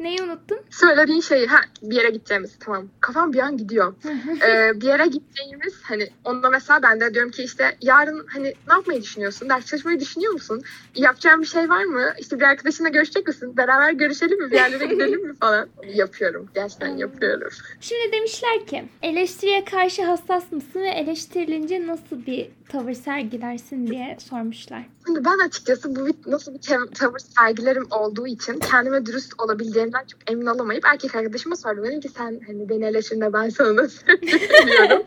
Neyi 0.00 0.22
unuttun? 0.22 0.58
Söylediğin 0.70 1.20
şeyi. 1.20 1.46
Ha, 1.46 1.60
bir 1.82 1.96
yere 1.96 2.10
gideceğimiz. 2.10 2.56
Tamam. 2.60 2.88
Kafam 3.00 3.32
bir 3.32 3.38
an 3.38 3.56
gidiyor. 3.56 3.94
ee, 4.48 4.80
bir 4.80 4.86
yere 4.86 5.06
gideceğimiz 5.06 5.74
hani 5.82 6.08
onda 6.24 6.50
mesela 6.50 6.82
ben 6.82 7.00
de 7.00 7.14
diyorum 7.14 7.30
ki 7.30 7.42
işte 7.42 7.76
yarın 7.82 8.26
hani 8.28 8.46
ne 8.68 8.72
yapmayı 8.72 9.02
düşünüyorsun? 9.02 9.48
Ders 9.48 9.66
çalışmayı 9.66 10.00
düşünüyor 10.00 10.32
musun? 10.32 10.62
Yapacağın 10.94 11.40
bir 11.40 11.46
şey 11.46 11.68
var 11.68 11.84
mı? 11.84 12.12
İşte 12.18 12.40
bir 12.40 12.44
arkadaşınla 12.44 12.88
görüşecek 12.88 13.26
misin? 13.26 13.56
Beraber 13.56 13.92
görüşelim 13.92 14.42
mi? 14.42 14.50
Bir 14.50 14.56
yerlere 14.56 14.86
gidelim 14.94 15.26
mi 15.26 15.34
falan? 15.40 15.68
Yapıyorum. 15.94 16.48
Gerçekten 16.54 16.96
yapıyorum. 16.96 17.50
Şimdi 17.80 18.12
demişler 18.12 18.66
ki 18.66 18.84
eleştiriye 19.02 19.64
karşı 19.64 20.04
hassas 20.04 20.52
mısın 20.52 20.80
ve 20.80 20.88
eleştirilince 20.88 21.86
nasıl 21.86 22.26
bir 22.26 22.50
tavır 22.68 22.92
sergilersin 22.92 23.86
diye 23.86 24.16
sormuşlar. 24.30 24.86
Şimdi 25.06 25.24
ben 25.24 25.46
açıkçası 25.46 25.96
bu 25.96 26.30
nasıl 26.30 26.54
bir 26.54 26.60
tavır 26.94 27.18
sergilerim 27.18 27.86
olduğu 27.90 28.26
için 28.26 28.58
kendime 28.70 29.06
dürüst 29.06 29.32
olabileceğimden 29.38 30.04
çok 30.04 30.30
emin 30.30 30.46
olamayıp 30.46 30.84
erkek 30.86 31.14
arkadaşıma 31.14 31.56
sordum. 31.56 31.84
Dedim 31.84 32.00
ki 32.00 32.08
sen 32.08 32.40
hani 32.46 32.68
beni 32.68 32.84
eleştirinde 32.84 33.32
ben 33.32 33.48
sana 33.48 33.76
nasıl 33.76 33.98
söylüyorum. 34.06 35.02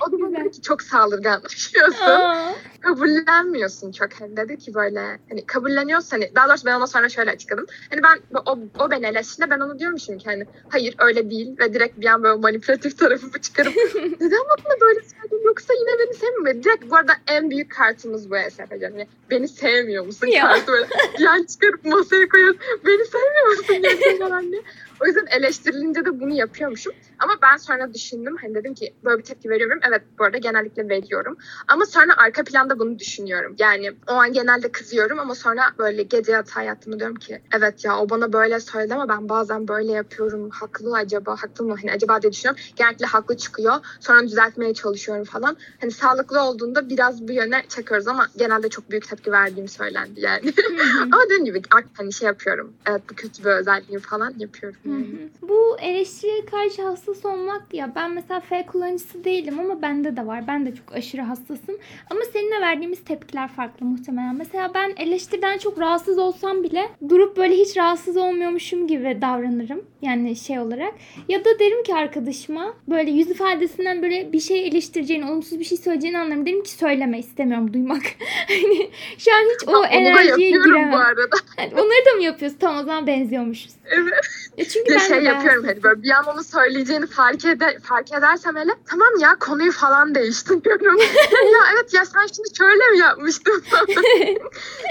o 0.08 0.12
da 0.12 0.40
dedi 0.40 0.50
ki 0.50 0.62
çok 0.62 0.82
saldırganlaşıyorsun. 0.82 2.54
Kabullenmiyorsun 2.80 3.92
çok. 3.92 4.12
Hani 4.20 4.36
dedi 4.36 4.58
ki 4.58 4.74
böyle 4.74 5.20
hani 5.28 5.46
kabulleniyorsun 5.46 6.10
hani 6.10 6.32
daha 6.34 6.48
doğrusu 6.48 6.66
ben 6.66 6.74
ona 6.74 6.86
sonra 6.86 7.08
şöyle 7.08 7.30
açıkladım. 7.30 7.66
Hani 7.90 8.02
ben 8.02 8.40
o, 8.46 8.58
o 8.84 8.90
beni 8.90 9.06
eleştirdi 9.06 9.50
ben 9.50 9.60
onu 9.60 9.78
diyormuşum 9.78 10.18
ki 10.18 10.24
hani 10.24 10.46
hayır 10.68 10.94
öyle 10.98 11.30
değil 11.30 11.56
ve 11.58 11.74
direkt 11.74 12.00
bir 12.00 12.06
an 12.06 12.22
böyle 12.22 12.40
manipülatif 12.40 12.98
tarafımı 12.98 13.40
çıkarıp 13.40 13.74
neden 13.94 14.40
bana 14.48 14.80
böyle 14.80 15.00
söyledin 15.00 15.44
yoksa 15.44 15.74
yine 15.74 15.98
beni 15.98 16.14
sevmiyor. 16.14 16.64
Direkt 16.64 16.90
bu 16.90 16.96
arada 16.96 17.12
en 17.26 17.50
büyük 17.50 17.70
kartımız 17.70 18.30
bu 18.30 18.36
Esef 18.36 18.70
Hani 18.70 19.06
beni 19.30 19.48
sevmiyor 19.48 20.06
musun 20.06 20.26
Ya. 20.26 20.48
kartı 20.48 20.72
böyle 20.72 20.86
yan 21.18 21.44
çıkarıp 21.44 21.84
masaya 21.84 22.28
koyuyoruz. 22.28 22.60
Beni 22.86 22.97
sevmiyor 23.04 23.58
musun 23.58 23.82
gerçekten 23.82 24.30
anne? 24.30 24.56
O 25.00 25.06
yüzden 25.06 25.26
eleştirilince 25.30 26.04
de 26.04 26.20
bunu 26.20 26.34
yapıyormuşum. 26.34 26.92
Ama 27.18 27.32
ben 27.42 27.56
sonra 27.56 27.94
düşündüm. 27.94 28.36
Hani 28.40 28.54
dedim 28.54 28.74
ki 28.74 28.94
böyle 29.04 29.18
bir 29.18 29.24
tepki 29.24 29.50
veriyorum. 29.50 29.78
Evet 29.88 30.02
bu 30.18 30.24
arada 30.24 30.38
genellikle 30.38 30.88
veriyorum. 30.88 31.36
Ama 31.68 31.86
sonra 31.86 32.16
arka 32.16 32.44
planda 32.44 32.78
bunu 32.78 32.98
düşünüyorum. 32.98 33.54
Yani 33.58 33.92
o 34.08 34.12
an 34.12 34.32
genelde 34.32 34.72
kızıyorum 34.72 35.18
ama 35.18 35.34
sonra 35.34 35.62
böyle 35.78 36.02
gece 36.02 36.32
yatağa 36.32 36.62
yattığımda 36.62 36.98
diyorum 36.98 37.16
ki 37.16 37.42
evet 37.56 37.84
ya 37.84 37.98
o 37.98 38.10
bana 38.10 38.32
böyle 38.32 38.60
söyledi 38.60 38.94
ama 38.94 39.08
ben 39.08 39.28
bazen 39.28 39.68
böyle 39.68 39.92
yapıyorum. 39.92 40.50
Haklı 40.50 40.96
acaba? 40.96 41.36
Haklı 41.36 41.64
mı? 41.64 41.76
Hani 41.80 41.92
acaba 41.92 42.22
diye 42.22 42.32
düşünüyorum. 42.32 42.62
Genellikle 42.76 43.06
haklı 43.06 43.36
çıkıyor. 43.36 43.74
Sonra 44.00 44.22
düzeltmeye 44.22 44.74
çalışıyorum 44.74 45.24
falan. 45.24 45.56
Hani 45.80 45.90
sağlıklı 45.90 46.42
olduğunda 46.42 46.88
biraz 46.88 47.28
bu 47.28 47.32
yöne 47.32 47.62
çekiyoruz 47.68 48.08
ama 48.08 48.26
genelde 48.36 48.68
çok 48.68 48.90
büyük 48.90 49.08
tepki 49.08 49.32
verdiğim 49.32 49.68
söylendi 49.68 50.20
yani. 50.20 50.52
ama 51.02 51.22
dediğim 51.24 51.44
gibi 51.44 51.62
hani 51.96 52.12
şey 52.12 52.26
yapıyorum. 52.26 52.72
Evet 52.86 53.02
bu 53.10 53.14
kötü 53.14 53.44
bir 53.44 53.50
özelliğim 53.50 54.00
falan 54.00 54.34
yapıyorum. 54.38 54.78
Hı 54.88 54.92
Yani. 54.92 55.04
hı. 55.06 55.48
Bu 55.48 55.76
eleştiriye 55.80 56.44
karşı 56.44 56.82
hassas 56.82 57.24
olmak 57.24 57.74
ya 57.74 57.92
ben 57.96 58.10
mesela 58.10 58.40
F 58.40 58.66
kullanıcısı 58.66 59.24
değilim 59.24 59.58
ama 59.60 59.82
bende 59.82 60.16
de 60.16 60.26
var. 60.26 60.44
Ben 60.48 60.66
de 60.66 60.74
çok 60.74 60.92
aşırı 60.92 61.22
hassasım. 61.22 61.78
Ama 62.10 62.20
seninle 62.32 62.60
verdiğimiz 62.60 63.04
tepkiler 63.04 63.48
farklı 63.48 63.86
muhtemelen. 63.86 64.36
Mesela 64.36 64.70
ben 64.74 64.92
eleştiriden 64.96 65.58
çok 65.58 65.78
rahatsız 65.80 66.18
olsam 66.18 66.62
bile 66.62 66.88
durup 67.08 67.36
böyle 67.36 67.54
hiç 67.54 67.76
rahatsız 67.76 68.16
olmuyormuşum 68.16 68.86
gibi 68.86 69.18
davranırım. 69.22 69.84
Yani 70.02 70.36
şey 70.36 70.58
olarak. 70.58 70.94
Ya 71.28 71.44
da 71.44 71.58
derim 71.58 71.82
ki 71.82 71.94
arkadaşıma 71.94 72.74
böyle 72.88 73.10
yüz 73.10 73.30
ifadesinden 73.30 74.02
böyle 74.02 74.32
bir 74.32 74.40
şey 74.40 74.66
eleştireceğini, 74.68 75.30
olumsuz 75.30 75.58
bir 75.58 75.64
şey 75.64 75.78
söyleyeceğini 75.78 76.18
anlarım. 76.18 76.46
Derim 76.46 76.62
ki 76.62 76.70
söyleme 76.70 77.18
istemiyorum 77.18 77.72
duymak. 77.72 78.02
hani 78.48 78.90
şu 79.18 79.30
an 79.34 79.40
hiç 79.54 79.68
o 79.68 79.84
enerjiye 79.84 80.50
giremem. 80.50 80.92
bu 80.92 80.96
arada. 80.96 81.36
Hani 81.56 81.74
onları 81.74 82.06
da 82.12 82.16
mı 82.16 82.22
yapıyorsun? 82.22 82.58
Tamam 82.60 82.80
o 82.82 82.84
zaman 82.84 83.06
benziyormuşuz. 83.06 83.72
Evet. 83.84 84.12
Ya 84.56 84.64
çünkü 84.64 84.77
Bir 84.86 84.94
ben 84.94 84.98
şey 84.98 85.22
yapıyorum 85.22 85.64
hani 85.64 85.82
böyle 85.82 86.02
bir 86.02 86.10
an 86.10 86.24
onu 86.26 86.44
söyleyeceğini 86.44 87.06
fark, 87.06 87.44
ede, 87.44 87.78
fark 87.82 88.12
edersem 88.12 88.56
hele 88.56 88.72
tamam 88.86 89.08
ya 89.20 89.34
konuyu 89.34 89.72
falan 89.72 90.14
değiştiriyorum. 90.14 90.98
ya 91.52 91.60
evet 91.74 91.94
ya 91.94 92.04
sen 92.04 92.26
şimdi 92.36 92.48
şöyle 92.58 92.90
mi 92.90 92.98
yapmıştın 92.98 93.62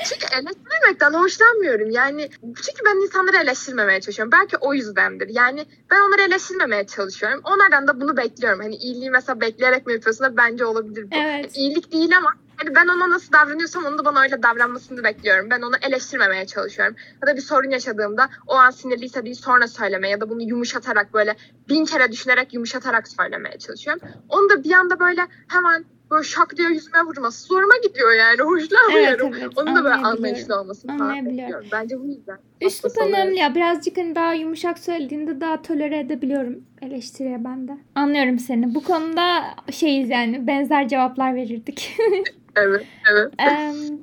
çünkü 0.09 0.25
eleştirilmekten 0.33 1.13
hoşlanmıyorum. 1.13 1.89
Yani 1.91 2.29
çünkü 2.41 2.85
ben 2.85 2.95
insanları 2.95 3.37
eleştirmemeye 3.37 4.01
çalışıyorum. 4.01 4.31
Belki 4.31 4.57
o 4.57 4.73
yüzdendir. 4.73 5.29
Yani 5.29 5.65
ben 5.91 5.99
onları 5.99 6.21
eleştirmemeye 6.21 6.87
çalışıyorum. 6.87 7.41
Onlardan 7.43 7.87
da 7.87 8.01
bunu 8.01 8.17
bekliyorum. 8.17 8.59
Hani 8.59 8.75
iyiliği 8.75 9.11
mesela 9.11 9.41
bekleyerek 9.41 9.87
mi 9.87 9.93
yapıyorsun 9.93 10.25
da 10.25 10.37
bence 10.37 10.65
olabilir 10.65 11.11
bu. 11.11 11.15
Evet. 11.15 11.57
İyilik 11.57 11.91
değil 11.91 12.17
ama 12.17 12.33
hani 12.57 12.75
ben 12.75 12.87
ona 12.87 13.09
nasıl 13.09 13.33
davranıyorsam 13.33 13.85
onun 13.85 13.97
da 13.97 14.05
bana 14.05 14.21
öyle 14.21 14.43
davranmasını 14.43 15.03
bekliyorum. 15.03 15.49
Ben 15.49 15.61
onu 15.61 15.75
eleştirmemeye 15.81 16.45
çalışıyorum. 16.47 16.95
Ya 17.21 17.27
da 17.27 17.35
bir 17.35 17.41
sorun 17.41 17.69
yaşadığımda 17.69 18.29
o 18.47 18.53
an 18.53 18.69
sinirliyse 18.69 19.25
değil 19.25 19.35
sonra 19.35 19.67
söylemeye 19.67 20.11
ya 20.11 20.21
da 20.21 20.29
bunu 20.29 20.41
yumuşatarak 20.41 21.13
böyle 21.13 21.35
bin 21.69 21.85
kere 21.85 22.11
düşünerek 22.11 22.53
yumuşatarak 22.53 23.07
söylemeye 23.07 23.57
çalışıyorum. 23.57 24.01
Onu 24.29 24.49
da 24.49 24.63
bir 24.63 24.71
anda 24.71 24.99
böyle 24.99 25.21
hemen 25.47 25.85
böyle 26.11 26.23
şak 26.23 26.57
diye 26.57 26.69
yüzüme 26.69 27.01
vurması 27.01 27.47
zoruma 27.47 27.77
gidiyor 27.83 28.11
yani. 28.13 28.41
Hoşlanmıyorum. 28.41 29.27
Evet, 29.33 29.41
evet, 29.41 29.57
Onun 29.57 29.75
da 29.75 29.83
böyle 29.83 29.95
anlayışlı 29.95 30.59
olmasını 30.59 30.97
falan 30.97 31.25
bekliyorum. 31.25 31.67
Bence 31.71 31.99
bu 31.99 32.05
yüzden. 32.05 32.37
Üslup 32.61 32.97
önemli 32.97 33.39
ya. 33.39 33.55
Birazcık 33.55 33.97
hani 33.97 34.15
daha 34.15 34.33
yumuşak 34.33 34.79
söylediğinde 34.79 35.41
daha 35.41 35.61
tolere 35.61 35.99
edebiliyorum 35.99 36.63
eleştiriye 36.81 37.43
ben 37.43 37.67
de. 37.67 37.77
Anlıyorum 37.95 38.39
seni. 38.39 38.75
Bu 38.75 38.83
konuda 38.83 39.43
şeyiz 39.71 40.09
yani 40.09 40.47
benzer 40.47 40.87
cevaplar 40.87 41.35
verirdik. 41.35 41.97
Evet, 42.61 42.85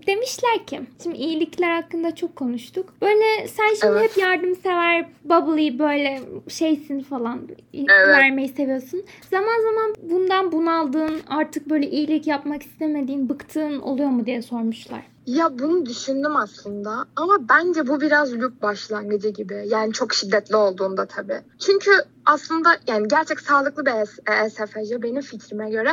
demişler 0.07 0.67
ki 0.67 0.81
şimdi 1.03 1.17
iyilikler 1.17 1.83
hakkında 1.83 2.15
çok 2.15 2.37
konuştuk. 2.37 2.95
Böyle 3.03 3.49
sen 3.49 3.75
şimdi 3.81 3.93
Evet. 3.93 4.03
hep 4.11 4.19
yardımsever, 4.23 5.09
bubbly 5.25 5.79
böyle 5.79 6.21
şeysin 6.49 7.01
falan 7.01 7.49
Evet. 7.75 7.89
vermeyi 7.89 8.49
seviyorsun. 8.49 9.05
Zaman 9.31 9.63
zaman 9.63 9.95
bundan 10.03 10.53
bunaldığın, 10.53 11.21
artık 11.29 11.71
böyle 11.71 11.87
iyilik 11.91 12.27
yapmak 12.27 12.63
istemediğin, 12.63 13.29
bıktığın 13.29 13.79
oluyor 13.81 14.09
mu 14.09 14.27
diye 14.27 14.43
sormuşlar. 14.43 15.03
Ya 15.27 15.59
bunu 15.59 15.87
düşündüm 15.87 16.37
aslında 16.37 16.91
ama 17.17 17.37
bence 17.49 17.87
bu 17.87 18.01
biraz 18.01 18.35
loop 18.35 18.63
başlangıcı 18.63 19.29
gibi. 19.29 19.65
Yani 19.69 19.93
çok 19.93 20.15
şiddetli 20.15 20.57
olduğunda 20.57 21.07
tabii. 21.07 21.41
Çünkü 21.59 21.91
aslında 22.27 22.69
yani 22.87 23.09
gerçek 23.09 23.41
sağlıklı 23.41 23.87
bir 23.87 23.91
ES- 23.91 24.45
ESFJ 24.47 25.03
benim 25.03 25.23
fikrime 25.23 25.71
göre 25.71 25.89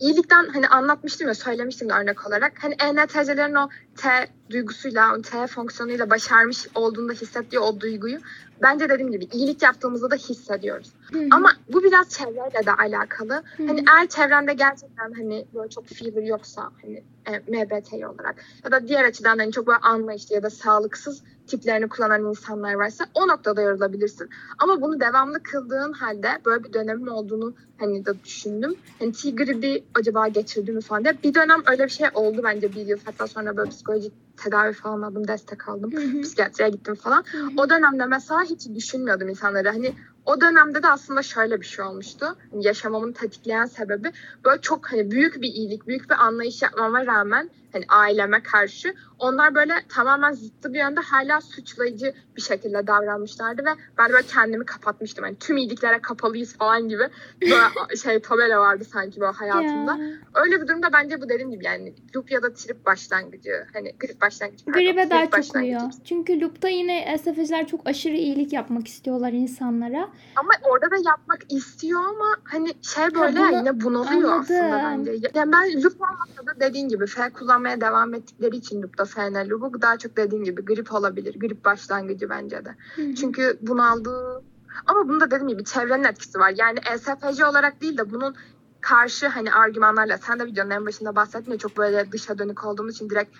iyilikten 0.00 0.48
hani 0.48 0.68
anlatmıştım 0.68 1.28
ya 1.28 1.34
söylemiştim 1.34 1.88
de 1.88 1.92
örnek 1.92 2.26
olarak. 2.26 2.52
Hani 2.62 2.74
ENTC'lerin 2.74 3.54
o 3.54 3.68
T 3.96 4.08
duygusuyla, 4.50 5.14
o 5.16 5.22
T 5.22 5.46
fonksiyonuyla 5.46 6.10
başarmış 6.10 6.66
olduğunda 6.74 7.12
hissettiği 7.12 7.60
o 7.60 7.80
duyguyu 7.80 8.18
bence 8.62 8.88
dediğim 8.88 9.12
gibi 9.12 9.24
iyilik 9.24 9.62
yaptığımızda 9.62 10.10
da 10.10 10.14
hissediyoruz. 10.14 10.92
Ama 11.30 11.52
bu 11.72 11.84
biraz 11.84 12.08
çevreyle 12.08 12.66
de 12.66 12.72
alakalı. 12.72 13.32
Hı 13.56 13.62
hı. 13.62 13.66
Hani 13.66 13.84
eğer 13.96 14.08
çevrende 14.08 14.54
gerçekten 14.54 15.12
hani 15.12 15.46
böyle 15.54 15.68
çok 15.68 15.86
fever 15.86 16.22
yoksa 16.22 16.70
hani 16.82 17.04
e, 17.26 17.38
MBT 17.38 17.92
olarak 17.92 18.36
ya 18.64 18.72
da 18.72 18.88
diğer 18.88 19.04
açıdan 19.04 19.38
hani 19.38 19.52
çok 19.52 19.66
böyle 19.66 19.78
anlayışlı 19.78 20.34
ya 20.34 20.42
da 20.42 20.50
sağlıksız 20.50 21.22
tiplerini 21.52 21.88
kullanan 21.88 22.24
insanlar 22.24 22.74
varsa 22.74 23.04
o 23.14 23.28
noktada 23.28 23.62
yorulabilirsin. 23.62 24.28
Ama 24.58 24.80
bunu 24.82 25.00
devamlı 25.00 25.42
kıldığın 25.42 25.92
halde 25.92 26.28
böyle 26.46 26.64
bir 26.64 26.72
dönemin 26.72 27.06
olduğunu 27.06 27.54
hani 27.78 28.06
de 28.06 28.24
düşündüm. 28.24 28.74
Hani 28.98 29.12
T 29.12 29.30
gribi 29.30 29.84
acaba 29.94 30.28
geçirdi 30.28 30.72
mi 30.72 30.80
falan 30.80 31.04
diye. 31.04 31.22
Bir 31.22 31.34
dönem 31.34 31.62
öyle 31.66 31.84
bir 31.84 31.88
şey 31.88 32.06
oldu 32.14 32.40
bence 32.44 32.72
bir 32.72 32.86
yıl. 32.86 32.98
Hatta 33.04 33.26
sonra 33.26 33.56
böyle 33.56 33.70
psikolojik 33.70 34.12
tedavi 34.36 34.72
falan 34.72 35.02
aldım, 35.02 35.28
destek 35.28 35.68
aldım. 35.68 35.90
Psikiyatriye 36.22 36.68
gittim 36.68 36.94
falan. 36.94 37.24
O 37.56 37.70
dönemde 37.70 38.06
mesela 38.06 38.42
hiç 38.42 38.68
düşünmüyordum 38.74 39.28
insanları. 39.28 39.68
Hani 39.68 39.92
o 40.26 40.40
dönemde 40.40 40.82
de 40.82 40.88
aslında 40.88 41.22
şöyle 41.22 41.60
bir 41.60 41.66
şey 41.66 41.84
olmuştu. 41.84 42.36
Yaşamamın 42.52 43.12
tetikleyen 43.12 43.64
sebebi 43.64 44.12
böyle 44.44 44.60
çok 44.60 44.92
hani 44.92 45.10
büyük 45.10 45.42
bir 45.42 45.48
iyilik, 45.48 45.86
büyük 45.86 46.10
bir 46.10 46.14
anlayış 46.14 46.62
yapmama 46.62 47.06
rağmen 47.06 47.50
hani 47.72 47.84
aileme 47.88 48.42
karşı 48.42 48.94
onlar 49.18 49.54
böyle 49.54 49.74
tamamen 49.88 50.32
zıttı 50.32 50.72
bir 50.72 50.78
yönde 50.78 51.00
hala 51.00 51.40
suçlayıcı 51.40 52.14
bir 52.36 52.42
şekilde 52.42 52.86
davranmışlardı 52.86 53.64
ve 53.64 53.70
ben 53.98 54.12
böyle 54.12 54.26
kendimi 54.26 54.64
kapatmıştım. 54.64 55.24
Hani 55.24 55.36
tüm 55.36 55.56
iyiliklere 55.56 55.98
kapalıyız 55.98 56.56
falan 56.56 56.88
gibi 56.88 57.08
böyle 57.42 57.96
şey 58.02 58.20
tabela 58.20 58.60
vardı 58.60 58.84
sanki 58.84 59.20
böyle 59.20 59.32
hayatımda. 59.32 59.96
Ya. 59.96 60.10
Öyle 60.34 60.62
bir 60.62 60.68
durumda 60.68 60.92
bence 60.92 61.20
bu 61.20 61.28
dediğim 61.28 61.50
gibi 61.50 61.64
yani 61.64 61.94
loop 62.16 62.30
ya 62.30 62.42
da 62.42 62.52
trip 62.52 62.86
başlangıcı. 62.86 63.66
Hani 63.72 63.94
grip 64.00 64.20
başlangıcı. 64.20 64.64
Gribe 64.64 65.10
daha 65.10 65.42
çok 65.42 65.56
uyuyor. 65.56 65.80
Çünkü 66.04 66.40
loop'ta 66.40 66.68
yine 66.68 67.18
SFC'ler 67.18 67.66
çok 67.66 67.80
aşırı 67.84 68.16
iyilik 68.16 68.52
yapmak 68.52 68.88
istiyorlar 68.88 69.32
insanlara. 69.32 70.08
Ama 70.36 70.50
orada 70.62 70.90
da 70.90 70.96
yapmak 70.96 71.52
istiyor 71.52 72.00
ama 72.00 72.36
hani 72.44 72.74
şey 72.82 73.14
böyle 73.14 73.38
bunu 73.38 73.56
yine 73.56 73.80
bunalıyor 73.80 74.30
anladım. 74.30 74.40
aslında 74.40 74.82
bence. 74.84 75.10
Yani 75.34 75.52
ben 75.52 75.82
loop 75.82 76.00
olmasa 76.00 76.46
da 76.46 76.60
dediğin 76.60 76.88
gibi 76.88 77.06
F 77.06 77.30
kullanmaya 77.30 77.80
devam 77.80 78.14
ettikleri 78.14 78.56
için 78.56 78.82
loop'ta 78.82 79.04
FN 79.04 79.50
loop'u 79.50 79.82
daha 79.82 79.98
çok 79.98 80.16
dediğin 80.16 80.44
gibi 80.44 80.64
grip 80.64 80.92
olabilir. 80.92 81.40
Grip 81.40 81.64
başlangıcı 81.64 82.30
bence 82.30 82.64
de. 82.64 82.76
Hı 82.96 83.02
hı. 83.02 83.14
Çünkü 83.14 83.58
bunaldığı 83.60 84.42
ama 84.86 85.08
bunda 85.08 85.26
dediğim 85.26 85.48
gibi 85.48 85.64
çevrenin 85.64 86.04
etkisi 86.04 86.38
var. 86.38 86.52
Yani 86.56 86.78
ESFC 86.94 87.46
olarak 87.46 87.80
değil 87.80 87.98
de 87.98 88.10
bunun 88.10 88.34
karşı 88.82 89.28
hani 89.28 89.52
argümanlarla 89.52 90.18
sen 90.18 90.38
de 90.38 90.46
videonun 90.46 90.70
en 90.70 90.86
başında 90.86 91.16
bahsettin 91.16 91.52
ya 91.52 91.58
çok 91.58 91.76
böyle 91.76 92.12
dışa 92.12 92.38
dönük 92.38 92.64
olduğumuz 92.64 92.94
için 92.94 93.10
direkt 93.10 93.36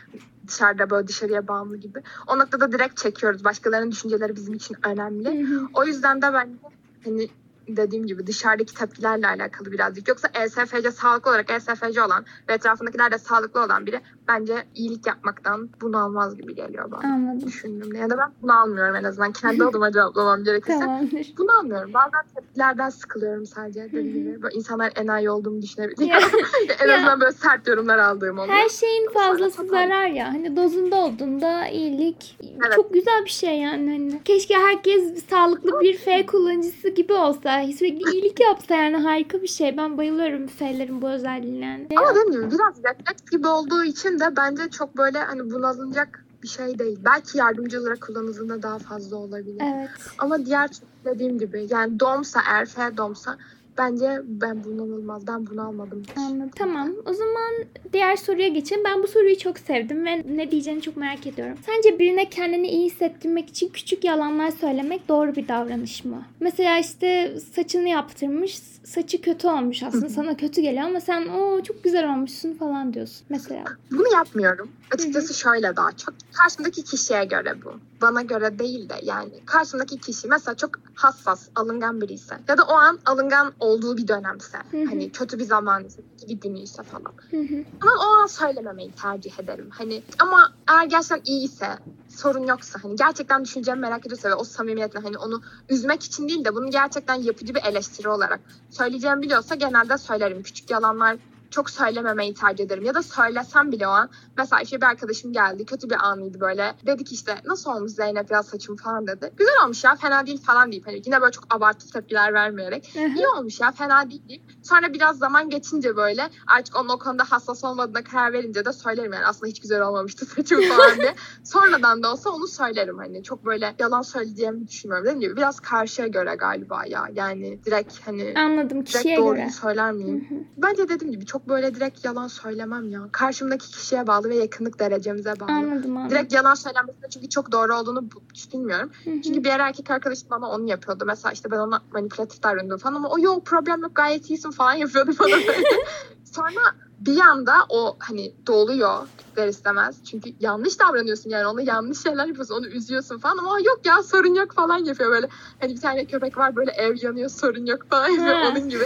dışarıda 0.49 0.91
böyle 0.91 1.09
dışarıya 1.09 1.49
bağımlı 1.49 1.77
gibi. 1.77 2.03
O 2.27 2.39
noktada 2.39 2.73
direkt 2.73 2.97
çekiyoruz. 2.97 3.45
Başkalarının 3.45 3.91
düşünceleri 3.91 4.37
bizim 4.37 4.55
için 4.55 4.77
önemli. 4.87 5.49
Hı 5.49 5.55
hı. 5.55 5.69
O 5.75 5.85
yüzden 5.85 6.23
de 6.23 6.33
ben 6.33 6.59
hani 7.05 7.29
dediğim 7.69 8.07
gibi 8.07 8.27
dışarıdaki 8.27 8.75
tepkilerle 8.75 9.27
alakalı 9.27 9.73
birazcık. 9.73 10.09
Yoksa 10.09 10.29
ESFC 10.35 10.91
sağlıklı 10.91 11.31
olarak 11.31 11.51
ESFC 11.51 12.03
olan 12.03 12.25
ve 12.49 12.53
etrafındakiler 12.53 13.13
de 13.13 13.19
sağlıklı 13.19 13.65
olan 13.65 13.87
biri 13.87 14.01
bence 14.29 14.65
iyilik 14.75 15.07
yapmaktan 15.07 15.71
bunu 15.81 15.99
almaz 15.99 16.37
gibi 16.37 16.55
geliyor 16.55 16.91
bana. 16.91 17.13
Anladım. 17.15 17.47
Düşündüm. 17.47 17.95
Ya 17.95 18.11
da 18.11 18.19
ben 18.19 18.31
bunu 18.43 18.61
almıyorum 18.61 18.97
en 18.97 19.05
azından. 19.05 19.33
Kendi 19.33 19.65
adıma 19.73 19.93
cevaplamam 19.93 20.45
gerekirse. 20.45 20.79
Tamamdır. 20.79 21.33
Bunu 21.39 21.59
anlıyorum. 21.59 21.95
Bazen 21.95 22.21
tepkilerden 22.35 22.91
sıkılıyorum 22.91 23.47
sadece. 23.47 23.83
Dediğim 23.83 24.13
gibi. 24.13 24.43
Böyle 24.43 24.55
insanlar 24.55 24.93
enayi 24.97 25.31
olduğumu 25.31 25.63
düşünebiliyor. 25.63 26.23
En 26.85 26.89
azından 26.89 27.21
böyle 27.21 27.33
sert 27.33 27.69
yorumlar 27.69 27.99
aldığım 27.99 28.39
oluyor. 28.39 28.55
Her 28.55 28.69
şeyin 28.69 29.11
fazlası 29.11 29.67
zarar 29.67 30.07
ya. 30.07 30.27
Hani 30.27 30.57
dozunda 30.57 30.97
olduğunda 30.97 31.69
iyilik 31.69 32.39
Evet. 32.43 32.73
çok 32.77 32.95
güzel 32.95 33.25
bir 33.25 33.31
şey 33.31 33.59
yani. 33.59 33.91
Hani 33.91 34.23
keşke 34.25 34.55
herkes 34.55 35.27
sağlıklı 35.31 35.81
bir 35.81 35.97
F 35.97 36.27
kullanıcısı 36.27 36.89
gibi 36.89 37.13
olsa. 37.13 37.52
Sürekli 37.61 38.13
iyilik 38.13 38.41
yapsa 38.41 38.75
yani 38.75 38.97
harika 38.97 39.43
bir 39.43 39.49
şey. 39.49 39.77
Ben 39.77 39.99
bayılıyorum 39.99 40.47
F'lerin 40.47 41.03
bu 41.03 41.09
özelliğine. 41.11 41.65
Yani. 41.65 41.89
Ama 41.97 42.15
dediğim 42.15 42.51
biraz 42.51 42.77
refleks 42.77 43.31
gibi 43.31 43.49
olduğu 43.49 43.85
için 43.85 44.21
de 44.21 44.37
bence 44.37 44.63
çok 44.71 44.97
böyle 44.97 45.19
hani 45.19 45.51
bunalınacak 45.51 46.25
bir 46.43 46.49
şey 46.49 46.79
değil. 46.79 46.99
Belki 47.05 47.39
yardımcı 47.39 47.81
olarak 47.81 48.01
kullanıldığında 48.01 48.63
daha 48.63 48.79
fazla 48.79 49.17
olabilir. 49.17 49.63
Evet. 49.63 49.91
Ama 50.19 50.47
diğer 50.47 50.71
dediğim 51.05 51.39
gibi 51.39 51.67
yani 51.71 52.01
domsa 52.01 52.41
F 52.67 52.97
domsa 52.97 53.39
bence 53.79 54.21
ben 54.25 54.65
bunalılmaz. 54.65 55.27
Ben 55.27 55.47
bunu 55.47 55.67
almadım. 55.67 56.03
Anladım. 56.17 56.51
Tamam. 56.57 56.91
O 57.07 57.13
zaman 57.13 57.53
diğer 57.93 58.17
soruya 58.17 58.49
geçelim. 58.49 58.85
Ben 58.85 59.03
bu 59.03 59.07
soruyu 59.07 59.39
çok 59.39 59.59
sevdim 59.59 60.07
ve 60.07 60.23
ne 60.37 60.51
diyeceğini 60.51 60.83
çok 60.83 60.97
merak 60.97 61.27
ediyorum. 61.27 61.59
Sence 61.67 61.99
birine 61.99 62.31
kendini 62.31 62.69
iyi 62.69 62.87
hissettirmek 62.87 63.49
için 63.49 63.69
küçük 63.69 64.05
yalanlar 64.05 64.51
söylemek 64.51 65.09
doğru 65.09 65.35
bir 65.37 65.49
davranış 65.49 66.05
mı? 66.05 66.23
Mesela 66.41 66.79
işte 66.79 67.39
saçını 67.55 67.89
yaptırmış, 67.89 68.59
saçı 68.85 69.21
kötü 69.21 69.49
olmuş 69.49 69.83
aslında. 69.83 70.09
Sana 70.09 70.37
kötü 70.37 70.61
geliyor 70.61 70.85
ama 70.85 71.01
sen 71.01 71.29
o 71.29 71.63
çok 71.63 71.85
güzel 71.85 72.13
olmuşsun 72.15 72.55
falan 72.55 72.95
diyorsun 72.95 73.27
mesela. 73.29 73.65
Bunu 73.91 74.13
yapmıyorum. 74.15 74.71
Açıkçası 74.95 75.35
şöyle 75.35 75.77
daha 75.77 75.93
çok. 75.93 76.15
Karşımdaki 76.33 76.85
kişiye 76.85 77.25
göre 77.25 77.55
bu. 77.65 77.73
Bana 78.03 78.23
göre 78.23 78.59
değil 78.59 78.89
de 78.89 78.95
yani. 79.03 79.41
Karşımdaki 79.47 80.01
kişi 80.01 80.29
mesela 80.29 80.55
çok 80.55 80.71
hassas, 80.95 81.49
alıngan 81.55 82.01
biri 82.01 82.13
ise 82.13 82.39
ya 82.49 82.59
da 82.59 82.63
o 82.63 82.73
an 82.73 82.99
alıngan 83.07 83.53
olduğu 83.61 83.97
bir 83.97 84.09
dönemse. 84.09 84.59
Hı 84.71 84.77
hı. 84.77 84.85
hani 84.85 85.13
kötü 85.13 85.39
bir 85.39 85.45
zaman 85.45 85.85
bir 86.29 86.35
günüyse 86.35 86.83
falan. 86.83 87.13
Hı 87.31 87.37
hı. 87.37 87.65
Ama 87.81 87.93
o 87.99 88.23
an 88.23 88.27
söylememeyi 88.27 88.93
tercih 88.93 89.39
ederim. 89.39 89.71
Hani 89.71 90.03
ama 90.19 90.53
eğer 90.69 90.87
gerçekten 90.87 91.33
iyiyse, 91.33 91.69
sorun 92.09 92.47
yoksa 92.47 92.79
hani 92.83 92.97
gerçekten 92.97 93.45
düşüncemi 93.45 93.81
merak 93.81 94.07
ediyorsa 94.07 94.31
ve 94.31 94.35
o 94.35 94.45
samimiyetle 94.45 95.01
hani 95.01 95.19
onu 95.19 95.43
üzmek 95.69 96.03
için 96.03 96.29
değil 96.29 96.45
de 96.45 96.55
bunu 96.55 96.71
gerçekten 96.71 97.15
yapıcı 97.15 97.55
bir 97.55 97.63
eleştiri 97.65 98.09
olarak 98.09 98.41
söyleyeceğimi 98.71 99.23
biliyorsa 99.23 99.55
genelde 99.55 99.99
söylerim. 99.99 100.43
Küçük 100.43 100.71
yalanlar 100.71 101.17
çok 101.53 101.71
söylememeyi 101.71 102.35
tercih 102.35 102.65
ederim. 102.65 102.85
Ya 102.85 102.95
da 102.95 103.03
söylesem 103.03 103.73
bile 103.73 103.87
o 103.89 103.91
an. 103.91 104.11
Mesela 104.39 104.63
işte 104.63 104.77
bir 104.81 104.87
arkadaşım 104.87 105.33
geldi. 105.33 105.65
Kötü 105.65 105.91
bir 105.91 106.07
anıydı 106.07 106.41
böyle. 106.41 106.75
Dedik 106.87 107.13
işte 107.13 107.35
nasıl 107.45 107.71
olmuş 107.71 107.93
Zeynep 107.93 108.31
ya 108.31 108.43
saçım 108.43 108.77
falan 108.77 109.07
dedi. 109.07 109.33
Güzel 109.37 109.55
olmuş 109.65 109.85
ya 109.85 109.97
fena 109.97 110.27
değil 110.27 110.43
falan 110.43 110.73
deyip. 110.73 110.87
Hani 110.87 111.03
yine 111.07 111.21
böyle 111.21 111.33
çok 111.33 111.55
abartı 111.55 111.91
tepkiler 111.93 112.35
vermeyerek. 112.35 112.91
Hı 112.95 113.01
hı. 113.05 113.09
İyi 113.17 113.29
olmuş 113.29 113.61
ya 113.61 113.73
fena 113.73 114.11
değil 114.11 114.23
deyip. 114.29 114.43
Sonra 114.63 114.93
biraz 114.93 115.19
zaman 115.19 115.51
geçince 115.51 115.97
böyle 115.97 116.31
artık 116.47 116.77
onun 116.77 116.89
o 116.89 116.99
konuda 116.99 117.25
hassas 117.25 117.65
olmadığına 117.65 118.05
karar 118.05 118.33
verince 118.33 118.65
de 118.65 118.73
söylerim 118.73 119.13
yani 119.13 119.27
aslında 119.27 119.47
hiç 119.47 119.61
güzel 119.61 119.83
olmamıştı 119.83 120.27
saçım 120.27 120.61
falan 120.69 120.97
diye. 121.01 121.15
Sonradan 121.45 122.03
da 122.03 122.13
olsa 122.13 122.31
onu 122.31 122.47
söylerim 122.49 122.99
hani 122.99 123.23
çok 123.23 123.45
böyle 123.45 123.75
yalan 123.79 124.03
söyleyeceğimi 124.03 124.69
düşünmüyorum. 124.69 125.05
Dediğim 125.07 125.21
gibi 125.21 125.37
biraz 125.37 125.61
karşıya 125.61 126.09
göre 126.09 126.35
galiba 126.39 126.83
ya 126.87 127.05
yani 127.15 127.65
direkt 127.65 128.07
hani 128.07 128.35
Anladım. 128.37 128.85
Kişiye 128.85 129.05
direkt 129.05 129.21
doğruyu 129.21 129.41
göre. 129.43 129.51
söyler 129.51 129.89
Hı 129.91 129.95
miyim? 129.95 130.27
hı. 130.31 130.35
Bence 130.57 130.89
dediğim 130.89 131.13
gibi 131.13 131.27
çok 131.27 131.42
böyle 131.49 131.75
direkt 131.75 132.05
yalan 132.05 132.27
söylemem 132.27 132.91
ya. 132.91 133.09
Karşımdaki 133.13 133.71
kişiye 133.71 134.07
bağlı 134.07 134.29
ve 134.29 134.37
yakınlık 134.37 134.79
derecemize 134.79 135.41
bağlı. 135.41 135.53
Anladım 135.53 135.97
anladım. 135.97 136.11
Direkt 136.11 136.33
yalan 136.33 136.55
söylenmesine 136.55 137.11
çünkü 137.11 137.29
çok 137.29 137.53
doğru 137.53 137.77
olduğunu 137.77 138.05
bilmiyorum. 138.53 138.91
Hı 139.05 139.11
hı. 139.11 139.23
Çünkü 139.23 139.45
bir 139.45 139.51
erkek 139.51 139.91
arkadaşım 139.91 140.31
bana 140.31 140.51
onu 140.51 140.69
yapıyordu. 140.69 141.05
Mesela 141.07 141.33
işte 141.33 141.51
ben 141.51 141.59
ona 141.59 141.83
manipülatif 141.93 142.43
davranıyordum 142.43 142.79
falan 142.79 142.95
ama 142.95 143.09
o 143.09 143.19
yok 143.19 143.47
problem 143.47 143.83
yok 143.83 143.95
gayet 143.95 144.31
iyisin 144.31 144.51
falan 144.51 144.73
yapıyordu 144.75 145.13
bana 145.21 145.31
böyle. 145.31 145.69
Sonra 146.25 146.61
bir 147.01 147.21
anda 147.21 147.55
o 147.69 147.97
hani 147.99 148.35
doluyor 148.47 149.09
ister 149.33 149.49
istemez. 149.49 149.97
Çünkü 150.11 150.31
yanlış 150.41 150.81
davranıyorsun 150.81 151.31
yani 151.31 151.47
ona 151.47 151.63
yanlış 151.63 152.03
şeyler 152.03 152.27
yapıyorsun 152.27 152.55
onu 152.55 152.67
üzüyorsun 152.67 153.19
falan 153.19 153.39
ama 153.39 153.61
yok 153.61 153.81
ya 153.85 154.03
sorun 154.03 154.35
yok 154.35 154.53
falan 154.53 154.85
yapıyor 154.85 155.11
böyle. 155.11 155.29
Hani 155.61 155.75
bir 155.75 155.81
tane 155.81 156.05
köpek 156.05 156.39
var 156.39 156.57
böyle 156.57 156.71
ev 156.71 156.97
yanıyor 157.03 157.29
sorun 157.31 157.67
yok 157.67 157.87
falan 157.91 158.09
yapıyor 158.09 158.51
onun 158.51 158.69
gibi. 158.69 158.85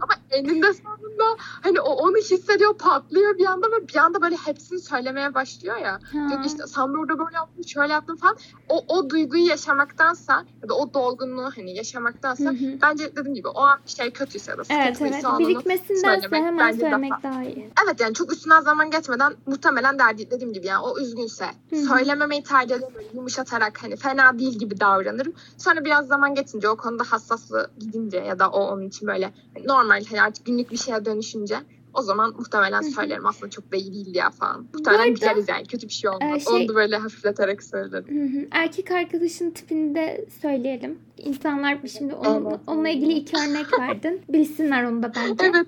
ama 0.00 0.12
eninde 0.30 0.72
sonunda 0.74 1.24
hani 1.40 1.80
o 1.80 1.90
onu 1.92 2.16
hissediyor 2.16 2.74
patlıyor 2.78 3.38
bir 3.38 3.46
anda 3.46 3.66
ve 3.66 3.88
bir 3.88 3.96
anda 3.96 4.22
böyle 4.22 4.36
hepsini 4.36 4.78
söylemeye 4.78 5.34
başlıyor 5.34 5.76
ya. 5.76 5.92
Ha. 5.92 6.28
Diyor 6.28 6.42
ki 6.42 6.46
işte 6.48 6.66
sen 6.66 6.94
burada 6.94 7.18
böyle 7.18 7.36
yaptın 7.36 7.62
şöyle 7.62 7.92
yaptın 7.92 8.16
falan. 8.16 8.36
O, 8.68 8.84
o 8.88 9.10
duyguyu 9.10 9.46
yaşamaktansa 9.46 10.44
ya 10.62 10.68
da 10.68 10.74
o 10.74 10.94
dolgunluğu 10.94 11.50
hani 11.56 11.76
yaşamaktansa 11.76 12.44
Hı 12.44 12.48
hı. 12.54 12.78
bence 12.82 13.16
dediğim 13.16 13.34
gibi 13.34 13.48
o 13.48 13.60
an 13.60 13.78
şey 13.86 14.10
kötüyse 14.10 14.50
ya 14.50 14.58
da 14.58 14.62
Evet 14.68 14.80
evet. 14.86 14.96
sıkıntıysa 14.96 15.36
onu 15.36 15.38
Birikmesindense 15.48 16.28
hemen 16.36 16.58
bence 16.58 16.80
daha- 16.80 16.90
söylemek 16.90 17.12
daha 17.22 17.42
iyi. 17.44 17.70
Evet 17.86 18.00
yani 18.00 18.14
çok 18.14 18.32
üstünden 18.32 18.60
zaman 18.60 18.90
geçmeden 18.90 19.34
muhtemelen 19.46 19.85
derdi 19.98 20.30
dediğim 20.30 20.52
gibi 20.52 20.66
yani 20.66 20.84
o 20.84 20.98
üzgünse 20.98 21.46
söylememeyi 21.88 22.42
tercih 22.42 22.74
ederim 22.74 22.94
böyle 22.94 23.08
yumuşatarak 23.14 23.82
hani 23.82 23.96
fena 23.96 24.38
değil 24.38 24.58
gibi 24.58 24.80
davranırım. 24.80 25.34
Sonra 25.58 25.84
biraz 25.84 26.06
zaman 26.06 26.34
geçince 26.34 26.68
o 26.68 26.76
konuda 26.76 27.04
hassaslığı 27.04 27.70
gidince 27.78 28.18
ya 28.18 28.38
da 28.38 28.50
o 28.50 28.60
onun 28.60 28.88
için 28.88 29.08
böyle 29.08 29.32
normal 29.64 30.04
hani 30.10 30.22
artık 30.22 30.46
günlük 30.46 30.70
bir 30.70 30.76
şeye 30.76 31.04
dönüşünce 31.04 31.56
o 31.98 32.02
zaman 32.02 32.34
muhtemelen 32.38 32.80
söylerim 32.80 33.26
aslında 33.26 33.50
çok 33.50 33.72
da 33.72 33.76
iyi 33.76 33.92
değildi 33.92 34.18
ya 34.18 34.30
falan. 34.30 34.66
Muhtemelen 34.74 35.14
biliriz 35.14 35.48
yani 35.48 35.66
kötü 35.66 35.88
bir 35.88 35.92
şey 35.92 36.10
olmaz. 36.10 36.36
e, 36.36 36.40
şey- 36.40 36.54
Onu 36.54 36.68
da 36.68 36.74
böyle 36.74 36.96
hafifleterek 36.96 37.62
söylerim. 37.62 38.48
Erkek 38.50 38.90
arkadaşın 38.90 39.50
tipini 39.50 39.94
de 39.94 40.24
söyleyelim. 40.42 40.98
İnsanlar 41.18 41.78
şimdi 41.98 42.14
onun, 42.14 42.50
Evet. 42.50 42.60
onunla 42.66 42.88
ilgili 42.88 43.12
iki 43.12 43.36
örnek 43.36 43.66
verdin. 43.80 44.20
Bilsinler 44.28 44.84
onu 44.84 45.02
da 45.02 45.12
bence. 45.16 45.46
Evet 45.46 45.66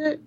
evet 0.00 0.18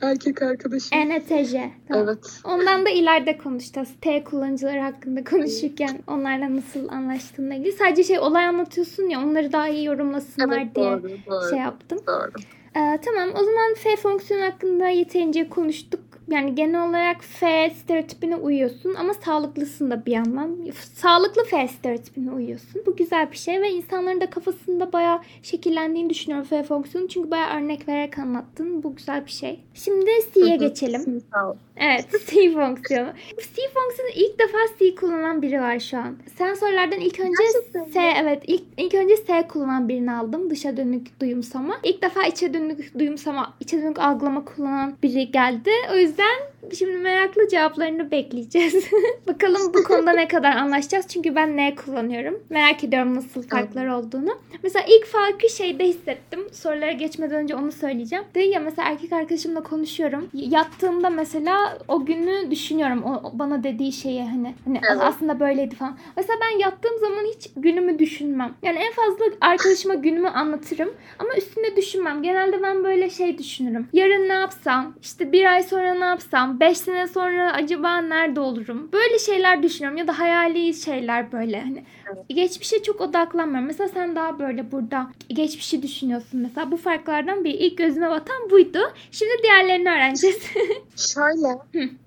erkek 0.00 0.42
arkadaşım. 0.42 0.98
ENTJ. 0.98 1.52
Tamam. 1.88 2.04
Evet. 2.08 2.40
Ondan 2.44 2.86
da 2.86 2.90
ileride 2.90 3.38
konuşacağız. 3.38 3.88
T 4.00 4.24
kullanıcıları 4.24 4.80
hakkında 4.80 5.24
konuşurken 5.24 5.98
onlarla 6.06 6.56
nasıl 6.56 6.88
anlaştığınla 6.88 7.54
ilgili. 7.54 7.72
Sadece 7.72 8.04
şey 8.04 8.18
olay 8.18 8.44
anlatıyorsun 8.46 9.02
ya 9.08 9.20
onları 9.20 9.52
daha 9.52 9.68
iyi 9.68 9.84
yorumlasınlar 9.84 10.58
Evet 10.58 10.74
diye 10.76 10.86
doğru 10.86 11.02
doğru. 11.26 11.50
şey 11.50 11.58
yaptım. 11.58 11.98
doğru. 12.06 12.30
Ee, 12.76 12.98
tamam 13.04 13.28
o 13.34 13.44
zaman 13.44 13.74
F 13.76 13.96
fonksiyonu 13.96 14.44
hakkında 14.44 14.88
yeterince 14.88 15.48
konuştuk. 15.48 16.00
Yani 16.28 16.54
genel 16.54 16.88
olarak 16.88 17.24
F 17.24 17.70
stereotipine 17.70 18.36
uyuyorsun 18.36 18.94
ama 18.94 19.14
sağlıklısın 19.14 19.90
da 19.90 20.06
bir 20.06 20.12
yandan. 20.12 20.56
Sağlıklı 20.94 21.44
F 21.44 21.68
stereotipine 21.68 22.30
uyuyorsun. 22.32 22.82
Bu 22.86 22.96
güzel 22.96 23.32
bir 23.32 23.36
şey 23.36 23.62
ve 23.62 23.70
insanların 23.70 24.20
da 24.20 24.30
kafasında 24.30 24.92
bayağı 24.92 25.20
şekillendiğini 25.42 26.10
düşünüyorum 26.10 26.46
F 26.48 26.62
fonksiyonu. 26.62 27.08
Çünkü 27.08 27.30
bayağı 27.30 27.58
örnek 27.58 27.88
vererek 27.88 28.18
anlattın. 28.18 28.82
Bu 28.82 28.96
güzel 28.96 29.26
bir 29.26 29.30
şey. 29.30 29.60
Şimdi 29.74 30.10
C'ye 30.34 30.56
geçelim. 30.56 31.22
Sağ 31.34 31.50
ol. 31.50 31.56
Evet 31.76 32.06
C 32.26 32.52
fonksiyonu. 32.52 33.12
C 33.38 33.62
fonksiyonu 33.74 34.10
ilk 34.14 34.38
defa 34.38 34.58
C 34.78 34.94
kullanan 34.94 35.42
biri 35.42 35.60
var 35.60 35.78
şu 35.78 35.98
an. 35.98 36.16
Sensörlerden 36.38 37.00
ilk 37.00 37.20
önce 37.20 37.30
Gerçekten 37.42 37.82
mi? 37.82 37.92
S 37.92 38.00
evet 38.22 38.42
ilk, 38.46 38.62
ilk 38.76 38.94
önce 38.94 39.16
S 39.16 39.48
kullanan 39.48 39.88
birini 39.88 40.12
aldım. 40.12 40.50
Dışa 40.50 40.76
dönük 40.76 41.20
duyumsama. 41.20 41.80
İlk 41.82 42.02
defa 42.02 42.26
içe 42.26 42.54
dönük 42.54 42.98
duyumsama, 42.98 43.54
içe 43.60 43.82
dönük 43.82 43.98
algılama 43.98 44.44
kullanan 44.44 44.96
biri 45.02 45.30
geldi. 45.30 45.70
O 45.92 45.96
yüzden 45.96 46.53
şimdi 46.78 46.96
meraklı 46.96 47.48
cevaplarını 47.48 48.10
bekleyeceğiz. 48.10 48.84
Bakalım 49.28 49.74
bu 49.74 49.84
konuda 49.84 50.12
ne 50.12 50.28
kadar 50.28 50.56
anlaşacağız. 50.56 51.08
Çünkü 51.08 51.34
ben 51.34 51.56
N 51.56 51.74
kullanıyorum. 51.74 52.42
Merak 52.50 52.84
ediyorum 52.84 53.14
nasıl 53.14 53.42
farklar 53.42 53.86
olduğunu. 53.86 54.38
Mesela 54.62 54.84
ilk 54.88 55.06
farkı 55.06 55.48
şeyde 55.50 55.84
hissettim. 55.84 56.40
Sorulara 56.52 56.92
geçmeden 56.92 57.36
önce 57.36 57.54
onu 57.54 57.72
söyleyeceğim. 57.72 58.24
Dedi 58.34 58.46
ya 58.46 58.60
mesela 58.60 58.88
erkek 58.88 59.12
arkadaşımla 59.12 59.62
konuşuyorum. 59.62 60.28
Yattığımda 60.34 61.10
mesela 61.10 61.78
o 61.88 62.04
günü 62.06 62.50
düşünüyorum. 62.50 63.02
O, 63.02 63.28
o 63.28 63.38
bana 63.38 63.64
dediği 63.64 63.92
şeyi 63.92 64.22
hani, 64.22 64.54
hani 64.64 64.80
Evet. 64.90 65.02
aslında 65.02 65.40
böyleydi 65.40 65.74
falan. 65.74 65.98
Mesela 66.16 66.38
ben 66.42 66.58
yattığım 66.58 66.98
zaman 66.98 67.24
hiç 67.36 67.50
günümü 67.56 67.98
düşünmem. 67.98 68.54
Yani 68.62 68.78
en 68.78 68.92
fazla 68.92 69.24
arkadaşıma 69.40 69.94
günümü 69.94 70.28
anlatırım. 70.28 70.94
Ama 71.18 71.34
üstüne 71.36 71.76
düşünmem. 71.76 72.22
Genelde 72.22 72.62
ben 72.62 72.84
böyle 72.84 73.10
şey 73.10 73.38
düşünürüm. 73.38 73.88
Yarın 73.92 74.28
ne 74.28 74.32
yapsam? 74.32 74.94
İşte 75.02 75.32
bir 75.32 75.52
ay 75.52 75.62
sonra 75.62 75.94
ne 75.94 76.04
yapsam? 76.04 76.53
Beş 76.60 76.78
sene 76.78 77.08
sonra 77.08 77.52
acaba 77.52 77.98
nerede 77.98 78.40
olurum? 78.40 78.92
Böyle 78.92 79.18
şeyler 79.18 79.62
düşünüyorum. 79.62 79.98
Ya 79.98 80.08
da 80.08 80.18
hayali 80.18 80.74
şeyler 80.74 81.32
böyle. 81.32 81.60
Hani 81.60 81.84
geçmişe 82.28 82.82
çok 82.82 83.00
odaklanmıyorum. 83.00 83.66
Mesela 83.66 83.88
sen 83.88 84.16
daha 84.16 84.38
böyle 84.38 84.72
burada 84.72 85.10
geçmişi 85.28 85.82
düşünüyorsun. 85.82 86.40
Mesela 86.40 86.70
bu 86.72 86.76
farklardan 86.76 87.44
bir 87.44 87.54
ilk 87.54 87.78
gözüme 87.78 88.10
batan 88.10 88.50
buydu. 88.50 88.78
Şimdi 89.10 89.32
diğerlerini 89.42 89.88
öğreneceğiz. 89.90 90.42
Şöyle 90.96 91.58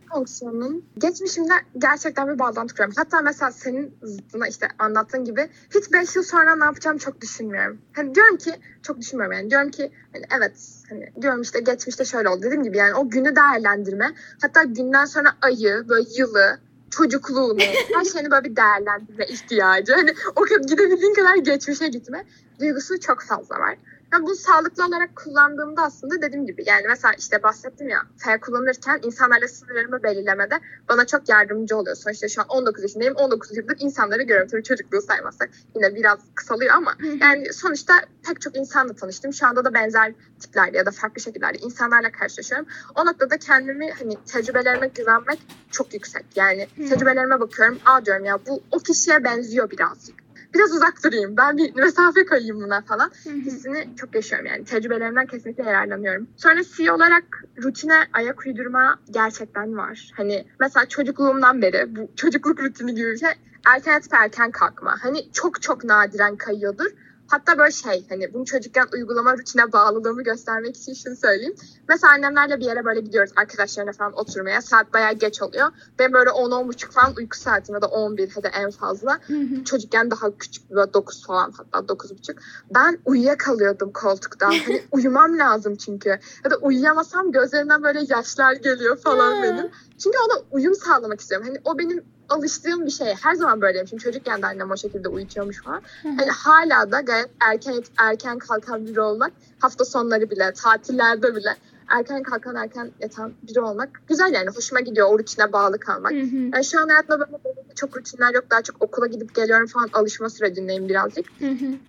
fonksiyonun 0.10 0.86
geçmişimde 0.98 1.54
gerçekten 1.78 2.28
bir 2.28 2.40
bağlantı 2.40 2.74
kuruyorum. 2.74 2.94
Hatta 2.98 3.22
mesela 3.22 3.52
senin 3.52 3.98
zıttına 4.04 4.48
işte 4.48 4.68
anlattığın 4.80 5.26
gibi 5.26 5.50
hiç 5.76 5.94
5 5.94 6.16
yıl 6.16 6.24
sonra 6.24 6.56
ne 6.56 6.64
yapacağım 6.64 6.98
çok 6.98 7.22
düşünmüyorum. 7.22 7.82
Hani 7.94 8.16
diyorum 8.16 8.38
ki 8.38 8.52
çok 8.84 9.00
düşünmüyorum 9.00 9.38
yani. 9.38 9.50
Diyorum 9.50 9.72
ki 9.72 9.92
hani 10.14 10.26
evet 10.38 10.54
hani 10.90 11.14
diyorum 11.22 11.42
işte 11.42 11.60
geçmişte 11.60 12.06
şöyle 12.06 12.30
oldu 12.30 12.42
dediğim 12.44 12.64
gibi 12.64 12.78
yani 12.78 12.94
o 12.94 13.10
günü 13.10 13.36
değerlendirme. 13.36 14.14
Hatta 14.42 14.64
günden 14.64 15.06
sonra 15.06 15.34
ayı 15.42 15.86
böyle 15.90 16.10
yılı 16.18 16.60
çocukluğunu, 16.90 17.60
her 17.96 18.06
şeyini 18.06 18.32
böyle 18.32 18.50
bir 18.50 18.56
değerlendirme 18.56 19.26
ihtiyacı. 19.26 19.94
Hani 19.94 20.14
o 20.36 20.42
kadar 20.42 20.62
gidebildiğin 20.62 21.14
kadar 21.14 21.36
geçmişe 21.36 21.88
gitme 21.88 22.24
duygusu 22.60 23.00
çok 23.00 23.22
fazla 23.22 23.60
var. 23.60 23.78
Yani 24.14 24.26
bu 24.26 24.36
sağlıklı 24.36 24.86
olarak 24.86 25.16
kullandığımda 25.16 25.82
aslında 25.82 26.22
dediğim 26.22 26.46
gibi 26.46 26.64
yani 26.66 26.86
mesela 26.88 27.14
işte 27.18 27.44
bahsettim 27.44 27.90
ya 27.90 28.02
F 28.18 28.40
kullanırken 28.40 29.00
insanlarla 29.04 29.48
sınırlarımı 29.48 30.04
belirlemede 30.04 30.60
bana 30.90 31.06
çok 31.06 31.30
yardımcı 31.30 31.78
oluyor. 31.78 31.96
Sonuçta 31.96 32.28
şu 32.28 32.42
an 32.42 32.48
19 32.48 32.84
yaşındayım. 32.84 33.16
19 33.16 33.58
yıldır 33.58 33.78
insanları 33.80 34.22
görüyorum. 34.22 34.48
Tabii 34.52 34.64
çocukluğu 34.64 35.02
saymazsak 35.02 35.50
yine 35.76 35.96
biraz 35.96 36.20
kısalıyor 36.36 36.74
ama 36.74 36.94
yani 37.22 37.54
sonuçta 37.54 37.94
pek 38.28 38.42
çok 38.42 38.58
insanla 38.58 38.94
tanıştım. 38.94 39.34
Şu 39.34 39.48
anda 39.48 39.66
da 39.66 39.74
benzer 39.74 40.14
tiplerde 40.40 40.78
ya 40.78 40.86
da 40.86 40.92
farklı 40.92 41.22
şekillerde 41.22 41.58
insanlarla 41.58 42.12
karşılaşıyorum. 42.12 42.68
O 42.96 43.06
noktada 43.06 43.38
kendimi 43.38 43.92
hani 43.92 44.18
tecrübelerime 44.26 44.88
güvenmek 44.88 45.40
çok 45.72 45.94
yüksek. 45.94 46.26
Yani 46.36 46.68
tecrübelerime 46.90 47.40
bakıyorum. 47.40 47.80
Aa 47.86 48.06
diyorum 48.06 48.26
ya 48.26 48.40
bu 48.48 48.64
o 48.72 48.80
kişiye 48.80 49.24
benziyor 49.24 49.72
birazcık 49.72 50.27
biraz 50.54 50.76
uzak 50.76 51.04
durayım. 51.04 51.38
Ben 51.38 51.58
bir 51.58 51.76
mesafe 51.76 52.26
koyayım 52.26 52.62
buna 52.62 52.82
falan. 52.82 53.12
Hissini 53.26 53.96
çok 53.96 54.16
yaşıyorum 54.16 54.48
yani. 54.48 54.66
Tecrübelerimden 54.66 55.26
kesinlikle 55.26 55.64
yararlanıyorum. 55.64 56.28
Sonra 56.38 56.64
C 56.78 56.92
olarak 56.92 57.24
rutine 57.64 58.04
ayak 58.14 58.46
uydurma 58.46 59.00
gerçekten 59.12 59.78
var. 59.78 60.12
Hani 60.16 60.48
mesela 60.60 60.86
çocukluğumdan 60.86 61.62
beri 61.62 61.96
bu 61.96 62.12
çocukluk 62.16 62.60
rutini 62.60 62.96
gibi 62.96 63.12
bir 63.12 63.18
şey 63.18 63.30
erken 63.68 63.94
yatıp 63.94 64.14
erken 64.14 64.52
kalkma. 64.52 64.96
Hani 65.02 65.32
çok 65.32 65.62
çok 65.62 65.84
nadiren 65.84 66.36
kayıyordur. 66.36 66.92
Hatta 67.28 67.58
böyle 67.58 67.72
şey 67.72 68.06
hani 68.10 68.34
bunu 68.34 68.46
çocukken 68.46 68.88
uygulama 68.94 69.38
rutine 69.38 69.72
bağlılığımı 69.74 70.24
göstermek 70.24 70.78
için 70.78 70.94
şunu 70.94 71.16
söyleyeyim. 71.16 71.56
Mesela 71.90 72.14
annemlerle 72.14 72.60
bir 72.60 72.66
yere 72.66 72.86
böyle 72.86 73.00
gidiyoruz 73.00 73.34
arkadaşlarına 73.36 73.92
falan 73.92 74.14
oturmaya. 74.20 74.62
Saat 74.62 74.94
bayağı 74.94 75.14
geç 75.14 75.42
oluyor. 75.42 75.68
Ben 76.00 76.14
böyle 76.14 76.30
10-10.30 76.30 76.92
falan 76.92 77.14
uyku 77.18 77.38
saatim 77.38 77.76
ya 77.76 77.82
da 77.82 77.88
11 77.88 78.30
hadi 78.36 78.48
en 78.48 78.72
fazla. 78.72 79.20
Çocukken 79.66 80.12
daha 80.12 80.38
küçük 80.38 80.72
böyle 80.72 80.94
9 80.94 81.26
falan 81.26 81.54
hatta 81.58 81.94
9.30. 81.94 82.36
Ben 82.76 83.00
uyuyakalıyordum 83.06 83.92
koltukta. 83.92 84.48
Hani 84.68 84.84
uyumam 84.92 85.38
lazım 85.38 85.76
çünkü. 85.76 86.10
Ya 86.46 86.52
da 86.52 86.56
uyuyamasam 86.62 87.32
gözlerimden 87.32 87.84
böyle 87.84 88.00
yaşlar 88.10 88.54
geliyor 88.54 88.98
falan 88.98 89.44
benim. 89.44 89.72
Çünkü 89.98 90.18
ona 90.18 90.44
uyum 90.52 90.76
sağlamak 90.76 91.22
istiyorum. 91.22 91.48
Hani 91.48 91.62
o 91.66 91.78
benim 91.78 92.04
alıştığım 92.30 92.86
bir 92.86 92.92
şey. 92.92 93.14
Her 93.24 93.36
zaman 93.36 93.62
böyleyim. 93.62 93.88
Şimdi 93.88 94.04
çocukken 94.04 94.42
de 94.42 94.46
annem 94.46 94.72
o 94.72 94.78
şekilde 94.78 95.08
uyutuyormuş 95.08 95.64
falan. 95.64 95.82
Hani 96.04 96.32
hala 96.32 96.92
da 96.92 97.02
gayet 97.02 97.30
erken 97.40 97.84
erken 97.98 98.40
kalkan 98.40 98.86
biri 98.88 99.02
olmak, 99.02 99.32
hafta 99.60 99.86
sonları 99.86 100.30
bile, 100.30 100.54
tatillerde 100.54 101.36
bile 101.36 101.56
erken 101.90 102.24
kalkan 102.24 102.56
erken 102.56 102.92
yatan 103.00 103.34
biri 103.44 103.62
olmak 103.62 103.90
güzel 104.08 104.34
yani. 104.34 104.50
Hoşuma 104.50 104.80
gidiyor 104.82 105.08
o 105.12 105.20
rutine 105.20 105.54
bağlı 105.54 105.80
kalmak. 105.80 106.12
Yani 106.54 106.66
şu 106.66 106.82
an 106.82 106.88
hayatımda 106.88 107.20
böyle, 107.20 107.74
çok 107.76 107.98
rutinler 107.98 108.34
yok. 108.34 108.46
Daha 108.52 108.62
çok 108.62 108.82
okula 108.82 109.08
gidip 109.08 109.36
geliyorum 109.36 109.68
falan 109.68 109.90
alışma 109.94 110.30
sürecindeyim 110.30 110.90
birazcık. 110.90 111.26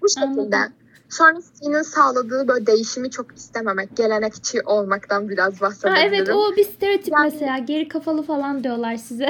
Bu 0.02 0.08
şekilde. 0.08 0.56
Anladım. 0.56 0.72
Sonra 1.08 1.38
C'nin 1.60 1.82
sağladığı 1.82 2.48
böyle 2.48 2.66
değişimi 2.66 3.10
çok 3.10 3.36
istememek, 3.36 3.96
gelenekçi 3.96 4.62
olmaktan 4.62 5.28
biraz 5.28 5.60
bahsedebilirim. 5.60 6.02
Ha, 6.02 6.16
evet 6.16 6.28
o 6.28 6.56
bir 6.56 6.64
stereotip 6.64 7.12
yani... 7.12 7.30
mesela 7.32 7.58
geri 7.58 7.88
kafalı 7.88 8.22
falan 8.22 8.64
diyorlar 8.64 8.96
size. 8.96 9.28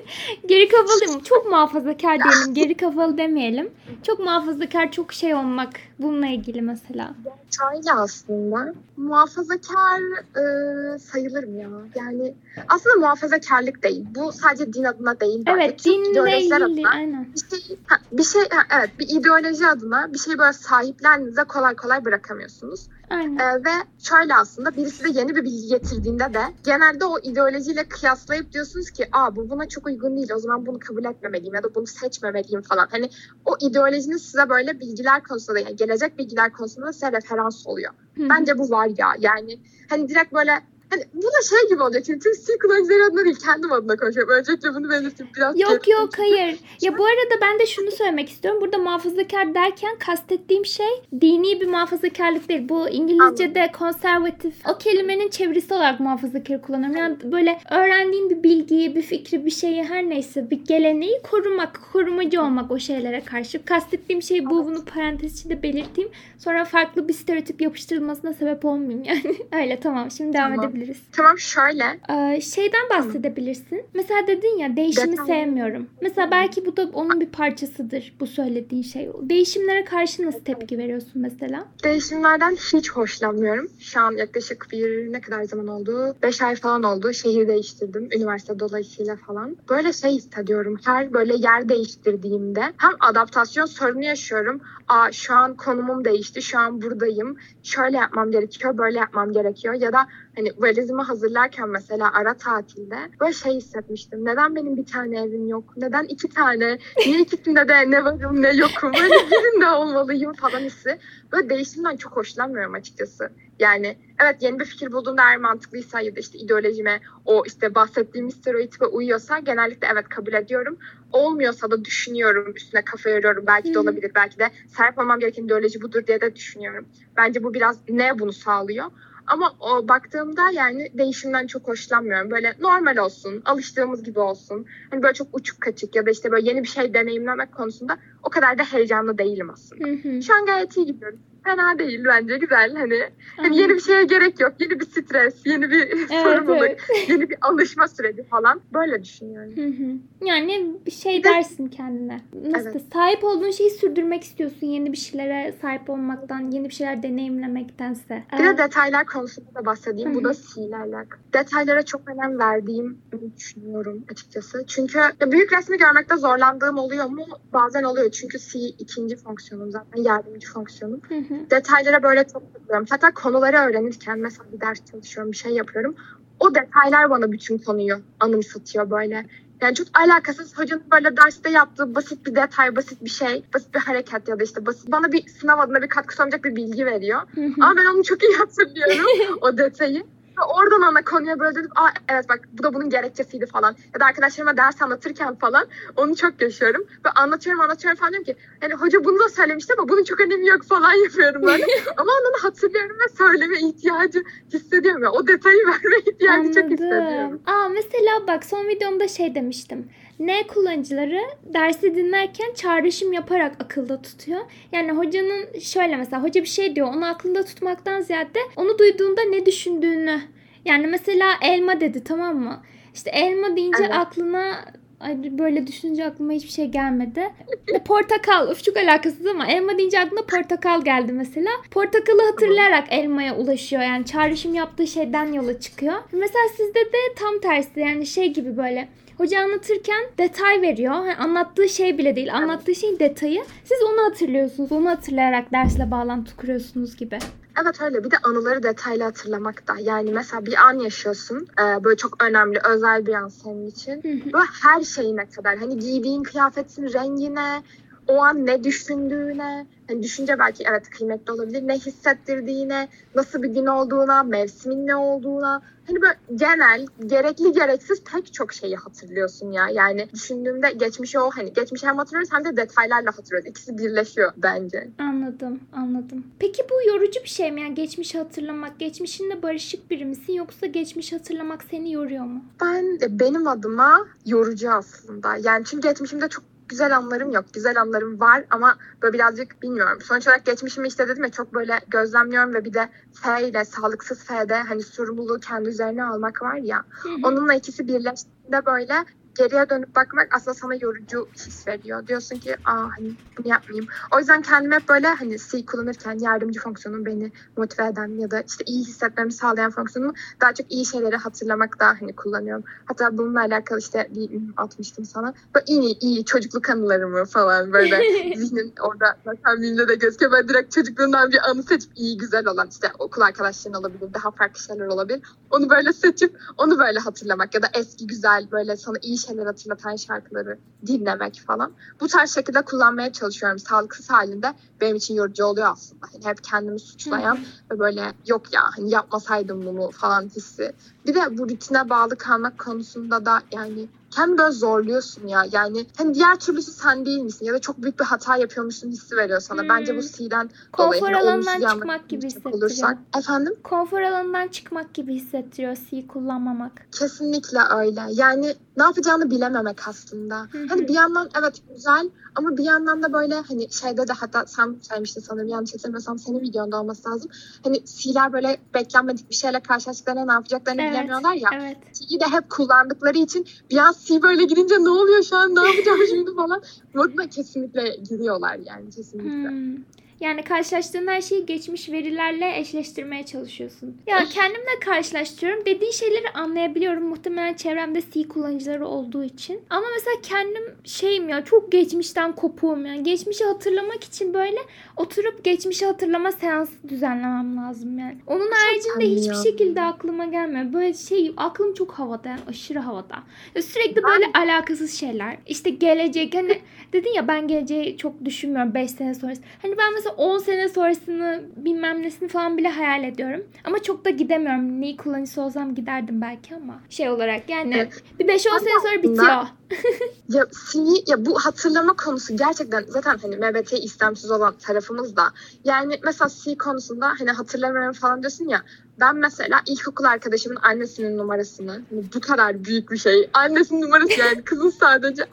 geri 0.46 0.68
kafalı 0.68 1.24
çok 1.24 1.46
muhafazakar 1.46 2.18
diyelim, 2.18 2.54
geri 2.54 2.76
kafalı 2.76 3.18
demeyelim. 3.18 3.70
Çok 4.02 4.18
muhafazakar, 4.18 4.92
çok 4.92 5.12
şey 5.12 5.34
olmak 5.34 5.70
bununla 6.02 6.26
ilgili 6.26 6.62
mesela. 6.62 7.14
Şöyle 7.50 7.92
aslında 7.92 8.74
muhafazakar 8.96 10.00
e, 10.36 10.98
sayılırım 10.98 11.58
ya. 11.60 11.68
Yani 11.94 12.34
aslında 12.68 12.96
muhafazakarlık 12.96 13.82
değil. 13.82 14.06
Bu 14.14 14.32
sadece 14.32 14.72
din 14.72 14.84
adına 14.84 15.20
değil. 15.20 15.44
Evet 15.46 15.84
dinle 15.84 16.38
ilgili 16.38 16.54
adına 16.54 16.90
aynen. 16.90 17.26
Bir 17.34 17.56
şey, 17.58 17.76
ha, 17.86 17.96
bir 18.12 18.24
şey 18.24 18.42
ha, 18.50 18.62
evet 18.78 18.90
bir 18.98 19.08
ideoloji 19.08 19.66
adına 19.66 20.12
bir 20.12 20.18
şey 20.18 20.38
böyle 20.38 20.52
sahiplendiğinizde 20.52 21.44
kolay 21.44 21.76
kolay 21.76 22.04
bırakamıyorsunuz. 22.04 22.86
Aynen. 23.10 23.38
Ee, 23.38 23.64
ve 23.64 23.70
şöyle 23.98 24.34
aslında 24.34 24.76
birisi 24.76 25.04
de 25.04 25.18
yeni 25.18 25.36
bir 25.36 25.44
bilgi 25.44 25.68
getirdiğinde 25.68 26.34
de 26.34 26.42
genelde 26.64 27.04
o 27.04 27.18
ideolojiyle 27.18 27.84
kıyaslayıp 27.84 28.52
diyorsunuz 28.52 28.90
ki 28.90 29.08
aa 29.12 29.36
bu 29.36 29.50
buna 29.50 29.68
çok 29.68 29.86
uygun 29.86 30.16
değil 30.16 30.30
o 30.36 30.38
zaman 30.38 30.66
bunu 30.66 30.78
kabul 30.78 31.04
etmemeliyim 31.04 31.54
ya 31.54 31.62
da 31.62 31.74
bunu 31.74 31.86
seçmemeliyim 31.86 32.62
falan. 32.62 32.88
Hani 32.90 33.10
o 33.44 33.56
ideolojinin 33.60 34.16
size 34.16 34.48
böyle 34.48 34.80
bilgiler 34.80 35.22
konusunda 35.22 35.58
yani 35.58 35.76
gelecek 35.76 36.18
bilgiler 36.18 36.52
konusunda 36.52 36.92
size 36.92 37.12
referans 37.12 37.66
oluyor. 37.66 37.92
Hı-hı. 38.16 38.28
Bence 38.28 38.58
bu 38.58 38.70
var 38.70 38.90
ya 38.98 39.08
yani 39.18 39.60
hani 39.88 40.08
direkt 40.08 40.32
böyle 40.32 40.52
Hani 40.90 41.04
bu 41.14 41.26
da 41.26 41.42
şey 41.48 41.68
gibi 41.68 41.82
olacak. 41.82 42.02
Şimdi 42.06 42.18
tüm 42.18 42.32
C 42.32 42.58
kullanıcıları 42.62 43.04
adına 43.04 43.24
değil 43.24 43.36
kendim 43.44 43.72
adına 43.72 43.96
konuşuyorum. 43.96 44.34
Öncelikle 44.34 44.74
bunu 44.74 44.90
belirteyim. 44.90 45.32
Biraz 45.36 45.60
yok 45.60 45.88
yok 45.88 46.18
hayır. 46.18 46.58
Ya 46.80 46.98
bu 46.98 47.04
arada 47.04 47.40
ben 47.42 47.58
de 47.58 47.66
şunu 47.66 47.90
söylemek 47.90 48.28
istiyorum. 48.28 48.60
Burada 48.60 48.78
muhafazakar 48.78 49.54
derken 49.54 49.98
kastettiğim 49.98 50.66
şey 50.66 51.02
dini 51.20 51.60
bir 51.60 51.66
muhafazakarlık 51.66 52.48
değil. 52.48 52.68
Bu 52.68 52.88
İngilizce'de 52.88 53.72
konservatif 53.78 54.54
o 54.68 54.78
kelimenin 54.78 55.28
çevirisi 55.28 55.74
olarak 55.74 56.00
muhafazakar 56.00 56.62
kullanıyorum. 56.62 56.96
Yani 56.96 57.32
böyle 57.32 57.58
öğrendiğim 57.70 58.30
bir 58.30 58.42
bilgiyi, 58.42 58.96
bir 58.96 59.02
fikri, 59.02 59.46
bir 59.46 59.50
şeyi 59.50 59.84
her 59.84 60.08
neyse 60.08 60.50
bir 60.50 60.64
geleneği 60.64 61.22
korumak, 61.30 61.80
korumacı 61.92 62.42
olmak 62.42 62.70
o 62.70 62.78
şeylere 62.78 63.24
karşı. 63.24 63.64
Kastettiğim 63.64 64.22
şey 64.22 64.46
bu. 64.46 64.64
Bunu 64.64 64.84
parantez 64.84 65.40
içinde 65.40 65.62
belirteyim. 65.62 66.10
Sonra 66.38 66.64
farklı 66.64 67.08
bir 67.08 67.12
stereotip 67.12 67.62
yapıştırılmasına 67.62 68.32
sebep 68.32 68.64
olmayayım 68.64 69.04
yani. 69.04 69.36
Öyle 69.62 69.80
tamam. 69.80 70.10
Şimdi 70.10 70.32
devam 70.32 70.54
tamam. 70.54 70.70
edebiliriz 70.70 70.79
bahsedebiliriz. 70.80 71.02
Tamam 71.12 71.38
şöyle. 71.38 72.00
Ee, 72.10 72.40
şeyden 72.40 72.88
bahsedebilirsin. 72.90 73.68
Tamam. 73.70 73.84
Mesela 73.94 74.26
dedin 74.26 74.58
ya 74.58 74.76
değişimi 74.76 75.12
Detay. 75.12 75.26
sevmiyorum. 75.26 75.86
Mesela 76.02 76.30
belki 76.30 76.66
bu 76.66 76.76
da 76.76 76.90
onun 76.92 77.20
bir 77.20 77.26
parçasıdır 77.26 78.14
bu 78.20 78.26
söylediğin 78.26 78.82
şey. 78.82 79.08
Değişimlere 79.22 79.84
karşı 79.84 80.26
nasıl 80.26 80.40
tepki 80.40 80.78
veriyorsun 80.78 81.12
mesela? 81.22 81.64
Değişimlerden 81.84 82.56
hiç 82.56 82.90
hoşlanmıyorum. 82.90 83.68
Şu 83.78 84.00
an 84.00 84.12
yaklaşık 84.12 84.66
bir 84.72 85.12
ne 85.12 85.20
kadar 85.20 85.42
zaman 85.44 85.68
oldu? 85.68 86.16
5 86.22 86.42
ay 86.42 86.54
falan 86.54 86.82
oldu. 86.82 87.12
Şehir 87.12 87.48
değiştirdim. 87.48 88.08
Üniversite 88.16 88.58
dolayısıyla 88.60 89.16
falan. 89.16 89.56
Böyle 89.70 89.92
şey 89.92 90.10
hissediyorum. 90.10 90.76
Her 90.84 91.12
böyle 91.12 91.36
yer 91.36 91.68
değiştirdiğimde 91.68 92.60
hem 92.76 92.92
adaptasyon 93.00 93.66
sorunu 93.66 94.04
yaşıyorum. 94.04 94.60
Aa 94.88 95.12
şu 95.12 95.34
an 95.34 95.56
konumum 95.56 96.04
değişti. 96.04 96.42
Şu 96.42 96.58
an 96.58 96.82
buradayım. 96.82 97.36
Şöyle 97.62 97.96
yapmam 97.96 98.30
gerekiyor. 98.30 98.78
Böyle 98.78 98.98
yapmam 98.98 99.32
gerekiyor. 99.32 99.74
Ya 99.74 99.92
da 99.92 100.06
hani 100.40 100.52
valizimi 100.58 101.02
hazırlarken 101.02 101.68
mesela 101.68 102.12
ara 102.12 102.34
tatilde 102.34 102.96
böyle 103.20 103.32
şey 103.32 103.52
hissetmiştim. 103.52 104.24
Neden 104.24 104.56
benim 104.56 104.76
bir 104.76 104.86
tane 104.86 105.20
evim 105.20 105.48
yok? 105.48 105.76
Neden 105.76 106.04
iki 106.04 106.28
tane? 106.28 106.78
Niye 107.06 107.20
ikisinde 107.20 107.68
de 107.68 107.90
ne 107.90 108.04
varım 108.04 108.42
ne 108.42 108.52
yokum? 108.52 108.92
Böyle 108.92 109.14
birinde 109.14 109.70
olmalıyım 109.70 110.32
falan 110.32 110.60
hissi. 110.60 110.98
Böyle 111.32 111.50
değişimden 111.50 111.96
çok 111.96 112.16
hoşlanmıyorum 112.16 112.74
açıkçası. 112.74 113.30
Yani 113.58 113.96
evet 114.22 114.36
yeni 114.40 114.58
bir 114.58 114.64
fikir 114.64 114.92
bulduğumda 114.92 115.22
eğer 115.22 115.36
mantıklıysa 115.36 116.00
ya 116.00 116.16
da 116.16 116.20
işte 116.20 116.38
ideolojime 116.38 117.00
o 117.24 117.42
işte 117.46 117.74
bahsettiğim 117.74 118.30
stereotipe 118.30 118.86
uyuyorsa 118.86 119.38
genellikle 119.38 119.88
evet 119.92 120.08
kabul 120.08 120.32
ediyorum. 120.32 120.78
Olmuyorsa 121.12 121.70
da 121.70 121.84
düşünüyorum, 121.84 122.52
üstüne 122.56 122.82
kafa 122.82 123.10
yoruyorum. 123.10 123.44
Belki 123.46 123.74
de 123.74 123.78
olabilir, 123.78 124.12
belki 124.14 124.38
de 124.38 124.50
sahip 124.68 124.98
olmam 124.98 125.20
gereken 125.20 125.44
ideoloji 125.44 125.82
budur 125.82 126.06
diye 126.06 126.20
de 126.20 126.36
düşünüyorum. 126.36 126.86
Bence 127.16 127.44
bu 127.44 127.54
biraz 127.54 127.78
ne 127.88 128.18
bunu 128.18 128.32
sağlıyor? 128.32 128.86
Ama 129.30 129.52
o 129.60 129.88
baktığımda 129.88 130.50
yani 130.50 130.90
değişimden 130.94 131.46
çok 131.46 131.68
hoşlanmıyorum. 131.68 132.30
Böyle 132.30 132.54
normal 132.60 132.96
olsun, 132.96 133.42
alıştığımız 133.44 134.02
gibi 134.02 134.20
olsun. 134.20 134.66
Hani 134.90 135.02
böyle 135.02 135.14
çok 135.14 135.28
uçuk 135.32 135.60
kaçık 135.60 135.96
ya 135.96 136.06
da 136.06 136.10
işte 136.10 136.30
böyle 136.30 136.48
yeni 136.48 136.62
bir 136.62 136.68
şey 136.68 136.94
deneyimlemek 136.94 137.54
konusunda 137.54 137.98
o 138.22 138.30
kadar 138.30 138.58
da 138.58 138.64
heyecanlı 138.64 139.18
değilim 139.18 139.50
aslında. 139.50 139.88
Hı 139.88 139.92
hı. 139.92 140.22
Şu 140.22 140.34
an 140.34 140.46
gayet 140.46 140.76
iyi 140.76 140.86
gidiyorum 140.86 141.18
fena 141.44 141.78
değil 141.78 142.04
bence 142.04 142.38
güzel 142.38 142.74
hani. 142.74 143.00
hani 143.36 143.58
yeni 143.58 143.74
bir 143.74 143.80
şeye 143.80 144.04
gerek 144.04 144.40
yok. 144.40 144.52
Yeni 144.60 144.80
bir 144.80 144.84
stres, 144.84 145.34
yeni 145.46 145.70
bir 145.70 145.80
evet, 145.80 146.08
sorumluluk, 146.22 146.62
evet. 146.62 147.08
yeni 147.08 147.30
bir 147.30 147.36
alışma 147.40 147.88
süreci 147.88 148.22
falan. 148.22 148.60
Böyle 148.72 149.02
düşünüyorum. 149.04 149.52
Hı 149.56 149.66
hı. 149.66 149.98
Yani 150.26 150.76
bir 150.86 150.90
şey 150.90 151.24
dersin 151.24 151.66
kendine. 151.66 152.20
Nasıl 152.50 152.70
evet. 152.70 152.82
sahip 152.92 153.24
olduğun 153.24 153.50
şeyi 153.50 153.70
sürdürmek 153.70 154.24
istiyorsun. 154.24 154.66
Yeni 154.66 154.92
bir 154.92 154.96
şeylere 154.96 155.54
sahip 155.62 155.90
olmaktan, 155.90 156.50
yeni 156.50 156.68
bir 156.68 156.74
şeyler 156.74 157.02
deneyimlemektense. 157.02 158.24
Bir 158.38 158.44
de 158.44 158.58
detaylar 158.58 159.06
konusunda 159.06 159.54
da 159.54 159.64
bahsedeyim. 159.64 160.10
Hı 160.10 160.14
hı. 160.14 160.18
Bu 160.18 160.24
da 160.24 160.32
C'yle 160.34 160.76
alakalı. 160.76 161.20
Detaylara 161.32 161.82
çok 161.82 162.08
önem 162.08 162.38
verdiğim 162.38 162.98
düşünüyorum 163.36 164.04
açıkçası. 164.12 164.64
Çünkü 164.66 165.00
büyük 165.26 165.52
resmi 165.52 165.78
görmekte 165.78 166.16
zorlandığım 166.16 166.78
oluyor 166.78 167.06
mu? 167.06 167.26
Bazen 167.52 167.82
oluyor. 167.82 168.10
Çünkü 168.10 168.38
C 168.38 168.58
ikinci 168.58 169.16
fonksiyonum 169.16 169.70
zaten 169.70 170.02
yardımcı 170.02 170.52
fonksiyonum. 170.52 171.00
Hı 171.08 171.14
Detaylara 171.50 172.02
böyle 172.02 172.24
çok 172.32 172.54
takılıyorum. 172.54 172.86
Hatta 172.90 173.14
konuları 173.14 173.56
öğrenirken 173.56 174.18
mesela 174.18 174.44
bir 174.52 174.60
ders 174.60 174.84
çalışıyorum, 174.90 175.32
bir 175.32 175.36
şey 175.36 175.52
yapıyorum. 175.52 175.94
o 176.40 176.54
detaylar 176.54 177.10
bana 177.10 177.32
bütün 177.32 177.58
konuyu 177.58 178.00
anımsatıyor 178.20 178.90
böyle. 178.90 179.26
Yani 179.60 179.74
çok 179.74 179.86
alakasız 179.94 180.58
hocanın 180.58 180.82
böyle 180.92 181.16
derste 181.16 181.50
yaptığı 181.50 181.94
basit 181.94 182.26
bir 182.26 182.34
detay, 182.34 182.76
basit 182.76 183.04
bir 183.04 183.10
şey, 183.10 183.44
basit 183.54 183.74
bir 183.74 183.80
hareket 183.80 184.28
ya 184.28 184.38
da 184.38 184.44
işte 184.44 184.66
basit 184.66 184.92
bana 184.92 185.12
bir 185.12 185.28
sınav 185.28 185.58
adına 185.58 185.82
bir 185.82 185.88
katkı 185.88 186.14
sunacak 186.14 186.44
bir 186.44 186.56
bilgi 186.56 186.86
veriyor. 186.86 187.20
Hı 187.34 187.40
hı. 187.40 187.52
Ama 187.60 187.76
ben 187.76 187.86
onu 187.94 188.04
çok 188.04 188.22
iyi 188.22 188.36
hatırlıyorum 188.36 189.38
o 189.40 189.58
detayı. 189.58 190.04
Oradan 190.44 190.80
ana 190.80 191.04
konuya 191.04 191.38
böyle 191.38 191.54
dedim 191.54 191.70
aa 191.76 191.88
evet 192.08 192.28
bak 192.28 192.40
bu 192.52 192.62
da 192.62 192.74
bunun 192.74 192.90
gerekçesiydi 192.90 193.46
falan. 193.46 193.76
Ya 193.94 194.00
da 194.00 194.04
arkadaşlarıma 194.04 194.56
ders 194.56 194.82
anlatırken 194.82 195.34
falan 195.34 195.66
onu 195.96 196.16
çok 196.16 196.42
yaşıyorum. 196.42 196.86
Ve 197.06 197.10
anlatıyorum 197.10 197.60
anlatıyorum 197.60 197.98
falan 198.00 198.12
diyorum 198.12 198.26
ki 198.26 198.36
yani 198.62 198.74
hoca 198.74 199.04
bunu 199.04 199.18
da 199.18 199.28
söylemişti 199.28 199.74
ama 199.78 199.88
bunun 199.88 200.04
çok 200.04 200.20
önemi 200.20 200.46
yok 200.46 200.62
falan 200.62 200.92
yapıyorum 200.92 201.42
böyle. 201.42 201.66
ama 201.96 202.12
onu 202.12 202.44
hatırlıyorum 202.44 202.96
ve 202.96 203.16
söyleme 203.16 203.58
ihtiyacı 203.58 204.24
hissediyorum. 204.52 205.02
ya 205.02 205.10
o 205.10 205.26
detayı 205.26 205.58
verme 205.66 205.98
ihtiyacı 205.98 206.52
çok 206.52 206.70
hissediyorum. 206.70 207.40
Aa 207.46 207.68
mesela 207.68 208.26
bak 208.26 208.44
son 208.44 208.68
videomda 208.68 209.08
şey 209.08 209.34
demiştim. 209.34 209.88
Ne 210.20 210.46
kullanıcıları 210.46 211.20
dersi 211.44 211.94
dinlerken 211.94 212.54
çağrışım 212.54 213.12
yaparak 213.12 213.56
akılda 213.64 214.02
tutuyor. 214.02 214.40
Yani 214.72 214.92
hocanın 214.92 215.58
şöyle 215.60 215.96
mesela 215.96 216.22
hoca 216.22 216.42
bir 216.42 216.48
şey 216.48 216.76
diyor 216.76 216.88
onu 216.88 217.06
aklında 217.06 217.44
tutmaktan 217.44 218.00
ziyade 218.00 218.38
onu 218.56 218.78
duyduğunda 218.78 219.20
ne 219.30 219.46
düşündüğünü. 219.46 220.20
Yani 220.64 220.86
mesela 220.86 221.32
elma 221.42 221.80
dedi 221.80 222.04
tamam 222.04 222.36
mı? 222.36 222.62
İşte 222.94 223.10
elma 223.10 223.56
deyince 223.56 223.82
Evet. 223.82 223.94
aklına 223.94 224.64
Ay 225.00 225.16
böyle 225.38 225.66
düşününce 225.66 226.04
aklıma 226.04 226.32
hiçbir 226.32 226.50
şey 226.50 226.66
gelmedi. 226.66 227.30
E, 227.74 227.78
Portakal. 227.78 228.54
Çok 228.54 228.76
alakasız 228.76 229.26
ama 229.26 229.46
elma 229.46 229.78
deyince 229.78 230.00
aklına 230.00 230.22
portakal 230.22 230.84
geldi 230.84 231.12
mesela. 231.12 231.50
Portakalı 231.70 232.22
hatırlayarak 232.22 232.84
elmaya 232.90 233.36
ulaşıyor. 233.36 233.82
Yani 233.82 234.04
çağrışım 234.04 234.54
yaptığı 234.54 234.86
şeyden 234.86 235.32
yola 235.32 235.60
çıkıyor. 235.60 235.94
Mesela 236.12 236.48
sizde 236.56 236.80
de 236.80 237.14
tam 237.18 237.38
tersi 237.38 237.80
yani 237.80 238.06
şey 238.06 238.32
gibi 238.32 238.56
böyle 238.56 238.88
Hoca 239.20 239.40
anlatırken 239.40 240.02
detay 240.18 240.62
veriyor. 240.62 240.92
Hani 240.92 241.16
anlattığı 241.16 241.68
şey 241.68 241.98
bile 241.98 242.16
değil. 242.16 242.34
Anlattığı 242.34 242.74
şeyin 242.74 242.98
detayı. 242.98 243.44
Siz 243.64 243.78
onu 243.82 244.04
hatırlıyorsunuz. 244.10 244.72
Onu 244.72 244.88
hatırlayarak 244.88 245.52
dersle 245.52 245.90
bağlantı 245.90 246.36
kuruyorsunuz 246.36 246.96
gibi. 246.96 247.18
Evet 247.62 247.80
öyle 247.82 248.04
bir 248.04 248.10
de 248.10 248.16
anıları 248.22 248.62
detaylı 248.62 249.02
hatırlamak 249.02 249.68
da. 249.68 249.74
Yani 249.80 250.12
mesela 250.12 250.46
bir 250.46 250.54
an 250.68 250.78
yaşıyorsun. 250.78 251.46
e, 251.60 251.84
böyle 251.84 251.96
çok 251.96 252.24
önemli, 252.24 252.58
özel 252.68 253.06
bir 253.06 253.14
an 253.14 253.28
senin 253.28 253.66
için. 253.66 254.02
Böyle 254.04 254.46
her 254.62 254.82
şeyine 254.82 255.26
kadar. 255.26 255.58
Hani 255.58 255.78
giydiğin 255.78 256.22
kıyafetin 256.22 256.92
rengine, 256.92 257.62
o 258.10 258.22
an 258.22 258.46
ne 258.46 258.64
düşündüğüne, 258.64 259.66
hani 259.88 260.02
düşünce 260.02 260.38
belki 260.38 260.64
evet 260.70 260.90
kıymetli 260.90 261.32
olabilir. 261.32 261.68
Ne 261.68 261.78
hissettirdiğine, 261.78 262.88
nasıl 263.14 263.42
bir 263.42 263.48
gün 263.48 263.66
olduğuna, 263.66 264.22
mevsimin 264.22 264.86
ne 264.86 264.96
olduğuna. 264.96 265.62
Hani 265.86 266.02
böyle 266.02 266.14
genel, 266.34 266.86
gerekli 267.06 267.52
gereksiz 267.52 268.04
pek 268.04 268.32
çok 268.32 268.52
şeyi 268.52 268.76
hatırlıyorsun 268.76 269.52
ya. 269.52 269.68
Yani 269.68 270.08
düşündüğümde 270.14 270.70
geçmişi 270.70 271.18
o 271.18 271.30
hani 271.30 271.52
geçmişi 271.52 271.86
hem 271.86 271.96
hatırlıyoruz 271.98 272.32
hem 272.32 272.44
de 272.44 272.56
detaylarla 272.56 273.10
hatırlıyoruz. 273.10 273.50
İkisi 273.50 273.78
birleşiyor 273.78 274.32
bence. 274.36 274.88
Anladım, 274.98 275.60
anladım. 275.72 276.26
Peki 276.38 276.62
bu 276.70 276.88
yorucu 276.88 277.20
bir 277.22 277.28
şey 277.28 277.52
mi? 277.52 277.60
Yani 277.60 277.74
geçmişi 277.74 278.18
hatırlamak, 278.18 278.78
geçmişinle 278.78 279.42
barışık 279.42 279.90
biri 279.90 280.04
misin 280.04 280.32
yoksa 280.32 280.66
geçmişi 280.66 281.16
hatırlamak 281.16 281.64
seni 281.70 281.92
yoruyor 281.92 282.24
mu? 282.24 282.44
Ben 282.62 282.98
benim 283.20 283.48
adıma 283.48 284.06
yorucu 284.26 284.70
aslında. 284.70 285.36
Yani 285.36 285.64
çünkü 285.64 285.88
geçmişimde 285.88 286.28
çok 286.28 286.49
güzel 286.70 286.96
anlarım 286.96 287.30
yok. 287.30 287.44
Güzel 287.52 287.80
anlarım 287.80 288.20
var 288.20 288.44
ama 288.50 288.76
böyle 289.02 289.14
birazcık 289.14 289.62
bilmiyorum. 289.62 289.98
Sonuç 290.00 290.26
olarak 290.26 290.46
geçmişimi 290.46 290.88
işte 290.88 291.08
dedim 291.08 291.24
ya 291.24 291.30
çok 291.30 291.54
böyle 291.54 291.80
gözlemliyorum 291.88 292.54
ve 292.54 292.64
bir 292.64 292.74
de 292.74 292.88
F 293.22 293.48
ile 293.48 293.64
sağlıksız 293.64 294.24
F'de 294.24 294.54
hani 294.54 294.82
sorumluluğu 294.82 295.40
kendi 295.40 295.68
üzerine 295.68 296.04
almak 296.04 296.42
var 296.42 296.54
ya. 296.54 296.84
Hı 296.90 297.08
hı. 297.08 297.14
Onunla 297.22 297.54
ikisi 297.54 297.88
birleştiğinde 297.88 298.66
böyle 298.66 298.94
geriye 299.38 299.70
dönüp 299.70 299.96
bakmak 299.96 300.28
aslında 300.34 300.54
sana 300.54 300.74
yorucu 300.74 301.28
his 301.36 301.68
veriyor. 301.68 302.06
Diyorsun 302.06 302.36
ki 302.36 302.56
aa 302.64 302.88
hani 302.96 303.12
bunu 303.38 303.48
yapmayayım. 303.48 303.86
O 304.14 304.18
yüzden 304.18 304.42
kendime 304.42 304.76
hep 304.76 304.88
böyle 304.88 305.08
hani 305.08 305.36
C 305.50 305.66
kullanırken 305.66 306.18
yardımcı 306.18 306.60
fonksiyonum 306.60 307.06
beni 307.06 307.32
motive 307.56 307.86
eden 307.86 308.20
ya 308.20 308.30
da 308.30 308.40
işte 308.40 308.64
iyi 308.66 308.84
hissetmemi 308.84 309.32
sağlayan 309.32 309.70
fonksiyonumu 309.70 310.14
daha 310.40 310.54
çok 310.54 310.72
iyi 310.72 310.86
şeyleri 310.86 311.16
hatırlamak 311.16 311.80
da 311.80 311.86
hani 311.86 312.16
kullanıyorum. 312.16 312.64
Hatta 312.84 313.18
bununla 313.18 313.40
alakalı 313.40 313.78
işte 313.78 314.08
bir 314.14 314.30
atmıştım 314.56 315.04
sana. 315.04 315.34
Böyle 315.54 315.64
iyi 315.66 315.98
iyi 315.98 316.24
çocukluk 316.24 316.70
anılarımı 316.70 317.24
falan 317.24 317.72
böyle 317.72 317.96
zihnin 318.36 318.74
orada 318.80 319.16
zaten 319.24 319.62
bilimde 319.62 319.88
de 319.88 319.94
gözüküyor. 319.94 320.32
Ben 320.32 320.48
direkt 320.48 320.74
çocukluğundan 320.74 321.30
bir 321.30 321.50
anı 321.50 321.62
seçip 321.62 321.90
iyi 321.96 322.18
güzel 322.18 322.46
olan 322.46 322.68
işte 322.70 322.88
okul 322.98 323.22
arkadaşların 323.22 323.80
olabilir, 323.80 324.14
daha 324.14 324.30
farklı 324.30 324.60
şeyler 324.60 324.86
olabilir. 324.86 325.20
Onu 325.50 325.70
böyle 325.70 325.92
seçip 325.92 326.38
onu 326.58 326.78
böyle 326.78 326.98
hatırlamak 326.98 327.54
ya 327.54 327.62
da 327.62 327.66
eski 327.74 328.06
güzel 328.06 328.50
böyle 328.52 328.76
sana 328.76 328.96
iyi 329.02 329.19
şeyler 329.26 329.46
hatırlatan 329.46 329.96
şarkıları 329.96 330.58
dinlemek 330.86 331.42
falan. 331.46 331.72
Bu 332.00 332.08
tarz 332.08 332.34
şekilde 332.34 332.62
kullanmaya 332.62 333.12
çalışıyorum. 333.12 333.58
Sağlıksız 333.58 334.10
halinde 334.10 334.54
benim 334.80 334.96
için 334.96 335.14
yorucu 335.14 335.44
oluyor 335.44 335.68
aslında. 335.72 336.06
Hani 336.12 336.24
hep 336.24 336.44
kendimi 336.44 336.80
suçlayan 336.80 337.38
ve 337.70 337.78
böyle 337.78 338.12
yok 338.26 338.52
ya 338.52 338.62
hani 338.76 338.90
yapmasaydım 338.90 339.66
bunu 339.66 339.90
falan 339.90 340.28
hissi. 340.28 340.72
Bir 341.06 341.14
de 341.14 341.38
bu 341.38 341.48
rutine 341.48 341.88
bağlı 341.90 342.16
kalmak 342.16 342.58
konusunda 342.58 343.24
da 343.24 343.42
yani 343.52 343.88
kendini 344.10 344.38
böyle 344.38 344.50
zorluyorsun 344.52 345.26
ya. 345.26 345.44
Yani 345.52 345.86
hani 345.98 346.14
diğer 346.14 346.36
türlüsü 346.36 346.70
sen 346.72 347.06
değil 347.06 347.18
misin? 347.22 347.46
Ya 347.46 347.54
da 347.54 347.58
çok 347.58 347.82
büyük 347.82 348.00
bir 348.00 348.04
hata 348.04 348.36
yapıyormuşsun 348.36 348.90
hissi 348.90 349.16
veriyor 349.16 349.40
sana. 349.40 349.62
Hmm. 349.62 349.68
Bence 349.68 349.96
bu 349.96 350.00
C'den 350.02 350.30
dolayı. 350.30 350.50
Konfor 350.72 351.06
Hani 351.06 351.16
alanından 351.16 351.52
yanlarına 351.52 351.70
çıkmak 351.74 352.08
gibi 352.08 352.26
hissettiriyor. 352.26 352.58
olursak. 352.58 352.98
Efendim? 353.18 353.54
Konfor 353.64 354.00
alanından 354.00 354.48
çıkmak 354.48 354.94
gibi 354.94 355.14
hissettiriyor 355.14 355.76
C 355.90 356.06
kullanmamak. 356.06 356.72
Kesinlikle 356.92 357.58
öyle. 357.76 358.00
Yani 358.12 358.54
ne 358.76 358.82
yapacağını 358.82 359.30
bilememek 359.30 359.88
aslında. 359.88 360.46
Hani 360.68 360.88
bir 360.88 360.94
yandan 360.94 361.28
evet 361.40 361.62
güzel 361.74 362.10
ama 362.34 362.56
bir 362.56 362.64
yandan 362.64 363.02
da 363.02 363.12
böyle 363.12 363.34
hani 363.40 363.72
şeyde 363.72 364.08
de 364.08 364.12
hatta 364.12 364.46
sen 364.46 364.76
söylemiştin 364.82 365.20
sanırım 365.20 365.48
yanlış 365.48 365.74
hatırlamıyorsam 365.74 366.18
senin 366.18 366.40
videonda 366.40 366.80
olması 366.80 367.10
lazım. 367.10 367.30
Hani 367.64 367.84
C'ler 367.84 368.32
böyle 368.32 368.58
beklenmedik 368.74 369.30
bir 369.30 369.34
şeyle 369.34 369.60
karşılaştıklarında 369.60 370.24
ne 370.24 370.32
yapacaklarını 370.32 370.82
Evet, 370.82 370.92
bilemiyorlar 370.92 371.32
ya. 371.34 371.50
Evet. 371.54 371.76
C'yi 371.94 372.20
de 372.20 372.24
hep 372.24 372.50
kullandıkları 372.50 373.18
için 373.18 373.46
bir 373.70 373.76
C 374.04 374.22
böyle 374.22 374.44
gidince 374.44 374.74
ne 374.74 374.88
oluyor 374.88 375.22
şu 375.22 375.36
an 375.36 375.54
ne 375.54 375.60
yapacağım 375.60 376.00
şimdi 376.08 376.34
falan. 376.34 376.62
Moduna 376.94 377.28
kesinlikle 377.28 377.96
giriyorlar 378.08 378.58
yani 378.64 378.90
kesinlikle. 378.90 379.48
Hmm. 379.48 379.76
Yani 380.20 380.42
karşılaştığın 380.42 381.06
her 381.06 381.20
şeyi 381.20 381.46
geçmiş 381.46 381.88
verilerle 381.88 382.58
eşleştirmeye 382.58 383.26
çalışıyorsun. 383.26 383.96
Ya 384.06 384.24
kendimle 384.24 384.80
karşılaştırıyorum. 384.84 385.66
Dediğin 385.66 385.92
şeyleri 385.92 386.28
anlayabiliyorum. 386.34 387.02
Muhtemelen 387.04 387.54
çevremde 387.54 388.02
C 388.14 388.28
kullanıcıları 388.28 388.86
olduğu 388.86 389.24
için. 389.24 389.60
Ama 389.70 389.86
mesela 389.94 390.16
kendim 390.22 390.62
şeyim 390.84 391.28
ya 391.28 391.44
çok 391.44 391.72
geçmişten 391.72 392.32
kopuğum 392.32 392.86
yani. 392.86 393.02
Geçmişi 393.02 393.44
hatırlamak 393.44 394.04
için 394.04 394.34
böyle 394.34 394.58
oturup 394.96 395.44
geçmişi 395.44 395.86
hatırlama 395.86 396.32
seansı 396.32 396.72
düzenlemem 396.88 397.56
lazım 397.56 397.98
yani. 397.98 398.16
Onun 398.26 398.50
haricinde 398.50 399.20
hiçbir 399.20 399.50
şekilde 399.50 399.82
aklıma 399.82 400.24
gelmiyor. 400.24 400.72
Böyle 400.72 400.94
şey 400.94 401.32
aklım 401.36 401.74
çok 401.74 401.92
havada 401.92 402.28
yani 402.28 402.40
aşırı 402.48 402.78
havada. 402.78 403.16
Ya 403.54 403.62
sürekli 403.62 404.02
böyle 404.02 404.26
alakasız 404.34 404.92
şeyler. 404.94 405.36
İşte 405.46 405.70
gelecek 405.70 406.34
hani 406.34 406.60
dedin 406.92 407.12
ya 407.14 407.28
ben 407.28 407.48
geleceği 407.48 407.96
çok 407.96 408.24
düşünmüyorum 408.24 408.74
5 408.74 408.90
sene 408.90 409.14
sonrası. 409.14 409.42
Hani 409.62 409.78
ben 409.78 409.94
mesela 409.94 410.09
10 410.16 410.38
sene 410.38 410.68
sonrasını 410.68 411.42
bilmem 411.56 412.02
nesini 412.02 412.28
falan 412.28 412.58
bile 412.58 412.68
hayal 412.68 413.04
ediyorum. 413.04 413.44
Ama 413.64 413.82
çok 413.82 414.04
da 414.04 414.10
gidemiyorum. 414.10 414.80
Neyi 414.80 414.96
kullanıcısı 414.96 415.42
olsam 415.42 415.74
giderdim 415.74 416.20
belki 416.20 416.54
ama 416.54 416.80
şey 416.90 417.10
olarak 417.10 417.50
yani 417.50 417.74
Evet. 417.76 418.02
bir 418.18 418.28
5-10 418.28 418.38
sene 418.38 418.80
sonra 418.82 419.02
bitiyor. 419.02 419.46
Ya 420.28 420.46
C'yi 420.72 421.04
ya 421.06 421.26
bu 421.26 421.38
hatırlama 421.38 421.96
konusu 421.96 422.36
gerçekten 422.36 422.84
zaten 422.88 423.18
hani 423.22 423.36
MBT 423.36 423.72
istemsiz 423.72 424.30
olan 424.30 424.54
tarafımız 424.58 425.16
da. 425.16 425.22
Yani 425.64 425.98
mesela 426.04 426.28
C 426.44 426.58
konusunda 426.58 427.12
hani 427.18 427.30
hatırlamıyorum 427.30 427.92
falan 427.92 428.22
diyorsun 428.22 428.48
ya. 428.48 428.62
Ben 429.00 429.16
mesela 429.16 429.60
ilkokul 429.66 430.04
arkadaşımın 430.04 430.58
annesinin 430.62 431.18
numarasını 431.18 431.70
hani 431.90 432.04
bu 432.14 432.20
kadar 432.20 432.64
büyük 432.64 432.90
bir 432.90 432.96
şey. 432.96 433.30
Annesinin 433.32 433.80
numarası 433.82 434.20
yani 434.20 434.42
kızın 434.42 434.70
sadece. 434.70 435.24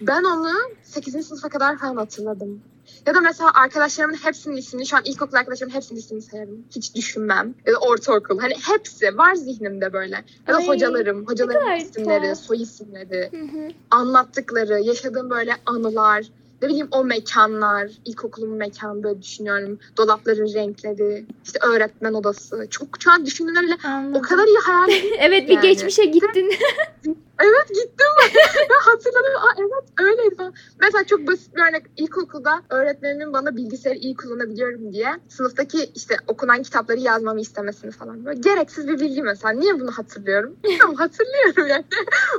Ben 0.00 0.24
onu 0.24 0.50
8. 0.82 1.26
sınıfa 1.26 1.48
kadar 1.48 1.78
falan 1.78 1.96
hatırladım. 1.96 2.62
Ya 3.06 3.14
da 3.14 3.20
mesela 3.20 3.50
arkadaşlarımın 3.54 4.14
hepsinin 4.24 4.56
ismini, 4.56 4.86
şu 4.86 4.96
an 4.96 5.02
ilkokul 5.04 5.36
arkadaşlarımın 5.36 5.76
hepsinin 5.76 5.98
ismini 5.98 6.22
sayarım. 6.22 6.64
Hiç 6.76 6.94
düşünmem. 6.94 7.54
Ya 7.66 7.72
da 7.72 7.78
ortaokul. 7.78 8.38
Hani 8.38 8.54
hepsi 8.72 9.18
var 9.18 9.34
zihnimde 9.34 9.92
böyle. 9.92 10.24
Ya 10.48 10.54
da 10.54 10.58
Ay, 10.58 10.66
hocalarım, 10.66 11.26
hocalarımın 11.26 11.64
kadar 11.64 11.76
isimleri, 11.76 12.36
soy 12.36 12.62
isimleri 12.62 13.30
Hı 13.30 13.58
hı. 13.58 13.68
anlattıkları, 13.90 14.80
yaşadığım 14.80 15.30
böyle 15.30 15.56
anılar, 15.66 16.24
ne 16.64 16.68
bileyim 16.68 16.88
o 16.90 17.04
mekanlar, 17.04 17.90
ilkokulumun 18.04 18.56
mekanı 18.56 19.02
böyle 19.02 19.22
düşünüyorum. 19.22 19.78
Dolapların 19.96 20.54
renkleri, 20.54 21.26
işte 21.44 21.58
öğretmen 21.66 22.12
odası. 22.12 22.66
Çok 22.70 22.88
şu 23.00 23.10
an 23.10 23.26
düşündüğümde 23.26 23.60
bile 23.60 23.76
Anladım. 23.84 24.14
o 24.14 24.22
kadar 24.22 24.44
iyi 24.46 24.58
hayal 24.58 24.88
ediyorum. 24.98 25.18
evet 25.20 25.48
bir 25.48 25.54
Yani. 25.54 25.62
geçmişe 25.68 26.04
gittin. 26.04 26.52
Evet 27.40 27.68
gittim 27.68 28.06
ben 28.70 28.90
hatırladım. 28.92 29.36
Aa, 29.36 29.54
evet 29.58 29.84
öyleydi 30.00 30.36
falan. 30.36 30.54
Mesela 30.80 31.04
çok 31.04 31.26
basit 31.26 31.56
bir 31.56 31.60
örnek 31.60 31.82
ilkokulda 31.96 32.62
öğretmenimin 32.70 33.32
bana 33.32 33.56
bilgisayarı 33.56 33.98
iyi 33.98 34.16
kullanabiliyorum 34.16 34.92
diye 34.92 35.08
sınıftaki 35.28 35.90
işte 35.94 36.16
okunan 36.26 36.62
kitapları 36.62 37.00
yazmamı 37.00 37.40
istemesini 37.40 37.90
falan. 37.90 38.24
Böyle 38.24 38.40
gereksiz 38.40 38.88
bir 38.88 39.00
bilgi 39.00 39.22
mesela. 39.22 39.52
Niye 39.52 39.80
bunu 39.80 39.90
hatırlıyorum? 39.90 40.56
Tamam 40.80 40.96
hatırlıyorum 40.96 41.66
yani. 41.66 41.84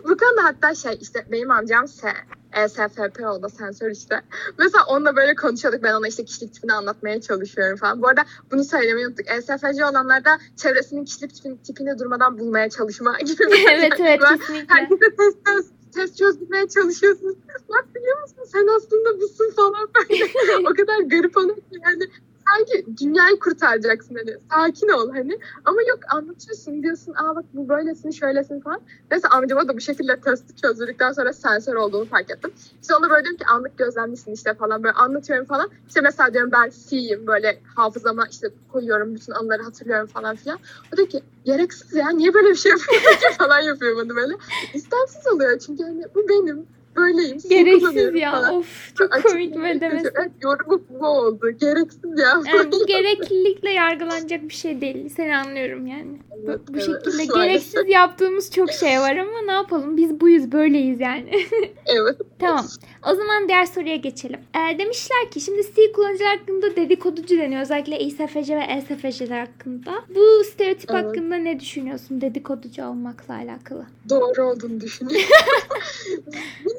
Bu 0.03 0.17
konuda 0.17 0.43
hatta 0.43 0.75
şey 0.75 0.97
işte 1.01 1.25
benim 1.31 1.51
amcam 1.51 1.87
S. 1.87 2.07
ESFP 2.55 3.19
o 3.25 3.41
da 3.41 3.49
sensör 3.49 3.91
işte. 3.91 4.21
Mesela 4.57 4.83
onunla 4.87 5.15
böyle 5.15 5.35
konuşuyorduk. 5.35 5.83
Ben 5.83 5.93
ona 5.93 6.07
işte 6.07 6.25
kişilik 6.25 6.53
tipini 6.53 6.73
anlatmaya 6.73 7.21
çalışıyorum 7.21 7.77
falan. 7.77 8.01
Bu 8.01 8.07
arada 8.07 8.25
bunu 8.51 8.63
söylemeyi 8.63 9.07
unuttuk. 9.07 9.27
ESFC 9.29 9.85
olanlarda 9.85 10.37
çevresinin 10.55 11.05
kişilik 11.05 11.35
tipini, 11.35 11.57
tipini 11.57 11.99
durmadan 11.99 12.39
bulmaya 12.39 12.69
çalışma 12.69 13.17
gibi 13.25 13.43
bir 13.51 13.67
evet 13.71 13.93
evet 13.99 14.21
var. 14.21 14.37
kesinlikle. 14.37 14.75
Herkese 14.75 15.15
test, 15.15 15.45
test, 15.45 15.71
test 15.93 16.17
çözmeye 16.17 16.67
çalışıyorsun. 16.67 17.37
Bak 17.69 17.95
biliyor 17.95 18.21
musun 18.21 18.43
sen 18.51 18.67
aslında 18.77 19.21
busun 19.21 19.51
falan 19.55 19.89
böyle. 19.95 20.25
o 20.69 20.73
kadar 20.73 20.99
garip 20.99 21.37
oluyor 21.37 21.55
ki 21.55 21.79
yani 21.83 22.03
sanki 22.49 22.85
dünyayı 22.97 23.39
kurtaracaksın 23.39 24.15
hani 24.15 24.37
sakin 24.51 24.89
ol 24.89 25.11
hani 25.11 25.39
ama 25.65 25.81
yok 25.81 25.99
anlatıyorsun 26.09 26.83
diyorsun 26.83 27.13
aa 27.13 27.35
bak 27.35 27.45
bu 27.53 27.69
böylesin 27.69 28.11
şöylesin 28.11 28.59
falan. 28.59 28.81
Neyse 29.11 29.27
amcama 29.27 29.67
da 29.67 29.75
bu 29.75 29.81
şekilde 29.81 30.19
testi 30.19 30.55
çözdürdükten 30.55 31.11
sonra 31.11 31.33
sensör 31.33 31.75
olduğunu 31.75 32.05
fark 32.05 32.31
ettim. 32.31 32.53
İşte 32.81 32.95
ona 32.95 33.09
böyle 33.09 33.23
diyorum 33.23 33.37
ki 33.37 33.45
anlık 33.45 33.77
gözlemlisin 33.77 34.33
işte 34.33 34.53
falan 34.53 34.83
böyle 34.83 34.93
anlatıyorum 34.93 35.45
falan. 35.45 35.69
İşte 35.87 36.01
mesela 36.01 36.33
diyorum 36.33 36.51
ben 36.51 36.71
C'yim 36.89 37.27
böyle 37.27 37.61
hafızama 37.75 38.27
işte 38.27 38.49
koyuyorum 38.71 39.15
bütün 39.15 39.33
anıları 39.33 39.63
hatırlıyorum 39.63 40.07
falan 40.07 40.35
filan. 40.35 40.59
O 40.93 40.97
diyor 40.97 41.09
ki 41.09 41.21
gereksiz 41.45 41.93
ya 41.93 42.09
niye 42.09 42.33
böyle 42.33 42.49
bir 42.49 42.55
şey 42.55 42.71
yapıyorsun 42.71 43.37
falan 43.37 43.59
yapıyor 43.59 43.97
bana 43.97 44.15
böyle. 44.15 44.33
İstemsiz 44.73 45.27
oluyor 45.33 45.59
çünkü 45.59 45.83
hani 45.83 46.05
bu 46.15 46.29
benim 46.29 46.67
böyleyim. 46.95 47.37
Gereksiz 47.49 48.15
ya. 48.15 48.31
falan. 48.31 48.55
Of 48.55 48.95
çok 48.95 49.15
Açık 49.15 49.27
komik 49.27 49.57
ve 49.57 49.81
demesi. 49.81 50.11
Yorumu 50.41 50.81
bu 50.89 51.07
oldu. 51.07 51.49
Gereksiz 51.61 52.19
ya. 52.19 52.53
Yani 52.53 52.71
bu 52.71 52.85
gereklilikle 52.85 53.71
yargılanacak 53.71 54.43
bir 54.43 54.53
şey 54.53 54.81
değil. 54.81 55.09
Seni 55.09 55.37
anlıyorum 55.37 55.87
yani. 55.87 56.19
Bu, 56.31 56.51
Evet, 56.51 56.59
bu 56.69 56.73
evet. 56.73 56.85
şekilde 56.85 57.25
gereksiz 57.25 57.83
yaptığımız 57.87 58.51
çok 58.51 58.71
şey 58.71 58.99
var 58.99 59.17
ama 59.17 59.41
ne 59.45 59.51
yapalım 59.51 59.97
biz 59.97 60.19
buyuz 60.21 60.51
böyleyiz 60.51 60.99
yani. 60.99 61.31
Evet. 61.85 62.17
tamam. 62.39 62.65
O 63.11 63.15
zaman 63.15 63.47
diğer 63.47 63.65
soruya 63.65 63.95
geçelim. 63.95 64.39
Ee, 64.55 64.79
demişler 64.79 65.31
ki 65.31 65.41
şimdi 65.41 65.61
C 65.75 65.91
kullanıcılar 65.91 66.37
hakkında 66.37 66.75
dedikoducu 66.75 67.37
deniyor. 67.37 67.61
Özellikle 67.61 67.99
İSFC 67.99 68.55
ve 68.55 68.63
ESFC'ler 68.63 69.39
hakkında. 69.39 69.91
Bu 70.15 70.43
stereotip 70.43 70.91
Evet. 70.91 71.05
hakkında 71.05 71.35
ne 71.35 71.59
düşünüyorsun 71.59 72.21
dedikoducu 72.21 72.85
olmakla 72.85 73.33
alakalı? 73.33 73.85
Doğru 74.09 74.43
olduğunu 74.43 74.81
düşünüyorum. 74.81 75.27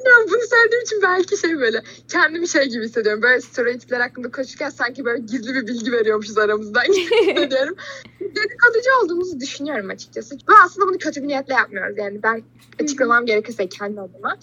Bilmiyorum 0.07 0.29
bunu 0.33 0.47
söylediğim 0.49 0.83
için 0.83 1.01
belki 1.01 1.37
şey 1.37 1.59
böyle 1.59 1.81
kendimi 2.07 2.47
şey 2.47 2.65
gibi 2.65 2.85
hissediyorum. 2.85 3.21
Böyle 3.21 3.41
stereotipler 3.41 3.99
hakkında 3.99 4.31
konuşurken 4.31 4.69
sanki 4.69 5.05
böyle 5.05 5.19
gizli 5.21 5.55
bir 5.55 5.67
bilgi 5.67 5.91
veriyormuşuz 5.91 6.37
aramızdan 6.37 6.85
gibi 6.85 7.15
hissediyorum. 7.21 7.75
Dedikoducu 8.19 8.89
olduğumuzu 9.03 9.39
düşünüyorum 9.39 9.89
açıkçası. 9.89 10.35
Ve 10.35 10.53
aslında 10.65 10.87
bunu 10.87 10.97
kötü 10.97 11.23
bir 11.23 11.27
niyetle 11.27 11.53
yapmıyoruz. 11.53 11.97
Yani 11.97 12.23
ben 12.23 12.43
açıklamam 12.83 13.25
gerekirse 13.25 13.69
kendi 13.69 14.01
adıma. 14.01 14.37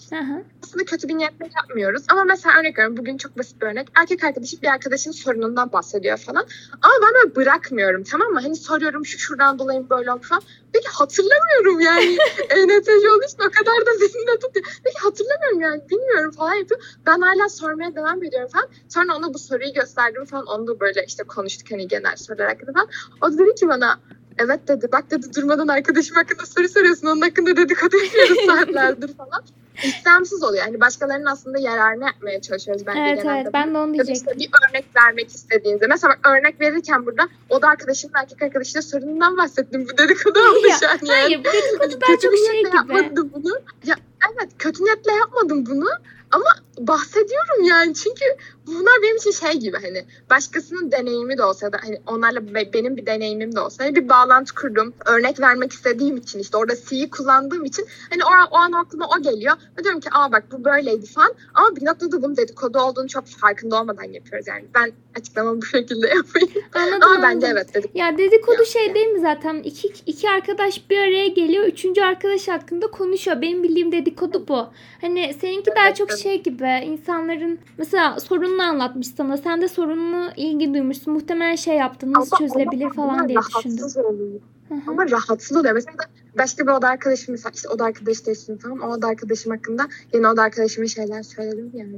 Aslında 0.63 0.85
kötü 0.85 1.07
bir 1.07 1.17
niyetle 1.17 1.49
yapmıyoruz. 1.55 2.03
Ama 2.07 2.23
mesela 2.23 2.59
örnek 2.59 2.77
veriyorum 2.77 2.97
bugün 2.97 3.17
çok 3.17 3.37
basit 3.37 3.61
bir 3.61 3.67
örnek. 3.67 3.87
Erkek 3.95 4.23
arkadaşım 4.23 4.59
bir 4.61 4.67
arkadaşının 4.67 5.13
sorunundan 5.13 5.71
bahsediyor 5.71 6.17
falan. 6.17 6.45
Ama 6.81 6.93
ben 7.01 7.13
böyle 7.13 7.35
bırakmıyorum 7.35 8.03
tamam 8.03 8.27
mı? 8.27 8.39
Hani 8.41 8.55
soruyorum 8.55 9.05
şu 9.05 9.17
şuradan 9.17 9.59
dolayı 9.59 9.89
böyle 9.89 10.11
olmuş 10.11 10.27
falan. 10.29 10.41
Peki 10.73 10.87
hatırlamıyorum 10.87 11.79
yani. 11.79 12.17
ENTC 12.49 13.09
olduğu 13.09 13.25
için 13.25 13.37
o 13.39 13.51
kadar 13.51 13.85
da 13.85 13.93
zihnimde 13.93 14.39
tutuyor. 14.39 14.65
Peki 14.83 14.99
hatırlamıyorum 14.99 15.54
yani 15.59 15.81
bilmiyorum 15.89 16.31
falan 16.31 16.53
yapıyor. 16.53 16.81
Ben 17.05 17.21
hala 17.21 17.49
sormaya 17.49 17.95
devam 17.95 18.23
ediyorum 18.23 18.49
falan. 18.53 18.67
Sonra 18.89 19.17
ona 19.17 19.33
bu 19.33 19.39
soruyu 19.39 19.73
gösterdim 19.73 20.25
falan. 20.25 20.45
Onu 20.45 20.67
da 20.67 20.79
böyle 20.79 21.05
işte 21.07 21.23
konuştuk 21.23 21.71
hani 21.71 21.87
genel 21.87 22.15
sorular 22.15 22.47
hakkında 22.47 22.73
falan. 22.73 22.87
O 23.21 23.33
da 23.33 23.37
dedi 23.37 23.55
ki 23.55 23.67
bana 23.67 23.99
Evet 24.37 24.67
dedi. 24.67 24.87
Bak 24.91 25.11
dedi 25.11 25.27
durmadan 25.35 25.67
arkadaşım 25.67 26.15
hakkında 26.15 26.45
soru 26.45 26.67
soruyorsun. 26.69 27.07
Onun 27.07 27.21
hakkında 27.21 27.57
dedikodu 27.57 27.97
yapıyoruz 27.97 28.37
saatlerdir 28.45 29.13
falan. 29.17 29.43
İstemsiz 29.83 30.43
oluyor. 30.43 30.65
Yani 30.65 30.81
başkalarının 30.81 31.25
aslında 31.25 31.59
yararını 31.59 32.03
yapmaya 32.05 32.41
çalışıyoruz 32.41 32.87
bence 32.87 32.99
Evet 32.99 33.23
genelde. 33.23 33.39
evet 33.41 33.53
ben 33.53 33.73
de 33.73 33.77
onu 33.77 33.87
Ya 33.97 34.05
diyecektim. 34.05 34.33
işte 34.37 34.39
bir 34.39 34.49
örnek 34.69 34.85
vermek 34.95 35.29
istediğinizde. 35.29 35.87
Mesela 35.87 36.15
örnek 36.29 36.61
verirken 36.61 37.05
burada 37.05 37.27
o 37.49 37.61
da 37.61 37.67
arkadaşımın 37.67 38.13
erkek 38.19 38.41
arkadaşıyla 38.41 38.81
sorunundan 38.81 39.37
bahsettim. 39.37 39.87
Bu 39.93 39.97
dedikodu 39.97 40.39
oldu 40.39 40.67
Ya, 40.69 40.77
şu 40.79 40.87
an 40.89 40.91
yani. 41.03 41.21
Hayır 41.21 41.39
bu 41.39 41.43
dedikodu 41.43 42.01
daha 42.01 42.17
çok 42.19 42.21
şey 42.21 42.31
niyetle 42.31 42.69
gibi. 42.69 42.75
yapmadım 42.77 43.31
bunu. 43.35 43.53
Ya 43.85 43.95
evet 44.33 44.49
kötü 44.59 44.83
niyetle 44.83 45.11
yapmadım 45.11 45.65
bunu 45.65 45.87
ama 46.35 46.45
bahsediyorum 46.79 47.63
yani 47.63 47.93
çünkü 47.93 48.25
bunlar 48.67 48.93
benim 49.03 49.15
için 49.15 49.31
şey 49.31 49.51
gibi 49.53 49.77
hani 49.81 50.05
başkasının 50.29 50.91
deneyimi 50.91 51.37
de 51.37 51.43
olsa 51.43 51.73
da 51.73 51.77
hani 51.83 52.01
onlarla 52.07 52.53
be- 52.55 52.73
benim 52.73 52.97
bir 52.97 53.05
deneyimim 53.05 53.55
de 53.55 53.59
olsa 53.59 53.83
hani 53.83 53.95
bir 53.95 54.09
bağlantı 54.09 54.55
kurdum 54.55 54.93
örnek 55.05 55.39
vermek 55.39 55.71
istediğim 55.71 56.17
için 56.17 56.39
işte 56.39 56.57
orada 56.57 56.73
C'yi 56.89 57.09
kullandığım 57.09 57.65
için 57.65 57.85
hani 58.09 58.23
o, 58.25 58.55
o 58.55 58.57
an 58.57 58.71
aklıma 58.71 59.09
o 59.19 59.21
geliyor 59.21 59.53
ve 59.79 59.83
diyorum 59.83 59.99
ki 59.99 60.09
aa 60.11 60.31
bak 60.31 60.43
bu 60.51 60.65
böyleydi 60.65 61.05
falan 61.05 61.33
ama 61.53 61.75
bir 61.75 61.85
noktada 61.85 62.21
bunun 62.23 62.37
dedikodu 62.37 62.79
olduğunu 62.79 63.07
çok 63.07 63.27
farkında 63.27 63.81
olmadan 63.81 64.03
yapıyoruz 64.13 64.47
yani 64.47 64.65
ben 64.75 64.91
açıklamamı 65.19 65.61
bu 65.61 65.65
şekilde 65.65 66.07
yapayım 66.07 66.49
Anladım, 66.73 66.99
ama 67.03 67.05
anladım. 67.05 67.23
bence 67.23 67.47
evet 67.47 67.73
dedik 67.73 67.91
Ya 67.95 68.17
dedikodu 68.17 68.59
Ya, 68.59 68.65
şey 68.65 68.87
ya. 68.87 68.95
değil 68.95 69.07
mi 69.07 69.19
zaten? 69.19 69.55
İki, 69.63 69.93
iki 70.05 70.29
arkadaş 70.29 70.89
bir 70.89 70.97
araya 70.97 71.27
geliyor. 71.27 71.63
Üçüncü 71.63 72.01
arkadaş 72.01 72.47
hakkında 72.47 72.87
konuşuyor. 72.87 73.41
Benim 73.41 73.63
bildiğim 73.63 73.91
dedikodu 73.91 74.47
bu. 74.47 74.67
Hani 75.01 75.35
seninki 75.41 75.71
daha 75.75 75.85
Evet, 75.87 75.95
çok 75.95 76.09
evet. 76.09 76.19
Şey 76.25 76.43
gibi. 76.43 76.85
insanların 76.85 77.59
mesela 77.77 78.19
sorununu 78.19 78.61
anlatmış 78.61 79.07
sana. 79.07 79.37
Sen 79.37 79.61
de 79.61 79.67
sorununu 79.67 80.29
ilgi 80.37 80.73
duymuşsun. 80.73 81.13
Muhtemelen 81.13 81.55
şey 81.55 81.77
yaptın. 81.77 82.13
Nasıl 82.13 82.35
Ama- 82.35 82.47
çözülebilir 82.47 82.85
ama 82.85 82.93
falan 82.93 83.29
diye 83.29 83.37
rahatsız 83.37 83.97
oluyor. 83.97 84.39
Ama 84.87 85.09
rahatsız 85.09 85.57
oluyor. 85.57 85.73
Mesela 85.73 85.95
başka 86.37 86.67
bir 86.67 86.71
oda 86.71 86.87
arkadaşım 86.87 87.31
mesela 87.31 87.51
işte 87.55 87.69
oda 87.69 87.83
arkadaş 87.85 88.25
değiştim 88.25 88.57
falan. 88.57 88.79
O 88.79 88.87
oda 88.87 89.07
arkadaşım 89.07 89.51
hakkında 89.51 89.83
yine 90.13 90.27
oda 90.27 90.41
arkadaşıma 90.41 90.87
şeyler 90.87 91.23
söyledim 91.23 91.71
yani. 91.73 91.95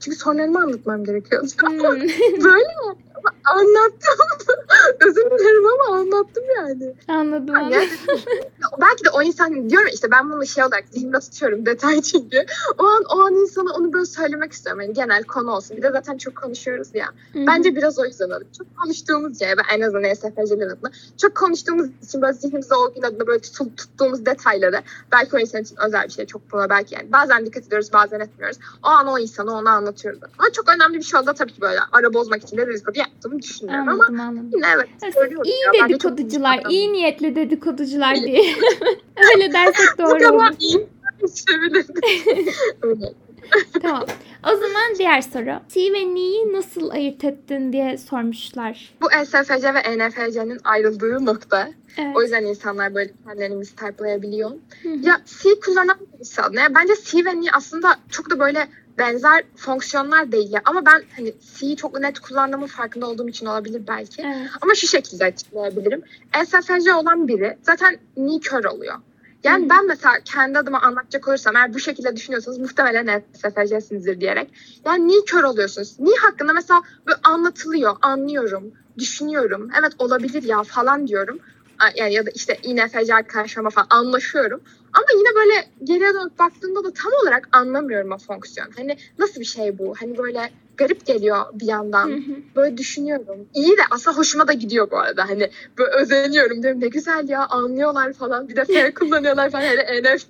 Çünkü 0.00 0.18
sorunlarımı 0.18 0.58
anlatmam 0.58 1.04
gerekiyor. 1.04 1.42
Hmm. 1.42 1.78
Böyle 2.44 2.64
mi? 2.64 3.03
Anlattım. 3.44 4.26
Özür 5.00 5.24
dilerim 5.24 5.66
ama 5.66 5.96
anlattım 5.98 6.44
yani. 6.56 6.94
Anladım. 7.08 7.54
Yani 7.54 7.76
anladım. 7.76 7.88
belki 8.80 9.04
de 9.04 9.10
o 9.10 9.22
insan 9.22 9.70
diyorum 9.70 9.86
ya 9.86 9.92
işte 9.94 10.10
ben 10.10 10.30
bunu 10.30 10.46
şey 10.46 10.64
olarak 10.64 10.84
zihnimde 10.90 11.20
tutuyorum 11.20 11.66
detay 11.66 12.02
çünkü. 12.02 12.46
O 12.78 12.84
an 12.84 13.04
o 13.04 13.20
an 13.20 13.34
insana 13.34 13.72
onu 13.72 13.92
böyle 13.92 14.06
söylemek 14.06 14.52
istiyorum. 14.52 14.80
Yani 14.82 14.94
genel 14.94 15.24
konu 15.24 15.50
olsun. 15.50 15.76
Bir 15.76 15.82
de 15.82 15.90
zaten 15.90 16.18
çok 16.18 16.36
konuşuyoruz 16.36 16.88
ya. 16.94 17.06
Hı 17.32 17.38
hı. 17.38 17.46
Bence 17.46 17.76
biraz 17.76 17.98
o 17.98 18.04
yüzden 18.04 18.30
öyle. 18.30 18.44
Çok 18.58 18.76
konuştuğumuz 18.76 19.38
şey 19.38 19.48
ben 19.48 19.76
en 19.78 19.80
azından 19.80 20.04
ESFC'lerin 20.04 20.70
adına. 20.70 20.90
Çok 21.20 21.34
konuştuğumuz 21.34 21.86
için 22.02 22.22
böyle 22.22 22.32
zihnimizde 22.32 22.74
o 22.74 22.94
gün 22.94 23.02
adına 23.02 23.26
böyle 23.26 23.40
tutul- 23.40 23.76
tuttuğumuz 23.76 24.26
detayları 24.26 24.82
belki 25.12 25.36
o 25.36 25.38
insan 25.38 25.62
için 25.62 25.76
özel 25.86 26.04
bir 26.04 26.12
şey 26.12 26.26
çok 26.26 26.52
buna 26.52 26.70
belki 26.70 26.94
yani 26.94 27.12
bazen 27.12 27.46
dikkat 27.46 27.66
ediyoruz 27.66 27.92
bazen 27.92 28.20
etmiyoruz. 28.20 28.58
O 28.82 28.88
an 28.88 29.06
o 29.06 29.18
insana 29.18 29.52
onu 29.52 29.68
anlatıyoruz. 29.68 30.20
Ama 30.38 30.50
çok 30.52 30.68
önemli 30.68 30.98
bir 30.98 31.02
şey 31.02 31.20
oldu 31.20 31.32
tabii 31.38 31.52
ki 31.52 31.60
böyle 31.60 31.80
ara 31.92 32.14
bozmak 32.14 32.42
için 32.42 32.56
de 32.56 32.66
dedikodu 32.66 32.98
yaptığımı 33.14 33.42
düşünüyorum 33.42 33.88
ama 33.88 33.92
Anladım 33.92 34.20
anladım. 34.20 34.50
yine 34.54 34.66
evet. 34.74 35.14
Söylüyorum 35.14 35.46
iyi 35.46 35.78
ya, 35.80 35.88
dedikoducular, 35.88 36.62
iyi 36.70 36.92
niyetli 36.92 37.36
dedikoducular 37.36 38.16
diye. 38.16 38.40
Öyle 39.34 39.52
dersek 39.52 39.98
Bu 39.98 40.02
doğru 40.02 40.18
kadar 40.18 40.54
iyi. 40.58 40.86
Öyle. 42.82 43.12
Tamam. 43.82 44.04
O 44.52 44.56
zaman 44.56 44.94
diğer 44.98 45.20
soru. 45.20 45.60
C 45.68 45.80
ve 45.92 46.14
N'yi 46.14 46.52
nasıl 46.52 46.90
ayırt 46.90 47.24
ettin 47.24 47.72
diye 47.72 47.98
sormuşlar. 47.98 48.94
Bu 49.02 49.12
ESFC 49.12 49.74
ve 49.74 49.78
ENFC'nin 49.78 50.60
ayrıldığı 50.64 51.24
nokta. 51.26 51.70
Evet. 51.98 52.16
O 52.16 52.22
yüzden 52.22 52.44
insanlar 52.44 52.94
böyle 52.94 53.10
kendilerini 53.26 53.56
mistype'layabiliyor. 53.56 54.50
Ya 54.84 55.20
C 55.24 55.60
kullanan 55.60 55.96
adına. 56.38 56.60
Yani 56.60 56.74
bence 56.74 56.92
C 57.04 57.24
ve 57.24 57.40
N 57.40 57.44
aslında 57.52 57.96
çok 58.10 58.30
da 58.30 58.38
böyle 58.38 58.68
benzer 58.98 59.44
fonksiyonlar 59.56 60.32
değil 60.32 60.52
ya. 60.52 60.62
Ama 60.64 60.86
ben 60.86 61.02
hani 61.16 61.34
C'yi 61.58 61.76
çok 61.76 62.00
net 62.00 62.18
kullandığımın 62.18 62.66
farkında 62.66 63.06
olduğum 63.06 63.28
için 63.28 63.46
olabilir 63.46 63.82
belki. 63.88 64.22
Evet. 64.22 64.50
Ama 64.60 64.74
şu 64.74 64.86
şekilde 64.86 65.24
açıklayabilirim. 65.24 66.02
ESFC 66.42 66.94
olan 66.94 67.28
biri 67.28 67.58
zaten 67.62 67.98
Ni 68.16 68.40
kör 68.40 68.64
oluyor. 68.64 68.94
Yani 69.44 69.64
Hı. 69.64 69.70
ben 69.70 69.86
mesela 69.86 70.14
kendi 70.24 70.58
adıma 70.58 70.80
anlatacak 70.80 71.28
olursam 71.28 71.56
eğer 71.56 71.74
bu 71.74 71.78
şekilde 71.78 72.16
düşünüyorsanız 72.16 72.58
muhtemelen 72.58 73.22
ESFC'sinizdir 73.34 74.20
diyerek. 74.20 74.50
Yani 74.84 75.08
Ni 75.08 75.24
kör 75.24 75.42
oluyorsunuz. 75.42 76.00
Ni 76.00 76.16
hakkında 76.16 76.52
mesela 76.52 76.82
böyle 77.06 77.18
anlatılıyor, 77.24 77.96
anlıyorum, 78.02 78.72
düşünüyorum. 78.98 79.70
Evet 79.80 79.92
olabilir 79.98 80.42
ya 80.42 80.62
falan 80.62 81.06
diyorum. 81.06 81.38
Yani 81.96 82.14
ya 82.14 82.26
da 82.26 82.30
işte 82.30 82.58
INFC 82.62 83.14
arkadaşlarıma 83.14 83.70
falan 83.70 83.86
anlaşıyorum. 83.90 84.60
Ama 84.92 85.06
yine 85.18 85.34
böyle 85.34 85.68
geriye 85.84 86.14
dönüp 86.14 86.38
baktığımda 86.38 86.84
da 86.84 86.92
tam 86.92 87.12
olarak 87.22 87.48
anlamıyorum 87.52 88.12
o 88.12 88.18
fonksiyon. 88.18 88.70
Hani 88.76 88.96
nasıl 89.18 89.40
bir 89.40 89.44
şey 89.44 89.78
bu? 89.78 89.94
Hani 90.00 90.18
böyle 90.18 90.50
garip 90.76 91.06
geliyor 91.06 91.40
bir 91.54 91.66
yandan. 91.66 92.08
Hı 92.08 92.14
hı. 92.14 92.36
Böyle 92.56 92.76
düşünüyorum. 92.76 93.48
İyi 93.54 93.76
de 93.76 93.82
aslında 93.90 94.16
hoşuma 94.16 94.48
da 94.48 94.52
gidiyor 94.52 94.90
bu 94.90 94.98
arada. 94.98 95.28
Hani 95.28 95.50
böyle 95.78 95.90
özeniyorum 95.90 96.62
diyorum 96.62 96.80
ne 96.80 96.88
güzel 96.88 97.28
ya 97.28 97.46
anlıyorlar 97.46 98.12
falan. 98.12 98.48
Bir 98.48 98.56
de 98.56 98.64
F 98.64 98.94
kullanıyorlar 98.94 99.50
falan. 99.50 99.62
Hani 99.62 99.80
ENF 99.80 100.26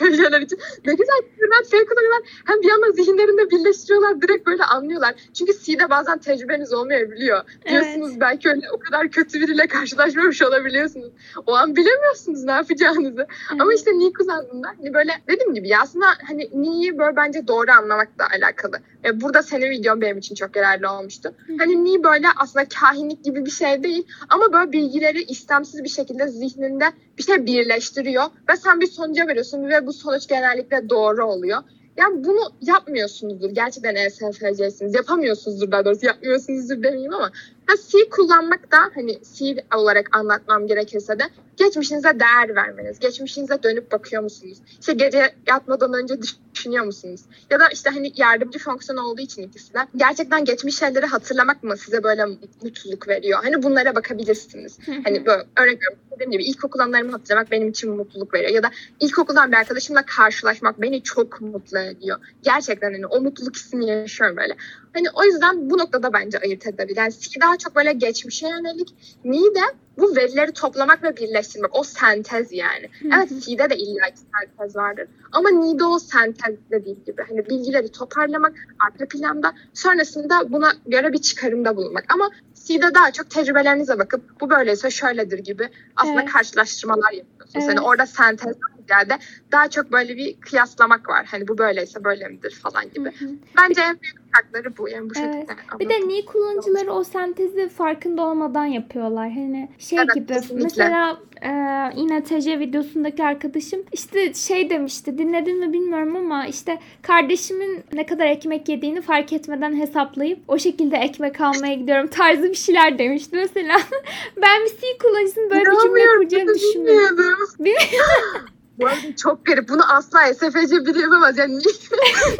böyle 0.00 0.16
şeyler 0.16 0.40
için. 0.40 0.58
Ne 0.86 0.92
güzel 0.92 1.20
ben 1.52 1.64
F 1.70 1.84
kullanıyorlar. 1.84 2.22
Hem 2.44 2.62
bir 2.62 2.68
yandan 2.68 2.92
zihinlerinde 2.92 3.50
birleştiriyorlar. 3.50 4.22
Direkt 4.22 4.46
böyle 4.46 4.64
anlıyorlar. 4.64 5.14
Çünkü 5.34 5.52
C'de 5.62 5.90
bazen 5.90 6.18
tecrübeniz 6.18 6.72
olmayabiliyor. 6.72 7.40
Diyorsunuz 7.68 8.20
belki 8.20 8.48
öyle 8.48 8.66
o 8.72 8.78
kadar 8.78 9.08
kötü 9.08 9.40
biriyle 9.40 9.66
karşılaşmamış 9.66 10.42
olabiliyorsunuz. 10.42 11.12
O 11.46 11.54
an 11.54 11.76
bilemiyorsunuz 11.76 12.44
ne 12.44 12.52
yapacağınızı. 12.52 13.26
Ama 13.50 13.74
işte 13.74 13.90
Ni 13.92 14.12
kullandığında 14.12 14.68
hani 14.78 14.94
böyle 14.94 15.12
dediğim 15.28 15.54
gibi 15.54 15.68
ya 15.68 15.80
aslında 15.82 16.06
hani 16.28 16.50
Ni'yi 16.54 16.98
böyle 16.98 17.16
bence 17.16 17.48
doğru 17.48 17.70
anlamakla 17.70 18.26
alakalı. 18.36 18.76
E, 19.04 19.20
burada 19.20 19.42
senin 19.42 19.70
videon 19.70 20.00
benim 20.00 20.18
için 20.18 20.34
çok 20.34 20.56
yararlı 20.56 20.90
olmuştu. 20.90 21.34
Hani 21.58 21.84
Ni 21.84 22.04
böyle 22.04 22.26
aslında 22.36 22.68
kahinlik 22.68 23.24
gibi 23.24 23.46
bir 23.46 23.50
şey 23.50 23.82
değil 23.82 24.06
ama 24.28 24.52
böyle 24.52 24.72
bilgileri 24.72 25.22
istemsiz 25.22 25.84
bir 25.84 25.88
şekilde 25.88 26.28
zihninde 26.28 26.84
bir 27.18 27.22
şey 27.22 27.46
birleştiriyor 27.46 28.24
ve 28.48 28.56
sen 28.56 28.80
bir 28.80 28.86
sonuca 28.86 29.26
veriyorsun 29.26 29.68
ve 29.68 29.86
bu 29.86 29.92
sonuç 29.92 30.28
genellikle 30.28 30.90
doğru 30.90 31.24
oluyor. 31.24 31.62
Yani 31.96 32.24
bunu 32.24 32.52
yapmıyorsunuzdur. 32.60 33.50
Gerçekten 33.50 33.94
ESFC'siniz. 33.94 34.94
Yapamıyorsunuzdur 34.94 35.70
daha 35.70 35.84
doğrusu. 35.84 36.06
Yapmıyorsunuzdur 36.06 36.82
demeyeyim 36.82 37.14
ama 37.14 37.30
ha, 37.72 37.76
C 37.88 38.08
kullanmak 38.08 38.72
da 38.72 38.78
hani 38.94 39.18
C 39.34 39.64
olarak 39.76 40.16
anlatmam 40.16 40.66
gerekirse 40.66 41.18
de 41.18 41.24
geçmişinize 41.56 42.20
değer 42.20 42.54
vermeniz. 42.54 42.98
Geçmişinize 42.98 43.62
dönüp 43.62 43.92
bakıyor 43.92 44.22
musunuz? 44.22 44.58
İşte 44.80 44.92
gece 44.92 45.34
yatmadan 45.48 45.92
önce 45.92 46.14
düşünüyor 46.54 46.84
musunuz? 46.84 47.20
Ya 47.50 47.60
da 47.60 47.68
işte 47.68 47.90
hani 47.90 48.12
yardımcı 48.16 48.58
fonksiyon 48.58 48.98
olduğu 48.98 49.20
için 49.20 49.42
ikisi 49.42 49.74
de 49.74 49.78
gerçekten 49.96 50.44
geçmiş 50.44 50.78
şeyleri 50.78 51.06
hatırlamak 51.06 51.62
mı 51.62 51.76
size 51.76 52.02
böyle 52.02 52.24
mutluluk 52.62 53.08
veriyor? 53.08 53.40
Hani 53.42 53.62
bunlara 53.62 53.94
bakabilirsiniz. 53.94 54.78
hani 55.04 55.26
böyle 55.26 55.42
örnek 55.56 55.76
veriyorum 55.76 55.98
dediğim 56.14 56.30
gibi 56.30 56.44
ilkokul 56.44 56.80
anılarımı 56.80 57.12
hatırlamak 57.12 57.50
benim 57.50 57.68
için 57.68 57.90
mutluluk 57.90 58.34
veriyor. 58.34 58.50
Ya 58.50 58.62
da 58.62 58.70
ilkokuldan 59.00 59.52
bir 59.52 59.56
arkadaşımla 59.56 60.02
karşılaşmak 60.06 60.80
beni 60.80 61.02
çok 61.02 61.40
mutlu 61.40 61.78
ediyor. 61.78 62.18
Gerçekten 62.42 62.92
hani 62.92 63.06
o 63.06 63.20
mutluluk 63.20 63.56
hissini 63.56 63.90
yaşıyorum 63.90 64.36
böyle. 64.36 64.56
Hani 64.94 65.06
o 65.14 65.24
yüzden 65.24 65.70
bu 65.70 65.78
noktada 65.78 66.12
bence 66.12 66.38
ayırt 66.38 66.66
edebilir. 66.66 66.96
Yani 66.96 67.12
daha 67.40 67.58
çok 67.62 67.76
böyle 67.76 67.92
geçmişe 67.92 68.48
yönelik. 68.48 68.94
Ni 69.24 69.54
de 69.54 69.60
bu 69.98 70.16
verileri 70.16 70.52
toplamak 70.52 71.02
ve 71.02 71.16
birleştirmek. 71.16 71.74
O 71.74 71.82
sentez 71.82 72.52
yani. 72.52 72.88
Evet 73.04 73.28
C'de 73.40 73.70
de 73.70 73.76
illa 73.76 74.10
ki 74.10 74.20
sentez 74.32 74.76
vardır. 74.76 75.08
Ama 75.32 75.50
Ni'de 75.50 75.84
o 75.84 75.98
sentez 75.98 76.54
dediğim 76.70 77.04
gibi. 77.04 77.22
Hani 77.28 77.48
bilgileri 77.48 77.88
toparlamak 77.92 78.52
arka 78.86 79.08
planda. 79.08 79.54
Sonrasında 79.74 80.52
buna 80.52 80.72
göre 80.86 81.12
bir 81.12 81.18
çıkarımda 81.18 81.76
bulunmak. 81.76 82.04
Ama 82.14 82.30
C'de 82.64 82.94
daha 82.94 83.12
çok 83.12 83.30
tecrübelerinize 83.30 83.98
bakıp 83.98 84.40
bu 84.40 84.50
böyleyse 84.50 84.90
şöyledir 84.90 85.38
gibi 85.38 85.68
aslında 85.96 86.22
evet. 86.22 86.32
karşılaştırmalar 86.32 87.12
yapıyorsunuz. 87.12 87.64
Evet. 87.64 87.68
Hani 87.68 87.80
orada 87.80 88.06
sentez 88.06 88.56
ziyade 88.86 89.18
daha 89.52 89.70
çok 89.70 89.92
böyle 89.92 90.16
bir 90.16 90.40
kıyaslamak 90.40 91.08
var. 91.08 91.26
Hani 91.30 91.48
bu 91.48 91.58
böyleyse 91.58 92.04
böyle 92.04 92.28
midir 92.28 92.60
falan 92.62 92.84
gibi. 92.94 93.12
Hı 93.18 93.24
hı. 93.24 93.30
Bence 93.58 93.80
en 93.80 94.00
büyük 94.00 94.16
farkları 94.34 94.76
bu. 94.78 94.88
Yani 94.88 95.10
bu 95.10 95.12
evet. 95.18 95.34
şekilde 95.34 95.78
Bir 95.80 95.88
de 95.88 96.08
niye 96.08 96.24
kullanıcıları 96.24 96.92
o 96.92 97.04
sentezi 97.04 97.68
farkında 97.68 98.22
olmadan 98.22 98.64
yapıyorlar. 98.64 99.30
Hani 99.30 99.68
şey 99.78 99.98
evet, 99.98 100.14
gibi 100.14 100.26
kesinlikle. 100.26 100.62
mesela 100.62 101.18
e, 101.42 101.50
yine 101.96 102.24
TC 102.24 102.58
videosundaki 102.58 103.24
arkadaşım 103.24 103.82
işte 103.92 104.34
şey 104.34 104.70
demişti 104.70 105.18
dinledin 105.18 105.58
mi 105.58 105.72
bilmiyorum 105.72 106.16
ama 106.16 106.46
işte 106.46 106.78
kardeşimin 107.02 107.84
ne 107.92 108.06
kadar 108.06 108.26
ekmek 108.26 108.68
yediğini 108.68 109.00
fark 109.00 109.32
etmeden 109.32 109.76
hesaplayıp 109.76 110.38
o 110.48 110.58
şekilde 110.58 110.96
ekmek 110.96 111.40
almaya 111.40 111.74
gidiyorum 111.74 112.06
tarzı 112.06 112.48
bir 112.52 112.56
şeyler 112.56 112.98
demişti. 112.98 113.36
Mesela 113.36 113.80
ben 114.42 114.64
bir 114.64 114.68
C 114.68 114.98
kullanıcısının 115.02 115.50
böyle 115.50 115.64
bir 115.64 115.80
cümle 115.82 116.06
kuracağını 116.06 116.54
düşünmüyorum. 116.54 117.16
Bu 118.78 118.86
arada 118.86 119.16
çok 119.16 119.46
garip. 119.46 119.68
Bunu 119.68 119.92
asla 119.92 120.34
SFC 120.34 120.86
biri 120.86 121.00
yapamaz. 121.00 121.38
Yani 121.38 121.58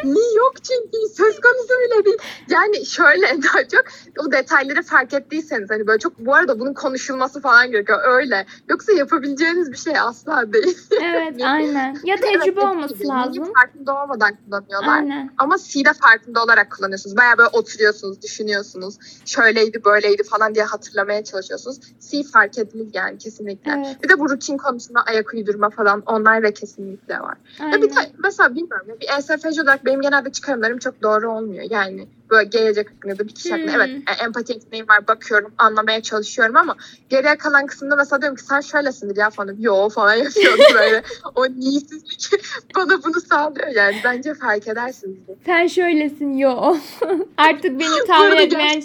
ni 0.04 0.36
yok 0.36 0.52
çünkü 0.62 1.14
söz 1.16 1.40
konusu 1.40 1.68
bile 1.68 2.04
değil. 2.04 2.18
Yani 2.48 2.86
şöyle 2.86 3.26
daha 3.42 3.68
çok 3.68 3.84
o 4.18 4.32
detayları 4.32 4.82
fark 4.82 5.14
ettiyseniz 5.14 5.70
hani 5.70 5.86
böyle 5.86 5.98
çok 5.98 6.18
bu 6.18 6.34
arada 6.34 6.60
bunun 6.60 6.74
konuşulması 6.74 7.40
falan 7.40 7.70
gerekiyor. 7.70 7.98
Öyle. 8.04 8.46
Yoksa 8.68 8.92
yapabileceğiniz 8.92 9.72
bir 9.72 9.76
şey 9.76 9.98
asla 9.98 10.52
değil. 10.52 10.78
Evet 11.02 11.42
aynen. 11.44 11.96
Ya 12.04 12.16
tecrübe 12.16 12.60
evet, 12.60 12.64
olması 12.64 12.94
gibi. 12.94 13.08
lazım. 13.08 13.42
Ni'yi 13.42 13.52
farkında 13.52 14.02
olmadan 14.02 14.36
kullanıyorlar. 14.44 14.96
Aynen. 14.96 15.30
Ama 15.38 15.56
C'de 15.58 15.92
farkında 15.92 16.42
olarak 16.42 16.70
kullanıyorsunuz. 16.70 17.16
Baya 17.16 17.38
böyle 17.38 17.48
oturuyorsunuz, 17.52 18.22
düşünüyorsunuz. 18.22 18.98
Şöyleydi 19.24 19.84
böyleydi 19.84 20.22
falan 20.22 20.54
diye 20.54 20.64
hatırlamaya 20.64 21.24
çalışıyorsunuz. 21.24 21.80
C 22.10 22.22
fark 22.22 22.58
edilir 22.58 22.88
yani 22.92 23.18
kesinlikle. 23.18 23.72
Evet. 23.76 24.02
Bir 24.02 24.08
de 24.08 24.18
bu 24.18 24.30
rutin 24.30 24.56
konusunda 24.56 25.00
ayak 25.00 25.34
uydurma 25.34 25.70
falan 25.70 26.02
onlar 26.22 26.42
da 26.42 26.54
kesinlikle 26.54 27.20
var. 27.20 27.36
Aynen. 27.60 27.72
Ya 27.72 27.82
bir 27.82 27.90
de 27.90 28.12
mesela 28.24 28.54
bilmiyorum 28.54 28.86
bir 29.00 29.08
ESFC 29.18 29.62
olarak 29.62 29.84
benim 29.84 30.00
genelde 30.00 30.32
çıkarımlarım 30.32 30.78
çok 30.78 31.02
doğru 31.02 31.32
olmuyor. 31.32 31.64
Yani 31.70 32.08
böyle 32.32 32.48
gelecek 32.48 32.90
hakkında 32.90 33.18
da 33.18 33.28
bir 33.28 33.34
kişi 33.34 33.50
hakkında 33.50 33.72
hmm. 33.72 33.80
evet 33.80 34.22
empati 34.24 34.52
yeteneğim 34.52 34.88
var 34.88 35.08
bakıyorum 35.08 35.52
anlamaya 35.58 36.02
çalışıyorum 36.02 36.56
ama 36.56 36.76
geriye 37.08 37.36
kalan 37.36 37.66
kısımda 37.66 37.96
mesela 37.96 38.20
diyorum 38.22 38.36
ki 38.36 38.44
sen 38.44 38.60
şöylesindir 38.60 39.16
ya 39.16 39.30
falan 39.30 39.56
yo 39.58 39.88
falan 39.88 40.14
yapıyordum 40.14 40.64
böyle 40.74 41.02
o 41.34 41.44
niyetsizlik 41.44 42.30
bana 42.76 43.04
bunu 43.04 43.20
sağlıyor 43.20 43.68
yani 43.68 43.96
bence 44.04 44.34
fark 44.34 44.68
edersiniz. 44.68 45.16
Sen 45.46 45.66
şöylesin 45.66 46.32
yo 46.32 46.76
artık 47.36 47.80
beni 47.80 48.06
tahmin 48.06 48.36
etmeye, 48.36 48.80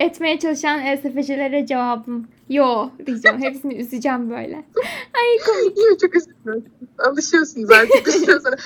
etmeye 0.00 0.38
çalışan 0.38 0.80
ESFC'lere 0.86 1.66
cevabım 1.66 2.28
Yo 2.48 2.90
diyeceğim. 3.06 3.42
Hepsini 3.42 3.74
üzeceğim 3.74 4.30
böyle. 4.30 4.64
Ay 5.14 5.38
komik. 5.46 5.78
Yo, 5.78 5.96
çok 6.00 6.16
üzülmüyorum. 6.16 6.64
Alışıyorsunuz 6.98 7.70
artık. 7.70 8.08
Sonra. 8.08 8.56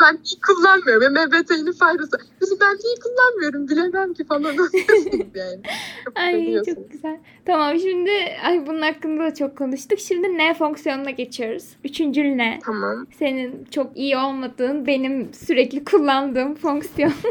ben 0.00 0.18
iyi 0.24 0.40
kullanmıyorum. 0.46 1.12
MBT'nin 1.12 1.72
faydası. 1.72 2.18
ben 2.60 2.76
iyi 2.76 2.96
kullanmıyorum. 3.00 3.68
Bilemem 3.76 4.14
ki 4.14 4.24
falan. 4.24 4.44
yani. 5.34 5.60
Çok 6.04 6.18
ay 6.18 6.62
çok 6.64 6.90
güzel. 6.90 7.18
Tamam 7.44 7.78
şimdi 7.78 8.10
ay 8.44 8.66
bunun 8.66 8.82
hakkında 8.82 9.24
da 9.24 9.34
çok 9.34 9.58
konuştuk. 9.58 9.98
Şimdi 9.98 10.38
ne 10.38 10.54
fonksiyonuna 10.54 11.10
geçiyoruz. 11.10 11.68
Üçüncül 11.84 12.24
ne? 12.24 12.58
Tamam. 12.64 13.06
Senin 13.18 13.64
çok 13.70 13.96
iyi 13.96 14.16
olmadığın 14.16 14.86
benim 14.86 15.34
sürekli 15.34 15.84
kullandığım 15.84 16.54
fonksiyon. 16.54 17.12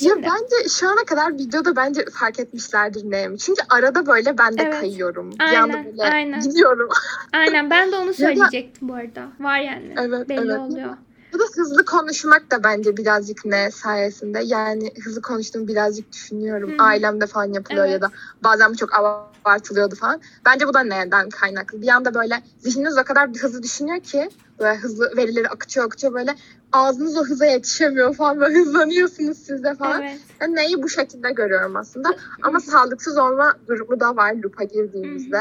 Ya 0.00 0.16
bence 0.16 0.68
şu 0.68 0.88
ana 0.88 1.04
kadar 1.06 1.34
videoda 1.34 1.76
bence 1.76 2.00
fark 2.20 2.40
etmişlerdir 2.40 3.10
ne? 3.10 3.36
Çünkü 3.38 3.62
arada 3.68 4.06
böyle 4.06 4.38
ben 4.38 4.58
de 4.58 4.62
evet. 4.62 4.80
kayıyorum. 4.80 5.30
Aynen, 5.38 5.84
böyle 5.84 6.02
aynen. 6.02 6.40
gidiyorum. 6.40 6.88
aynen 7.32 7.70
ben 7.70 7.92
de 7.92 7.96
onu 7.96 8.14
söyleyecektim 8.14 8.88
bu 8.88 8.94
arada. 8.94 9.28
Var 9.40 9.58
yani. 9.58 9.94
Evet, 9.98 10.28
Belli 10.28 10.50
evet. 10.50 10.58
oluyor. 10.58 10.96
Bu 11.32 11.38
da 11.38 11.44
hızlı 11.56 11.84
konuşmak 11.84 12.50
da 12.50 12.64
bence 12.64 12.96
birazcık 12.96 13.44
ne 13.44 13.70
sayesinde. 13.70 14.40
Yani 14.44 14.92
hızlı 15.04 15.22
konuştuğumu 15.22 15.68
birazcık 15.68 16.12
düşünüyorum. 16.12 16.70
Hı. 16.78 16.82
Ailemde 16.82 17.26
falan 17.26 17.52
yapılıyor 17.52 17.84
evet. 17.84 17.92
ya 17.92 18.00
da 18.00 18.10
bazen 18.44 18.72
bu 18.72 18.76
çok 18.76 18.94
abartılıyordu 18.94 19.94
falan. 19.94 20.20
Bence 20.46 20.68
bu 20.68 20.74
da 20.74 20.80
neden 20.80 21.30
kaynaklı. 21.30 21.82
Bir 21.82 21.88
anda 21.88 22.14
böyle 22.14 22.42
zihniniz 22.58 22.98
o 22.98 23.04
kadar 23.04 23.30
hızlı 23.30 23.62
düşünüyor 23.62 24.00
ki 24.00 24.30
böyle 24.58 24.78
hızlı 24.78 25.16
verileri 25.16 25.48
akıtıyor 25.48 25.86
akıtıyor 25.86 26.12
böyle 26.12 26.34
ağzınız 26.72 27.16
o 27.16 27.24
hıza 27.24 27.46
yetişemiyor 27.46 28.14
falan 28.14 28.40
böyle 28.40 28.58
hızlanıyorsunuz 28.58 29.38
siz 29.38 29.64
de 29.64 29.74
falan. 29.74 30.02
Evet. 30.02 30.20
Yani 30.40 30.56
neyi 30.56 30.82
bu 30.82 30.88
şekilde 30.88 31.32
görüyorum 31.32 31.76
aslında. 31.76 32.08
Ama 32.42 32.60
sağlıksız 32.60 33.18
olma 33.18 33.54
durumu 33.68 34.00
da 34.00 34.16
var 34.16 34.34
lupa 34.34 34.64
girdiğimizde. 34.64 35.40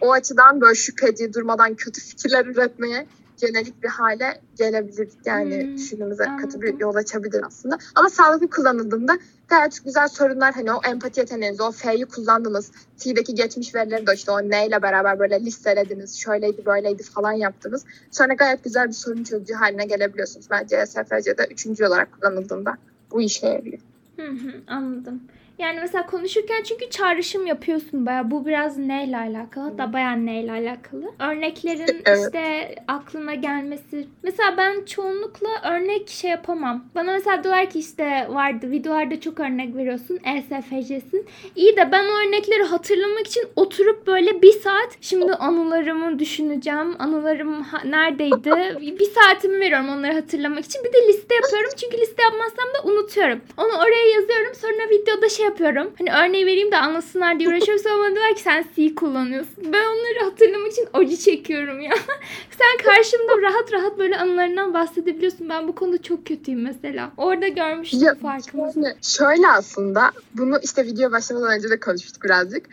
O 0.00 0.12
açıdan 0.12 0.60
böyle 0.60 0.74
şüpheci 0.74 1.34
durmadan 1.34 1.74
kötü 1.74 2.00
fikirler 2.00 2.46
üretmeye 2.46 3.06
yönelik 3.42 3.82
bir 3.82 3.88
hale 3.88 4.40
gelebilir. 4.58 5.08
Yani 5.24 5.64
hmm, 5.64 5.76
düşünümüze 5.76 6.24
katı 6.40 6.62
bir 6.62 6.80
yol 6.80 6.94
açabilir 6.94 7.42
aslında. 7.46 7.78
Ama 7.94 8.08
sağlıklı 8.08 8.50
kullanıldığında 8.50 9.18
gayet 9.48 9.84
güzel 9.84 10.08
sorunlar 10.08 10.54
hani 10.54 10.72
o 10.72 10.80
empati 10.88 11.20
yeteneğinizi, 11.20 11.62
o 11.62 11.72
F'yi 11.72 12.06
kullandınız. 12.06 12.72
T'deki 12.98 13.34
geçmiş 13.34 13.74
verileri 13.74 14.06
de 14.06 14.14
işte 14.14 14.30
o 14.30 14.42
neyle 14.42 14.82
beraber 14.82 15.18
böyle 15.18 15.40
listelediniz. 15.40 16.18
Şöyleydi 16.18 16.66
böyleydi 16.66 17.02
falan 17.02 17.32
yaptınız. 17.32 17.84
Sonra 18.10 18.34
gayet 18.34 18.64
güzel 18.64 18.88
bir 18.88 18.92
sorun 18.92 19.24
çözücü 19.24 19.54
haline 19.54 19.84
gelebiliyorsunuz. 19.84 20.46
Bence 20.50 20.86
SFC'de 20.86 21.46
üçüncü 21.50 21.86
olarak 21.86 22.12
kullanıldığında 22.12 22.76
bu 23.10 23.22
işe 23.22 23.46
yarıyor. 23.46 23.78
Hı 24.16 24.26
hı, 24.30 24.52
anladım. 24.66 25.20
Yani 25.58 25.78
mesela 25.80 26.06
konuşurken 26.06 26.62
çünkü 26.62 26.90
çağrışım 26.90 27.46
yapıyorsun 27.46 28.06
baya. 28.06 28.30
Bu 28.30 28.46
biraz 28.46 28.78
neyle 28.78 29.16
alakalı? 29.16 29.64
Hatta 29.70 29.92
baya 29.92 30.12
neyle 30.12 30.52
alakalı. 30.52 31.04
Örneklerin 31.30 32.02
Evet. 32.06 32.18
işte 32.24 32.74
aklına 32.88 33.34
gelmesi. 33.34 34.06
Mesela 34.22 34.56
ben 34.56 34.84
çoğunlukla 34.84 35.48
örnek 35.72 36.08
şey 36.08 36.30
yapamam. 36.30 36.84
Bana 36.94 37.12
mesela 37.12 37.44
diyorlar 37.44 37.70
ki 37.70 37.78
işte 37.78 38.26
vardı 38.30 38.70
videolarda 38.70 39.20
çok 39.20 39.40
örnek 39.40 39.76
veriyorsun. 39.76 40.18
ESFC'sin. 40.24 41.26
İyi 41.56 41.76
de 41.76 41.92
ben 41.92 42.04
o 42.04 42.26
örnekleri 42.26 42.62
hatırlamak 42.62 43.26
için 43.26 43.44
oturup 43.56 44.06
böyle 44.06 44.42
bir 44.42 44.52
saat 44.52 44.96
şimdi 45.00 45.32
anılarımı 45.34 46.18
düşüneceğim. 46.18 46.96
Anılarım 46.98 47.66
neredeydi? 47.84 48.50
bir 48.98 49.04
saatimi 49.10 49.60
veriyorum 49.60 49.88
onları 49.88 50.12
hatırlamak 50.12 50.64
için. 50.64 50.84
Bir 50.84 50.92
de 50.92 51.08
liste 51.08 51.34
yapıyorum. 51.34 51.70
Çünkü 51.76 51.98
liste 51.98 52.22
yapmazsam 52.22 52.66
da 52.74 52.88
unutuyorum. 52.90 53.40
Onu 53.56 53.72
oraya 53.78 54.06
yazıyorum. 54.14 54.54
Sonra 54.54 54.90
videoda 54.90 55.28
şey 55.28 55.45
yapıyorum. 55.46 55.92
Hani 55.98 56.10
örneği 56.12 56.46
vereyim 56.46 56.72
de 56.72 56.76
anlasınlar 56.76 57.38
diye 57.38 57.48
uğraşıyorum. 57.48 57.84
Sonra 57.84 57.98
bana 57.98 58.14
diyorlar 58.14 58.34
ki 58.34 58.42
sen 58.42 58.64
C 58.76 58.94
kullanıyorsun. 58.94 59.56
Ben 59.72 59.84
onları 59.84 60.30
hatırlamak 60.30 60.72
için 60.72 60.88
acı 60.92 61.16
çekiyorum 61.16 61.80
ya. 61.80 61.92
sen 62.58 62.84
karşımda 62.84 63.42
rahat 63.42 63.72
rahat 63.72 63.98
böyle 63.98 64.16
anılarından 64.16 64.74
bahsedebiliyorsun. 64.74 65.48
Ben 65.48 65.68
bu 65.68 65.74
konuda 65.74 66.02
çok 66.02 66.26
kötüyüm 66.26 66.62
mesela. 66.62 67.10
Orada 67.16 67.48
görmüştüm 67.48 68.14
farkımızı. 68.22 68.80
Şöyle, 68.80 68.96
şöyle 69.02 69.48
aslında 69.48 70.10
bunu 70.34 70.58
işte 70.62 70.84
video 70.84 71.12
başlamadan 71.12 71.56
önce 71.56 71.70
de 71.70 71.80
konuştuk 71.80 72.24
birazcık. 72.24 72.66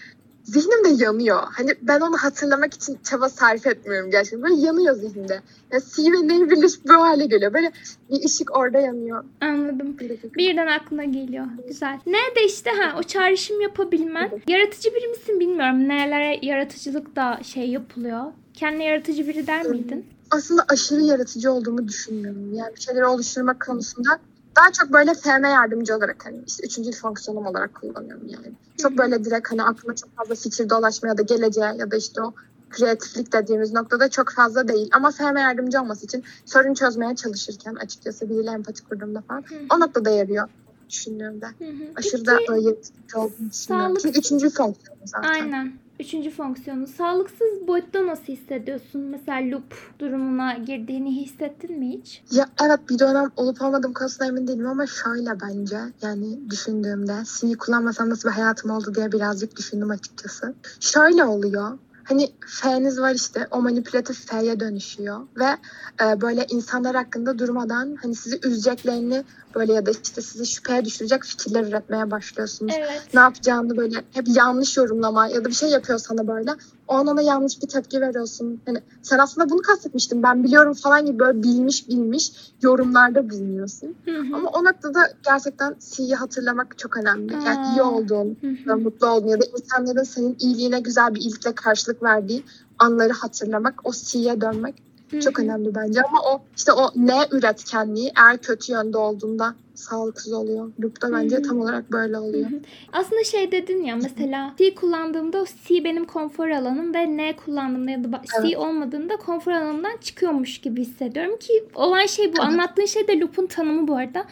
Zihnim 0.44 0.84
de 0.84 1.04
yanıyor. 1.04 1.40
Hani 1.52 1.72
ben 1.82 2.00
onu 2.00 2.18
hatırlamak 2.18 2.74
için 2.74 2.98
çaba 3.04 3.30
sarf 3.30 3.68
etmiyorum 3.68 4.12
gerçekten. 4.12 4.42
Böyle 4.42 4.56
yanıyor 4.56 4.96
zihnimde. 4.96 5.42
Ya 5.72 5.80
C 5.96 6.04
ve 6.04 6.28
N'yi 6.28 6.50
birleşip 6.50 6.86
bu 6.86 6.94
hale 6.94 7.26
geliyor. 7.26 7.54
Böyle 7.54 7.72
bir 8.12 8.26
ışık 8.26 8.58
orada 8.58 8.80
yanıyor. 8.80 9.24
Anladım. 9.42 9.98
Birden 10.38 10.68
aklına 10.68 11.04
geliyor. 11.04 11.46
Güzel. 11.68 12.00
Ne 12.06 12.36
de 12.36 12.46
işte 12.46 12.70
ha 12.70 13.00
o 13.00 13.04
çağrışım 13.04 13.62
yapabilmen. 13.62 14.32
Yaratıcı 14.48 14.90
biri 14.96 15.08
misin 15.08 15.40
bilmiyorum. 15.40 15.88
Nerelere 15.88 16.40
yaratıcılık 16.46 17.16
da 17.16 17.40
şey 17.44 17.70
yapılıyor. 17.70 18.24
Kendine 18.54 18.84
yaratıcı 18.84 19.28
biri 19.28 19.48
der 19.48 19.66
miydin? 19.66 20.06
Aslında 20.32 20.66
aşırı 20.70 21.02
yaratıcı 21.02 21.52
olduğumu 21.52 21.88
düşünmüyorum. 21.88 22.54
Yani 22.54 22.76
bir 22.76 22.82
şeyleri 22.82 23.06
oluşturmak 23.06 23.66
konusunda 23.66 24.20
daha 24.56 24.72
çok 24.72 24.94
böyle 24.94 25.14
FM 25.14 25.48
yardımcı 25.50 25.96
olarak 25.96 26.26
hani 26.26 26.44
işte 26.48 26.66
üçüncü 26.66 26.92
fonksiyonum 26.92 27.46
olarak 27.46 27.74
kullanıyorum 27.74 28.28
yani. 28.28 28.46
Hı 28.48 28.54
Çok 28.82 28.92
hı. 28.92 28.98
böyle 28.98 29.24
direkt 29.26 29.52
hani 29.52 29.64
aklıma 29.64 29.96
çok 29.96 30.16
fazla 30.16 30.36
fikir 30.36 30.70
dolaşma 30.70 31.10
ya 31.10 31.18
da 31.18 31.22
geleceğe 31.22 31.74
ya 31.78 31.92
da 31.92 31.96
işte 31.96 32.22
o 32.22 32.34
kreatiflik 32.70 33.34
dediğimiz 33.34 33.74
noktada 33.74 34.10
çok 34.10 34.32
fazla 34.32 34.68
değil. 34.68 34.90
Ama 34.94 35.12
FM 35.12 35.38
yardımcı 35.40 35.82
olması 35.82 36.06
için 36.06 36.24
sorun 36.46 36.74
çözmeye 36.74 37.16
çalışırken 37.16 37.76
açıkçası 37.76 38.30
biriyle 38.30 38.52
empati 38.52 38.84
kurduğumda 38.84 39.22
falan 39.22 39.44
Hı. 39.50 39.56
o 39.76 39.80
noktada 39.80 40.10
yarıyor 40.10 40.48
düşünüyorum 40.90 41.42
da. 41.42 41.48
Hı 41.48 41.66
hı. 41.66 41.92
Aşırı 41.96 42.26
da 42.26 42.36
Peki, 42.38 42.52
böyle 42.52 42.62
yaratıcı 42.68 43.20
olduğunu 43.20 43.50
düşünüyorum. 43.52 44.00
sağlık- 44.00 44.14
Ki 44.14 44.20
üçüncü 44.20 44.50
fonksiyonum 44.50 45.08
zaten. 45.08 45.30
Aynen. 45.30 45.83
Üçüncü 46.00 46.30
fonksiyonu. 46.30 46.88
Sağlıksız 46.88 47.68
boyutta 47.68 48.08
nasıl 48.08 48.24
hissediyorsun? 48.24 49.02
Mesela 49.02 49.52
loop 49.52 50.00
durumuna 50.00 50.54
girdiğini 50.54 51.16
hissettin 51.22 51.80
mi 51.80 51.90
hiç? 51.90 52.24
Ya 52.32 52.50
evet 52.66 52.80
bir 52.90 53.00
dönem 53.00 53.32
olup 53.36 53.62
olmadığım 53.62 53.94
konusunda 53.94 54.26
emin 54.26 54.48
değilim 54.48 54.68
ama 54.68 54.86
şöyle 54.88 55.40
bence 55.42 55.78
yani 56.02 56.50
düşündüğümde 56.50 57.14
C'yi 57.40 57.58
kullanmasam 57.58 58.10
nasıl 58.10 58.30
bir 58.30 58.34
hayatım 58.34 58.72
oldu 58.72 58.96
diye 58.96 59.12
birazcık 59.12 59.58
düşündüm 59.58 59.90
açıkçası. 59.90 60.54
Şöyle 60.80 61.24
oluyor. 61.24 61.78
Hani 62.04 62.34
F'niz 62.48 63.00
var 63.00 63.16
işte 63.16 63.48
o 63.52 63.62
manipülatif 63.62 64.28
F'ye 64.28 64.60
dönüşüyor 64.60 65.20
ve 65.38 65.58
e, 66.04 66.22
böyle 66.22 66.46
insanlar 66.50 66.96
hakkında 66.96 67.40
durmadan 67.40 67.98
hani 68.02 68.16
sizi 68.16 68.40
üzeceklerini 68.44 69.24
böyle 69.56 69.74
ya 69.74 69.86
da 69.86 69.92
işte 69.92 70.22
sizi 70.22 70.46
şüpheye 70.46 70.86
düşürecek 70.86 71.24
fikirler 71.24 71.64
üretmeye 71.64 72.12
başlıyorsunuz. 72.12 72.74
Evet. 72.78 73.02
Ne 73.14 73.20
yapacağını 73.20 73.78
böyle 73.78 73.96
hep 74.14 74.28
yanlış 74.28 74.78
yorumlama 74.78 75.28
ya 75.28 75.46
da 75.46 75.50
bir 75.50 75.54
şey 75.54 75.70
yapıyor 75.70 76.00
sana 76.00 76.28
böyle. 76.28 76.52
An 76.96 77.08
ona 77.08 77.22
yanlış 77.22 77.62
bir 77.62 77.68
tepki 77.68 78.02
veriyorsun. 78.02 78.62
Hani 78.66 78.82
sen 79.02 79.20
aslında 79.20 79.50
bunu 79.50 79.62
kastetmiştin 79.62 80.24
ben 80.24 80.44
biliyorum 80.44 80.74
falan 80.74 81.06
gibi 81.06 81.20
böyle 81.20 81.44
bilmiş 81.44 81.90
bilmiş 81.90 82.32
yorumlarda 82.62 83.30
bulunuyorsun. 83.30 83.96
Hı 84.06 84.12
hı. 84.12 84.36
Ama 84.36 84.50
o 84.50 84.64
noktada 84.64 85.10
gerçekten 85.26 85.76
C'yi 85.80 86.16
hatırlamak 86.16 86.78
çok 86.78 86.98
önemli. 86.98 87.34
Yani 87.34 87.68
iyi 87.74 87.82
Aa. 87.82 87.92
olduğun, 87.92 88.38
Hı 88.66 88.76
mutlu 88.76 89.08
olduğun 89.08 89.28
ya 89.28 89.42
da 89.42 89.46
insanların 89.58 90.04
senin 90.04 90.36
iyiliğine 90.40 90.80
güzel 90.80 91.16
bir 91.16 91.20
iyilikle 91.20 91.56
karşılık 91.56 92.04
verdiği 92.04 92.44
anları 92.80 93.14
hatırlamak, 93.14 93.82
o 93.84 93.92
C'ye 93.92 94.42
dönmek 94.42 94.76
çok 95.22 95.40
önemli 95.40 95.76
bence. 95.76 96.02
Ama 96.02 96.22
o 96.22 96.42
işte 96.56 96.72
o 96.72 96.92
ne 96.96 97.28
üretkenliği 97.32 98.12
eğer 98.18 98.38
kötü 98.38 98.72
yönde 98.72 98.98
olduğunda 98.98 99.56
sağlıksız 99.76 100.34
oluyor. 100.34 100.72
Loop'ta 100.84 101.12
bence 101.12 101.42
tam 101.42 101.60
olarak 101.62 101.92
böyle 101.92 102.18
oluyor. 102.18 102.50
Aslında 102.94 103.24
şey 103.24 103.52
dedin 103.52 103.84
ya 103.84 103.96
mesela 103.96 104.54
C 104.58 104.76
kullandığımda 104.76 105.46
C 105.68 105.84
benim 105.84 106.06
konfor 106.06 106.50
alanım 106.50 106.94
ve 106.94 107.18
N 107.18 107.36
kullandığımda 107.36 107.92
ya 107.92 108.04
da 108.04 108.22
C 108.24 108.48
Evet. 108.48 108.58
olmadığında 108.58 109.16
konfor 109.16 109.52
alanımdan 109.52 109.98
çıkıyormuş 110.02 110.58
gibi 110.58 110.82
hissediyorum 110.82 111.38
ki 111.40 111.64
olan 111.76 112.06
şey 112.06 112.26
bu. 112.26 112.30
Evet. 112.30 112.40
Anlattığın 112.40 112.86
şey 112.86 113.08
de 113.08 113.20
loop'un 113.20 113.46
tanımı 113.46 113.88
bu 113.88 113.96
arada. 113.96 114.26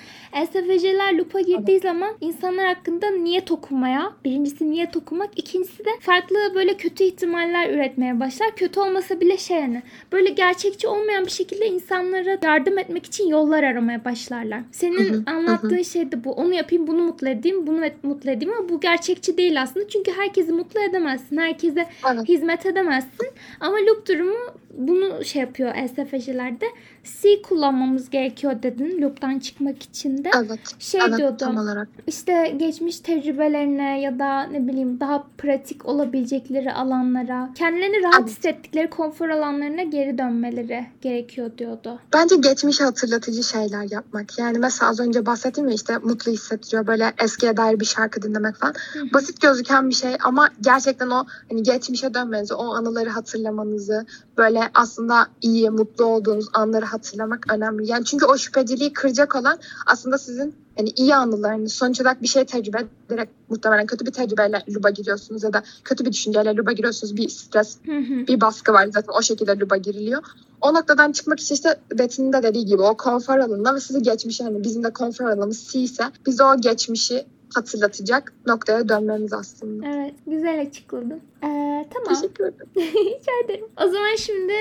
SFC'ler 0.45 1.17
loop'a 1.17 1.41
girdiği 1.41 1.79
zaman 1.79 2.11
insanlar 2.21 2.65
hakkında 2.65 3.09
niyet 3.09 3.51
okumaya, 3.51 4.13
birincisi 4.25 4.71
niyet 4.71 4.97
okumak, 4.97 5.39
ikincisi 5.39 5.85
de 5.85 5.89
farklı 5.99 6.35
böyle 6.55 6.77
kötü 6.77 7.03
ihtimaller 7.03 7.73
üretmeye 7.73 8.19
başlar. 8.19 8.55
Kötü 8.55 8.79
olmasa 8.79 9.19
bile 9.19 9.37
şey 9.37 9.57
yani 9.57 9.83
böyle 10.11 10.29
gerçekçi 10.29 10.87
olmayan 10.87 11.25
bir 11.25 11.31
şekilde 11.31 11.67
insanlara 11.67 12.37
yardım 12.43 12.77
etmek 12.77 13.05
için 13.05 13.27
yollar 13.27 13.63
aramaya 13.63 14.05
başlarlar. 14.05 14.61
Senin 14.71 15.23
Anlattığın 15.31 15.81
şey 15.81 16.11
de 16.11 16.23
bu. 16.23 16.31
Onu 16.31 16.53
yapayım, 16.53 16.87
bunu 16.87 17.03
mutlu 17.03 17.29
edeyim, 17.29 17.67
bunu 17.67 17.81
mutlu 18.03 18.31
edeyim 18.31 18.53
ama 18.57 18.69
bu 18.69 18.79
gerçekçi 18.79 19.37
değil 19.37 19.61
aslında. 19.61 19.87
Çünkü 19.87 20.11
herkesi 20.11 20.51
mutlu 20.51 20.79
edemezsin. 20.79 21.37
Herkese 21.37 21.85
Evet. 22.13 22.29
hizmet 22.29 22.65
edemezsin. 22.65 23.27
Ama 23.59 23.77
loop 23.77 24.07
durumu 24.07 24.37
bunu 24.73 25.25
şey 25.25 25.41
yapıyor 25.41 25.73
SFC'lerde. 25.87 26.65
C 27.03 27.41
kullanmamız 27.41 28.09
gerekiyor 28.09 28.63
dedin 28.63 29.01
loop'tan 29.01 29.39
çıkmak 29.39 29.83
için 29.83 30.23
de. 30.23 30.31
Evet. 30.35 30.59
Şey 30.79 31.01
evet 31.07 31.17
diyordum. 31.17 31.37
tam 31.37 31.57
olarak. 31.57 31.87
İşte 32.07 32.53
geçmiş 32.57 32.99
tecrübelerine 32.99 34.01
ya 34.01 34.19
da 34.19 34.43
ne 34.43 34.67
bileyim 34.67 34.99
daha 34.99 35.23
pratik 35.37 35.85
olabilecekleri 35.85 36.73
alanlara, 36.73 37.49
kendilerini 37.55 38.03
rahat 38.03 38.19
Evet. 38.19 38.29
hissettikleri 38.29 38.89
konfor 38.89 39.29
alanlarına 39.29 39.83
geri 39.83 40.17
dönmeleri 40.17 40.85
gerekiyor 41.01 41.51
diyordu. 41.57 41.99
Bence 42.13 42.35
geçmişi 42.35 42.83
hatırlatıcı 42.83 43.43
şeyler 43.43 43.91
yapmak. 43.91 44.39
Yani 44.39 44.57
mesela 44.57 44.91
az 44.91 44.99
önce 44.99 45.25
bahsettim 45.25 45.67
ya 45.67 45.75
işte 45.75 45.97
mutlu 45.97 46.31
hissettiriyor. 46.31 46.87
Böyle 46.87 47.13
eskiye 47.23 47.57
dair 47.57 47.79
bir 47.79 47.85
şarkı 47.85 48.21
dinlemek 48.21 48.55
falan. 48.55 48.75
Basit 49.13 49.41
gözüken 49.41 49.89
bir 49.89 49.95
şey 49.95 50.11
ama 50.23 50.49
gerçekten 50.61 51.09
o 51.09 51.25
hani 51.49 51.63
geçmişe 51.63 52.13
dönmenizi, 52.13 52.53
o 52.53 52.73
anıları 52.73 53.09
hatırlamanızı, 53.09 54.05
böyle 54.37 54.61
aslında 54.73 55.27
iyi, 55.41 55.69
mutlu 55.69 56.05
olduğunuz 56.05 56.45
anları 56.53 56.85
hatırlamak 56.93 57.53
önemli. 57.53 57.87
Yani 57.87 58.05
çünkü 58.05 58.25
o 58.25 58.37
şüpheciliği 58.37 58.93
kıracak 58.93 59.35
olan 59.35 59.59
aslında 59.85 60.17
sizin 60.17 60.55
hani 60.77 60.89
iyi 60.89 61.15
anılarınız. 61.15 61.73
Sonuç 61.73 62.01
olarak 62.01 62.21
bir 62.21 62.27
şey 62.27 62.45
tecrübe 62.45 62.87
ederek 63.09 63.29
muhtemelen 63.49 63.85
kötü 63.85 64.05
bir 64.05 64.11
tecrübeyle 64.11 64.63
luba 64.69 64.89
giriyorsunuz 64.89 65.43
ya 65.43 65.53
da 65.53 65.63
kötü 65.83 66.05
bir 66.05 66.11
düşünceyle 66.11 66.55
luba 66.55 66.71
giriyorsunuz. 66.71 67.15
Bir 67.15 67.29
stres 67.29 67.77
Hı 67.85 67.91
hı. 67.91 68.27
bir 68.27 68.41
baskı 68.41 68.73
var 68.73 68.87
zaten 68.93 69.13
o 69.19 69.21
şekilde 69.21 69.59
luba 69.59 69.77
giriliyor. 69.77 70.23
O 70.61 70.73
noktadan 70.73 71.11
çıkmak 71.11 71.39
için 71.39 71.55
işte 71.55 71.79
Betty'nin 71.99 72.33
de 72.33 72.43
dediği 72.43 72.65
gibi 72.65 72.81
o 72.81 72.97
konfor 72.97 73.37
alanına 73.37 73.75
ve 73.75 73.79
sizi 73.79 74.01
geçmişe 74.01 74.43
hani 74.43 74.63
bizim 74.63 74.83
de 74.83 74.93
konfor 74.93 75.25
alanımız 75.25 75.67
C 75.71 75.79
ise 75.79 76.03
bize 76.25 76.43
o 76.43 76.61
geçmişi 76.61 77.25
hatırlatacak 77.55 78.33
noktaya 78.47 78.89
dönmemiz 78.89 79.33
aslında. 79.33 79.87
Evet, 79.87 80.13
güzel 80.27 80.61
açıkladın. 80.61 81.21
Ee, 81.43 81.87
tamam. 81.93 82.13
Teşekkür 82.21 82.43
ederim. 82.43 82.69
Rica 82.77 83.31
ederim. 83.45 83.65
O 83.85 83.87
zaman 83.87 84.15
şimdi 84.15 84.53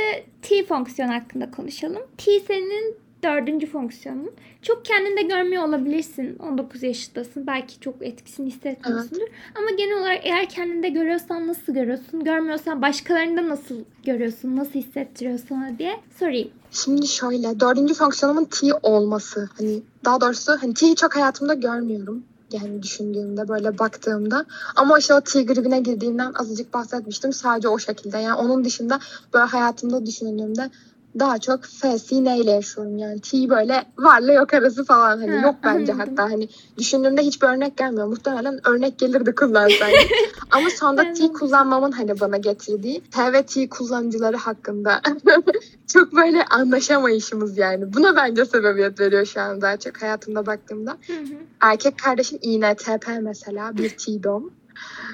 T 0.42 0.64
fonksiyonu 0.64 1.12
hakkında 1.12 1.50
konuşalım. 1.50 2.02
T 2.18 2.40
senin 2.40 2.96
dördüncü 3.24 3.66
fonksiyonun. 3.66 4.30
Çok 4.62 4.84
kendinde 4.84 5.22
görmüyor 5.22 5.68
olabilirsin. 5.68 6.38
19 6.38 6.82
yaşındasın. 6.82 7.46
Belki 7.46 7.80
çok 7.80 7.94
etkisini 8.02 8.46
hissetmiyorsundur. 8.46 9.26
Ama 9.54 9.70
genel 9.70 9.98
olarak 9.98 10.26
eğer 10.26 10.48
kendinde 10.48 10.88
görüyorsan 10.88 11.46
nasıl 11.46 11.74
görüyorsun? 11.74 12.24
Görmüyorsan 12.24 12.82
başkalarında 12.82 13.48
nasıl 13.48 13.74
görüyorsun? 14.04 14.56
Nasıl 14.56 14.72
hissettiriyor 14.72 15.38
sana 15.48 15.78
diye 15.78 16.00
sorayım. 16.18 16.50
Şimdi 16.70 17.06
şöyle 17.06 17.60
dördüncü 17.60 17.94
fonksiyonumun 17.94 18.44
T 18.44 18.66
olması. 18.82 19.48
Hani 19.58 19.82
daha 20.04 20.20
doğrusu 20.20 20.52
hani 20.60 20.74
T'yi 20.74 20.96
çok 20.96 21.16
hayatımda 21.16 21.54
görmüyorum. 21.54 22.24
Yani 22.52 22.82
düşündüğümde 22.82 23.48
böyle 23.48 23.78
baktığımda. 23.78 24.44
Ama 24.76 24.98
işte 24.98 25.14
o 25.14 25.20
T 25.20 25.42
gribine 25.42 25.80
girdiğimden 25.80 26.32
azıcık 26.32 26.74
bahsetmiştim. 26.74 27.32
Sadece 27.32 27.68
o 27.68 27.78
şekilde. 27.78 28.18
Yani 28.18 28.34
onun 28.34 28.64
dışında 28.64 29.00
böyle 29.34 29.44
hayatımda 29.44 30.06
düşündüğümde 30.06 30.70
daha 31.18 31.38
çok 31.38 31.64
F, 31.64 31.98
C 31.98 32.24
neyle 32.24 32.50
yaşıyorum 32.50 32.98
yani. 32.98 33.20
T 33.20 33.50
böyle 33.50 33.84
varla 33.98 34.32
yok 34.32 34.54
arası 34.54 34.84
falan 34.84 35.18
hani 35.18 35.36
Ha, 35.36 35.46
yok 35.46 35.54
bence 35.64 35.92
anladım. 35.92 36.16
hatta 36.16 36.32
hani 36.32 36.48
düşündüğümde 36.78 37.22
hiçbir 37.22 37.46
örnek 37.46 37.76
gelmiyor. 37.76 38.06
Muhtemelen 38.06 38.68
örnek 38.68 38.98
gelirdi 38.98 39.34
kullansaydım. 39.34 40.08
Ama 40.50 40.70
sonra 40.70 40.96
Ben 41.04 41.14
T 41.14 41.32
kullanmamın 41.32 41.92
hani 41.92 42.20
bana 42.20 42.36
getirdiği 42.36 43.00
T 43.00 43.32
ve 43.32 43.42
T 43.42 43.68
kullanıcıları 43.68 44.36
hakkında 44.36 45.00
çok 45.92 46.12
böyle 46.12 46.44
anlaşamayışımız 46.44 47.58
yani. 47.58 47.92
Buna 47.92 48.16
bence 48.16 48.44
sebebiyet 48.44 49.00
veriyor 49.00 49.26
şu 49.26 49.40
an 49.40 49.60
daha 49.60 49.76
çok 49.76 50.02
hayatımda 50.02 50.46
baktığımda. 50.46 50.90
Hı 51.06 51.12
hı. 51.12 51.34
Erkek 51.60 51.98
kardeşim 51.98 52.38
INTP 52.42 53.08
mesela 53.20 53.76
bir 53.76 53.88
T-dom. 53.88 54.50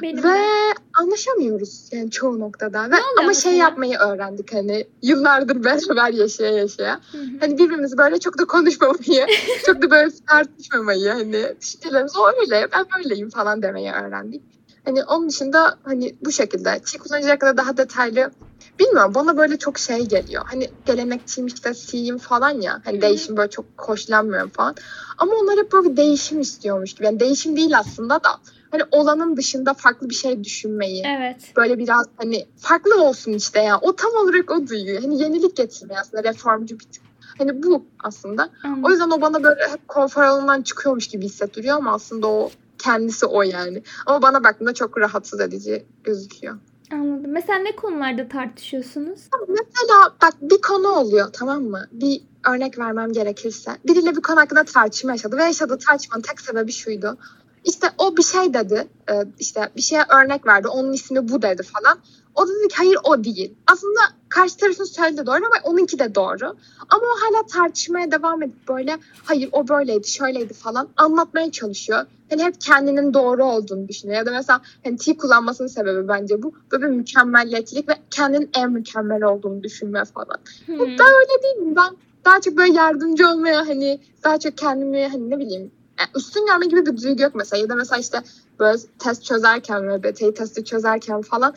Benim 0.03 0.19
Ve 0.19 0.29
de. 0.29 0.75
anlaşamıyoruz 0.95 1.89
yani 1.93 2.11
çoğu 2.11 2.41
noktada. 2.41 2.91
Ve 2.91 2.95
ama 2.95 3.21
şey 3.21 3.27
mesela? 3.27 3.55
yapmayı 3.55 3.99
öğrendik 3.99 4.55
hani 4.55 4.87
yıllardır 5.03 5.57
beraber 5.65 6.13
yaşaya 6.13 6.53
yaşaya. 6.53 7.01
Hı 7.13 7.19
hı. 7.19 7.25
Hani 7.41 7.59
birbirimizi 7.59 7.99
böyle 7.99 8.21
çok 8.21 8.39
da 8.39 8.45
konuşmamayı, 8.45 9.27
çok 9.67 9.83
da 9.83 9.91
böyle 9.91 10.11
tartışmamayı 10.29 11.11
hani 11.11 11.55
düşüncelerimiz 11.61 12.17
o 12.17 12.29
öyle 12.41 12.69
ben 12.73 12.85
böyleyim 12.97 13.31
falan 13.31 13.63
demeyi 13.63 13.93
öğrendik. 13.93 14.43
Hani 14.85 15.05
onun 15.05 15.29
dışında 15.29 15.79
hani 15.83 16.17
bu 16.25 16.33
şekilde 16.33 16.81
çiğ 16.85 16.99
kullanıcı 16.99 17.29
hakkında 17.29 17.57
daha 17.57 17.77
detaylı 17.77 18.31
bilmiyorum 18.79 19.15
bana 19.15 19.37
böyle 19.37 19.57
çok 19.59 19.79
şey 19.79 20.07
geliyor. 20.07 20.43
Hani 20.47 20.71
gelenekçiyim 20.87 21.47
işte 21.47 21.75
C'yim 21.75 22.19
falan 22.19 22.61
ya. 22.61 22.81
Hani 22.85 23.03
değişim 23.03 23.37
böyle 23.37 23.51
çok 23.51 23.65
hoşlanmıyorum 23.77 24.51
falan. 24.51 24.75
Ama 25.19 25.33
onlar 25.35 25.59
hep 25.59 25.73
böyle 25.73 25.97
değişim 25.97 26.41
istiyormuş 26.41 26.95
gibi. 26.95 27.05
Yani 27.05 27.21
değişim 27.21 27.57
değil 27.57 27.79
aslında 27.79 28.15
da 28.15 28.31
hani 28.71 28.83
olanın 28.91 29.37
dışında 29.37 29.75
farklı 29.75 30.11
bir 30.11 30.15
şey 30.15 30.45
düşünmeyi 30.45 31.03
Evet. 31.07 31.53
böyle 31.57 31.79
biraz 31.79 32.07
hani 32.17 32.47
farklı 32.57 33.03
olsun 33.05 33.33
işte 33.33 33.61
ya. 33.61 33.79
O 33.83 33.97
tam 33.97 34.11
olarak 34.15 34.51
o 34.51 34.67
duyuyor. 34.67 35.03
Hani 35.03 35.23
yenilik 35.23 35.57
getirmeyi 35.57 36.01
aslında 36.01 36.25
reformcu 36.25 36.79
bir 36.79 36.85
tip. 36.85 37.03
Hani 37.39 37.63
bu 37.63 37.85
aslında. 38.05 38.49
O 38.65 38.69
Anladım. 38.69 38.91
yüzden 38.91 39.11
o 39.11 39.21
bana 39.21 39.43
böyle 39.43 39.61
hep 39.71 39.89
konfor 39.89 40.23
alanından 40.23 40.63
çıkıyormuş 40.63 41.09
gibi 41.09 41.25
hissettiriyor 41.25 41.77
ama 41.77 41.93
aslında 41.93 42.27
o 42.27 42.51
kendisi 42.79 43.27
o 43.27 43.43
yani. 43.43 43.83
Ama 44.07 44.23
bana 44.23 44.45
baktığında 44.45 44.75
çok 44.75 44.99
rahatsız 44.99 45.41
edici 45.41 45.85
gözüküyor. 46.05 46.59
Anladım. 46.93 47.31
Mesela 47.31 47.59
ne 47.59 47.77
konularda 47.77 48.29
tartışıyorsunuz? 48.29 49.21
Mesela 49.49 50.15
bak 50.23 50.35
bir 50.41 50.61
konu 50.61 50.89
oluyor 50.89 51.29
tamam 51.33 51.63
mı? 51.63 51.87
Bir 51.93 52.21
örnek 52.49 52.79
vermem 52.79 53.13
gerekirse. 53.13 53.71
Biriyle 53.87 54.17
bir 54.17 54.23
konu 54.23 54.41
hakkında 54.41 54.65
tartışma 54.65 55.11
yaşadı 55.13 55.37
ve 55.37 55.43
yaşadığı 55.43 55.79
tartışmanın 55.79 56.23
tek 56.23 56.41
sebebi 56.41 56.73
şuydu. 56.73 57.19
İşte 57.67 57.87
o 57.99 58.17
bir 58.17 58.23
şey 58.23 58.55
dedi, 58.55 58.89
e, 59.11 59.15
işte 59.39 59.71
bir 59.77 59.83
şeye 59.83 60.03
örnek 60.23 60.47
verdi, 60.47 60.69
onun 60.69 60.93
ismi 60.93 61.29
bu 61.29 61.43
dedi 61.43 61.63
falan. 61.63 61.99
O 62.35 62.49
da 62.49 62.51
dedi 62.51 62.69
ki 62.69 62.77
hayır 62.77 62.99
o 63.05 63.25
değil. 63.25 63.55
Aslında 63.67 64.01
karşı 64.29 64.57
tarafın 64.57 64.85
söylediği 64.85 65.27
doğru 65.27 65.37
ama 65.37 65.57
onunki 65.65 65.99
de 65.99 66.15
doğru. 66.15 66.57
Ama 66.89 67.03
o 67.03 67.21
hala 67.21 67.47
tartışmaya 67.47 68.11
devam 68.11 68.43
edip 68.43 68.69
böyle 68.69 68.99
hayır 69.25 69.49
o 69.53 69.69
böyleydi, 69.69 70.09
şöyleydi 70.09 70.55
falan 70.55 70.89
anlatmaya 70.97 71.51
çalışıyor. 71.51 72.07
Hani 72.31 72.45
hep 72.45 72.61
kendinin 72.61 73.15
doğru 73.15 73.45
olduğunu 73.45 73.89
düşünüyor. 73.89 74.19
Ya 74.19 74.27
da 74.27 74.31
mesela 74.31 74.61
hani 74.85 74.97
T 74.97 75.17
kullanmasının 75.17 75.69
sebebi 75.69 76.09
bence 76.09 76.43
bu. 76.43 76.55
Böyle 76.73 76.85
bir 76.85 76.91
mükemmelliyetçilik 76.91 77.89
ve 77.89 77.93
kendinin 78.11 78.51
en 78.57 78.73
mükemmel 78.73 79.23
olduğunu 79.23 79.63
düşünme 79.63 80.05
falan. 80.05 80.39
Hı. 80.67 80.79
Ben 80.79 81.15
öyle 81.15 81.43
değilim. 81.43 81.77
Ben 81.77 81.97
daha 82.25 82.41
çok 82.41 82.57
böyle 82.57 82.73
yardımcı 82.73 83.29
olmaya 83.29 83.69
hani 83.69 84.01
daha 84.25 84.39
çok 84.39 84.59
kendimi 84.59 85.09
hani 85.09 85.31
ne 85.31 85.39
bileyim 85.39 85.71
yani 85.99 86.09
üstün 86.17 86.47
görme 86.47 86.67
gibi 86.67 86.87
bir 86.87 87.03
duygu 87.03 87.23
yok 87.23 87.35
mesela. 87.35 87.63
Ya 87.63 87.69
da 87.69 87.75
mesela 87.75 88.01
işte 88.01 88.23
böyle 88.61 88.79
test 88.99 89.25
çözerken 89.25 89.85
MBTI 89.85 90.35
testi 90.35 90.65
çözerken 90.65 91.23
falan 91.23 91.55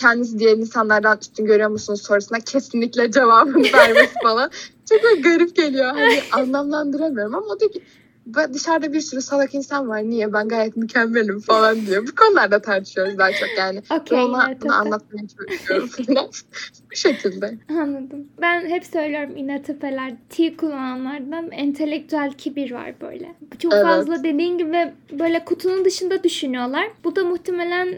kendinizi 0.00 0.38
diğer 0.38 0.56
insanlardan 0.56 1.18
üstün 1.20 1.44
görüyor 1.44 1.70
musunuz 1.70 2.02
sorusuna 2.02 2.40
kesinlikle 2.40 3.10
cevabını 3.10 3.62
vermesi 3.72 4.14
falan. 4.22 4.50
Çok 4.88 5.24
garip 5.24 5.56
geliyor. 5.56 5.86
Hani 5.86 6.20
anlamlandıramıyorum 6.32 7.34
ama 7.34 7.46
o 7.46 7.60
diyor 7.60 7.72
ki 7.72 7.82
"Ben- 8.26 8.54
dışarıda 8.54 8.92
bir 8.92 9.00
sürü 9.00 9.22
salak 9.22 9.54
insan 9.54 9.88
var. 9.88 10.02
Niye? 10.02 10.32
Ben 10.32 10.48
gayet 10.48 10.76
mükemmelim 10.76 11.40
falan 11.40 11.86
diyor. 11.86 12.06
Bu 12.06 12.14
konularda 12.14 12.62
tartışıyoruz 12.62 13.18
daha 13.18 13.32
çok 13.32 13.48
yani. 13.58 13.82
Okey. 13.90 14.18
Ben 14.18 14.22
ona, 14.22 14.54
bunu 14.62 14.74
anlatmaya 14.74 15.26
çalışıyorum 15.28 15.88
falan. 15.88 16.26
Bu 16.92 16.96
şekilde. 16.96 17.54
Anladım. 17.70 18.28
Ben 18.40 18.66
hep 18.66 18.86
söylüyorum 18.86 19.36
İNTP'ler 19.36 20.12
T 20.30 20.56
kullananlardan 20.56 21.50
entelektüel 21.50 22.32
kibir 22.32 22.72
var 22.72 22.94
böyle. 23.00 23.34
Çok 23.58 23.72
Evet. 23.72 23.84
fazla 23.84 24.24
dediğin 24.24 24.58
gibi 24.58 24.92
böyle 25.12 25.44
kutunun 25.44 25.84
dışında 25.84 26.24
düşünüyorlar. 26.24 26.90
Bu 27.04 27.16
da 27.16 27.24
muhtemelen 27.24 27.94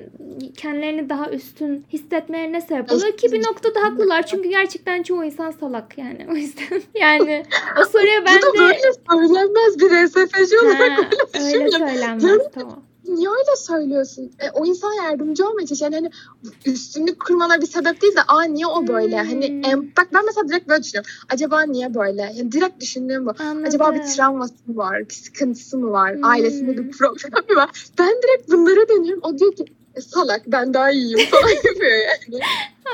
kendilerini 0.56 1.08
daha 1.08 1.30
üstün 1.30 1.84
hissetmelerine 1.92 2.60
sebep 2.60 2.92
oluyor 2.92 3.16
ki 3.16 3.32
bir 3.32 3.42
noktada 3.46 3.82
haklılar. 3.82 4.26
Çünkü 4.26 4.48
gerçekten 4.48 5.02
çoğu 5.02 5.24
insan 5.24 5.50
salak 5.50 5.98
yani. 5.98 6.26
O 6.34 6.34
yüzden 6.36 6.82
yani 6.94 7.44
o 7.82 7.84
soruya 7.84 8.24
ben 8.26 8.38
Bu 8.38 8.42
da 8.42 8.52
de 8.54 8.58
böyle 8.58 8.78
söylenmez 9.10 9.78
bir 9.80 9.90
SFC 10.14 10.58
olarak 10.60 10.80
Ha, 10.80 11.08
öyle 11.34 11.46
öyle 11.46 11.66
düşünüyorum. 11.66 11.88
söylenmez 11.88 12.46
tamam. 12.54 12.82
Niye 13.08 13.28
öyle 13.28 13.56
söylüyorsun? 13.56 14.32
E, 14.40 14.50
o 14.50 14.66
insan 14.66 14.92
yardımcı 14.92 15.48
olmaya 15.48 15.66
çalışıyor. 15.66 15.92
Yani 15.92 16.10
hani 16.44 16.52
üstünlük 16.74 17.20
kurmana 17.20 17.60
bir 17.60 17.66
sebep 17.66 18.02
değil 18.02 18.16
de 18.16 18.20
aa 18.28 18.42
niye 18.42 18.66
o 18.66 18.86
böyle? 18.86 19.22
Hmm. 19.22 19.28
Hani 19.28 19.44
em, 19.66 19.92
bak 19.98 20.08
ben 20.14 20.24
mesela 20.26 20.48
direkt 20.48 20.68
böyle 20.68 20.82
düşünüyorum. 20.82 21.10
Acaba 21.34 21.62
niye 21.62 21.94
böyle? 21.94 22.22
Yani 22.22 22.52
direkt 22.52 22.80
düşündüğüm 22.80 23.26
bu. 23.26 23.32
Anladım. 23.38 23.64
Acaba 23.66 23.94
bir 23.94 24.02
travması 24.02 24.54
mı 24.66 24.76
var? 24.76 25.00
Bir 25.08 25.14
sıkıntısı 25.14 25.78
mı 25.78 25.90
var? 25.90 26.14
Hmm. 26.16 26.24
Ailesinde 26.24 26.78
bir 26.78 26.90
problem 26.90 27.44
mi 27.50 27.56
var? 27.56 27.70
Ben 27.98 28.08
direkt 28.22 28.50
bunlara 28.52 28.88
dönüyorum. 28.88 29.22
O 29.24 29.38
diyor 29.38 29.56
ki 29.56 29.64
"E, 29.94 30.00
salak 30.00 30.42
ben 30.46 30.74
daha 30.74 30.90
iyiyim 30.90 31.18
falan 31.30 31.48
yapıyor 31.50 31.90
yani. 31.92 32.42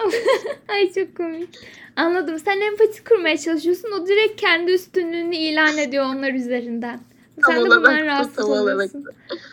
Ay 0.69 0.93
çok 0.93 1.17
komik. 1.17 1.49
Anladım. 1.97 2.39
Sen 2.45 2.61
empati 2.61 3.05
kurmaya 3.05 3.39
çalışıyorsun. 3.39 3.89
O 4.01 4.07
direkt 4.07 4.41
kendi 4.41 4.73
üstünlüğünü 4.73 5.37
ilan 5.37 5.79
ediyor 5.79 6.05
onlar 6.05 6.33
üzerinden. 6.35 7.01
Sen 7.47 7.57
de 7.65 7.71
bundan 7.71 7.83
bu, 8.01 8.07
rahatsız 8.07 8.49
olarak. 8.49 8.91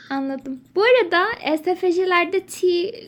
Anladım. 0.10 0.60
Bu 0.76 0.84
arada 0.84 1.26
SFC'lerde 1.58 2.40
T 2.42 2.62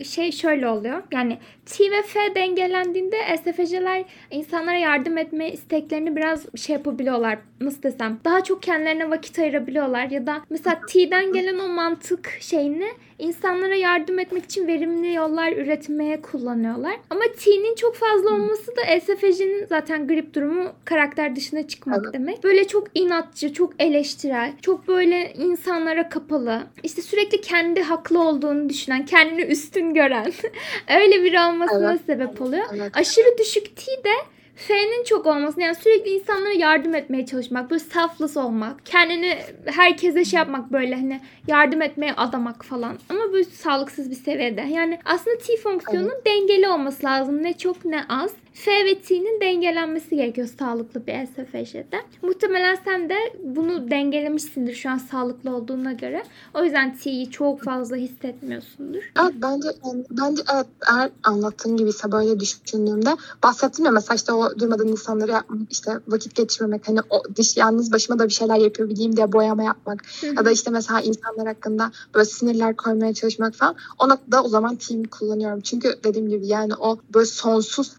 şey 0.03 0.31
şöyle 0.31 0.67
oluyor. 0.67 1.03
Yani 1.11 1.37
T 1.65 1.91
ve 1.91 2.01
F 2.01 2.35
dengelendiğinde 2.35 3.17
SFC'ler 3.37 4.03
insanlara 4.31 4.77
yardım 4.77 5.17
etme 5.17 5.51
isteklerini 5.51 6.15
biraz 6.15 6.45
şey 6.55 6.73
yapabiliyorlar. 6.75 7.37
Nasıl 7.61 7.83
desem? 7.83 8.19
Daha 8.25 8.43
çok 8.43 8.63
kendilerine 8.63 9.09
vakit 9.09 9.39
ayırabiliyorlar 9.39 10.09
ya 10.09 10.27
da 10.27 10.41
mesela 10.49 10.81
T'den 10.89 11.33
gelen 11.33 11.59
o 11.59 11.67
mantık 11.67 12.37
şeyini 12.39 12.87
insanlara 13.19 13.75
yardım 13.75 14.19
etmek 14.19 14.45
için 14.45 14.67
verimli 14.67 15.13
yollar 15.13 15.51
üretmeye 15.51 16.21
kullanıyorlar. 16.21 16.95
Ama 17.09 17.21
T'nin 17.37 17.75
çok 17.75 17.95
fazla 17.95 18.29
olması 18.29 18.71
da 18.75 18.81
SFC'nin 18.99 19.65
zaten 19.65 20.07
grip 20.07 20.33
durumu 20.33 20.71
karakter 20.85 21.35
dışına 21.35 21.67
çıkmak 21.67 21.99
Evet. 22.03 22.13
demek. 22.13 22.43
Böyle 22.43 22.67
çok 22.67 22.87
inatçı, 22.95 23.53
çok 23.53 23.73
eleştirel, 23.79 24.53
çok 24.61 24.87
böyle 24.87 25.33
insanlara 25.33 26.09
kapalı. 26.09 26.61
İşte 26.89 27.01
sürekli 27.01 27.41
kendi 27.41 27.81
haklı 27.81 28.23
olduğunu 28.23 28.69
düşünen, 28.69 29.05
kendini 29.05 29.41
üstün 29.41 29.93
gören 29.93 30.31
öyle 30.99 31.23
biri 31.23 31.39
olmasına 31.39 31.91
Evet. 31.91 32.01
sebep 32.05 32.41
oluyor. 32.41 32.65
Evet. 32.75 32.97
Aşırı 32.97 33.37
düşük 33.37 33.75
T 33.75 33.85
de 34.03 34.13
F'nin 34.55 35.03
çok 35.03 35.25
olması 35.25 35.61
yani 35.61 35.75
sürekli 35.75 36.11
insanlara 36.11 36.53
yardım 36.53 36.95
etmeye 36.95 37.25
çalışmak, 37.25 37.69
böyle 37.71 37.79
selfless 37.79 38.37
olmak, 38.37 38.85
kendini 38.85 39.37
herkese 39.65 40.25
şey 40.25 40.37
yapmak 40.37 40.71
böyle 40.71 40.95
hani 40.95 41.21
yardım 41.47 41.81
etmeye 41.81 42.13
adamak 42.13 42.65
falan. 42.65 42.97
Ama 43.09 43.33
böyle 43.33 43.43
sağlıksız 43.43 44.09
bir 44.11 44.15
seviyede. 44.15 44.61
Yani 44.61 44.99
aslında 45.05 45.37
T 45.37 45.57
fonksiyonunun 45.57 46.21
dengeli 46.25 46.67
olması 46.69 47.05
lazım. 47.05 47.43
Ne 47.43 47.57
çok 47.57 47.85
ne 47.85 48.01
az. 48.09 48.31
F 48.53 48.85
ve 48.85 49.01
T'nin 49.01 49.41
dengelenmesi 49.41 50.15
gerekiyor 50.15 50.49
sağlıklı 50.59 51.07
bir 51.07 51.13
SFJ'de. 51.25 52.01
Muhtemelen 52.21 52.77
sen 52.85 53.09
de 53.09 53.15
bunu 53.43 53.91
dengelemişsindir 53.91 54.75
şu 54.75 54.89
an 54.89 54.97
sağlıklı 54.97 55.55
olduğuna 55.55 55.93
göre. 55.93 56.23
O 56.53 56.63
yüzden 56.63 56.97
T'yi 56.97 57.31
çok 57.31 57.63
fazla 57.63 57.95
hissetmiyorsundur. 57.95 59.11
Evet 59.21 59.33
bence 59.41 59.69
bence 60.09 60.41
evet 60.53 60.65
eğer 60.91 61.09
anlattığım 61.23 61.77
gibi 61.77 61.89
ise 61.89 62.11
böyle 62.11 62.39
düşündüğümde 62.39 63.09
bahsettim 63.43 63.85
ya 63.85 63.91
mesela 63.91 64.15
işte 64.15 64.33
o 64.33 64.59
durmadan 64.59 64.87
insanları 64.87 65.31
yapmak 65.31 65.59
işte 65.71 65.91
vakit 66.07 66.35
geçirmemek 66.35 66.87
hani 66.87 66.99
o 67.09 67.23
dış 67.35 67.57
yalnız 67.57 67.91
başıma 67.91 68.19
da 68.19 68.27
bir 68.27 68.33
şeyler 68.33 68.55
yapıyor 68.55 68.89
bileyim 68.89 69.17
diye 69.17 69.31
boyama 69.31 69.63
yapmak 69.63 70.03
ya 70.37 70.45
da 70.45 70.51
işte 70.51 70.71
mesela 70.71 71.01
insanlar 71.01 71.47
hakkında 71.47 71.91
böyle 72.15 72.25
sinirler 72.25 72.75
koymaya 72.75 73.13
çalışmak 73.13 73.53
falan 73.53 73.75
o 73.99 74.09
noktada 74.09 74.43
o 74.43 74.47
zaman 74.47 74.75
team 74.75 75.03
kullanıyorum. 75.03 75.61
Çünkü 75.61 75.95
dediğim 76.03 76.29
gibi 76.29 76.47
yani 76.47 76.75
o 76.75 76.97
böyle 77.13 77.25
sonsuz 77.25 77.97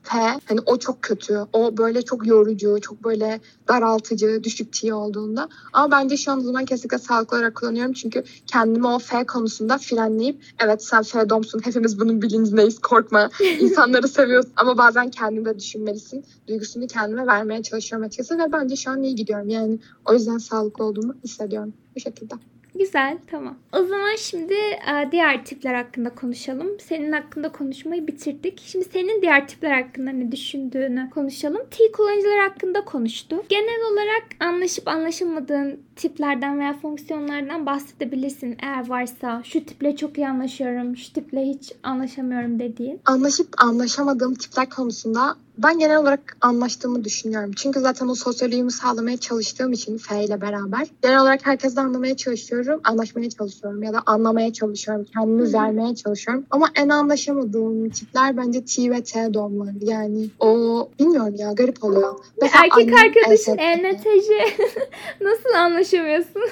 Hani 0.49 0.61
o 0.67 0.79
çok 0.79 1.03
kötü. 1.03 1.39
O 1.53 1.77
böyle 1.77 2.03
çok 2.03 2.27
yorucu, 2.27 2.79
çok 2.81 3.05
böyle 3.05 3.41
daraltıcı, 3.69 4.45
düşük 4.45 4.73
T 4.73 4.95
olduğunda. 4.95 5.49
Ama 5.73 5.91
bence 5.91 6.17
şu 6.17 6.33
an 6.33 6.41
zaman 6.41 6.65
kesinlikle 6.65 6.99
sağlıklı 6.99 7.37
olarak 7.37 7.55
kullanıyorum. 7.55 7.93
Çünkü 7.93 8.25
kendimi 8.47 8.87
o 8.87 8.99
F 8.99 9.27
konusunda 9.27 9.79
frenleyip 9.79 10.43
evet 10.65 10.85
sen 10.85 11.03
F 11.03 11.29
domsun 11.29 11.61
hepimiz 11.65 12.01
bunun 12.01 12.23
bilincindeyiz 12.23 12.79
korkma. 12.79 13.31
İnsanları 13.61 14.09
seviyorsun 14.09 14.53
ama 14.57 14.79
bazen 14.79 15.11
kendini 15.11 15.45
de 15.45 15.59
düşünmelisin. 15.59 16.25
Duygusunu 16.49 16.87
kendime 16.87 17.27
vermeye 17.27 17.63
çalışıyorum 17.63 18.07
açıkçası 18.07 18.39
ve 18.39 18.53
bence 18.53 18.77
şu 18.77 18.91
an 18.91 19.03
iyi 19.03 19.15
gidiyorum. 19.15 19.49
Yani 19.49 19.79
o 20.05 20.13
yüzden 20.13 20.39
sağlıklı 20.39 20.85
olduğumu 20.85 21.15
hissediyorum 21.25 21.73
bu 21.97 22.01
şekilde. 22.01 22.35
Güzel 22.81 23.19
tamam. 23.27 23.59
O 23.73 23.83
zaman 23.83 24.17
şimdi 24.19 24.55
e, 24.55 25.13
diğer 25.13 25.45
tipler 25.45 25.75
hakkında 25.75 26.15
konuşalım. 26.15 26.81
Senin 26.81 27.13
hakkında 27.13 27.53
konuşmayı 27.53 28.07
bitirdik. 28.07 28.63
Şimdi 28.65 28.85
senin 28.85 29.23
diğer 29.23 29.49
tipler 29.49 29.83
hakkında 29.83 30.11
ne 30.11 30.33
düşündüğünü 30.33 31.11
konuşalım. 31.11 31.63
T 31.71 31.93
kullanıcılar 31.93 32.39
hakkında 32.49 32.85
konuştu. 32.85 33.43
Genel 33.49 33.93
olarak 33.93 34.23
anlaşıp 34.41 34.89
anlaşılmadığın 34.89 35.81
tiplerden 35.97 36.59
veya 36.59 36.75
fonksiyonlardan 36.75 37.67
bahsedebilirsin 37.67 38.57
eğer 38.63 38.89
varsa. 38.89 39.43
Şu 39.45 39.65
tiple 39.65 39.97
çok 39.97 40.19
iyi 40.19 40.29
anlaşıyorum, 40.29 40.97
şu 40.97 41.13
tiple 41.13 41.43
hiç 41.43 41.73
anlaşamıyorum 41.83 42.59
dediğin. 42.59 43.01
Anlaşıp 43.05 43.49
anlaşamadığım 43.59 44.35
tipler 44.35 44.71
konusunda 44.71 45.37
ben 45.59 45.79
genel 45.79 45.97
olarak 45.97 46.37
anlaştığımı 46.41 47.05
düşünüyorum. 47.05 47.51
Çünkü 47.57 47.81
zaten 47.81 48.09
o 48.09 48.15
sosyalliğimi 48.15 48.73
sağlamaya 48.73 49.17
çalıştığım 49.17 49.73
için 49.73 49.99
F 49.99 50.25
ile 50.25 50.41
beraber 50.41 50.87
genel 51.03 51.21
olarak 51.21 51.47
herkesle 51.47 51.81
anlamaya 51.81 52.17
çalışıyorum, 52.17 52.81
anlaşmaya 52.85 53.31
çalışıyorum 53.31 53.83
ya 53.83 53.93
da 53.93 54.03
anlamaya 54.07 54.53
çalışıyorum, 54.53 55.07
kendimi 55.15 55.53
vermeye 55.53 55.95
çalışıyorum. 55.95 56.45
Ama 56.51 56.69
en 56.75 56.89
anlaşamadığım 56.89 57.91
tipler 57.91 58.37
bence 58.37 58.65
T 58.65 58.91
ve 58.91 59.03
T 59.03 59.35
doğumları. 59.35 59.75
Yani 59.81 60.31
o 60.41 60.89
bilmiyorum 61.01 61.35
ya 61.39 61.53
garip 61.53 61.85
oluyor. 61.85 62.15
Mesela 62.43 62.65
Erkek 62.65 62.95
arkadaşın 62.95 63.59
ENTJ 63.59 64.29
nasıl 65.21 65.55
anlaşamıyorsun? 65.57 66.43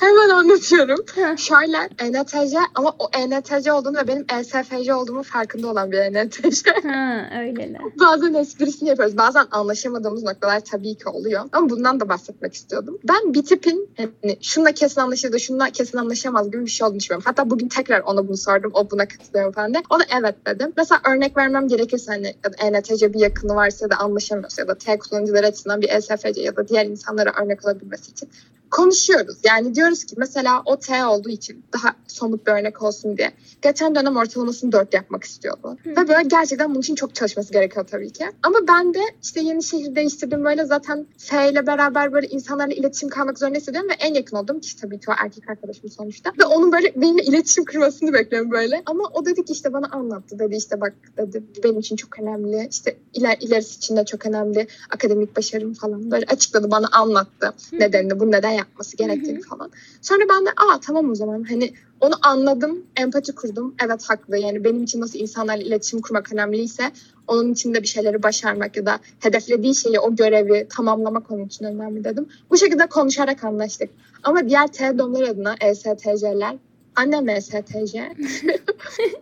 Hemen 0.00 0.28
anlatıyorum. 0.28 1.04
Şöyle 1.36 1.88
ENTJ 1.98 2.54
ama 2.74 2.94
o 2.98 3.08
ENTJ 3.18 3.68
olduğunu 3.68 3.96
ve 3.96 4.08
benim 4.08 4.26
ESFJ 4.38 4.88
olduğumu 4.88 5.22
farkında 5.22 5.68
olan 5.68 5.92
bir 5.92 5.98
ENTJ. 5.98 6.62
ha 6.84 7.30
öyle. 7.40 7.73
Bazen 8.00 8.34
esprisini 8.34 8.88
yapıyoruz. 8.88 9.16
Bazen 9.16 9.46
anlaşamadığımız 9.50 10.22
noktalar 10.22 10.60
tabii 10.60 10.94
ki 10.94 11.08
oluyor. 11.08 11.44
Ama 11.52 11.70
bundan 11.70 12.00
da 12.00 12.08
bahsetmek 12.08 12.54
istiyordum. 12.54 12.98
Ben 13.08 13.34
bir 13.34 13.44
tipin 13.44 13.88
hani 13.96 14.38
şununla 14.40 14.72
kesin 14.72 15.00
anlaşıldı, 15.00 15.40
şununla 15.40 15.70
kesin 15.70 15.98
anlaşamaz 15.98 16.50
gibi 16.50 16.64
bir 16.64 16.70
şey 16.70 16.86
olduğunu 16.86 16.98
düşünüyorum. 16.98 17.24
Hatta 17.26 17.50
bugün 17.50 17.68
tekrar 17.68 18.00
ona 18.00 18.28
bunu 18.28 18.36
sordum. 18.36 18.70
O 18.74 18.90
buna 18.90 19.08
katılıyor 19.08 19.52
falan 19.52 19.74
de. 19.74 19.82
Ona 19.90 20.02
evet 20.20 20.34
dedim. 20.46 20.72
Mesela 20.76 21.00
örnek 21.08 21.36
vermem 21.36 21.68
gerekirse 21.68 22.12
hani 22.12 22.34
ya 22.44 22.52
da 22.52 22.56
ENTC 22.56 23.14
bir 23.14 23.20
yakını 23.20 23.54
varsa 23.54 23.84
ya 23.84 23.90
da 23.90 23.96
anlaşamıyorsa 23.96 24.62
ya 24.62 24.68
da 24.68 24.74
T 24.74 24.98
kullanıcıları 24.98 25.46
açısından 25.46 25.82
bir 25.82 25.88
ESFC 25.88 26.40
ya 26.40 26.56
da 26.56 26.68
diğer 26.68 26.86
insanlara 26.86 27.32
örnek 27.42 27.64
olabilmesi 27.64 28.10
için 28.10 28.28
konuşuyoruz. 28.74 29.36
Yani 29.44 29.74
diyoruz 29.74 30.04
ki 30.04 30.14
mesela 30.18 30.62
o 30.64 30.78
T 30.78 31.04
olduğu 31.04 31.28
için 31.28 31.64
daha 31.72 31.94
somut 32.06 32.46
bir 32.46 32.52
örnek 32.52 32.82
olsun 32.82 33.16
diye. 33.16 33.32
Geçen 33.62 33.94
dönem 33.94 34.16
ortalamasını 34.16 34.72
4 34.72 34.94
yapmak 34.94 35.24
istiyordu. 35.24 35.76
Hı. 35.84 35.90
Ve 35.90 36.08
böyle 36.08 36.28
gerçekten 36.28 36.70
bunun 36.70 36.80
için 36.80 36.94
çok 36.94 37.14
çalışması 37.14 37.52
gerekiyor 37.52 37.86
tabii 37.90 38.10
ki. 38.10 38.24
Ama 38.42 38.58
ben 38.68 38.94
de 38.94 39.00
işte 39.22 39.40
yeni 39.40 39.62
şehir 39.62 39.94
değiştirdim 39.94 40.44
böyle 40.44 40.64
zaten 40.64 41.06
F 41.18 41.50
ile 41.50 41.66
beraber 41.66 42.12
böyle 42.12 42.26
insanlarla 42.26 42.74
iletişim 42.74 43.08
kalmak 43.08 43.38
zorunda 43.38 43.58
hissediyorum 43.58 43.90
ve 43.90 43.94
en 43.94 44.14
yakın 44.14 44.36
olduğum 44.36 44.60
kişi 44.60 44.76
tabii 44.76 45.00
ki 45.00 45.06
o 45.08 45.12
erkek 45.24 45.50
arkadaşım 45.50 45.90
sonuçta. 45.90 46.32
Ve 46.38 46.44
onun 46.44 46.72
böyle 46.72 46.92
benimle 46.96 47.22
iletişim 47.22 47.64
kurmasını 47.64 48.12
bekliyorum 48.12 48.50
böyle. 48.50 48.82
Ama 48.86 49.04
o 49.12 49.24
dedi 49.24 49.44
ki 49.44 49.52
işte 49.52 49.72
bana 49.72 49.86
anlattı 49.86 50.38
dedi 50.38 50.56
işte 50.56 50.80
bak 50.80 50.94
dedi 51.16 51.42
benim 51.64 51.78
için 51.78 51.96
çok 51.96 52.18
önemli. 52.20 52.68
İşte 52.70 52.96
iler, 53.14 53.36
ilerisi 53.40 53.76
için 53.76 53.96
de 53.96 54.04
çok 54.04 54.26
önemli. 54.26 54.66
Akademik 54.90 55.36
başarım 55.36 55.74
falan 55.74 56.10
böyle 56.10 56.26
açıkladı 56.26 56.70
bana 56.70 56.86
anlattı. 56.92 57.46
Hı. 57.70 57.80
Nedenini 57.80 58.20
bu 58.20 58.30
neden 58.30 58.63
yapması 58.68 58.96
gerektiğini 58.96 59.38
Hı-hı. 59.38 59.48
falan. 59.48 59.70
Sonra 60.02 60.24
ben 60.30 60.46
de 60.46 60.50
aa 60.50 60.80
tamam 60.80 61.10
o 61.10 61.14
zaman 61.14 61.42
hani 61.42 61.72
onu 62.00 62.14
anladım, 62.22 62.82
empati 62.96 63.34
kurdum. 63.34 63.74
Evet 63.84 64.04
haklı 64.08 64.38
yani 64.38 64.64
benim 64.64 64.82
için 64.82 65.00
nasıl 65.00 65.18
insanlarla 65.18 65.62
iletişim 65.62 66.00
kurmak 66.00 66.32
önemliyse 66.32 66.92
onun 67.28 67.52
için 67.52 67.74
de 67.74 67.82
bir 67.82 67.86
şeyleri 67.86 68.22
başarmak 68.22 68.76
ya 68.76 68.86
da 68.86 68.98
hedeflediği 69.20 69.74
şeyi, 69.74 70.00
o 70.00 70.16
görevi 70.16 70.66
tamamlamak 70.68 71.30
onun 71.30 71.44
için 71.44 71.64
önemli 71.64 72.04
dedim. 72.04 72.28
Bu 72.50 72.58
şekilde 72.58 72.86
konuşarak 72.86 73.44
anlaştık. 73.44 73.90
Ama 74.22 74.48
diğer 74.48 74.72
T 74.72 74.98
domlar 74.98 75.22
adına 75.22 75.54
ESTC'ler 75.60 76.56
annem 76.96 77.28
ESTC. 77.28 77.94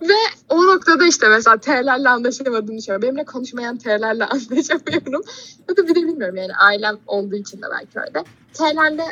Ve 0.02 0.14
o 0.48 0.66
noktada 0.66 1.06
işte 1.06 1.28
mesela 1.28 1.56
T'lerle 1.56 2.08
anlaşamadığını 2.08 2.78
düşünüyorum. 2.78 3.02
Benimle 3.02 3.24
konuşmayan 3.24 3.78
T'lerle 3.78 4.24
anlaşamıyorum. 4.24 5.22
Ya 5.68 5.76
da 5.76 5.88
bir 5.88 5.94
de 5.94 6.02
bilmiyorum 6.02 6.36
yani 6.36 6.54
ailem 6.54 6.98
olduğu 7.06 7.36
için 7.36 7.58
de 7.58 7.66
belki 7.72 8.00
öyle. 8.00 8.24
T'lerle 8.54 9.04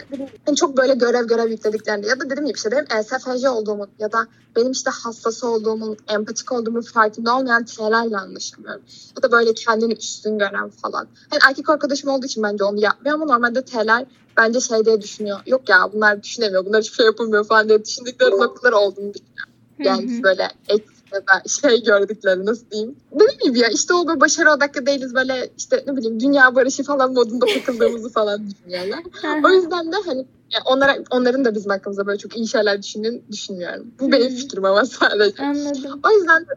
yani 0.47 0.57
çok 0.57 0.77
böyle 0.77 0.95
görev 0.95 1.27
görev 1.27 1.51
yüklediklerinde 1.51 2.09
ya 2.09 2.21
da 2.21 2.25
dediğim 2.25 2.47
gibi 2.47 2.57
işte 2.57 2.71
benim 2.71 2.87
ESFJ 2.99 3.45
olduğumu 3.45 3.87
ya 3.99 4.13
da 4.13 4.27
benim 4.57 4.73
işte 4.73 4.91
hassas 4.91 5.45
olduğumun, 5.45 5.97
empatik 6.09 6.53
olduğumun 6.53 6.81
farkında 6.81 7.37
olmayan 7.37 7.65
T'lerle 7.65 8.17
anlaşamıyorum. 8.17 8.83
Ya 9.17 9.23
da 9.23 9.33
böyle 9.33 9.55
kendini 9.55 9.93
üstün 9.93 10.39
gören 10.39 10.71
falan. 10.71 11.09
Yani 11.33 11.43
erkek 11.49 11.69
arkadaşım 11.71 12.11
olduğu 12.11 12.27
için 12.27 12.43
bence 12.43 12.65
onu 12.65 12.81
yapmıyor 12.81 13.15
ama 13.15 13.25
normalde 13.25 13.65
T'ler 13.65 14.07
bence 14.37 14.61
şey 14.61 14.85
diye 14.85 15.03
düşünüyor. 15.03 15.41
Yok 15.47 15.69
ya 15.69 15.91
bunlar 15.93 16.23
düşünemiyor, 16.23 16.67
bunlar 16.67 16.83
hiçbir 16.83 16.97
şey 16.97 17.07
yapamıyor 17.07 17.45
falan 17.45 17.69
diye 17.69 17.85
düşündükleri 17.85 18.31
noktalar 18.31 18.73
olduğunu 18.73 19.15
düşünüyorum. 19.15 19.55
Yani 19.79 20.23
böyle 20.23 20.51
ya 20.69 20.77
da 20.77 20.83
şey 21.61 21.83
gördükleri 21.83 22.47
nasıl 22.47 22.71
diyeyim. 22.71 22.97
Dediğim 23.13 23.41
gibi 23.45 23.59
ya 23.59 23.69
işte 23.69 23.95
o 23.95 24.07
böyle 24.07 24.21
başarı 24.21 24.51
odaklı 24.51 24.87
değiliz 24.87 25.15
böyle 25.15 25.51
işte 25.59 25.85
ne 25.87 25.97
bileyim 25.97 26.21
dünya 26.21 26.55
barışı 26.55 26.83
falan 26.83 27.13
modunda 27.13 27.47
takıldığımızı 27.47 28.09
falan 28.13 28.51
düşünüyorlar. 28.51 29.01
o 29.45 29.49
yüzden 29.49 29.93
de 29.93 29.97
hani 30.07 30.27
yani 30.53 30.63
onlara, 30.67 30.97
onların 31.11 31.45
da 31.45 31.55
bizim 31.55 31.71
hakkımızda 31.71 32.07
böyle 32.07 32.19
çok 32.19 32.37
iyi 32.37 32.49
şeyler 32.49 32.83
düşündüğünü 32.83 33.23
düşünmüyorum. 33.33 33.87
Bu 34.01 34.13
benim 34.13 34.35
fikrim 34.35 34.65
ama 34.65 34.85
sadece. 34.85 35.43
Anladım. 35.43 36.01
O 36.05 36.11
yüzden 36.11 36.43
de 36.43 36.49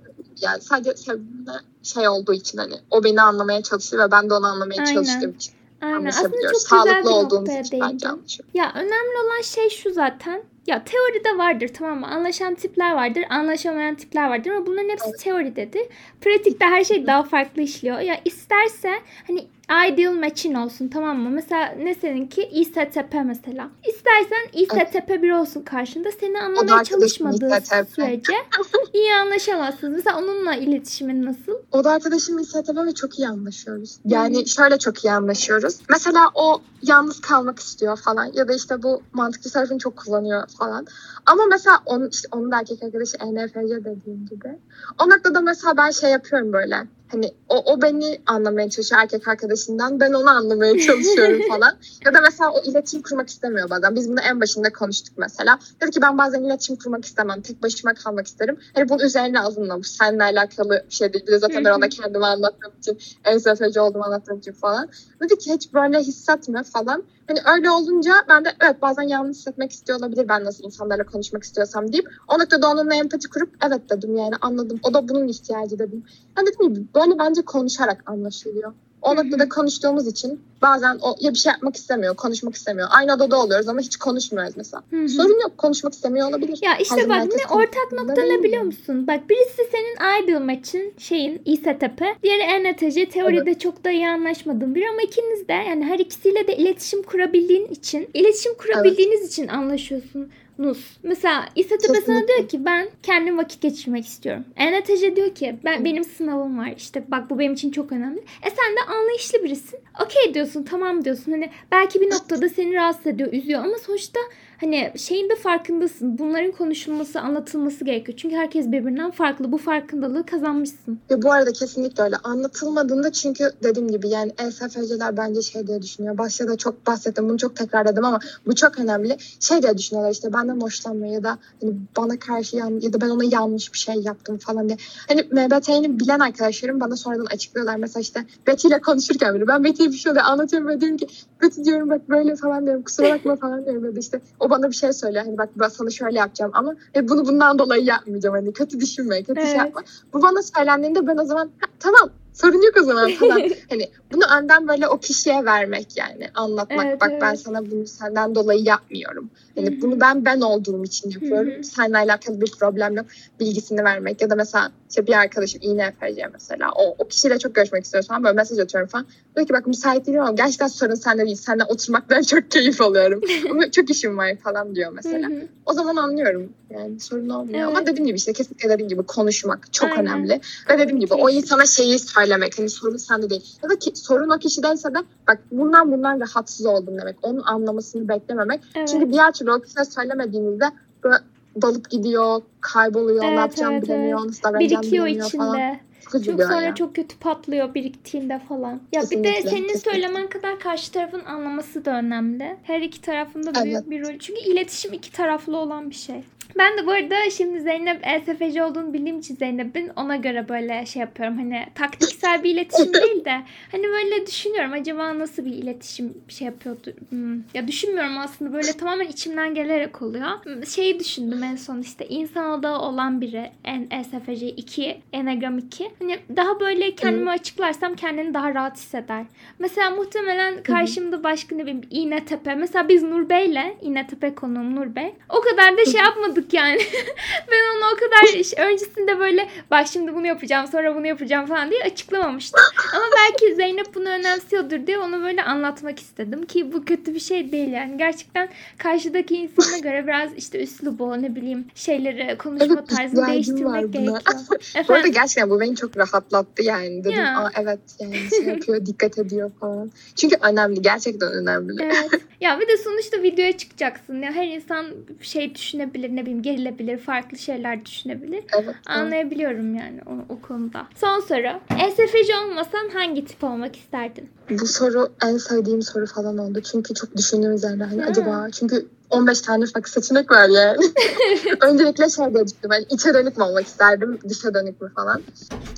yani 0.41 0.61
sadece 0.61 0.95
sevdiğimde 0.95 1.51
şey 1.83 2.07
olduğu 2.07 2.33
için 2.33 2.57
hani 2.57 2.73
o 2.91 3.03
beni 3.03 3.21
anlamaya 3.21 3.63
çalışıyor 3.63 4.07
ve 4.07 4.11
ben 4.11 4.29
de 4.29 4.33
onu 4.33 4.45
anlamaya 4.45 4.81
Aynen. 4.81 4.93
çalıştığım 4.93 5.31
için. 5.31 5.53
Aynen. 5.81 6.05
Aslında 6.05 6.29
çok 6.29 6.35
güzel 6.41 6.59
Sağlıklı 6.59 7.45
bir 7.45 7.59
için 7.59 7.79
bence 7.81 8.07
Ya 8.53 8.71
önemli 8.75 9.17
olan 9.25 9.41
şey 9.41 9.69
şu 9.69 9.93
zaten 9.93 10.43
ya 10.67 10.83
teoride 10.83 11.37
vardır 11.37 11.67
tamam 11.67 11.99
mı? 11.99 12.07
Anlaşan 12.07 12.55
tipler 12.55 12.93
vardır, 12.93 13.23
anlaşamayan 13.29 13.95
tipler 13.95 14.29
vardır 14.29 14.51
ama 14.51 14.65
bunların 14.65 14.89
hepsi 14.89 15.11
teoridedir. 15.23 15.83
Pratikte 16.21 16.65
her 16.65 16.83
şey 16.83 17.07
daha 17.07 17.23
farklı 17.23 17.61
işliyor. 17.61 17.99
Ya 17.99 18.21
isterse 18.25 18.93
hani 19.27 19.47
ideal 19.69 20.13
match'in 20.13 20.53
olsun 20.53 20.87
tamam 20.87 21.19
mı? 21.19 21.29
Mesela 21.29 21.67
ne 21.67 21.95
seninki 21.95 22.43
İSTP 22.43 23.13
mesela. 23.25 23.69
İstersen 23.87 24.47
İSTP 24.53 25.23
bir 25.23 25.31
olsun 25.31 25.61
karşında 25.61 26.09
seni 26.19 26.41
anlamaya 26.41 26.83
çalışmadığı 26.83 27.51
sürece 27.95 28.33
iyi 28.93 29.13
anlaşamazsınız. 29.13 29.95
Mesela 29.95 30.17
onunla 30.17 30.55
iletişimin 30.55 31.25
nasıl? 31.25 31.51
O 31.71 31.83
da 31.83 31.91
arkadaşım 31.91 32.39
İSTP 32.39 32.69
ve 32.85 32.93
çok 32.93 33.19
iyi 33.19 33.27
anlaşıyoruz. 33.27 33.99
Yani 34.05 34.37
hmm. 34.37 34.47
şöyle 34.47 34.79
çok 34.79 35.05
iyi 35.05 35.11
anlaşıyoruz. 35.11 35.79
Mesela 35.89 36.29
o 36.33 36.61
yalnız 36.81 37.21
kalmak 37.21 37.59
istiyor 37.59 37.97
falan 37.97 38.31
ya 38.33 38.47
da 38.47 38.53
işte 38.53 38.83
bu 38.83 39.01
mantıklı 39.13 39.51
tarafını 39.51 39.79
çok 39.79 39.97
kullanıyor 39.97 40.47
falan. 40.59 40.87
Ama 41.25 41.45
mesela 41.45 41.79
onun, 41.85 42.09
işte 42.09 42.27
onun 42.31 42.51
da 42.51 42.59
erkek 42.59 42.83
arkadaşı 42.83 43.17
ENFC 43.17 43.85
dediğim 43.85 44.25
gibi. 44.25 44.59
O 45.03 45.09
noktada 45.09 45.41
mesela 45.41 45.77
ben 45.77 45.91
şey 45.91 46.11
yapıyorum 46.11 46.53
böyle 46.53 46.87
hani 47.13 47.33
o, 47.49 47.73
o 47.73 47.81
beni 47.81 48.21
anlamaya 48.25 48.69
çalışıyor 48.69 49.01
erkek 49.01 49.27
arkadaşından. 49.27 49.99
Ben 49.99 50.13
onu 50.13 50.29
anlamaya 50.29 50.79
çalışıyorum 50.79 51.41
falan. 51.49 51.77
ya 52.05 52.13
da 52.13 52.21
mesela 52.21 52.51
o 52.51 52.61
iletişim 52.63 53.01
kurmak 53.01 53.29
istemiyor 53.29 53.69
bazen. 53.69 53.95
Biz 53.95 54.09
bunu 54.09 54.19
en 54.19 54.41
başında 54.41 54.73
konuştuk 54.73 55.17
mesela. 55.17 55.59
Dedi 55.81 55.91
ki 55.91 56.01
ben 56.01 56.17
bazen 56.17 56.43
iletişim 56.43 56.75
kurmak 56.75 57.05
istemem. 57.05 57.41
Tek 57.41 57.63
başıma 57.63 57.93
kalmak 57.93 58.27
isterim. 58.27 58.57
Hani 58.73 58.89
bunun 58.89 59.03
üzerine 59.03 59.41
azınlamış. 59.41 59.87
Seninle 59.87 60.23
alakalı 60.23 60.83
bir 60.89 60.95
şey 60.95 61.13
değil. 61.13 61.27
Bir 61.27 61.31
de 61.31 61.39
zaten 61.39 61.65
ben 61.65 61.71
ona 61.71 61.89
kendime 61.89 62.25
anlattığım 62.25 62.71
için 62.79 62.97
en 63.25 63.37
sefeci 63.37 63.79
olduğumu 63.79 64.03
anlattığım 64.03 64.39
için 64.39 64.53
falan. 64.53 64.89
Dedi 65.21 65.37
ki 65.37 65.53
hiç 65.53 65.73
böyle 65.73 65.99
hissetme 65.99 66.63
falan. 66.63 67.03
Hani 67.33 67.55
öyle 67.57 67.71
olunca 67.71 68.13
ben 68.29 68.45
de 68.45 68.49
evet 68.61 68.81
bazen 68.81 69.03
yalnız 69.03 69.37
hissetmek 69.37 69.71
istiyor 69.71 69.99
olabilir 69.99 70.27
ben 70.29 70.45
nasıl 70.45 70.63
insanlarla 70.63 71.05
konuşmak 71.05 71.43
istiyorsam 71.43 71.93
deyip 71.93 72.09
o 72.27 72.39
noktada 72.39 72.71
onunla 72.71 72.95
empati 72.95 73.29
kurup 73.29 73.55
evet 73.67 73.89
dedim 73.89 74.15
yani 74.17 74.35
anladım. 74.41 74.79
O 74.83 74.93
da 74.93 75.09
bunun 75.09 75.27
ihtiyacı 75.27 75.79
dedim. 75.79 76.03
Ben 76.37 76.45
dedim 76.45 76.73
gibi 76.73 76.87
böyle 76.95 77.19
bence 77.19 77.41
konuşarak 77.45 78.03
anlaşılıyor. 78.05 78.73
O 79.03 79.15
noktada 79.15 79.49
konuştuğumuz 79.49 80.07
için 80.07 80.41
bazen 80.61 80.99
o 81.01 81.15
ya 81.19 81.33
bir 81.33 81.37
şey 81.37 81.51
yapmak 81.51 81.75
istemiyor, 81.75 82.15
konuşmak 82.15 82.55
istemiyor. 82.55 82.87
Aynı 82.91 83.13
odada 83.13 83.41
oluyoruz 83.41 83.67
ama 83.67 83.81
hiç 83.81 83.97
konuşmuyoruz 83.97 84.57
mesela. 84.57 84.83
Hı 84.89 85.03
hı. 85.03 85.09
Sorun 85.09 85.41
yok, 85.41 85.57
konuşmak 85.57 85.93
istemiyor 85.93 86.29
olabilir. 86.29 86.59
Ya 86.61 86.77
işte 86.77 86.95
Her 86.95 87.09
bak 87.09 87.25
ne 87.25 87.55
ortak 87.55 87.91
nokta 87.91 88.21
ne 88.21 88.43
biliyor 88.43 88.63
musun? 88.63 89.07
Bak 89.07 89.29
birisi 89.29 89.61
senin 89.71 90.23
ideal 90.23 90.41
match'in 90.41 90.93
şeyin 90.97 91.41
İSTP, 91.45 92.01
diğeri 92.23 92.41
ENTC 92.41 93.09
teoride 93.09 93.41
evet. 93.43 93.61
çok 93.61 93.83
da 93.83 93.91
iyi 93.91 94.07
anlaşmadığın 94.07 94.75
biri 94.75 94.89
ama 94.89 95.01
ikiniz 95.01 95.47
de 95.47 95.53
yani 95.53 95.85
her 95.85 95.99
ikisiyle 95.99 96.47
de 96.47 96.57
iletişim 96.57 97.03
kurabildiğin 97.03 97.67
için, 97.67 98.09
iletişim 98.13 98.53
kurabildiğiniz 98.57 99.19
evet. 99.19 99.31
için 99.31 99.47
anlaşıyorsun. 99.47 100.29
Nus. 100.57 100.97
Mesela 101.03 101.45
İSTB 101.55 102.05
sana 102.05 102.27
diyor 102.27 102.47
ki 102.47 102.65
ben 102.65 102.89
kendim 103.03 103.37
vakit 103.37 103.61
geçirmek 103.61 104.05
istiyorum. 104.05 104.45
ENTC 104.55 105.15
diyor 105.15 105.35
ki 105.35 105.55
ben 105.65 105.85
benim 105.85 106.03
sınavım 106.03 106.57
var. 106.57 106.73
İşte 106.77 107.03
bak 107.07 107.29
bu 107.29 107.39
benim 107.39 107.53
için 107.53 107.71
çok 107.71 107.91
önemli. 107.91 108.19
E 108.19 108.49
sen 108.49 108.75
de 108.75 108.91
anlayışlı 108.97 109.43
birisin. 109.43 109.79
Okey 110.05 110.33
diyorsun 110.33 110.63
tamam 110.63 111.05
diyorsun. 111.05 111.31
Hani 111.31 111.49
belki 111.71 112.01
bir 112.01 112.11
noktada 112.11 112.49
seni 112.49 112.73
rahatsız 112.73 113.07
ediyor, 113.07 113.33
üzüyor 113.33 113.63
ama 113.63 113.77
sonuçta 113.77 114.19
hani 114.59 114.91
şeyin 114.95 115.29
de 115.29 115.35
farkındasın. 115.35 116.17
Bunların 116.17 116.51
konuşulması, 116.51 117.19
anlatılması 117.19 117.85
gerekiyor. 117.85 118.17
Çünkü 118.17 118.35
herkes 118.35 118.67
birbirinden 118.67 119.11
farklı. 119.11 119.51
Bu 119.51 119.57
farkındalığı 119.57 120.25
kazanmışsın. 120.25 120.99
Ve 121.11 121.21
bu 121.21 121.31
arada 121.31 121.51
kesinlikle 121.51 122.03
öyle. 122.03 122.15
Anlatılmadığında 122.23 123.11
çünkü 123.11 123.51
dediğim 123.63 123.91
gibi 123.91 124.09
yani 124.09 124.31
ESFC'ler 124.37 125.17
bence 125.17 125.41
şey 125.41 125.67
diye 125.67 125.81
düşünüyor. 125.81 126.17
Başta 126.17 126.47
da 126.47 126.57
çok 126.57 126.87
bahsettim. 126.87 127.29
Bunu 127.29 127.37
çok 127.37 127.55
tekrarladım 127.55 128.05
ama 128.05 128.19
bu 128.47 128.55
çok 128.55 128.79
önemli. 128.79 129.17
Şey 129.39 129.61
diye 129.61 129.77
düşünüyorlar 129.77 130.11
işte 130.11 130.33
benden 130.33 130.61
hoşlanmıyor 130.61 131.13
ya 131.13 131.23
da 131.23 131.37
hani 131.61 131.73
bana 131.97 132.19
karşı 132.19 132.57
yan, 132.57 132.79
ya 132.81 132.93
da 132.93 133.01
ben 133.01 133.09
ona 133.09 133.23
yanlış 133.23 133.73
bir 133.73 133.77
şey 133.77 133.95
yaptım 133.95 134.37
falan 134.37 134.67
diye. 134.67 134.77
Hani 135.07 135.21
MBT'ni 135.21 135.99
bilen 135.99 136.19
arkadaşlarım 136.19 136.79
bana 136.79 136.95
sonradan 136.95 137.25
açıklıyorlar. 137.25 137.75
Mesela 137.75 138.01
işte 138.01 138.25
Betty 138.47 138.67
ile 138.67 138.81
konuşurken 138.81 139.35
bile 139.35 139.47
ben 139.47 139.63
Betty'ye 139.63 139.89
bir 139.89 139.95
şey 139.95 140.13
anlatıyorum 140.23 140.67
ve 140.67 140.81
diyorum 140.81 140.97
ki 140.97 141.07
Betty 141.41 141.63
diyorum 141.63 141.89
bak 141.89 142.09
böyle 142.09 142.35
falan 142.35 142.65
diyorum 142.65 142.83
kusura 142.83 143.09
bakma 143.09 143.35
falan 143.35 143.65
diyorum. 143.65 143.85
Ya 143.85 143.95
da 143.95 143.99
işte 143.99 144.21
o 144.43 144.49
bana 144.49 144.69
bir 144.69 144.75
şey 144.75 144.93
söylüyor. 144.93 145.25
Hani 145.25 145.37
bak 145.37 145.49
ben 145.55 145.67
sana 145.67 145.89
şöyle 145.89 146.19
yapacağım 146.19 146.51
ama 146.55 146.73
e, 146.95 147.09
bunu 147.09 147.25
bundan 147.25 147.59
dolayı 147.59 147.83
yapmayacağım. 147.83 148.35
Hani 148.35 148.53
kötü 148.53 148.79
düşünme, 148.79 149.23
kötü 149.23 149.41
şey 149.41 149.43
Evet. 149.43 149.51
şey 149.51 149.57
yapma. 149.65 149.81
Bu 150.13 150.21
bana 150.21 150.41
söylendiğinde 150.41 151.07
ben 151.07 151.17
o 151.17 151.25
zaman 151.25 151.45
"Ha, 151.59 151.67
tamam 151.79 152.09
sorun 152.33 152.61
yok 152.61 152.77
o 152.81 152.83
zaman 152.83 153.11
falan. 153.11 153.41
hani 153.69 153.89
bunu 154.11 154.23
önden 154.37 154.67
böyle 154.67 154.87
o 154.87 154.97
kişiye 154.99 155.45
vermek 155.45 155.97
yani 155.97 156.29
anlatmak. 156.35 156.85
Evet, 156.85 157.01
bak 157.01 157.11
ben 157.21 157.29
evet. 157.29 157.39
sana 157.39 157.71
bunu 157.71 157.87
senden 157.87 158.35
dolayı 158.35 158.63
yapmıyorum. 158.63 159.29
Hani 159.55 159.81
bunu 159.81 159.99
ben 159.99 160.25
ben 160.25 160.41
olduğum 160.41 160.83
için 160.83 161.11
yapıyorum. 161.11 161.51
Hı 161.51 161.57
hı. 161.57 161.63
Seninle 161.63 161.97
alakalı 161.97 162.41
bir 162.41 162.51
problem 162.51 162.95
yok. 162.95 163.05
Bilgisini 163.39 163.83
vermek 163.83 164.21
ya 164.21 164.29
da 164.29 164.35
mesela 164.35 164.71
işte 164.89 165.07
bir 165.07 165.13
arkadaşım 165.13 165.61
INFC 165.63 166.29
mesela 166.33 166.71
o, 166.75 166.95
o 166.97 167.07
kişiyle 167.07 167.39
çok 167.39 167.55
görüşmek 167.55 167.83
istiyor 167.83 168.03
falan 168.03 168.23
böyle 168.23 168.35
mesaj 168.35 168.59
atıyorum 168.59 168.89
falan. 168.89 169.05
Diyor 169.35 169.47
ki 169.47 169.53
bak 169.53 169.67
müsait 169.67 170.07
değilim 170.07 170.21
ama 170.21 170.31
gerçekten 170.31 170.67
sorun 170.67 170.95
sende 170.95 171.25
değil. 171.25 171.35
Seninle 171.35 171.63
oturmaktan 171.63 172.21
çok 172.21 172.51
keyif 172.51 172.81
alıyorum. 172.81 173.21
ama 173.51 173.71
çok 173.71 173.89
işim 173.89 174.17
var 174.17 174.35
falan 174.43 174.75
diyor 174.75 174.91
mesela. 174.91 175.29
O 175.65 175.73
zaman 175.73 175.95
anlıyorum. 175.95 176.49
Yani 176.69 176.99
sorun 176.99 177.29
olmuyor. 177.29 177.59
Evet. 177.59 177.67
Ama 177.67 177.85
dediğim 177.85 178.07
gibi 178.07 178.17
işte 178.17 178.33
kesinlikle 178.33 178.69
dediğim 178.69 178.89
gibi 178.89 179.03
konuşmak 179.03 179.73
çok 179.73 179.89
Aynen. 179.89 180.05
önemli. 180.05 180.41
Ve 180.69 180.79
dediğim 180.79 180.99
gibi 180.99 181.13
o 181.13 181.29
insana 181.29 181.65
şeyi 181.65 181.99
söylemek. 182.23 182.59
Hani 182.59 182.69
sorun 182.69 182.97
sende 182.97 183.29
değil. 183.29 183.55
Ya 183.63 183.69
da 183.69 183.79
ki, 183.79 183.91
sorun 183.95 184.29
o 184.29 184.37
kişideyse 184.37 184.93
de 184.93 184.97
bak 185.27 185.39
bundan 185.51 185.91
bundan 185.91 186.19
rahatsız 186.19 186.65
oldum 186.65 186.97
demek. 187.01 187.15
Onun 187.21 187.41
anlamasını 187.41 188.07
beklememek. 188.07 188.61
Evet. 188.75 188.87
Çünkü 188.87 189.11
diğer 189.11 189.31
türlü 189.31 189.51
o 189.51 189.59
kişiye 189.59 189.85
söylemediğinizde 189.85 190.65
böyle 191.03 191.15
dalıp 191.61 191.89
gidiyor, 191.89 192.41
kayboluyor, 192.61 193.23
Evet, 193.23 193.33
ne 193.33 193.39
yapacağını 193.39 193.73
evet, 193.73 193.83
bilemiyor, 193.83 194.27
nasıl 194.27 194.43
davranacağını 194.43 194.81
birikiyor 194.81 195.05
bilemiyor 195.05 195.27
içinde. 195.27 195.43
falan. 195.43 195.77
Çok 196.11 196.23
sonra 196.43 196.61
ya. 196.61 196.75
çok 196.75 196.95
kötü 196.95 197.19
patlıyor 197.19 197.73
biriktiğinde 197.73 198.41
falan. 198.49 198.71
Ya 198.71 198.79
bir 198.91 198.93
de 198.93 199.01
Kesinlikle, 199.01 199.49
senin 199.49 199.67
kesinlikle. 199.67 199.91
söylemen 199.91 200.29
kadar 200.29 200.59
karşı 200.59 200.91
tarafın 200.91 201.25
anlaması 201.25 201.85
da 201.85 201.91
önemli. 201.99 202.57
Her 202.63 202.81
iki 202.81 203.01
tarafında 203.01 203.63
büyük 203.63 203.77
Evet. 203.77 203.89
bir 203.89 204.01
rol. 204.01 204.19
Çünkü 204.19 204.41
iletişim 204.41 204.93
iki 204.93 205.11
taraflı 205.11 205.57
olan 205.57 205.89
bir 205.89 205.95
şey. 205.95 206.23
Ben 206.57 206.77
de 206.77 206.87
bu 206.87 206.91
arada 206.91 207.29
şimdi 207.29 207.61
Zeynep 207.61 208.07
ESFC 208.07 208.63
olduğunu 208.63 208.93
bildiğim 208.93 209.19
için 209.19 209.35
Zeynep'in 209.35 209.91
ona 209.95 210.15
göre 210.15 210.49
böyle 210.49 210.85
şey 210.85 210.99
yapıyorum. 210.99 211.37
Hani 211.37 211.65
taktiksel 211.75 212.43
bir 212.43 212.49
iletişim 212.49 212.93
değil 212.93 213.25
de 213.25 213.41
hani 213.71 213.83
böyle 213.83 214.27
düşünüyorum 214.27 214.73
acaba 214.73 215.19
nasıl 215.19 215.45
bir 215.45 215.51
iletişim 215.51 216.13
şey 216.27 216.45
yapıyordu. 216.45 216.93
Hmm, 217.09 217.35
Ya 217.53 217.67
düşünmüyorum 217.67 218.17
aslında 218.17 218.53
böyle 218.53 218.73
tamamen 218.73 219.07
içimden 219.07 219.53
gelerek 219.55 220.01
oluyor. 220.01 220.27
Hmm, 220.43 220.65
Şeyi 220.65 220.99
düşündüm 220.99 221.43
en 221.43 221.55
son 221.55 221.79
işte 221.81 222.07
insan 222.07 222.59
odağı 222.59 222.79
olan 222.81 223.21
biri 223.21 223.51
en 223.63 223.87
ESFC 223.91 224.47
2, 224.49 225.01
Enneagram 225.13 225.57
2. 225.57 225.91
Hani 225.99 226.19
daha 226.35 226.59
böyle 226.59 226.95
kendimi 226.95 227.29
açıklarsam 227.29 227.95
kendini 227.95 228.33
daha 228.33 228.53
rahat 228.55 228.77
hisseder. 228.77 229.25
Mesela 229.59 229.89
muhtemelen 229.89 230.63
karşımda 230.63 231.23
başka 231.23 231.55
ne 231.55 231.61
bileyim 231.61 231.81
İğnetepe. 231.89 232.55
Mesela 232.55 232.89
biz 232.89 233.03
Nur 233.03 233.29
Bey'le 233.29 233.75
İğnetepe 233.81 234.35
konuğum 234.35 234.75
Nur 234.75 234.95
Bey. 234.95 235.13
O 235.29 235.41
kadar 235.41 235.77
da 235.77 235.85
şey 235.85 236.01
yapmadık 236.01 236.42
yani. 236.51 236.77
ben 237.51 237.77
onu 237.77 237.93
o 237.93 237.95
kadar 237.95 238.33
iş- 238.39 238.57
öncesinde 238.57 239.19
böyle 239.19 239.49
bak 239.71 239.87
şimdi 239.93 240.15
bunu 240.15 240.27
yapacağım 240.27 240.67
sonra 240.67 240.95
bunu 240.95 241.07
yapacağım 241.07 241.45
falan 241.45 241.71
diye 241.71 241.83
açıklamamıştım. 241.83 242.61
Ama 242.93 243.05
belki 243.17 243.55
Zeynep 243.55 243.95
bunu 243.95 244.09
önemsiyordur 244.09 244.87
diye 244.87 244.97
onu 244.97 245.23
böyle 245.23 245.43
anlatmak 245.43 245.99
istedim 245.99 246.45
ki 246.45 246.73
bu 246.73 246.85
kötü 246.85 247.15
bir 247.15 247.19
şey 247.19 247.51
değil 247.51 247.69
yani. 247.71 247.97
Gerçekten 247.97 248.49
karşıdaki 248.77 249.35
insana 249.35 249.77
göre 249.77 250.03
biraz 250.07 250.33
işte 250.37 250.63
üslubu 250.63 251.21
ne 251.21 251.35
bileyim 251.35 251.65
şeyleri 251.75 252.37
konuşma 252.37 252.75
Evet, 252.79 252.89
tarzını 252.89 253.27
değiştirmek 253.27 253.93
gerekiyor. 253.93 254.21
Bu 254.73 254.93
arada 254.93 254.97
Efendim? 254.97 255.11
gerçekten 255.13 255.49
bu 255.49 255.59
beni 255.59 255.75
çok 255.75 255.97
rahatlattı 255.97 256.63
yani. 256.63 257.03
Dedim 257.03 257.17
Ya. 257.17 257.37
aa 257.39 257.51
evet 257.61 257.79
yani 257.99 258.15
şey 258.29 258.45
yapıyor, 258.45 258.85
dikkat 258.85 259.17
ediyor 259.17 259.51
falan. 259.59 259.91
Çünkü 260.15 260.35
önemli, 260.41 260.81
gerçekten 260.81 261.31
önemli. 261.33 261.73
Evet. 261.83 262.21
Ya 262.41 262.59
bir 262.59 262.67
de 262.67 262.77
sonuçta 262.77 263.23
videoya 263.23 263.57
çıkacaksın. 263.57 264.21
Ya 264.21 264.31
her 264.31 264.47
insan 264.47 264.85
şey 265.21 265.55
düşünebilir, 265.55 266.15
ne 266.15 266.22
bileyim 266.23 266.41
gerilebilir, 266.41 266.97
farklı 266.97 267.37
şeyler 267.37 267.85
düşünebilir. 267.85 268.43
Evet. 268.53 268.63
evet. 268.65 268.75
Anlayabiliyorum 268.87 269.75
yani 269.75 269.99
o, 270.05 270.33
o 270.33 270.41
konuda. 270.47 270.87
Son 270.95 271.19
soru. 271.19 271.59
ESFC 271.87 272.35
olmasan 272.45 272.89
hangi 272.93 273.25
tip 273.25 273.43
olmak 273.43 273.75
isterdin? 273.75 274.29
Bu 274.49 274.67
soru 274.67 275.09
en 275.25 275.37
sevdiğim 275.37 275.81
soru 275.81 276.05
falan 276.05 276.37
oldu. 276.37 276.61
Çünkü 276.61 276.93
çok 276.93 277.17
düşündüğüm 277.17 277.53
üzerine 277.53 277.83
hani 277.83 278.01
Ha. 278.01 278.09
acaba 278.09 278.47
çünkü 278.51 278.85
15 279.09 279.41
tane 279.41 279.65
farklı 279.65 279.91
seçenek 279.91 280.31
var 280.31 280.49
yani. 280.49 280.77
Öncelikle 281.61 282.09
şey 282.09 282.33
diye 282.33 282.47
düşündüm. 282.47 282.69
Hani 282.69 282.85
içe 282.89 283.13
dönük 283.13 283.37
mü 283.37 283.43
olmak 283.43 283.65
isterdim, 283.67 284.19
dışa 284.29 284.53
dönük 284.53 284.81
mü 284.81 284.91
falan. 284.95 285.21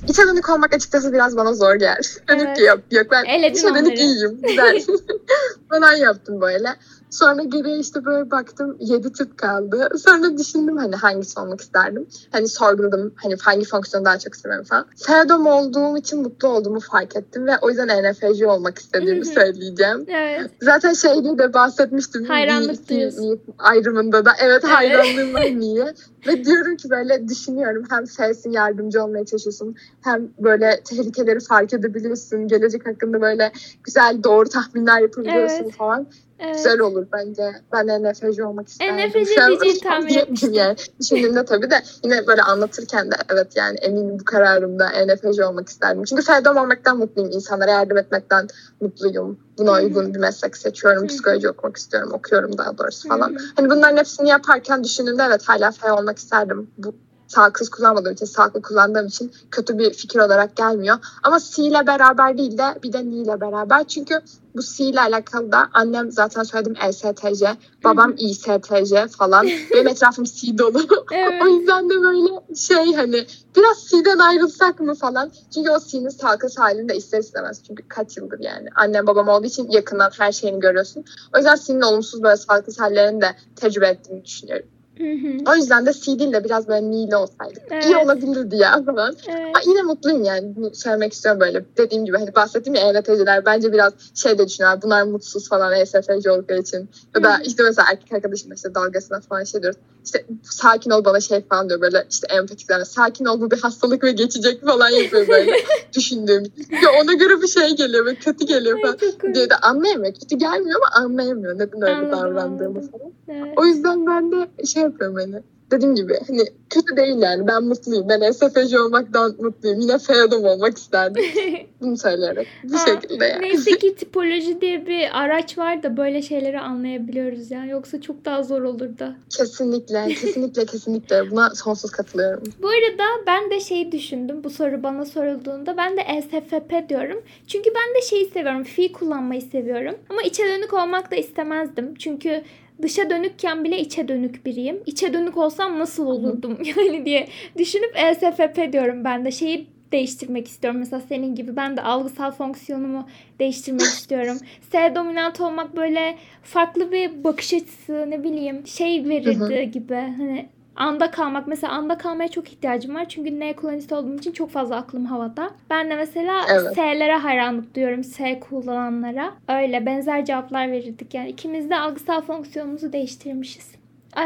İçe 0.08 0.22
dönük 0.22 0.48
olmak 0.50 0.74
açıkçası 0.74 1.12
biraz 1.12 1.36
bana 1.36 1.54
zor 1.54 1.74
gelir. 1.74 2.16
Dedim 2.28 2.46
Evet. 2.46 2.56
ki 2.56 2.62
yok, 2.64 2.78
yok 2.90 3.06
ben 3.10 3.54
dışa 3.54 3.68
dönük 3.68 3.86
onları. 3.86 3.94
iyiyim, 3.94 4.40
güzel. 4.42 4.82
falan 5.70 5.92
yaptım 5.92 6.40
böyle. 6.40 6.68
Sonra 7.10 7.42
geriye 7.42 7.78
işte 7.78 8.04
böyle 8.04 8.30
baktım 8.30 8.76
7 8.80 9.12
tip 9.12 9.38
kaldı. 9.38 9.88
Sonra 9.98 10.38
düşündüm 10.38 10.76
hani 10.76 10.96
hangisi 10.96 11.40
olmak 11.40 11.60
isterdim. 11.60 12.06
Hani 12.32 12.48
sorguladım 12.48 13.12
hani 13.16 13.34
hangi 13.40 13.64
fonksiyonu 13.64 14.04
daha 14.04 14.18
çok 14.18 14.36
seviyorum 14.36 14.64
falan. 14.64 14.86
Fedom 14.96 15.46
olduğum 15.46 15.96
için 15.98 16.22
mutlu 16.22 16.48
olduğumu 16.48 16.80
fark 16.80 17.16
ettim 17.16 17.46
ve 17.46 17.52
o 17.62 17.68
yüzden 17.68 17.88
ENFJ 17.88 18.42
olmak 18.42 18.78
istediğimi 18.78 19.24
Hı 19.26 19.30
hı. 19.30 19.34
söyleyeceğim. 19.34 20.04
Evet. 20.08 20.50
Zaten 20.62 20.92
şeyde 20.92 21.38
de 21.38 21.52
bahsetmiştim. 21.54 22.24
Hayranlık 22.24 22.88
duyuyorsun. 22.88 23.40
ayrımında 23.58 24.24
da. 24.24 24.30
Evet 24.40 24.60
Evet. 24.64 24.74
hayranlığım 24.76 25.34
var 25.34 25.44
niye? 25.44 25.94
Ve 26.26 26.44
diyorum 26.44 26.76
ki 26.76 26.90
böyle 26.90 27.28
düşünüyorum. 27.28 27.84
Hem 27.90 28.04
F'sin 28.06 28.50
yardımcı 28.52 29.04
olmaya 29.04 29.24
çalışıyorsun. 29.24 29.76
Hem 30.00 30.28
böyle 30.38 30.80
tehlikeleri 30.84 31.40
fark 31.40 31.72
edebiliyorsun. 31.72 32.48
Gelecek 32.48 32.86
hakkında 32.86 33.20
böyle 33.20 33.52
güzel 33.84 34.24
doğru 34.24 34.48
tahminler 34.48 35.00
yapabiliyorsun 35.00 35.64
Evet. 35.64 35.74
falan. 35.74 36.06
Evet. 36.38 36.54
Güzel 36.54 36.80
olur 36.80 37.06
bence. 37.12 37.42
Ben 37.72 37.88
ENFJ 37.88 38.40
olmak 38.40 38.68
isterdim. 38.68 38.94
An 38.94 39.12
diyeceğini 39.12 39.80
tahmin 39.80 40.14
etmiştim. 40.14 40.52
Yani. 40.52 40.76
Düşündüğümde 41.00 41.44
tabii 41.44 41.70
de 41.70 41.82
yine 42.04 42.26
böyle 42.26 42.42
anlatırken 42.42 43.10
de 43.10 43.14
evet 43.32 43.56
yani 43.56 43.78
eminim 43.78 44.18
bu 44.20 44.24
kararımda 44.24 44.90
ENFJ 44.90 45.40
olmak 45.40 45.68
isterdim. 45.68 46.04
Çünkü 46.04 46.22
Fedom 46.22 46.56
olmaktan 46.56 46.98
mutluyum. 46.98 47.30
İnsanlara 47.30 47.70
yardım 47.70 47.98
etmekten 47.98 48.46
mutluyum. 48.80 49.38
Buna 49.58 49.72
uygun 49.72 50.14
bir 50.14 50.18
meslek 50.18 50.56
seçiyorum. 50.56 51.06
Psikoloji 51.06 51.48
okumak 51.48 51.76
istiyorum. 51.76 52.10
Okuyorum 52.12 52.58
daha 52.58 52.78
doğrusu 52.78 53.08
falan. 53.08 53.36
Hani 53.56 53.70
bunların 53.70 53.96
hepsini 53.96 54.28
yaparken 54.28 54.84
düşündüğümde 54.84 55.22
evet 55.22 55.42
hala 55.48 55.70
F 55.70 55.92
olmak 55.92 56.18
isterdim. 56.18 56.70
Bu 56.78 56.94
sağlıksız 57.28 57.68
kullanmadığım 57.68 58.12
için, 58.12 58.26
sağlıklı 58.26 58.62
kullandığım 58.62 59.06
için 59.06 59.32
kötü 59.50 59.78
bir 59.78 59.92
fikir 59.92 60.18
olarak 60.18 60.56
gelmiyor. 60.56 60.98
Ama 61.22 61.38
C 61.40 61.62
ile 61.62 61.86
beraber 61.86 62.38
değil 62.38 62.58
de 62.58 62.78
bir 62.82 62.92
de 62.92 63.04
N 63.04 63.14
ile 63.14 63.40
beraber. 63.40 63.84
Çünkü 63.84 64.20
bu 64.56 64.62
C 64.62 64.84
ile 64.84 65.00
alakalı 65.00 65.52
da 65.52 65.68
annem 65.72 66.10
zaten 66.10 66.42
söyledim 66.42 66.74
ESTJ, 66.88 67.42
babam 67.84 68.14
İSTJ 68.18 69.16
falan. 69.18 69.46
Benim 69.74 69.88
etrafım 69.88 70.24
C 70.24 70.58
dolu. 70.58 70.78
Evet. 71.12 71.42
o 71.42 71.48
yüzden 71.48 71.90
de 71.90 71.94
böyle 72.02 72.54
şey 72.56 72.94
hani 72.94 73.26
biraz 73.56 73.88
C'den 73.90 74.18
ayrılsak 74.18 74.80
mı 74.80 74.94
falan. 74.94 75.30
Çünkü 75.54 75.70
o 75.70 75.78
C'nin 75.78 76.08
sağlıksız 76.08 76.58
halini 76.58 76.88
de 76.88 76.96
ister 76.96 77.18
istemez. 77.18 77.62
Çünkü 77.66 77.88
kaç 77.88 78.16
yıldır 78.16 78.40
yani. 78.40 78.68
Annem 78.74 79.06
babam 79.06 79.28
olduğu 79.28 79.46
için 79.46 79.70
yakından 79.70 80.10
her 80.18 80.32
şeyini 80.32 80.60
görüyorsun. 80.60 81.04
O 81.34 81.38
yüzden 81.38 81.56
C'nin 81.66 81.80
olumsuz 81.80 82.22
böyle 82.22 82.36
sağlıksız 82.36 82.80
hallerini 82.80 83.20
de 83.20 83.36
tecrübe 83.56 83.88
ettiğimi 83.88 84.24
düşünüyorum. 84.24 84.66
Hı 84.98 85.04
hı. 85.04 85.52
O 85.52 85.56
yüzden 85.56 85.86
de 85.86 85.92
C 85.92 86.18
değil 86.18 86.32
de 86.32 86.44
biraz 86.44 86.68
böyle 86.68 86.90
N'li 86.90 87.16
olsaydık. 87.16 87.62
Evet. 87.70 87.84
iyi 87.84 87.96
olabilirdi 87.96 88.56
ya 88.56 88.82
falan. 88.82 89.16
Evet. 89.28 89.38
Ama 89.38 89.60
yine 89.66 89.82
mutluyum 89.82 90.24
yani. 90.24 90.56
Bunu 90.56 90.74
söylemek 90.74 91.12
istiyorum 91.12 91.40
böyle. 91.40 91.64
Dediğim 91.76 92.04
gibi 92.04 92.16
hani 92.16 92.34
bahsettiğim 92.34 92.74
ya 92.74 92.82
ENFJ'ler 92.82 93.46
bence 93.46 93.72
biraz 93.72 93.92
şey 94.14 94.38
de 94.38 94.48
düşünüyorlar. 94.48 94.82
Bunlar 94.82 95.02
mutsuz 95.02 95.48
falan 95.48 95.72
ESFJ 95.72 96.26
oldukları 96.26 96.60
için. 96.60 96.90
Ya 97.16 97.22
da 97.22 97.38
işte 97.44 97.62
mesela 97.62 97.88
erkek 97.92 98.12
arkadaşımla 98.12 98.54
işte 98.54 98.74
dalgasına 98.74 99.20
falan 99.20 99.44
şey 99.44 99.62
diyoruz. 99.62 99.78
İşte 100.06 100.26
sakin 100.42 100.90
ol 100.90 101.04
bana 101.04 101.20
şey 101.20 101.40
falan 101.40 101.68
diyor 101.68 101.80
böyle 101.80 102.06
işte 102.10 102.26
empatiklerle 102.30 102.84
sakin 102.84 103.24
ol 103.24 103.40
bu 103.40 103.50
bir 103.50 103.58
hastalık 103.58 104.04
ve 104.04 104.12
geçecek 104.12 104.64
falan 104.64 104.88
yapıyor 104.88 105.28
böyle 105.28 105.52
düşündüğüm. 105.96 106.42
Ya 106.82 106.90
ona 107.02 107.12
göre 107.12 107.42
bir 107.42 107.48
şey 107.48 107.76
geliyor 107.76 108.06
ve 108.06 108.14
kötü 108.14 108.46
geliyor 108.46 108.78
falan. 108.82 109.34
diyor 109.34 109.50
da 109.50 109.58
anlayamıyor. 109.62 110.14
Kötü 110.14 110.36
gelmiyor 110.36 110.80
ama 110.80 111.04
anlayamıyor 111.04 111.54
neden 111.54 111.82
öyle 111.82 111.94
Anladım, 111.94 112.18
davrandığımı 112.18 112.90
falan. 112.90 113.12
Evet. 113.28 113.52
O 113.56 113.64
yüzden 113.64 114.06
ben 114.06 114.32
de 114.32 114.66
şey 114.66 114.82
yapıyorum 114.82 115.16
hani 115.16 115.42
dediğim 115.70 115.94
gibi 115.94 116.14
hani 116.26 116.42
kötü 116.70 116.96
değil 116.96 117.16
yani 117.18 117.46
ben 117.46 117.64
mutluyum. 117.64 118.08
Ben 118.08 118.30
SFC 118.30 118.80
olmaktan 118.80 119.36
mutluyum. 119.38 119.80
Yine 119.80 119.98
Feodum 119.98 120.44
olmak 120.44 120.78
isterdim. 120.78 121.24
Bunu 121.80 121.96
söyleyerek. 121.96 122.46
Bu 122.64 122.78
şekilde 122.78 123.24
yani. 123.24 123.42
Neyse 123.42 123.70
ki 123.70 123.94
tipoloji 123.96 124.60
diye 124.60 124.86
bir 124.86 125.20
araç 125.22 125.58
var 125.58 125.82
da 125.82 125.96
böyle 125.96 126.22
şeyleri 126.22 126.60
anlayabiliyoruz 126.60 127.50
ya. 127.50 127.64
Yoksa 127.64 128.00
çok 128.00 128.24
daha 128.24 128.42
zor 128.42 128.62
olurdu. 128.62 129.14
Kesinlikle, 129.36 130.08
kesinlikle, 130.20 130.66
kesinlikle. 130.66 131.30
Buna 131.30 131.50
sonsuz 131.54 131.90
katılıyorum. 131.90 132.42
Bu 132.62 132.68
arada 132.68 133.04
ben 133.26 133.50
de 133.50 133.60
şey 133.60 133.92
düşündüm 133.92 134.44
bu 134.44 134.50
soru 134.50 134.82
bana 134.82 135.04
sorulduğunda. 135.04 135.76
Ben 135.76 135.96
de 135.96 136.00
ESFP 136.00 136.88
diyorum. 136.88 137.22
Çünkü 137.46 137.70
ben 137.74 137.94
de 137.94 138.06
şeyi 138.06 138.30
seviyorum. 138.30 138.64
Fi 138.64 138.92
kullanmayı 138.92 139.42
seviyorum. 139.42 139.94
Ama 140.10 140.22
içe 140.22 140.42
dönük 140.44 140.74
olmak 140.74 141.10
da 141.10 141.16
istemezdim. 141.16 141.94
Çünkü 141.94 142.42
dışa 142.82 143.10
dönükken 143.10 143.64
bile 143.64 143.78
içe 143.78 144.08
dönük 144.08 144.46
biriyim. 144.46 144.82
İçe 144.86 145.12
dönük 145.12 145.36
olsam 145.36 145.78
nasıl 145.78 146.06
olurdum 146.06 146.58
yani 146.76 147.04
diye 147.04 147.28
düşünüp 147.58 147.96
ESFP 147.96 148.72
diyorum 148.72 149.04
ben 149.04 149.24
de. 149.24 149.30
Şeyi 149.30 149.66
değiştirmek 149.92 150.48
istiyorum. 150.48 150.78
Mesela 150.80 151.02
senin 151.08 151.34
gibi 151.34 151.56
ben 151.56 151.76
de 151.76 151.82
algısal 151.82 152.30
fonksiyonumu 152.30 153.08
değiştirmek 153.38 153.80
istiyorum. 153.98 154.38
S 154.72 154.94
dominant 154.94 155.40
olmak 155.40 155.76
böyle 155.76 156.16
farklı 156.42 156.92
bir 156.92 157.24
bakış 157.24 157.54
açısı 157.54 158.06
ne 158.08 158.24
bileyim 158.24 158.66
şey 158.66 159.08
verirdi 159.08 159.70
gibi. 159.70 159.94
Hani 159.94 160.48
anda 160.76 161.10
kalmak. 161.10 161.46
Mesela 161.46 161.72
anda 161.72 161.98
kalmaya 161.98 162.28
çok 162.28 162.48
ihtiyacım 162.48 162.94
var. 162.94 163.08
Çünkü 163.08 163.40
N 163.40 163.56
kullanıcısı 163.56 163.96
olduğum 163.96 164.14
için 164.14 164.32
çok 164.32 164.50
fazla 164.50 164.76
aklım 164.76 165.04
havada. 165.04 165.50
Ben 165.70 165.90
de 165.90 165.96
mesela 165.96 166.42
Evet. 166.48 166.74
S'lere 166.74 167.16
hayranlık 167.16 167.74
duyuyorum. 167.74 168.04
S 168.04 168.40
kullananlara. 168.40 169.34
Öyle 169.48 169.86
benzer 169.86 170.24
cevaplar 170.24 170.72
verirdik. 170.72 171.14
Yani 171.14 171.28
ikimiz 171.28 171.70
de 171.70 171.76
algısal 171.76 172.20
fonksiyonumuzu 172.20 172.92
değiştirmişiz. 172.92 173.70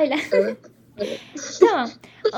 Öyle. 0.01 0.17
Evet. 0.33 0.57
tamam. 1.61 1.89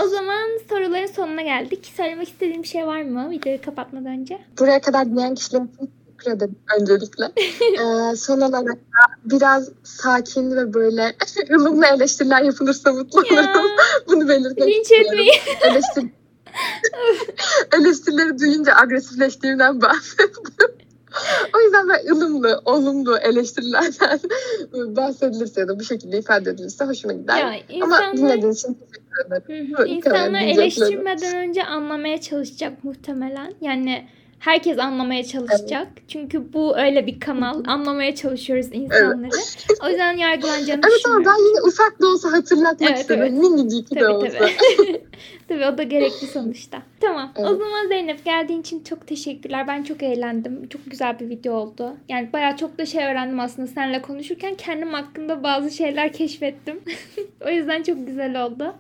O 0.04 0.06
zaman 0.06 0.58
soruların 0.68 1.06
sonuna 1.06 1.42
geldik. 1.42 1.92
Söylemek 1.96 2.28
istediğim 2.28 2.62
bir 2.62 2.68
şey 2.68 2.86
var 2.86 3.02
mı 3.02 3.30
videoyu 3.30 3.60
kapatmadan 3.62 4.06
önce? 4.06 4.38
Buraya 4.58 4.80
kadar 4.80 5.06
dinleyen 5.06 5.34
kişilere 5.34 5.62
çok 5.80 5.88
teşekkür 6.22 6.36
ederim 6.36 6.56
öncelikle. 6.80 7.24
ee, 8.12 8.16
son 8.16 8.40
olarak 8.40 8.76
da 8.76 9.06
biraz 9.24 9.68
sakin 9.82 10.56
ve 10.56 10.74
böyle 10.74 11.16
ılımlı 11.50 11.86
eleştiriler 11.86 12.42
yapılırsa 12.42 12.92
mutlu 12.92 13.20
olurum. 13.20 13.70
Bunu 14.08 14.28
belirtmek 14.28 14.68
linç 14.68 14.92
etmeyin. 14.92 15.32
Eleştir... 15.70 16.04
Eleştirileri 17.78 18.38
duyunca 18.38 18.74
agresifleştiğimden 18.76 19.82
bahsettim. 19.82 20.76
o 21.56 21.60
yüzden 21.60 21.88
ben 21.88 22.12
ılımlı, 22.12 22.62
olumlu 22.64 23.18
eleştirilerden 23.18 24.20
bahsedilirse 24.72 25.60
ya 25.60 25.68
da 25.68 25.78
bu 25.78 25.84
şekilde 25.84 26.18
ifade 26.18 26.50
edilirse 26.50 26.84
hoşuma 26.84 27.12
gider. 27.12 27.36
Ya, 27.36 27.46
Ama 27.46 27.56
insanlar, 27.68 28.16
dinlediğiniz 28.16 28.58
için 28.58 28.74
teşekkür 28.74 29.26
ederim. 29.26 29.76
Hı 29.76 29.82
hı. 29.82 29.86
İnsanlar 29.86 30.40
eleştirmeden 30.40 31.36
önce 31.36 31.64
anlamaya 31.64 32.20
çalışacak 32.20 32.84
muhtemelen. 32.84 33.54
Yani 33.60 34.08
herkes 34.42 34.78
anlamaya 34.78 35.24
çalışacak. 35.24 35.88
Çünkü 36.08 36.52
bu 36.52 36.78
öyle 36.78 37.06
bir 37.06 37.20
kanal. 37.20 37.62
Anlamaya 37.66 38.14
çalışıyoruz 38.14 38.66
insanları. 38.72 39.30
O 39.84 39.88
yüzden 39.88 40.16
yargılanacağını 40.16 40.80
Evet 40.84 40.84
ama 40.84 40.94
düşünmüyorum. 40.96 41.26
ben 41.26 41.48
yine 41.48 41.60
ufak 41.68 42.00
da 42.02 42.06
olsa 42.06 42.32
hatırlatmak 42.32 42.90
Evet, 42.90 43.00
istedim. 43.00 43.22
evet. 43.22 43.32
Minicik 43.32 43.90
de 43.94 44.00
Tabii 44.00 44.12
olsa. 44.12 44.48
tabii. 45.54 45.74
o 45.74 45.78
da 45.78 45.82
gerekli 45.82 46.26
sonuçta. 46.26 46.82
Tamam. 47.00 47.32
O 47.36 47.40
Evet. 47.40 47.58
zaman 47.58 47.88
Zeynep 47.88 48.24
geldiğin 48.24 48.60
için 48.60 48.84
çok 48.84 49.06
teşekkürler. 49.06 49.68
Ben 49.68 49.82
çok 49.82 50.02
eğlendim. 50.02 50.68
Çok 50.68 50.80
güzel 50.86 51.20
bir 51.20 51.28
video 51.28 51.54
oldu. 51.54 51.92
Yani 52.08 52.32
bayağı 52.32 52.56
çok 52.56 52.78
da 52.78 52.86
şey 52.86 53.04
öğrendim 53.04 53.40
aslında 53.40 53.68
seninle 53.68 54.02
konuşurken. 54.02 54.54
Kendim 54.54 54.92
hakkında 54.92 55.42
bazı 55.42 55.70
şeyler 55.70 56.12
keşfettim. 56.12 56.80
o 57.46 57.50
yüzden 57.50 57.82
çok 57.82 58.06
güzel 58.06 58.44
oldu. 58.44 58.74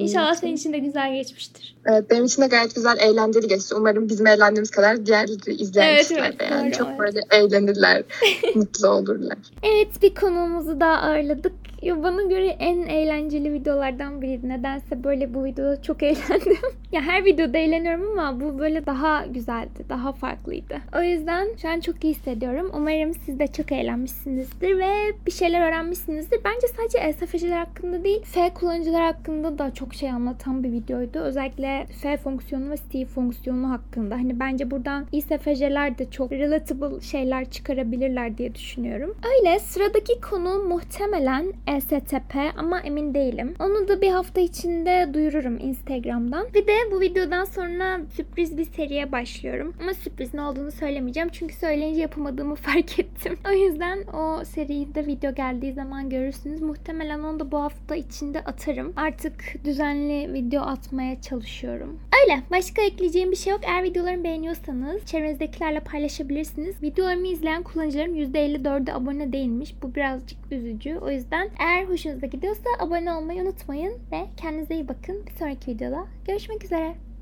İnşallah 0.00 0.34
senin 0.34 0.56
için 0.56 0.72
de 0.72 0.78
güzel 0.78 1.14
geçmiştir. 1.14 1.76
Evet, 1.86 2.10
benim 2.10 2.24
için 2.24 2.42
de 2.42 2.46
gayet 2.46 2.74
güzel, 2.74 2.98
eğlenceli 3.00 3.48
geçti. 3.48 3.74
Umarım 3.74 4.08
bizim 4.08 4.26
eğlendiğimiz 4.26 4.70
kadar 4.70 5.06
diğerleri 5.06 5.54
izleyen 5.54 5.88
Evet, 5.88 6.02
kişiler 6.02 6.24
evet, 6.28 6.40
de 6.40 6.44
yani 6.44 6.72
doğru, 6.72 6.78
çok 6.78 6.88
evet. 6.88 6.98
böyle 6.98 7.20
eğlenirler, 7.30 8.02
mutlu 8.54 8.88
olurlar. 8.88 9.38
Evet 9.62 10.02
bir 10.02 10.14
konuğumuzu 10.14 10.80
daha 10.80 10.94
ağırladık. 10.94 11.52
Ya 11.82 12.02
bana 12.02 12.22
göre 12.22 12.46
en 12.46 12.82
eğlenceli 12.82 13.52
videolardan 13.52 14.22
biriydi. 14.22 14.48
Nedense 14.48 15.04
böyle 15.04 15.34
bu 15.34 15.44
videoda 15.44 15.82
çok 15.82 16.02
eğlendim. 16.02 16.56
ya 16.92 17.00
her 17.02 17.24
videoda 17.24 17.58
eğleniyorum 17.58 18.18
ama 18.18 18.40
bu 18.40 18.58
böyle 18.58 18.86
daha 18.86 19.26
güzeldi. 19.26 19.84
Daha 19.88 20.12
farklıydı. 20.12 20.74
O 20.98 21.02
yüzden 21.02 21.48
şu 21.62 21.68
an 21.68 21.80
çok 21.80 22.04
iyi 22.04 22.14
hissediyorum. 22.14 22.70
Umarım 22.74 23.14
siz 23.14 23.38
de 23.38 23.46
çok 23.46 23.72
eğlenmişsinizdir 23.72 24.78
ve 24.78 24.90
bir 25.26 25.30
şeyler 25.30 25.68
öğrenmişsinizdir. 25.68 26.40
Bence 26.44 26.66
sadece 26.76 26.98
ESFC'ler 26.98 27.56
hakkında 27.58 28.04
değil, 28.04 28.22
F 28.24 28.54
kullanıcılar 28.54 29.02
hakkında 29.02 29.58
da 29.58 29.74
çok 29.74 29.94
şey 29.94 30.10
anlatan 30.10 30.64
bir 30.64 30.72
videoydu. 30.72 31.18
Özellikle 31.18 31.86
F 32.02 32.16
fonksiyonu 32.16 32.70
ve 32.70 32.76
Steve 32.76 33.04
fonksiyonu 33.04 33.70
hakkında. 33.70 34.14
Hani 34.14 34.40
bence 34.40 34.70
buradan 34.70 35.06
İSFC'ler 35.12 35.98
de 35.98 36.10
çok 36.10 36.32
relatable 36.32 37.00
şeyler 37.00 37.50
çıkarabilirler 37.50 38.38
diye 38.38 38.54
düşünüyorum. 38.54 39.16
Öyle 39.38 39.58
sıradaki 39.58 40.20
konu 40.20 40.62
muhtemelen 40.64 41.52
ESTP 41.76 42.34
ama 42.56 42.80
emin 42.80 43.14
değilim. 43.14 43.54
Onu 43.60 43.88
da 43.88 44.00
bir 44.00 44.10
hafta 44.10 44.40
içinde 44.40 45.10
duyururum 45.14 45.58
Instagram'dan. 45.58 46.46
Bir 46.54 46.66
de 46.66 46.72
bu 46.92 47.00
videodan 47.00 47.44
sonra 47.44 48.00
sürpriz 48.16 48.58
bir 48.58 48.64
seriye 48.64 49.12
başlıyorum. 49.12 49.74
Ama 49.80 49.94
sürpriz 49.94 50.34
ne 50.34 50.42
olduğunu 50.42 50.72
söylemeyeceğim. 50.72 51.28
Çünkü 51.28 51.54
söyleyince 51.54 52.00
yapamadığımı 52.00 52.54
fark 52.68 52.98
ettim. 52.98 53.38
O 53.50 53.52
yüzden 53.52 53.98
o 54.06 54.44
seride 54.44 55.06
video 55.06 55.34
geldiği 55.34 55.72
zaman 55.72 56.10
görürsünüz. 56.10 56.62
Muhtemelen 56.62 57.18
onu 57.18 57.40
da 57.40 57.52
bu 57.52 57.58
hafta 57.62 57.96
içinde 57.96 58.40
atarım. 58.40 58.92
Artık 58.96 59.64
düzenli 59.64 60.32
video 60.32 60.62
atmaya 60.62 61.20
çalışıyorum. 61.20 62.00
Öyle. 62.22 62.42
Başka 62.50 62.82
ekleyeceğim 62.82 63.30
bir 63.30 63.36
şey 63.36 63.50
yok. 63.50 63.60
Eğer 63.64 63.82
videolarımı 63.82 64.24
beğeniyorsanız 64.24 65.06
çevrenizdekilerle 65.06 65.80
paylaşabilirsiniz. 65.80 66.82
Videolarımı 66.82 67.26
izleyen 67.26 67.62
kullanıcıların 67.62 68.14
%54'ü 68.14 68.92
abone 68.92 69.32
değilmiş. 69.32 69.74
Bu 69.82 69.94
birazcık 69.94 70.38
üzücü. 70.52 70.96
O 70.96 71.10
yüzden 71.10 71.50
eğer 71.62 71.84
hoşunuza 71.84 72.26
gidiyorsa 72.26 72.70
abone 72.78 73.12
olmayı 73.12 73.42
unutmayın 73.42 73.92
ve 74.12 74.26
kendinize 74.36 74.74
iyi 74.74 74.88
bakın. 74.88 75.26
Bir 75.26 75.32
sonraki 75.32 75.70
videoda 75.70 76.06
görüşmek 76.26 76.64
üzere. 76.64 76.94